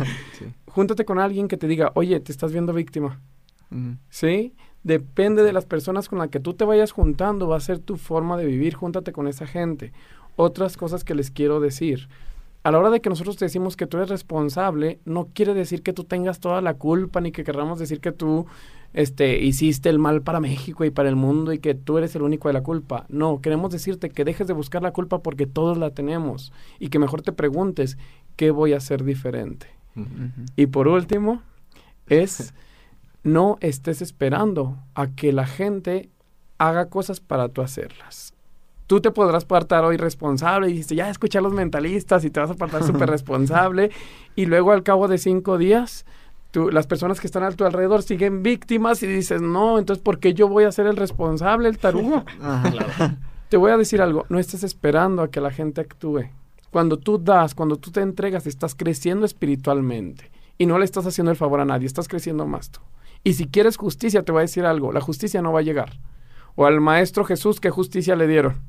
Júntate 0.66 1.04
con 1.04 1.18
alguien 1.18 1.48
que 1.48 1.56
te 1.56 1.66
diga, 1.66 1.92
oye, 1.94 2.20
te 2.20 2.32
estás 2.32 2.52
viendo 2.52 2.72
víctima. 2.72 3.20
¿sí? 4.08 4.54
Depende 4.82 5.42
de 5.42 5.52
las 5.52 5.66
personas 5.66 6.08
con 6.08 6.18
las 6.18 6.28
que 6.28 6.40
tú 6.40 6.54
te 6.54 6.64
vayas 6.64 6.92
juntando, 6.92 7.48
va 7.48 7.56
a 7.56 7.60
ser 7.60 7.78
tu 7.78 7.96
forma 7.96 8.36
de 8.36 8.46
vivir, 8.46 8.74
júntate 8.74 9.12
con 9.12 9.28
esa 9.28 9.46
gente. 9.46 9.92
Otras 10.36 10.76
cosas 10.76 11.04
que 11.04 11.14
les 11.14 11.30
quiero 11.30 11.60
decir. 11.60 12.08
A 12.62 12.70
la 12.70 12.78
hora 12.78 12.90
de 12.90 13.00
que 13.00 13.08
nosotros 13.08 13.36
te 13.36 13.46
decimos 13.46 13.76
que 13.76 13.86
tú 13.86 13.96
eres 13.96 14.10
responsable, 14.10 15.00
no 15.06 15.28
quiere 15.32 15.54
decir 15.54 15.82
que 15.82 15.94
tú 15.94 16.04
tengas 16.04 16.40
toda 16.40 16.60
la 16.60 16.74
culpa, 16.74 17.20
ni 17.20 17.32
que 17.32 17.42
querramos 17.42 17.78
decir 17.78 18.00
que 18.00 18.12
tú 18.12 18.46
este, 18.92 19.38
hiciste 19.42 19.88
el 19.88 19.98
mal 19.98 20.20
para 20.20 20.40
México 20.40 20.84
y 20.84 20.90
para 20.90 21.08
el 21.08 21.16
mundo 21.16 21.52
y 21.52 21.58
que 21.58 21.74
tú 21.74 21.96
eres 21.96 22.14
el 22.16 22.22
único 22.22 22.48
de 22.48 22.54
la 22.54 22.62
culpa. 22.62 23.06
No, 23.08 23.40
queremos 23.40 23.72
decirte 23.72 24.10
que 24.10 24.24
dejes 24.24 24.46
de 24.46 24.52
buscar 24.52 24.82
la 24.82 24.92
culpa 24.92 25.22
porque 25.22 25.46
todos 25.46 25.78
la 25.78 25.90
tenemos 25.90 26.52
y 26.78 26.88
que 26.88 26.98
mejor 26.98 27.22
te 27.22 27.32
preguntes, 27.32 27.96
¿qué 28.36 28.50
voy 28.50 28.74
a 28.74 28.78
hacer 28.78 29.04
diferente? 29.04 29.66
Y 30.56 30.66
por 30.66 30.86
último, 30.86 31.42
es 32.08 32.54
no 33.22 33.58
estés 33.60 34.02
esperando 34.02 34.78
a 34.94 35.08
que 35.08 35.32
la 35.32 35.46
gente 35.46 36.10
haga 36.58 36.88
cosas 36.88 37.20
para 37.20 37.48
tú 37.48 37.62
hacerlas. 37.62 38.34
Tú 38.90 39.00
te 39.00 39.12
podrás 39.12 39.44
apartar 39.44 39.84
hoy 39.84 39.96
responsable 39.96 40.68
y 40.68 40.72
dices, 40.72 40.96
ya 40.96 41.08
escuché 41.10 41.38
a 41.38 41.40
los 41.40 41.52
mentalistas 41.52 42.24
y 42.24 42.30
te 42.30 42.40
vas 42.40 42.50
a 42.50 42.54
apartar 42.54 42.82
súper 42.82 43.08
responsable. 43.08 43.92
Y 44.34 44.46
luego 44.46 44.72
al 44.72 44.82
cabo 44.82 45.06
de 45.06 45.16
cinco 45.16 45.58
días, 45.58 46.04
tú, 46.50 46.72
las 46.72 46.88
personas 46.88 47.20
que 47.20 47.28
están 47.28 47.44
a 47.44 47.52
tu 47.52 47.64
alrededor 47.64 48.02
siguen 48.02 48.42
víctimas 48.42 49.00
y 49.04 49.06
dices, 49.06 49.40
no, 49.40 49.78
entonces 49.78 50.02
¿por 50.02 50.18
qué 50.18 50.34
yo 50.34 50.48
voy 50.48 50.64
a 50.64 50.72
ser 50.72 50.88
el 50.88 50.96
responsable, 50.96 51.68
el 51.68 51.78
tarugo? 51.78 52.24
Te 53.48 53.56
voy 53.56 53.70
a 53.70 53.76
decir 53.76 54.02
algo, 54.02 54.26
no 54.28 54.40
estés 54.40 54.64
esperando 54.64 55.22
a 55.22 55.30
que 55.30 55.40
la 55.40 55.52
gente 55.52 55.80
actúe. 55.80 56.24
Cuando 56.72 56.98
tú 56.98 57.16
das, 57.16 57.54
cuando 57.54 57.76
tú 57.76 57.92
te 57.92 58.00
entregas, 58.00 58.48
estás 58.48 58.74
creciendo 58.74 59.24
espiritualmente 59.24 60.32
y 60.58 60.66
no 60.66 60.80
le 60.80 60.84
estás 60.84 61.06
haciendo 61.06 61.30
el 61.30 61.36
favor 61.36 61.60
a 61.60 61.64
nadie, 61.64 61.86
estás 61.86 62.08
creciendo 62.08 62.44
más 62.44 62.72
tú. 62.72 62.80
Y 63.22 63.34
si 63.34 63.46
quieres 63.46 63.76
justicia, 63.76 64.24
te 64.24 64.32
voy 64.32 64.40
a 64.40 64.48
decir 64.50 64.64
algo, 64.64 64.90
la 64.90 65.00
justicia 65.00 65.42
no 65.42 65.52
va 65.52 65.60
a 65.60 65.62
llegar. 65.62 65.92
O 66.56 66.66
al 66.66 66.80
maestro 66.80 67.24
Jesús, 67.24 67.60
¿qué 67.60 67.70
justicia 67.70 68.16
le 68.16 68.26
dieron? 68.26 68.68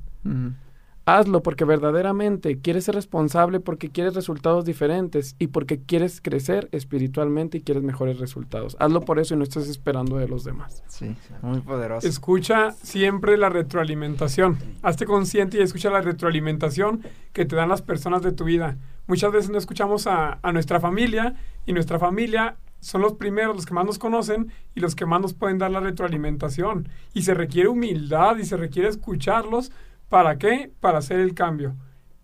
Hazlo 1.06 1.42
porque 1.42 1.66
verdaderamente 1.66 2.60
quieres 2.60 2.86
ser 2.86 2.94
responsable, 2.94 3.60
porque 3.60 3.90
quieres 3.90 4.14
resultados 4.14 4.66
diferentes 4.66 5.36
y 5.40 5.48
porque 5.48 5.82
quieres 5.82 6.22
crecer 6.22 6.70
espiritualmente 6.72 7.58
y 7.58 7.62
quieres 7.62 7.84
mejores 7.84 8.20
resultados. 8.20 8.78
Hazlo 8.80 9.02
por 9.02 9.18
eso 9.18 9.34
y 9.34 9.38
no 9.38 9.44
estés 9.44 9.68
esperando 9.68 10.18
de 10.18 10.28
los 10.28 10.44
demás. 10.44 10.84
Sí, 10.88 11.16
muy 11.42 11.60
poderoso. 11.62 12.08
Escucha 12.08 12.72
siempre 12.72 13.36
la 13.38 13.50
retroalimentación. 13.50 14.58
Hazte 14.84 15.06
consciente 15.06 15.58
y 15.58 15.62
escucha 15.62 15.90
la 15.90 16.02
retroalimentación 16.02 17.02
que 17.34 17.46
te 17.46 17.56
dan 17.56 17.70
las 17.70 17.82
personas 17.82 18.22
de 18.22 18.32
tu 18.32 18.44
vida. 18.44 18.78
Muchas 19.08 19.32
veces 19.32 19.50
no 19.50 19.58
escuchamos 19.58 20.06
a, 20.06 20.38
a 20.44 20.52
nuestra 20.52 20.80
familia 20.80 21.34
y 21.66 21.74
nuestra 21.74 21.98
familia 21.98 22.58
son 22.80 23.02
los 23.02 23.14
primeros, 23.14 23.56
los 23.56 23.66
que 23.66 23.74
más 23.74 23.86
nos 23.86 24.00
conocen 24.00 24.52
y 24.76 24.80
los 24.80 24.96
que 24.96 25.06
más 25.06 25.22
nos 25.22 25.34
pueden 25.34 25.58
dar 25.58 25.72
la 25.72 25.80
retroalimentación. 25.80 26.90
Y 27.14 27.24
se 27.24 27.34
requiere 27.34 27.70
humildad 27.70 28.38
y 28.38 28.46
se 28.46 28.58
requiere 28.58 28.90
escucharlos. 28.90 29.72
¿Para 30.12 30.38
qué? 30.38 30.70
Para 30.82 30.98
hacer 30.98 31.22
el 31.22 31.34
cambio. 31.34 31.74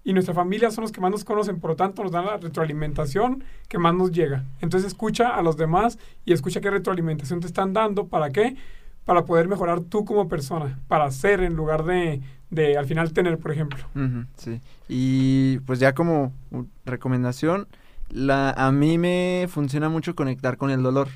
Y 0.03 0.11
nuestra 0.11 0.33
familia 0.33 0.71
son 0.71 0.81
los 0.81 0.91
que 0.91 0.99
más 0.99 1.09
nos 1.09 1.23
conocen, 1.23 1.61
por 1.61 1.69
lo 1.69 1.75
tanto 1.77 2.03
nos 2.03 2.11
dan 2.11 2.25
la 2.25 2.35
retroalimentación 2.35 3.45
que 3.69 3.77
más 3.77 3.95
nos 3.95 4.11
llega. 4.11 4.43
Entonces 4.59 4.87
escucha 4.87 5.33
a 5.33 5.41
los 5.41 5.55
demás 5.55 5.97
y 6.25 6.33
escucha 6.33 6.59
qué 6.59 6.69
retroalimentación 6.69 7.39
te 7.39 7.47
están 7.47 7.71
dando. 7.71 8.07
¿Para 8.07 8.31
qué? 8.31 8.57
Para 9.05 9.23
poder 9.23 9.47
mejorar 9.47 9.79
tú 9.79 10.03
como 10.03 10.27
persona, 10.27 10.77
para 10.89 11.09
ser 11.11 11.39
en 11.39 11.55
lugar 11.55 11.85
de, 11.85 12.19
de 12.49 12.77
al 12.77 12.87
final 12.87 13.13
tener, 13.13 13.37
por 13.37 13.53
ejemplo. 13.53 13.79
Ujú, 13.95 14.25
sí. 14.35 14.59
Y 14.89 15.59
pues 15.59 15.79
ya 15.79 15.93
como 15.93 16.33
uh, 16.51 16.63
recomendación, 16.83 17.69
la, 18.09 18.49
a 18.49 18.69
mí 18.73 18.97
me 18.97 19.47
funciona 19.49 19.87
mucho 19.87 20.13
conectar 20.13 20.57
con 20.57 20.71
el 20.71 20.83
dolor. 20.83 21.07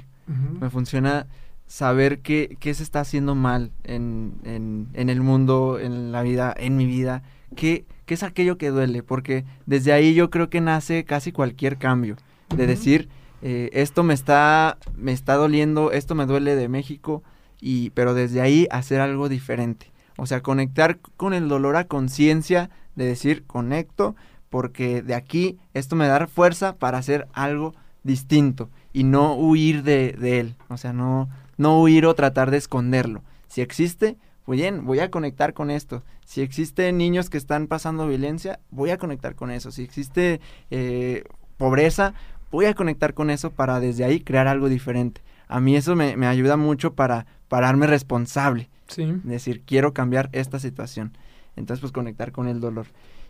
Me 0.62 0.70
funciona 0.70 1.28
saber 1.72 2.20
qué, 2.20 2.58
qué 2.60 2.74
se 2.74 2.84
está 2.84 3.00
haciendo 3.00 3.34
mal 3.34 3.72
en, 3.86 4.34
en, 4.44 4.90
en 4.92 5.10
el 5.10 5.22
mundo, 5.22 5.80
en 5.80 6.12
la 6.12 6.22
vida, 6.22 6.54
en 6.58 6.76
mi 6.76 6.86
vida. 6.86 7.24
¿Qué, 7.56 7.86
qué 8.06 8.14
es 8.14 8.24
aquello 8.24 8.58
que 8.58 8.72
duele? 8.72 9.04
Porque 9.04 9.46
desde 9.66 9.94
ahí 9.94 10.14
yo 10.14 10.30
creo 10.30 10.50
que 10.50 10.60
nace 10.60 11.06
casi 11.06 11.32
cualquier 11.32 11.78
cambio. 11.78 12.18
De 12.54 12.68
decir, 12.68 13.08
eh, 13.42 13.70
esto 13.72 14.04
me 14.04 14.14
está, 14.14 14.80
me 14.98 15.14
está 15.14 15.36
doliendo, 15.36 15.94
esto 15.94 16.14
me 16.14 16.26
duele 16.26 16.58
de 16.58 16.68
México, 16.68 17.24
y, 17.62 17.92
pero 17.92 18.14
desde 18.14 18.42
ahí 18.42 18.68
hacer 18.70 19.00
algo 19.00 19.30
diferente. 19.30 19.94
O 20.18 20.26
sea, 20.26 20.42
conectar 20.42 21.00
con 21.16 21.34
el 21.34 21.48
dolor 21.48 21.78
a 21.78 21.86
conciencia 21.86 22.70
de 22.96 23.06
decir, 23.06 23.46
conecto, 23.46 24.18
porque 24.50 25.02
de 25.04 25.16
aquí 25.16 25.58
esto 25.74 25.96
me 25.96 26.08
da 26.08 26.28
fuerza 26.28 26.76
para 26.76 26.98
hacer 26.98 27.30
algo 27.32 27.74
distinto 28.04 28.70
y 28.92 29.06
no 29.06 29.36
huir 29.36 29.84
de, 29.84 30.18
de 30.20 30.42
él. 30.42 30.56
O 30.68 30.76
sea, 30.76 30.92
no, 30.92 31.30
no 31.62 31.82
huir 31.82 32.06
o 32.06 32.14
tratar 32.16 32.52
de 32.52 32.58
esconderlo. 32.58 33.24
Si 33.48 33.62
existe, 33.62 34.18
pues 34.46 34.60
bien, 34.60 34.86
voy 34.86 35.00
a 35.00 35.12
conectar 35.12 35.54
con 35.54 35.70
esto. 35.70 36.04
Si 36.26 36.42
existen 36.42 36.98
niños 36.98 37.30
que 37.30 37.38
están 37.38 37.68
pasando 37.68 38.08
violencia, 38.08 38.60
voy 38.72 38.90
a 38.92 38.98
conectar 38.98 39.36
con 39.36 39.52
eso. 39.52 39.72
Si 39.72 39.84
existe 39.84 40.42
eh, 40.72 41.24
pobreza, 41.58 42.14
voy 42.52 42.66
a 42.66 42.74
conectar 42.74 43.14
con 43.14 43.30
eso 43.30 43.52
para 43.52 43.80
desde 43.80 44.04
ahí 44.04 44.20
crear 44.22 44.48
algo 44.48 44.70
diferente. 44.70 45.22
A 45.48 45.60
mí 45.60 45.76
eso 45.76 45.96
me, 45.96 46.16
me 46.18 46.28
ayuda 46.28 46.58
mucho 46.58 46.94
para 46.94 47.26
pararme 47.50 47.88
responsable. 47.88 48.70
Sí. 48.88 49.14
Decir, 49.24 49.62
quiero 49.66 49.94
cambiar 49.94 50.30
esta 50.32 50.60
situación. 50.60 51.16
Entonces, 51.58 51.82
pues 51.82 51.92
conectar 51.92 52.32
con 52.32 52.48
el 52.48 52.60
dolor. 52.62 52.86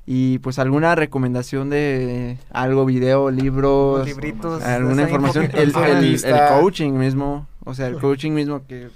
Y 0.05 0.39
pues 0.39 0.57
alguna 0.59 0.95
recomendación 0.95 1.69
de 1.69 2.37
algo, 2.51 2.85
video, 2.85 3.29
libros, 3.31 4.05
Libritos, 4.05 4.63
alguna 4.63 5.03
información, 5.03 5.49
el, 5.53 5.69
el- 5.75 5.85
el 5.85 6.11
lista. 6.11 6.59
coaching 6.59 6.93
mismo, 6.93 7.47
o 7.65 7.73
sea, 7.73 7.87
el 7.87 7.99
coaching 7.99 8.31
mismo 8.31 8.65
que 8.67 8.89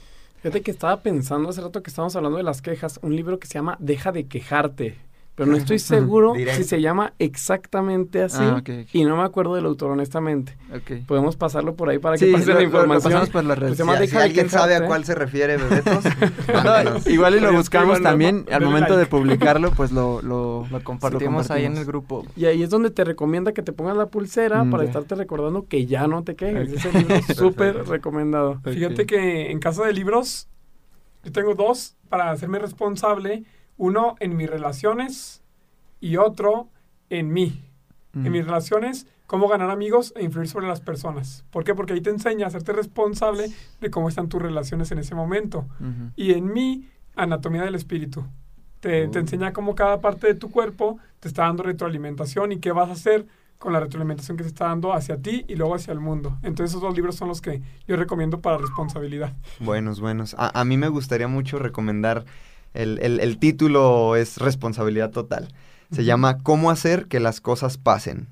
Fíjate 0.46 0.62
que 0.62 0.70
estaba 0.70 1.02
pensando 1.02 1.50
hace 1.50 1.60
rato 1.60 1.82
que 1.82 1.90
estábamos 1.90 2.16
hablando 2.16 2.38
de 2.38 2.44
las 2.44 2.62
quejas, 2.62 3.00
un 3.02 3.16
libro 3.16 3.40
que 3.40 3.48
se 3.48 3.56
llama 3.56 3.78
Deja 3.80 4.12
de 4.12 4.28
quejarte. 4.28 4.96
Pero 5.36 5.52
no 5.52 5.58
estoy 5.58 5.80
seguro 5.80 6.34
si 6.56 6.64
se 6.64 6.82
llama 6.82 7.14
exactamente 7.20 8.22
así 8.24 8.38
Ah, 8.42 8.62
y 8.94 9.04
no 9.04 9.18
me 9.18 9.24
acuerdo 9.24 9.56
del 9.56 9.66
autor 9.66 9.92
honestamente. 9.92 10.58
Ok. 10.74 11.06
Podemos 11.06 11.36
pasarlo 11.36 11.76
por 11.76 11.90
ahí 11.90 12.00
para 12.00 12.18
que 12.18 12.26
Sí, 12.26 12.32
pase 12.32 12.46
lo- 12.48 12.54
la 12.54 12.56
lo- 12.56 12.60
lo 12.62 12.66
información. 12.66 13.04
pasamos 13.14 13.30
por 13.30 13.44
las 13.44 13.58
Pues 13.60 13.78
redes. 13.78 14.10
Si, 14.10 14.18
alguien 14.18 14.50
sabe 14.50 14.76
a 14.76 14.86
cuál 14.86 15.06
se 15.06 15.16
refiere, 15.16 15.58
bebetos, 15.58 16.04
No, 16.64 17.00
igual 17.12 17.36
y 17.36 17.40
lo 17.40 17.52
buscamos 17.54 18.02
también. 18.02 18.46
Al 18.52 18.64
momento 18.64 18.98
de 18.98 19.06
publicarlo, 19.06 19.72
pues 19.72 19.92
lo, 19.92 20.22
lo, 20.22 20.68
Lo 20.72 20.84
compartimos 20.84 21.52
ahí 21.52 21.66
en 21.66 21.78
el 21.78 21.86
grupo. 21.86 22.26
Y 22.36 22.46
ahí 22.46 22.64
es 22.64 22.70
donde 22.70 22.90
te 22.92 23.04
recomienda 23.04 23.52
que 23.54 23.62
te 23.62 23.74
pongas 23.74 23.98
la 23.98 24.08
pulsera 24.08 24.64
Mm, 24.64 24.72
para 24.72 24.84
ya. 24.84 24.90
estarte 24.90 25.16
recordando 25.16 25.68
que 25.68 25.86
ya 25.86 26.08
no 26.08 26.24
te 26.24 26.36
quejes. 26.36 26.72
Ese 26.72 26.92
libro 26.98 27.16
es 27.16 27.26
súper 27.38 27.86
recomendado. 27.88 28.60
Fíjate 28.64 29.06
que 29.06 29.52
en 29.52 29.60
caso 29.60 29.84
de 29.84 29.94
libros, 29.94 30.48
yo 31.24 31.32
tengo 31.32 31.56
dos 31.56 31.96
para 32.10 32.32
hacerme 32.32 32.60
responsable. 32.60 33.44
Uno 33.78 34.16
en 34.20 34.36
mis 34.36 34.50
relaciones 34.50 35.44
y 36.00 36.18
otro 36.18 36.70
en 37.10 37.34
mí. 37.34 37.62
Mm. 38.14 38.26
En 38.26 38.32
mis 38.32 38.46
relaciones, 38.46 39.08
cómo 39.28 39.48
ganar 39.48 39.70
amigos 39.70 40.14
e 40.16 40.24
influir 40.24 40.48
sobre 40.48 40.68
las 40.68 40.82
personas. 40.82 41.46
¿Por 41.52 41.64
qué? 41.64 41.74
Porque 41.76 41.94
ahí 41.94 42.02
te 42.02 42.10
enseña 42.10 42.46
a 42.46 42.48
hacerte 42.48 42.74
responsable 42.74 43.52
de 43.82 43.90
cómo 43.90 44.10
están 44.10 44.30
tus 44.30 44.42
relaciones 44.42 44.92
en 44.92 45.00
ese 45.00 45.16
momento. 45.16 45.68
Y 46.16 46.34
en 46.34 46.52
mí, 46.54 46.90
anatomía 47.16 47.64
del 47.64 47.76
espíritu. 47.76 48.26
Te, 48.80 49.08
te 49.08 49.20
enseña 49.20 49.52
cómo 49.52 49.74
cada 49.74 50.00
parte 50.00 50.28
de 50.28 50.36
tu 50.36 50.52
cuerpo 50.52 51.00
te 51.20 51.28
está 51.28 51.44
dando 51.44 51.64
retroalimentación 51.64 52.52
y 52.52 52.60
qué 52.60 52.72
vas 52.72 52.90
a 52.90 52.94
hacer 52.94 53.26
con 53.58 53.74
la 53.74 53.80
retroalimentación 53.80 54.38
que 54.38 54.44
te 54.44 54.50
está 54.50 54.66
dando 54.66 54.94
hacia 54.94 55.18
ti 55.18 55.46
y 55.48 55.56
luego 55.56 55.76
hacia 55.76 55.92
el 55.92 56.00
mundo. 56.00 56.38
Entonces 56.44 56.72
esos 56.72 56.82
dos 56.82 56.96
libros 56.96 57.16
son 57.16 57.30
los 57.30 57.42
que 57.42 57.62
yo 57.88 57.96
recomiendo 57.96 58.42
para 58.42 58.58
responsabilidad. 58.58 59.34
Buenos, 59.60 60.02
buenos. 60.02 60.36
A, 60.38 60.60
a 60.60 60.66
mí 60.66 60.78
me 60.78 60.88
gustaría 60.88 61.28
mucho 61.28 61.58
recomendar, 61.58 62.26
el, 62.76 63.00
el- 63.02 63.20
el 63.20 63.38
título 63.40 64.16
es 64.16 64.38
Responsabilidad 64.38 65.12
Total. 65.12 65.48
Se 65.92 66.04
llama 66.04 66.40
Cómo 66.40 66.72
hacer 66.72 67.06
que 67.08 67.20
las 67.20 67.40
cosas 67.42 67.78
pasen, 67.78 68.28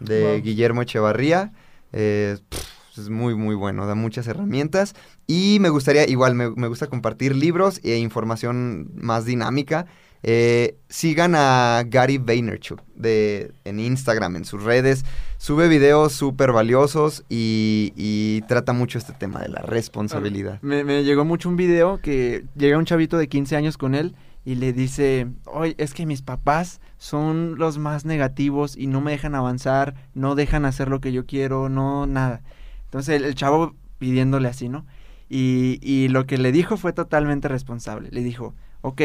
de 0.00 0.22
Wow. 0.34 0.42
Guillermo 0.42 0.82
Echevarría. 0.82 1.52
Eh, 1.92 2.38
pff, 2.48 2.98
es 2.98 3.08
muy, 3.10 3.34
muy 3.34 3.54
bueno, 3.56 3.86
da 3.86 3.94
muchas 3.94 4.26
herramientas. 4.28 4.94
Y 5.26 5.58
me 5.60 5.68
gustaría, 5.68 6.08
igual, 6.08 6.34
me, 6.34 6.50
me 6.50 6.68
gusta 6.68 6.86
compartir 6.86 7.34
libros 7.36 7.80
e 7.82 7.96
información 7.98 8.90
más 8.94 9.24
dinámica. 9.24 9.86
Eh, 10.22 10.76
sigan 10.88 11.34
a 11.36 11.82
Gary 11.86 12.16
Vaynerchuk 12.18 12.80
de, 12.94 13.52
en 13.64 13.80
Instagram, 13.80 14.36
en 14.36 14.44
sus 14.46 14.62
redes. 14.62 15.04
Sube 15.44 15.68
videos 15.68 16.14
súper 16.14 16.52
valiosos 16.52 17.22
y, 17.28 17.92
y 17.96 18.40
trata 18.48 18.72
mucho 18.72 18.96
este 18.96 19.12
tema 19.12 19.40
de 19.40 19.50
la 19.50 19.60
responsabilidad. 19.60 20.58
Me, 20.62 20.84
me 20.84 21.04
llegó 21.04 21.26
mucho 21.26 21.50
un 21.50 21.56
video 21.56 22.00
que 22.00 22.46
llega 22.56 22.78
un 22.78 22.86
chavito 22.86 23.18
de 23.18 23.28
15 23.28 23.54
años 23.54 23.76
con 23.76 23.94
él 23.94 24.16
y 24.46 24.54
le 24.54 24.72
dice, 24.72 25.26
oye, 25.44 25.74
es 25.76 25.92
que 25.92 26.06
mis 26.06 26.22
papás 26.22 26.80
son 26.96 27.58
los 27.58 27.76
más 27.76 28.06
negativos 28.06 28.74
y 28.74 28.86
no 28.86 29.02
me 29.02 29.10
dejan 29.10 29.34
avanzar, 29.34 29.94
no 30.14 30.34
dejan 30.34 30.64
hacer 30.64 30.88
lo 30.88 31.02
que 31.02 31.12
yo 31.12 31.26
quiero, 31.26 31.68
no, 31.68 32.06
nada. 32.06 32.40
Entonces 32.86 33.16
el, 33.16 33.26
el 33.26 33.34
chavo 33.34 33.74
pidiéndole 33.98 34.48
así, 34.48 34.70
¿no? 34.70 34.86
Y, 35.28 35.78
y 35.82 36.08
lo 36.08 36.24
que 36.24 36.38
le 36.38 36.52
dijo 36.52 36.78
fue 36.78 36.94
totalmente 36.94 37.48
responsable. 37.48 38.08
Le 38.12 38.22
dijo, 38.22 38.54
ok, 38.80 39.02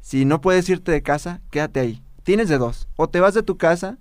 si 0.00 0.24
no 0.24 0.40
puedes 0.40 0.66
irte 0.70 0.92
de 0.92 1.02
casa, 1.02 1.42
quédate 1.50 1.80
ahí. 1.80 2.02
Tienes 2.22 2.48
de 2.48 2.56
dos, 2.56 2.88
o 2.96 3.10
te 3.10 3.20
vas 3.20 3.34
de 3.34 3.42
tu 3.42 3.58
casa 3.58 3.98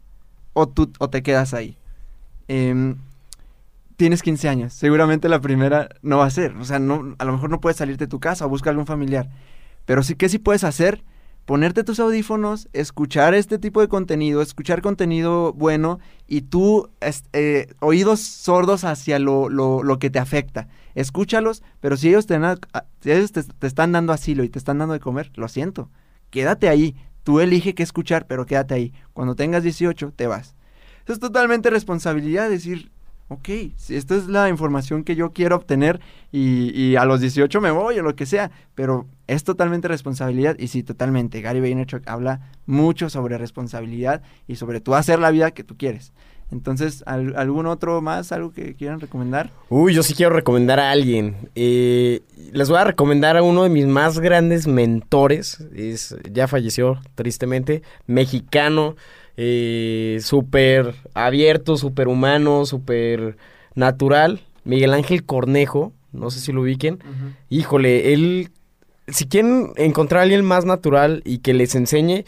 o, 0.53 0.67
tú, 0.67 0.91
o 0.99 1.09
te 1.09 1.23
quedas 1.23 1.53
ahí. 1.53 1.77
Em, 2.47 2.97
tienes 3.95 4.21
15 4.21 4.49
años, 4.49 4.73
seguramente 4.73 5.29
la 5.29 5.41
primera 5.41 5.89
no 6.01 6.17
va 6.17 6.25
a 6.25 6.29
ser, 6.29 6.55
o 6.57 6.65
sea, 6.65 6.79
no, 6.79 7.15
a 7.17 7.25
lo 7.25 7.33
mejor 7.33 7.49
no 7.49 7.61
puedes 7.61 7.77
salirte 7.77 8.05
de 8.05 8.09
tu 8.09 8.19
casa 8.19 8.45
o 8.45 8.49
buscar 8.49 8.71
algún 8.71 8.85
familiar, 8.85 9.29
pero 9.85 10.03
sí 10.03 10.15
que 10.15 10.29
sí 10.29 10.39
puedes 10.39 10.63
hacer, 10.63 11.03
ponerte 11.45 11.83
tus 11.83 11.99
audífonos, 11.99 12.69
escuchar 12.73 13.33
este 13.33 13.59
tipo 13.59 13.81
de 13.81 13.87
contenido, 13.87 14.41
escuchar 14.41 14.81
contenido 14.81 15.53
bueno 15.53 15.99
y 16.27 16.41
tú, 16.41 16.89
eh, 17.33 17.67
oídos 17.79 18.21
sordos 18.21 18.83
hacia 18.83 19.19
lo, 19.19 19.49
lo, 19.49 19.83
lo 19.83 19.99
que 19.99 20.09
te 20.09 20.19
afecta, 20.19 20.67
escúchalos, 20.95 21.63
pero 21.79 21.97
si 21.97 22.09
ellos, 22.09 22.25
te, 22.25 22.39
si 23.01 23.11
ellos 23.11 23.31
te, 23.31 23.43
te 23.43 23.67
están 23.67 23.91
dando 23.91 24.13
asilo 24.13 24.43
y 24.43 24.49
te 24.49 24.59
están 24.59 24.79
dando 24.79 24.93
de 24.93 24.99
comer, 24.99 25.31
lo 25.35 25.47
siento, 25.47 25.89
quédate 26.29 26.69
ahí, 26.69 26.95
tú 27.23 27.39
elige 27.39 27.73
qué 27.73 27.83
escuchar, 27.83 28.27
pero 28.27 28.45
quédate 28.45 28.73
ahí, 28.73 28.93
cuando 29.13 29.35
tengas 29.35 29.63
18 29.63 30.13
te 30.15 30.27
vas. 30.27 30.55
Es 31.07 31.19
totalmente 31.19 31.69
responsabilidad, 31.69 32.49
decir, 32.49 32.91
ok, 33.27 33.49
si 33.75 33.95
esta 33.95 34.15
es 34.15 34.27
la 34.27 34.49
información 34.49 35.03
que 35.03 35.15
yo 35.15 35.31
quiero 35.31 35.55
obtener 35.55 35.99
y, 36.31 36.71
y 36.79 36.95
a 36.95 37.05
los 37.05 37.19
18 37.21 37.59
me 37.61 37.71
voy 37.71 37.99
o 37.99 38.03
lo 38.03 38.15
que 38.15 38.25
sea, 38.25 38.51
pero 38.75 39.07
es 39.27 39.43
totalmente 39.43 39.87
responsabilidad 39.87 40.57
y 40.59 40.67
sí, 40.67 40.83
totalmente. 40.83 41.41
Gary 41.41 41.59
Vaynerchuk 41.59 42.07
habla 42.07 42.51
mucho 42.65 43.09
sobre 43.09 43.37
responsabilidad 43.37 44.21
y 44.47 44.55
sobre 44.55 44.79
tú 44.79 44.95
hacer 44.95 45.19
la 45.19 45.31
vida 45.31 45.51
que 45.51 45.63
tú 45.63 45.77
quieres. 45.77 46.13
Entonces, 46.53 47.03
¿al- 47.07 47.35
¿algún 47.35 47.65
otro 47.65 47.99
más, 48.01 48.31
algo 48.31 48.51
que 48.53 48.75
quieran 48.75 48.99
recomendar? 48.99 49.49
Uy, 49.69 49.93
yo 49.93 50.03
sí 50.03 50.13
quiero 50.13 50.33
recomendar 50.35 50.79
a 50.79 50.91
alguien. 50.91 51.35
Eh, 51.55 52.21
les 52.53 52.69
voy 52.69 52.77
a 52.77 52.83
recomendar 52.83 53.35
a 53.35 53.41
uno 53.43 53.63
de 53.63 53.69
mis 53.69 53.87
más 53.87 54.19
grandes 54.19 54.67
mentores. 54.67 55.65
Es, 55.75 56.15
ya 56.31 56.47
falleció, 56.47 56.99
tristemente. 57.15 57.81
Mexicano. 58.07 58.95
eh, 59.35 60.19
súper 60.21 60.93
abierto, 61.15 61.75
súper 61.75 62.07
humano, 62.07 62.65
súper 62.67 63.35
natural. 63.73 64.41
Miguel 64.63 64.93
Ángel 64.93 65.25
Cornejo. 65.25 65.91
No 66.11 66.29
sé 66.29 66.39
si 66.39 66.51
lo 66.51 66.61
ubiquen. 66.61 66.99
Híjole, 67.49 68.13
él. 68.13 68.49
Si 69.07 69.25
quieren 69.25 69.71
encontrar 69.75 70.19
a 70.19 70.23
alguien 70.23 70.45
más 70.45 70.65
natural 70.65 71.23
y 71.25 71.39
que 71.39 71.53
les 71.55 71.73
enseñe 71.73 72.25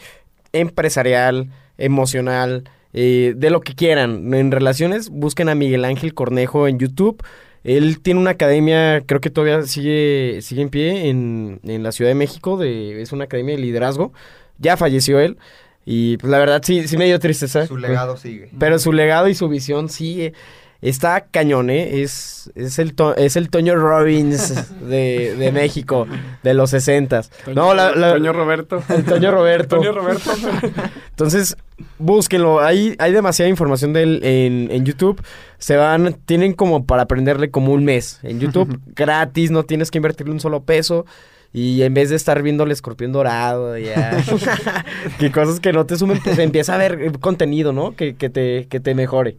empresarial, 0.52 1.48
emocional, 1.78 2.64
eh, 2.96 3.34
de 3.36 3.50
lo 3.50 3.60
que 3.60 3.74
quieran. 3.74 4.34
En 4.34 4.50
relaciones, 4.50 5.10
busquen 5.10 5.48
a 5.48 5.54
Miguel 5.54 5.84
Ángel 5.84 6.12
Cornejo 6.14 6.66
en 6.66 6.78
YouTube. 6.80 7.22
Él 7.62 8.00
tiene 8.00 8.20
una 8.20 8.30
academia, 8.30 9.02
creo 9.06 9.20
que 9.20 9.30
todavía 9.30 9.62
sigue, 9.62 10.38
sigue 10.42 10.62
en 10.62 10.68
pie 10.70 11.08
en, 11.08 11.60
en 11.64 11.82
la 11.82 11.92
Ciudad 11.92 12.10
de 12.10 12.14
México. 12.14 12.56
De, 12.56 13.00
es 13.02 13.12
una 13.12 13.24
academia 13.24 13.54
de 13.56 13.60
liderazgo. 13.60 14.12
Ya 14.58 14.76
falleció 14.76 15.20
él. 15.20 15.36
Y 15.84 16.16
pues 16.16 16.30
la 16.30 16.38
verdad 16.38 16.62
sí, 16.64 16.88
sí 16.88 16.96
me 16.96 17.04
dio 17.06 17.18
tristeza. 17.20 17.66
Su 17.66 17.76
legado 17.76 18.16
sigue. 18.16 18.50
Pero 18.58 18.78
su 18.80 18.92
legado 18.92 19.28
y 19.28 19.34
su 19.36 19.48
visión 19.48 19.88
sigue. 19.88 20.32
Está 20.82 21.22
cañón, 21.22 21.70
¿eh? 21.70 22.02
Es, 22.02 22.50
es, 22.54 22.78
el, 22.78 22.94
to- 22.94 23.16
es 23.16 23.36
el 23.36 23.48
Toño 23.50 23.74
Robbins 23.76 24.52
de, 24.88 25.34
de 25.34 25.50
México, 25.50 26.06
de 26.42 26.54
los 26.54 26.70
sesentas. 26.70 27.30
No, 27.54 27.72
la, 27.74 27.94
la- 27.96 28.12
Toño 28.12 28.32
Roberto. 28.32 28.82
el 28.90 29.04
Toño 29.04 29.30
Roberto. 29.30 29.76
Antonio 29.82 29.92
Roberto. 30.00 30.30
Entonces, 31.16 31.56
búsquenlo. 31.98 32.60
Hay, 32.60 32.94
hay 32.98 33.10
demasiada 33.10 33.48
información 33.48 33.94
de 33.94 34.02
él 34.02 34.20
en, 34.22 34.70
en 34.70 34.84
YouTube. 34.84 35.18
Se 35.56 35.74
van, 35.74 36.12
tienen 36.26 36.52
como 36.52 36.84
para 36.84 37.04
aprenderle 37.04 37.50
como 37.50 37.72
un 37.72 37.86
mes. 37.86 38.20
En 38.22 38.38
YouTube, 38.38 38.78
gratis, 38.94 39.50
no 39.50 39.62
tienes 39.62 39.90
que 39.90 39.96
invertirle 39.96 40.34
un 40.34 40.40
solo 40.40 40.64
peso. 40.64 41.06
Y 41.54 41.80
en 41.84 41.94
vez 41.94 42.10
de 42.10 42.16
estar 42.16 42.42
viendo 42.42 42.64
el 42.64 42.70
escorpión 42.70 43.12
dorado, 43.12 43.78
ya. 43.78 44.22
que 45.18 45.32
cosas 45.32 45.58
que 45.58 45.72
no 45.72 45.86
te 45.86 45.96
sumen, 45.96 46.20
pues 46.22 46.38
empieza 46.38 46.74
a 46.74 46.78
ver 46.78 47.00
eh, 47.00 47.12
contenido, 47.18 47.72
¿no? 47.72 47.96
Que, 47.96 48.14
que, 48.14 48.28
te, 48.28 48.66
que 48.68 48.78
te 48.78 48.94
mejore. 48.94 49.38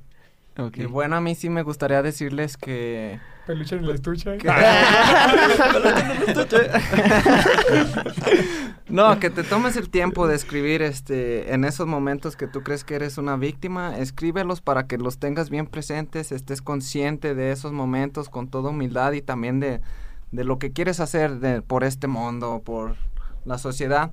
Y 0.73 0.85
bueno, 0.85 1.15
a 1.15 1.21
mí 1.21 1.35
sí 1.35 1.51
me 1.51 1.61
gustaría 1.61 2.01
decirles 2.01 2.57
que... 2.57 3.19
Peluche 3.47 3.75
en 3.77 3.83
el 3.85 3.91
estuche. 3.91 4.37
No, 8.89 9.19
que 9.19 9.29
te 9.29 9.43
tomes 9.43 9.75
el 9.75 9.89
tiempo 9.89 10.27
de 10.27 10.35
escribir 10.35 10.81
este 10.81 11.53
en 11.53 11.65
esos 11.65 11.87
momentos 11.87 12.37
que 12.37 12.47
tú 12.47 12.63
crees 12.63 12.85
que 12.85 12.95
eres 12.95 13.17
una 13.17 13.35
víctima, 13.35 13.97
escríbelos 13.97 14.61
para 14.61 14.87
que 14.87 14.97
los 14.97 15.17
tengas 15.17 15.49
bien 15.49 15.67
presentes, 15.67 16.31
estés 16.31 16.61
consciente 16.61 17.35
de 17.35 17.51
esos 17.51 17.73
momentos 17.73 18.29
con 18.29 18.47
toda 18.47 18.69
humildad 18.69 19.11
y 19.11 19.21
también 19.21 19.59
de, 19.59 19.81
de 20.31 20.43
lo 20.45 20.57
que 20.57 20.71
quieres 20.71 21.01
hacer 21.01 21.39
de- 21.39 21.61
por 21.61 21.83
este 21.83 22.07
mundo, 22.07 22.61
por 22.63 22.95
la 23.45 23.57
sociedad. 23.57 24.11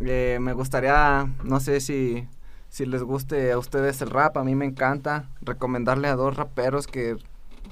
Eh, 0.00 0.38
me 0.40 0.52
gustaría, 0.54 1.28
no 1.44 1.60
sé 1.60 1.80
si, 1.80 2.26
si 2.68 2.84
les 2.84 3.04
guste 3.04 3.52
a 3.52 3.58
ustedes 3.58 4.02
el 4.02 4.10
rap, 4.10 4.36
a 4.38 4.44
mí 4.44 4.56
me 4.56 4.64
encanta 4.66 5.28
recomendarle 5.40 6.08
a 6.08 6.16
dos 6.16 6.36
raperos 6.36 6.88
que 6.88 7.16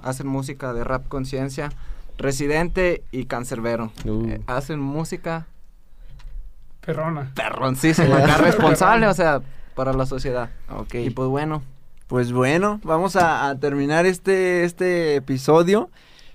hacen 0.03 0.27
música 0.27 0.73
de 0.73 0.85
rap 0.85 1.09
conciencia, 1.09 1.71
Residente 2.19 3.03
y 3.11 3.25
Cancerbero. 3.27 3.93
Uh. 4.05 4.29
Eh, 4.29 4.41
hacen 4.47 4.79
música 4.81 5.47
Perrona. 6.85 7.31
perroncísima, 7.35 8.19
acá 8.19 8.37
responsable, 8.39 9.07
o 9.07 9.15
sea, 9.15 9.41
para 9.75 9.93
la 9.93 10.07
sociedad. 10.07 10.51
Ok. 10.71 10.95
Y 10.97 11.11
pues 11.11 11.29
bueno, 11.29 11.63
Pues 12.07 12.33
bueno, 12.33 12.81
vamos 12.85 13.17
a, 13.17 13.49
a 13.49 13.59
terminar 13.59 14.05
este, 14.07 14.65
este 14.65 15.17
episodio. 15.17 15.91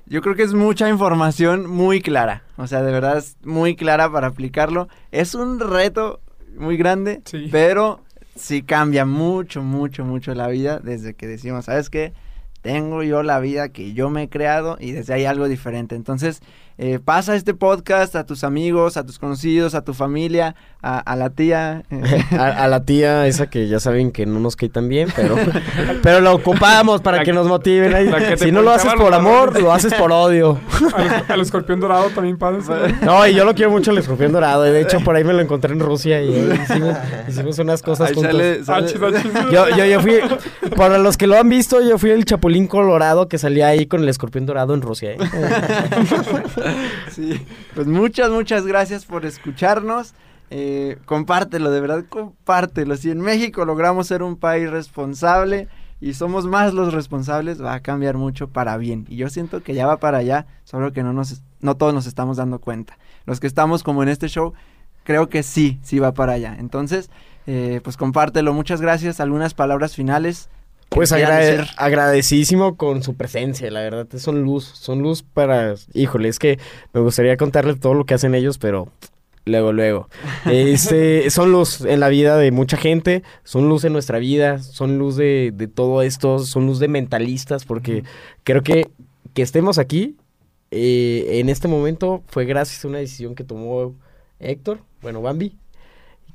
Yo 0.07 0.21
creo 0.23 0.35
que 0.35 0.41
es 0.43 0.53
mucha 0.55 0.89
información 0.89 1.67
muy 1.69 2.01
clara. 2.01 2.41
O 2.57 2.65
sea, 2.65 2.81
de 2.81 2.91
verdad 2.91 3.19
es 3.19 3.37
muy 3.43 3.75
clara 3.75 4.11
para 4.11 4.27
aplicarlo. 4.27 4.87
Es 5.11 5.35
un 5.35 5.59
reto 5.59 6.19
muy 6.57 6.75
grande, 6.77 7.21
Sí. 7.25 7.47
pero 7.51 8.01
sí 8.35 8.63
cambia 8.63 9.05
mucho, 9.05 9.61
mucho, 9.61 10.03
mucho 10.03 10.33
la 10.33 10.47
vida 10.47 10.79
desde 10.79 11.13
que 11.13 11.27
decimos, 11.27 11.65
¿sabes 11.65 11.91
qué? 11.91 12.11
Tengo 12.61 13.03
yo 13.03 13.23
la 13.23 13.39
vida 13.39 13.69
que 13.69 13.93
yo 13.93 14.09
me 14.09 14.23
he 14.23 14.29
creado 14.29 14.77
y 14.79 14.91
desde 14.91 15.13
ahí 15.13 15.25
algo 15.25 15.47
diferente. 15.47 15.95
Entonces, 15.95 16.41
eh, 16.81 16.97
pasa 17.03 17.35
este 17.35 17.53
podcast 17.53 18.15
a 18.15 18.25
tus 18.25 18.45
amigos, 18.45 18.95
a 18.95 19.05
tus 19.05 19.19
conocidos, 19.19 19.75
a 19.75 19.83
tu 19.83 19.93
familia, 19.93 20.55
a, 20.81 20.97
a 20.99 21.15
la 21.17 21.29
tía. 21.29 21.83
eh, 21.91 22.23
A, 22.39 22.63
a 22.63 22.67
la 22.69 22.85
tía 22.85 23.27
esa 23.27 23.49
que 23.49 23.67
ya 23.67 23.81
saben 23.81 24.11
que 24.13 24.25
no 24.25 24.39
nos 24.39 24.55
cae 24.55 24.69
tan 24.69 24.87
bien, 24.87 25.09
pero, 25.15 25.35
pero 26.03 26.21
lo 26.21 26.33
ocupamos 26.33 27.01
para 27.01 27.17
La 27.17 27.23
que 27.23 27.31
que- 27.31 27.35
nos 27.35 27.47
motiven. 27.47 27.93
ahí. 27.93 28.07
la 28.07 28.37
Si 28.37 28.49
no 28.51 28.61
lo 28.61 28.71
haces 28.71 28.93
por 28.93 29.13
amor, 29.13 29.59
lo 29.61 29.73
haces 29.73 29.93
por 29.93 30.11
odio. 30.13 30.57
Al, 30.95 31.25
al 31.27 31.41
escorpión 31.41 31.81
dorado 31.81 32.09
también 32.11 32.37
pasa. 32.37 32.77
No, 33.01 33.27
y 33.27 33.33
yo 33.35 33.43
lo 33.43 33.53
quiero 33.53 33.71
mucho 33.71 33.91
el 33.91 33.97
escorpión 33.97 34.31
dorado. 34.31 34.63
De 34.63 34.79
hecho, 34.81 35.01
por 35.01 35.15
ahí 35.17 35.23
me 35.25 35.33
lo 35.33 35.41
encontré 35.41 35.73
en 35.73 35.81
Rusia 35.81 36.21
y 36.21 36.29
hicimos, 36.63 36.95
hicimos 37.27 37.59
unas 37.59 37.81
cosas 37.81 38.13
juntos. 38.13 38.31
sale- 38.31 38.63
sale- 38.63 38.85
Achis, 38.87 39.01
achis. 39.01 39.33
Yo, 39.51 39.67
yo, 39.75 39.83
yo 39.85 39.99
fui, 39.99 40.15
para 40.77 40.97
los 40.97 41.17
que 41.17 41.27
lo 41.27 41.37
han 41.37 41.49
visto, 41.49 41.81
yo 41.81 41.97
fui 41.97 42.11
el 42.11 42.23
chapulín 42.23 42.67
colorado 42.67 43.27
que 43.27 43.37
salía 43.37 43.67
ahí 43.67 43.85
con 43.85 44.01
el 44.01 44.07
escorpión 44.07 44.45
dorado 44.45 44.73
en 44.73 44.81
Rusia. 44.81 45.11
¿eh? 45.11 45.17
Sí, 47.11 47.45
pues 47.75 47.87
muchas, 47.87 48.29
muchas 48.29 48.65
gracias 48.65 49.05
por 49.05 49.25
escucharnos. 49.25 50.13
Eh, 50.51 50.97
compártelo, 51.05 51.69
de 51.71 51.81
verdad, 51.81 52.05
compártelo. 52.09 52.95
Si 52.97 53.11
en 53.11 53.21
México 53.21 53.65
logramos 53.65 54.07
ser 54.07 54.23
un 54.23 54.35
país 54.35 54.69
responsable 54.69 55.67
y 56.01 56.13
somos 56.13 56.45
más 56.45 56.73
los 56.73 56.93
responsables, 56.93 57.61
va 57.61 57.73
a 57.73 57.81
cambiar 57.81 58.17
mucho 58.17 58.47
para 58.47 58.77
bien. 58.77 59.05
Y 59.09 59.17
yo 59.17 59.29
siento 59.29 59.61
que 59.61 59.73
ya 59.73 59.85
va 59.85 59.97
para 59.97 60.19
allá, 60.19 60.47
solo 60.63 60.91
que 60.93 61.03
no, 61.03 61.13
nos, 61.13 61.41
no 61.59 61.75
todos 61.75 61.93
nos 61.93 62.07
estamos 62.07 62.37
dando 62.37 62.59
cuenta. 62.59 62.97
Los 63.25 63.39
que 63.39 63.47
estamos 63.47 63.83
como 63.83 64.01
en 64.01 64.09
este 64.09 64.27
show, 64.27 64.53
creo 65.03 65.29
que 65.29 65.43
sí, 65.43 65.79
sí 65.83 65.99
va 65.99 66.13
para 66.13 66.33
allá. 66.33 66.55
Entonces, 66.57 67.09
eh, 67.45 67.81
pues 67.83 67.97
compártelo. 67.97 68.53
Muchas 68.53 68.81
gracias. 68.81 69.19
Algunas 69.19 69.53
palabras 69.53 69.95
finales. 69.95 70.49
Pues 70.89 71.11
agrade- 71.11 71.67
agradecidísimo 71.77 72.75
con 72.75 73.03
su 73.03 73.15
presencia, 73.15 73.69
la 73.71 73.81
verdad, 73.81 74.07
son 74.17 74.41
luz, 74.41 74.65
son 74.65 75.01
luz 75.01 75.23
para, 75.23 75.75
híjole, 75.93 76.29
es 76.29 76.39
que 76.39 76.59
me 76.93 77.01
gustaría 77.01 77.37
contarles 77.37 77.79
todo 77.79 77.93
lo 77.93 78.05
que 78.05 78.15
hacen 78.15 78.33
ellos, 78.35 78.57
pero 78.57 78.91
luego, 79.45 79.71
luego. 79.71 80.09
Este, 80.45 81.29
son 81.29 81.51
luz 81.51 81.81
en 81.81 81.99
la 81.99 82.09
vida 82.09 82.37
de 82.37 82.51
mucha 82.51 82.75
gente, 82.77 83.23
son 83.43 83.69
luz 83.69 83.83
en 83.83 83.93
nuestra 83.93 84.17
vida, 84.19 84.59
son 84.59 84.97
luz 84.97 85.15
de, 85.15 85.51
de 85.53 85.67
todo 85.67 86.01
esto, 86.01 86.39
son 86.39 86.65
luz 86.65 86.79
de 86.79 86.87
mentalistas, 86.87 87.65
porque 87.65 88.03
creo 88.43 88.63
que 88.63 88.89
que 89.35 89.43
estemos 89.43 89.77
aquí 89.77 90.17
eh, 90.71 91.39
en 91.39 91.49
este 91.49 91.67
momento 91.67 92.23
fue 92.27 92.45
gracias 92.45 92.83
a 92.83 92.87
una 92.87 92.97
decisión 92.97 93.35
que 93.35 93.43
tomó 93.43 93.95
Héctor, 94.39 94.79
bueno, 95.01 95.21
Bambi, 95.21 95.55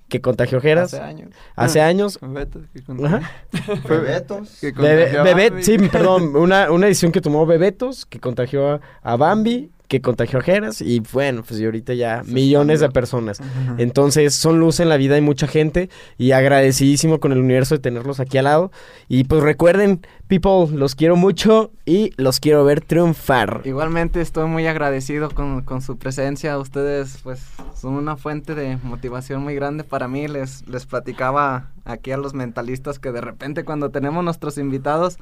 que 0.08 0.20
contagió 0.20 0.60
Jeras 0.60 0.94
Hace 0.94 1.02
años. 1.02 1.30
hace 1.56 1.80
años. 1.80 2.18
Beto, 2.22 2.60
que 2.72 2.82
con- 2.82 3.04
Ajá. 3.04 3.22
Bebetos. 3.88 4.58
que 4.60 4.72
Bebe- 4.72 5.12
contagió 5.16 5.24
Bambi. 5.48 5.62
sí, 5.64 5.78
perdón, 5.90 6.36
una, 6.36 6.70
una 6.70 6.86
edición 6.86 7.10
que 7.12 7.20
tomó 7.20 7.46
Bebetos, 7.46 8.06
que 8.06 8.20
contagió 8.20 8.68
a, 8.74 8.80
a 9.02 9.16
Bambi, 9.16 9.70
que 9.88 10.00
contagió 10.00 10.38
a 10.38 10.42
Jeras, 10.42 10.80
y 10.80 11.00
bueno, 11.12 11.42
pues 11.46 11.60
y 11.60 11.64
ahorita 11.64 11.94
ya 11.94 12.22
millones 12.24 12.80
de 12.80 12.88
personas. 12.90 13.40
Ajá. 13.40 13.76
Entonces, 13.78 14.34
son 14.34 14.58
luz 14.58 14.80
en 14.80 14.88
la 14.88 14.96
vida 14.96 15.14
de 15.14 15.20
mucha 15.20 15.46
gente, 15.46 15.90
y 16.18 16.32
agradecidísimo 16.32 17.20
con 17.20 17.32
el 17.32 17.38
universo 17.38 17.74
de 17.74 17.80
tenerlos 17.80 18.20
aquí 18.20 18.38
al 18.38 18.44
lado. 18.44 18.72
Y 19.08 19.24
pues 19.24 19.42
recuerden, 19.42 20.00
people, 20.26 20.76
los 20.76 20.94
quiero 20.94 21.16
mucho 21.16 21.70
y 21.84 22.12
los 22.16 22.40
quiero 22.40 22.64
ver 22.64 22.80
triunfar. 22.80 23.60
Igualmente 23.64 24.20
estoy 24.20 24.48
muy 24.48 24.66
agradecido 24.66 25.30
con, 25.30 25.62
con 25.62 25.82
su 25.82 25.98
presencia. 25.98 26.58
Ustedes 26.58 27.18
pues 27.22 27.40
son 27.76 27.94
una 27.94 28.16
fuente 28.16 28.54
de 28.54 28.78
motivación 28.82 29.42
muy 29.42 29.54
grande 29.54 29.84
para 29.84 30.08
mí. 30.08 30.28
Les, 30.28 30.66
les 30.68 30.86
platicaba 30.86 31.70
aquí 31.84 32.12
a 32.12 32.16
los 32.16 32.34
mentalistas 32.34 32.98
que 32.98 33.12
de 33.12 33.20
repente 33.20 33.64
cuando 33.64 33.90
tenemos 33.90 34.24
nuestros 34.24 34.58
invitados, 34.58 35.18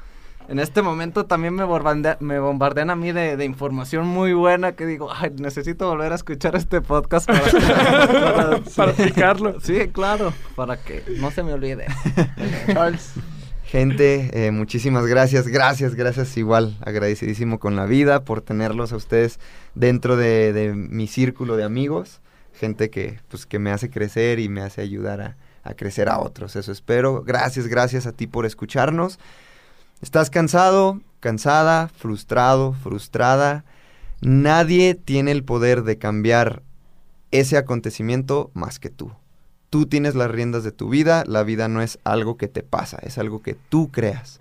en 0.48 0.58
este 0.58 0.82
momento 0.82 1.26
también 1.26 1.54
me, 1.54 1.64
bombardea- 1.64 2.16
me 2.20 2.38
bombardean 2.38 2.90
a 2.90 2.96
mí 2.96 3.12
de, 3.12 3.36
de 3.36 3.44
información 3.44 4.06
muy 4.06 4.32
buena 4.32 4.72
que 4.72 4.86
digo, 4.86 5.10
ay, 5.12 5.30
necesito 5.38 5.88
volver 5.88 6.12
a 6.12 6.16
escuchar 6.16 6.56
este 6.56 6.80
podcast 6.80 7.26
para, 7.26 7.40
para- 8.22 8.60
Para 8.76 8.92
aplicarlo. 8.92 9.60
Sí, 9.62 9.88
claro, 9.92 10.32
para 10.56 10.76
que 10.76 11.02
no 11.18 11.30
se 11.30 11.42
me 11.42 11.52
olvide. 11.52 11.86
Charles. 12.72 13.12
Gente, 13.64 14.46
eh, 14.46 14.50
muchísimas 14.50 15.06
gracias, 15.06 15.48
gracias, 15.48 15.94
gracias 15.94 16.36
igual, 16.36 16.76
agradecidísimo 16.84 17.58
con 17.58 17.74
la 17.74 17.86
vida 17.86 18.22
por 18.24 18.42
tenerlos 18.42 18.92
a 18.92 18.96
ustedes 18.96 19.40
dentro 19.74 20.16
de, 20.16 20.52
de 20.52 20.74
mi 20.74 21.06
círculo 21.06 21.56
de 21.56 21.64
amigos, 21.64 22.20
gente 22.52 22.90
que, 22.90 23.20
pues, 23.28 23.46
que 23.46 23.58
me 23.58 23.70
hace 23.70 23.88
crecer 23.88 24.40
y 24.40 24.50
me 24.50 24.60
hace 24.60 24.82
ayudar 24.82 25.22
a, 25.22 25.36
a 25.62 25.72
crecer 25.72 26.10
a 26.10 26.18
otros, 26.18 26.54
eso 26.56 26.70
espero. 26.70 27.22
Gracias, 27.22 27.66
gracias 27.66 28.06
a 28.06 28.12
ti 28.12 28.26
por 28.26 28.44
escucharnos. 28.44 29.18
¿Estás 30.02 30.30
cansado, 30.30 31.00
cansada, 31.20 31.86
frustrado, 31.86 32.72
frustrada? 32.72 33.64
Nadie 34.20 34.96
tiene 34.96 35.30
el 35.30 35.44
poder 35.44 35.84
de 35.84 35.96
cambiar 35.96 36.64
ese 37.30 37.56
acontecimiento 37.56 38.50
más 38.52 38.80
que 38.80 38.90
tú. 38.90 39.12
Tú 39.70 39.86
tienes 39.86 40.16
las 40.16 40.28
riendas 40.28 40.64
de 40.64 40.72
tu 40.72 40.88
vida, 40.88 41.22
la 41.28 41.44
vida 41.44 41.68
no 41.68 41.82
es 41.82 42.00
algo 42.02 42.36
que 42.36 42.48
te 42.48 42.64
pasa, 42.64 42.98
es 43.02 43.16
algo 43.16 43.42
que 43.42 43.54
tú 43.54 43.92
creas. 43.92 44.40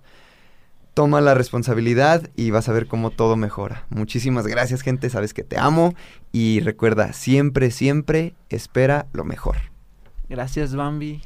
Toma 0.94 1.20
la 1.20 1.34
responsabilidad 1.34 2.28
y 2.34 2.50
vas 2.50 2.68
a 2.68 2.72
ver 2.72 2.88
cómo 2.88 3.10
todo 3.10 3.36
mejora. 3.36 3.86
Muchísimas 3.88 4.48
gracias 4.48 4.82
gente, 4.82 5.10
sabes 5.10 5.32
que 5.32 5.44
te 5.44 5.60
amo 5.60 5.94
y 6.32 6.58
recuerda, 6.58 7.12
siempre, 7.12 7.70
siempre 7.70 8.34
espera 8.50 9.06
lo 9.12 9.22
mejor. 9.22 9.56
Gracias, 10.28 10.74
Bambi. 10.74 11.22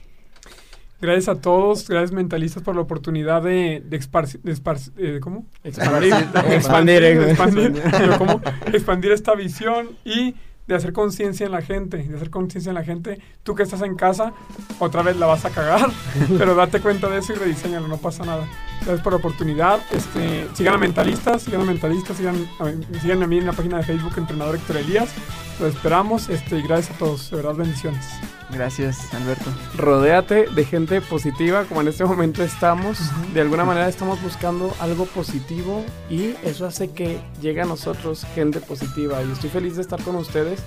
Gracias 1.00 1.28
a 1.28 1.40
todos, 1.40 1.86
gracias 1.88 2.12
mentalistas 2.12 2.62
por 2.62 2.74
la 2.74 2.80
oportunidad 2.80 3.42
de, 3.42 3.82
de, 3.84 4.00
esparci- 4.00 4.40
de 4.42 4.54
esparci- 4.54 4.92
eh, 4.96 5.20
¿cómo? 5.20 5.44
Expandir. 5.62 6.14
Expandir, 6.50 7.02
eh. 7.02 7.30
expandir, 7.30 7.82
pero 7.90 8.18
¿cómo? 8.18 8.40
expandir 8.72 9.12
esta 9.12 9.34
visión 9.34 9.90
y 10.04 10.34
de 10.66 10.74
hacer 10.74 10.92
conciencia 10.92 11.46
en 11.46 11.52
la 11.52 11.62
gente, 11.62 11.98
de 11.98 12.16
hacer 12.16 12.30
conciencia 12.30 12.70
en 12.70 12.74
la 12.74 12.82
gente. 12.82 13.20
Tú 13.44 13.54
que 13.54 13.62
estás 13.62 13.82
en 13.82 13.94
casa, 13.94 14.32
otra 14.80 15.02
vez 15.02 15.16
la 15.16 15.26
vas 15.26 15.44
a 15.44 15.50
cagar, 15.50 15.90
pero 16.38 16.54
date 16.56 16.80
cuenta 16.80 17.08
de 17.08 17.18
eso 17.18 17.34
y 17.34 17.36
rediseñalo, 17.36 17.86
no 17.88 17.98
pasa 17.98 18.24
nada. 18.24 18.48
Gracias 18.80 19.00
por 19.02 19.12
la 19.12 19.18
oportunidad. 19.18 19.78
Este, 19.92 20.48
sigan 20.54 20.74
a 20.74 20.78
Mentalistas, 20.78 21.42
sigan 21.42 21.60
a 21.60 21.64
Mentalistas, 21.64 22.16
sigan 22.16 22.34
a, 22.58 22.64
mí- 22.64 22.84
sigan 23.00 23.22
a 23.22 23.26
mí 23.28 23.38
en 23.38 23.46
la 23.46 23.52
página 23.52 23.76
de 23.76 23.82
Facebook 23.84 24.14
Entrenador 24.16 24.56
Héctor 24.56 24.78
Elías. 24.78 25.10
Lo 25.60 25.66
esperamos 25.68 26.28
este, 26.30 26.58
y 26.58 26.62
gracias 26.62 26.96
a 26.96 26.98
todos, 26.98 27.30
de 27.30 27.36
verdad 27.36 27.54
bendiciones. 27.54 28.04
Gracias, 28.50 29.12
Alberto. 29.12 29.50
Rodéate 29.76 30.46
de 30.46 30.64
gente 30.64 31.00
positiva, 31.00 31.64
como 31.64 31.80
en 31.80 31.88
este 31.88 32.04
momento 32.04 32.42
estamos. 32.42 32.98
De 33.34 33.40
alguna 33.40 33.64
manera 33.64 33.88
estamos 33.88 34.22
buscando 34.22 34.72
algo 34.78 35.06
positivo 35.06 35.84
y 36.08 36.34
eso 36.44 36.66
hace 36.66 36.90
que 36.90 37.18
llegue 37.40 37.62
a 37.62 37.64
nosotros 37.64 38.24
gente 38.34 38.60
positiva. 38.60 39.22
Y 39.22 39.32
estoy 39.32 39.50
feliz 39.50 39.76
de 39.76 39.82
estar 39.82 40.00
con 40.02 40.14
ustedes. 40.16 40.60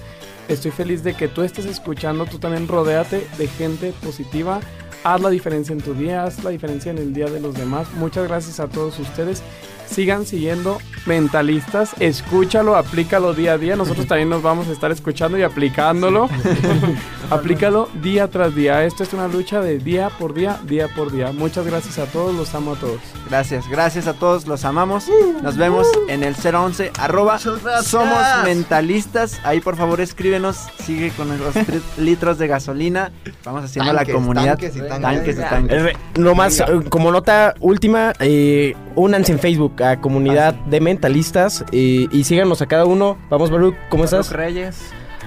Estoy 0.50 0.72
feliz 0.72 1.04
de 1.04 1.14
que 1.14 1.28
tú 1.28 1.42
estés 1.42 1.66
escuchando. 1.66 2.26
Tú 2.26 2.38
también 2.40 2.68
rodéate 2.68 3.28
de 3.38 3.48
gente 3.48 3.94
positiva. 4.04 4.60
Haz 5.04 5.22
la 5.22 5.30
diferencia 5.30 5.72
en 5.72 5.80
tu 5.80 5.94
día, 5.94 6.26
haz 6.26 6.44
la 6.44 6.50
diferencia 6.50 6.92
en 6.92 6.98
el 6.98 7.14
día 7.14 7.28
de 7.28 7.40
los 7.40 7.56
demás. 7.56 7.88
Muchas 7.94 8.28
gracias 8.28 8.60
a 8.60 8.68
todos 8.68 9.00
ustedes. 9.00 9.42
Sigan 9.90 10.26
siguiendo 10.26 10.78
mentalistas, 11.06 11.92
escúchalo, 12.00 12.76
aplícalo 12.76 13.34
día 13.34 13.54
a 13.54 13.58
día. 13.58 13.76
Nosotros 13.76 14.06
también 14.08 14.30
nos 14.30 14.42
vamos 14.44 14.68
a 14.68 14.72
estar 14.72 14.92
escuchando 14.92 15.38
y 15.38 15.44
aplicándolo. 15.44 16.30
Aplícalo 17.30 17.90
día 18.02 18.28
tras 18.28 18.56
día. 18.56 18.84
Esto 18.86 19.04
es 19.04 19.14
una 19.14 19.28
lucha 19.28 19.62
de 19.62 19.78
día 19.78 20.10
por 20.10 20.34
día, 20.34 20.60
día 20.64 20.88
por 20.88 21.12
día. 21.12 21.32
Muchas 21.32 21.66
gracias 21.66 22.00
a 22.00 22.06
todos, 22.06 22.34
los 22.36 22.56
amo 22.56 22.74
a 22.74 22.76
todos. 22.76 23.00
Gracias, 23.30 23.68
gracias 23.68 24.08
a 24.08 24.14
todos, 24.14 24.48
los 24.48 24.66
amamos. 24.66 25.06
Nos 25.44 25.56
vemos 25.56 25.88
en 26.08 26.24
el 26.24 26.36
011 26.36 26.92
arroba 27.00 27.38
somos 27.38 28.20
mentalistas. 28.44 29.40
Ahí 29.44 29.60
por 29.60 29.76
favor 29.76 30.02
escríbenos, 30.02 30.58
sigue 30.84 31.12
con 31.12 31.30
los 31.38 31.54
litros 32.00 32.40
de 32.40 32.48
gasolina. 32.48 33.12
Vamos 33.46 33.66
haciendo 33.66 33.92
Tanques, 33.94 34.08
la 34.08 34.14
comunidad. 34.14 34.58
tanques 34.58 34.76
y 34.76 34.80
tanques. 34.80 35.02
Tanques 35.02 35.38
y 35.38 35.42
tanques. 35.42 35.84
Eh, 35.86 35.98
Nomás, 36.18 36.60
eh, 36.62 36.66
como 36.90 37.12
nota 37.12 37.54
última, 37.60 38.14
eh, 38.20 38.76
únanse 38.96 39.34
en 39.34 39.40
Facebook 39.40 39.79
a 39.82 40.00
comunidad 40.02 40.54
de 40.54 40.80
mentalistas 40.82 41.64
y 41.72 42.24
síganos 42.24 42.62
a 42.62 42.66
cada 42.68 42.86
uno. 42.86 43.18
Vamos, 43.30 43.50
Baruch, 43.50 43.76
¿cómo 43.90 44.06
estás? 44.06 44.32
Reyes. 44.32 44.78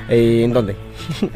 Eh, 0.09 0.43
¿En 0.45 0.53
dónde? 0.53 0.77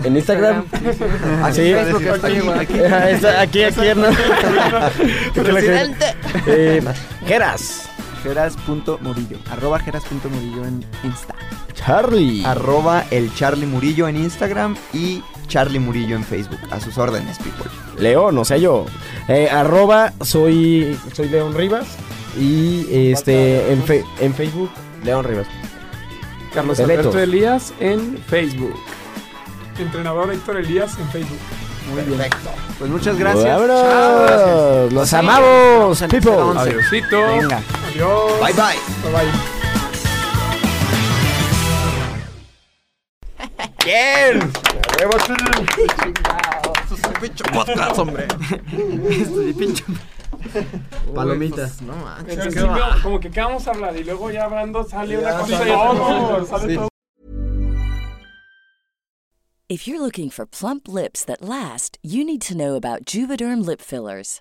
¿En 0.05 0.17
Instagram? 0.17 0.65
Aquí 1.43 1.55
Sí. 1.57 1.71
en 1.73 1.85
Facebook 1.87 2.03
estoy 2.15 2.33
igual. 2.37 2.59
Aquí, 2.61 2.79
aquí, 2.81 3.63
aquí, 3.63 3.81
¿no? 3.97 4.09
Gente- 5.35 6.15
Eh, 6.47 6.83
Geras. 7.27 7.89
Geras.murillo. 8.23 9.39
Arroba 9.51 9.79
geras.murillo 9.79 10.65
en 10.65 10.85
Insta. 11.05 11.35
Charlie. 11.75 12.45
Arroba 12.45 13.05
el 13.11 13.33
Charlie 13.35 13.67
Murillo 13.67 14.09
en 14.09 14.17
Instagram 14.17 14.77
y 14.93 15.23
Charlie 15.47 15.79
Murillo 15.79 16.17
en 16.17 16.25
Facebook. 16.25 16.59
A 16.73 16.81
sus 16.81 16.99
órdenes, 16.99 17.39
people. 17.39 17.71
León, 18.01 18.37
o 18.37 18.45
sea 18.45 18.57
yo. 18.57 18.87
Eh, 19.29 19.49
arroba 19.49 20.13
soy, 20.23 20.99
soy 21.13 21.29
León 21.29 21.55
Rivas. 21.55 21.87
Y 22.39 23.11
este 23.11 23.73
en, 23.73 23.83
fe- 23.85 24.05
en 24.21 24.35
Facebook, 24.35 24.71
León 25.05 25.25
Rivas. 25.25 25.47
Carlos. 26.55 26.79
Alberto 26.81 27.19
Elías 27.19 27.73
en 27.81 28.19
Facebook. 28.29 28.75
Entrenador 29.79 30.33
Héctor 30.33 30.57
Elías 30.59 30.97
en 30.99 31.09
Facebook. 31.11 31.39
Muy 31.93 32.03
bien. 32.03 32.21
Pues 32.79 32.91
muchas 32.91 33.17
gracias. 33.19 33.45
Chao. 33.45 34.89
¡Los 34.91 35.09
Sí. 35.09 35.17
amamos, 35.17 36.03
people! 36.11 36.33
011. 36.33 36.61
Adiosito. 36.71 37.21
Venga. 37.21 37.63
Adiós. 37.91 38.33
Bye 38.41 38.53
bye. 38.55 38.79
Bye 39.03 39.13
bye. 39.13 39.31
Bien. 43.85 44.51
Huevo, 44.99 45.13
sí. 45.27 45.35
podcast, 47.53 47.99
hombre. 47.99 48.27
Palomitas. 51.15 51.83
No 51.83 51.93
Al 51.95 52.25
manches. 52.25 52.39
principio, 52.39 52.85
como 53.03 53.21
que 53.21 53.31
qué 53.31 53.41
vamos 53.41 53.67
a 53.67 53.71
hablar 53.73 53.97
y 53.97 54.05
luego 54.05 54.31
ya 54.31 54.45
hablando 54.45 54.85
sale 54.85 55.19
una 55.19 55.39
cosa 55.39 55.47
sí, 55.47 55.69
y 55.69 55.71
otra 55.71 55.93
no, 55.95 56.47
sale 56.47 56.67
sí. 56.69 56.75
todo. 56.77 56.89
If 59.69 59.89
you're 59.89 60.01
looking 60.01 60.31
for 60.31 60.47
plump 60.47 60.87
lips 60.87 61.25
that 61.25 61.43
last, 61.43 61.99
you 62.03 62.25
need 62.25 62.41
to 62.43 62.57
know 62.57 62.77
about 62.77 63.05
Juvederm 63.05 63.67
lip 63.67 63.81
fillers. 63.81 64.41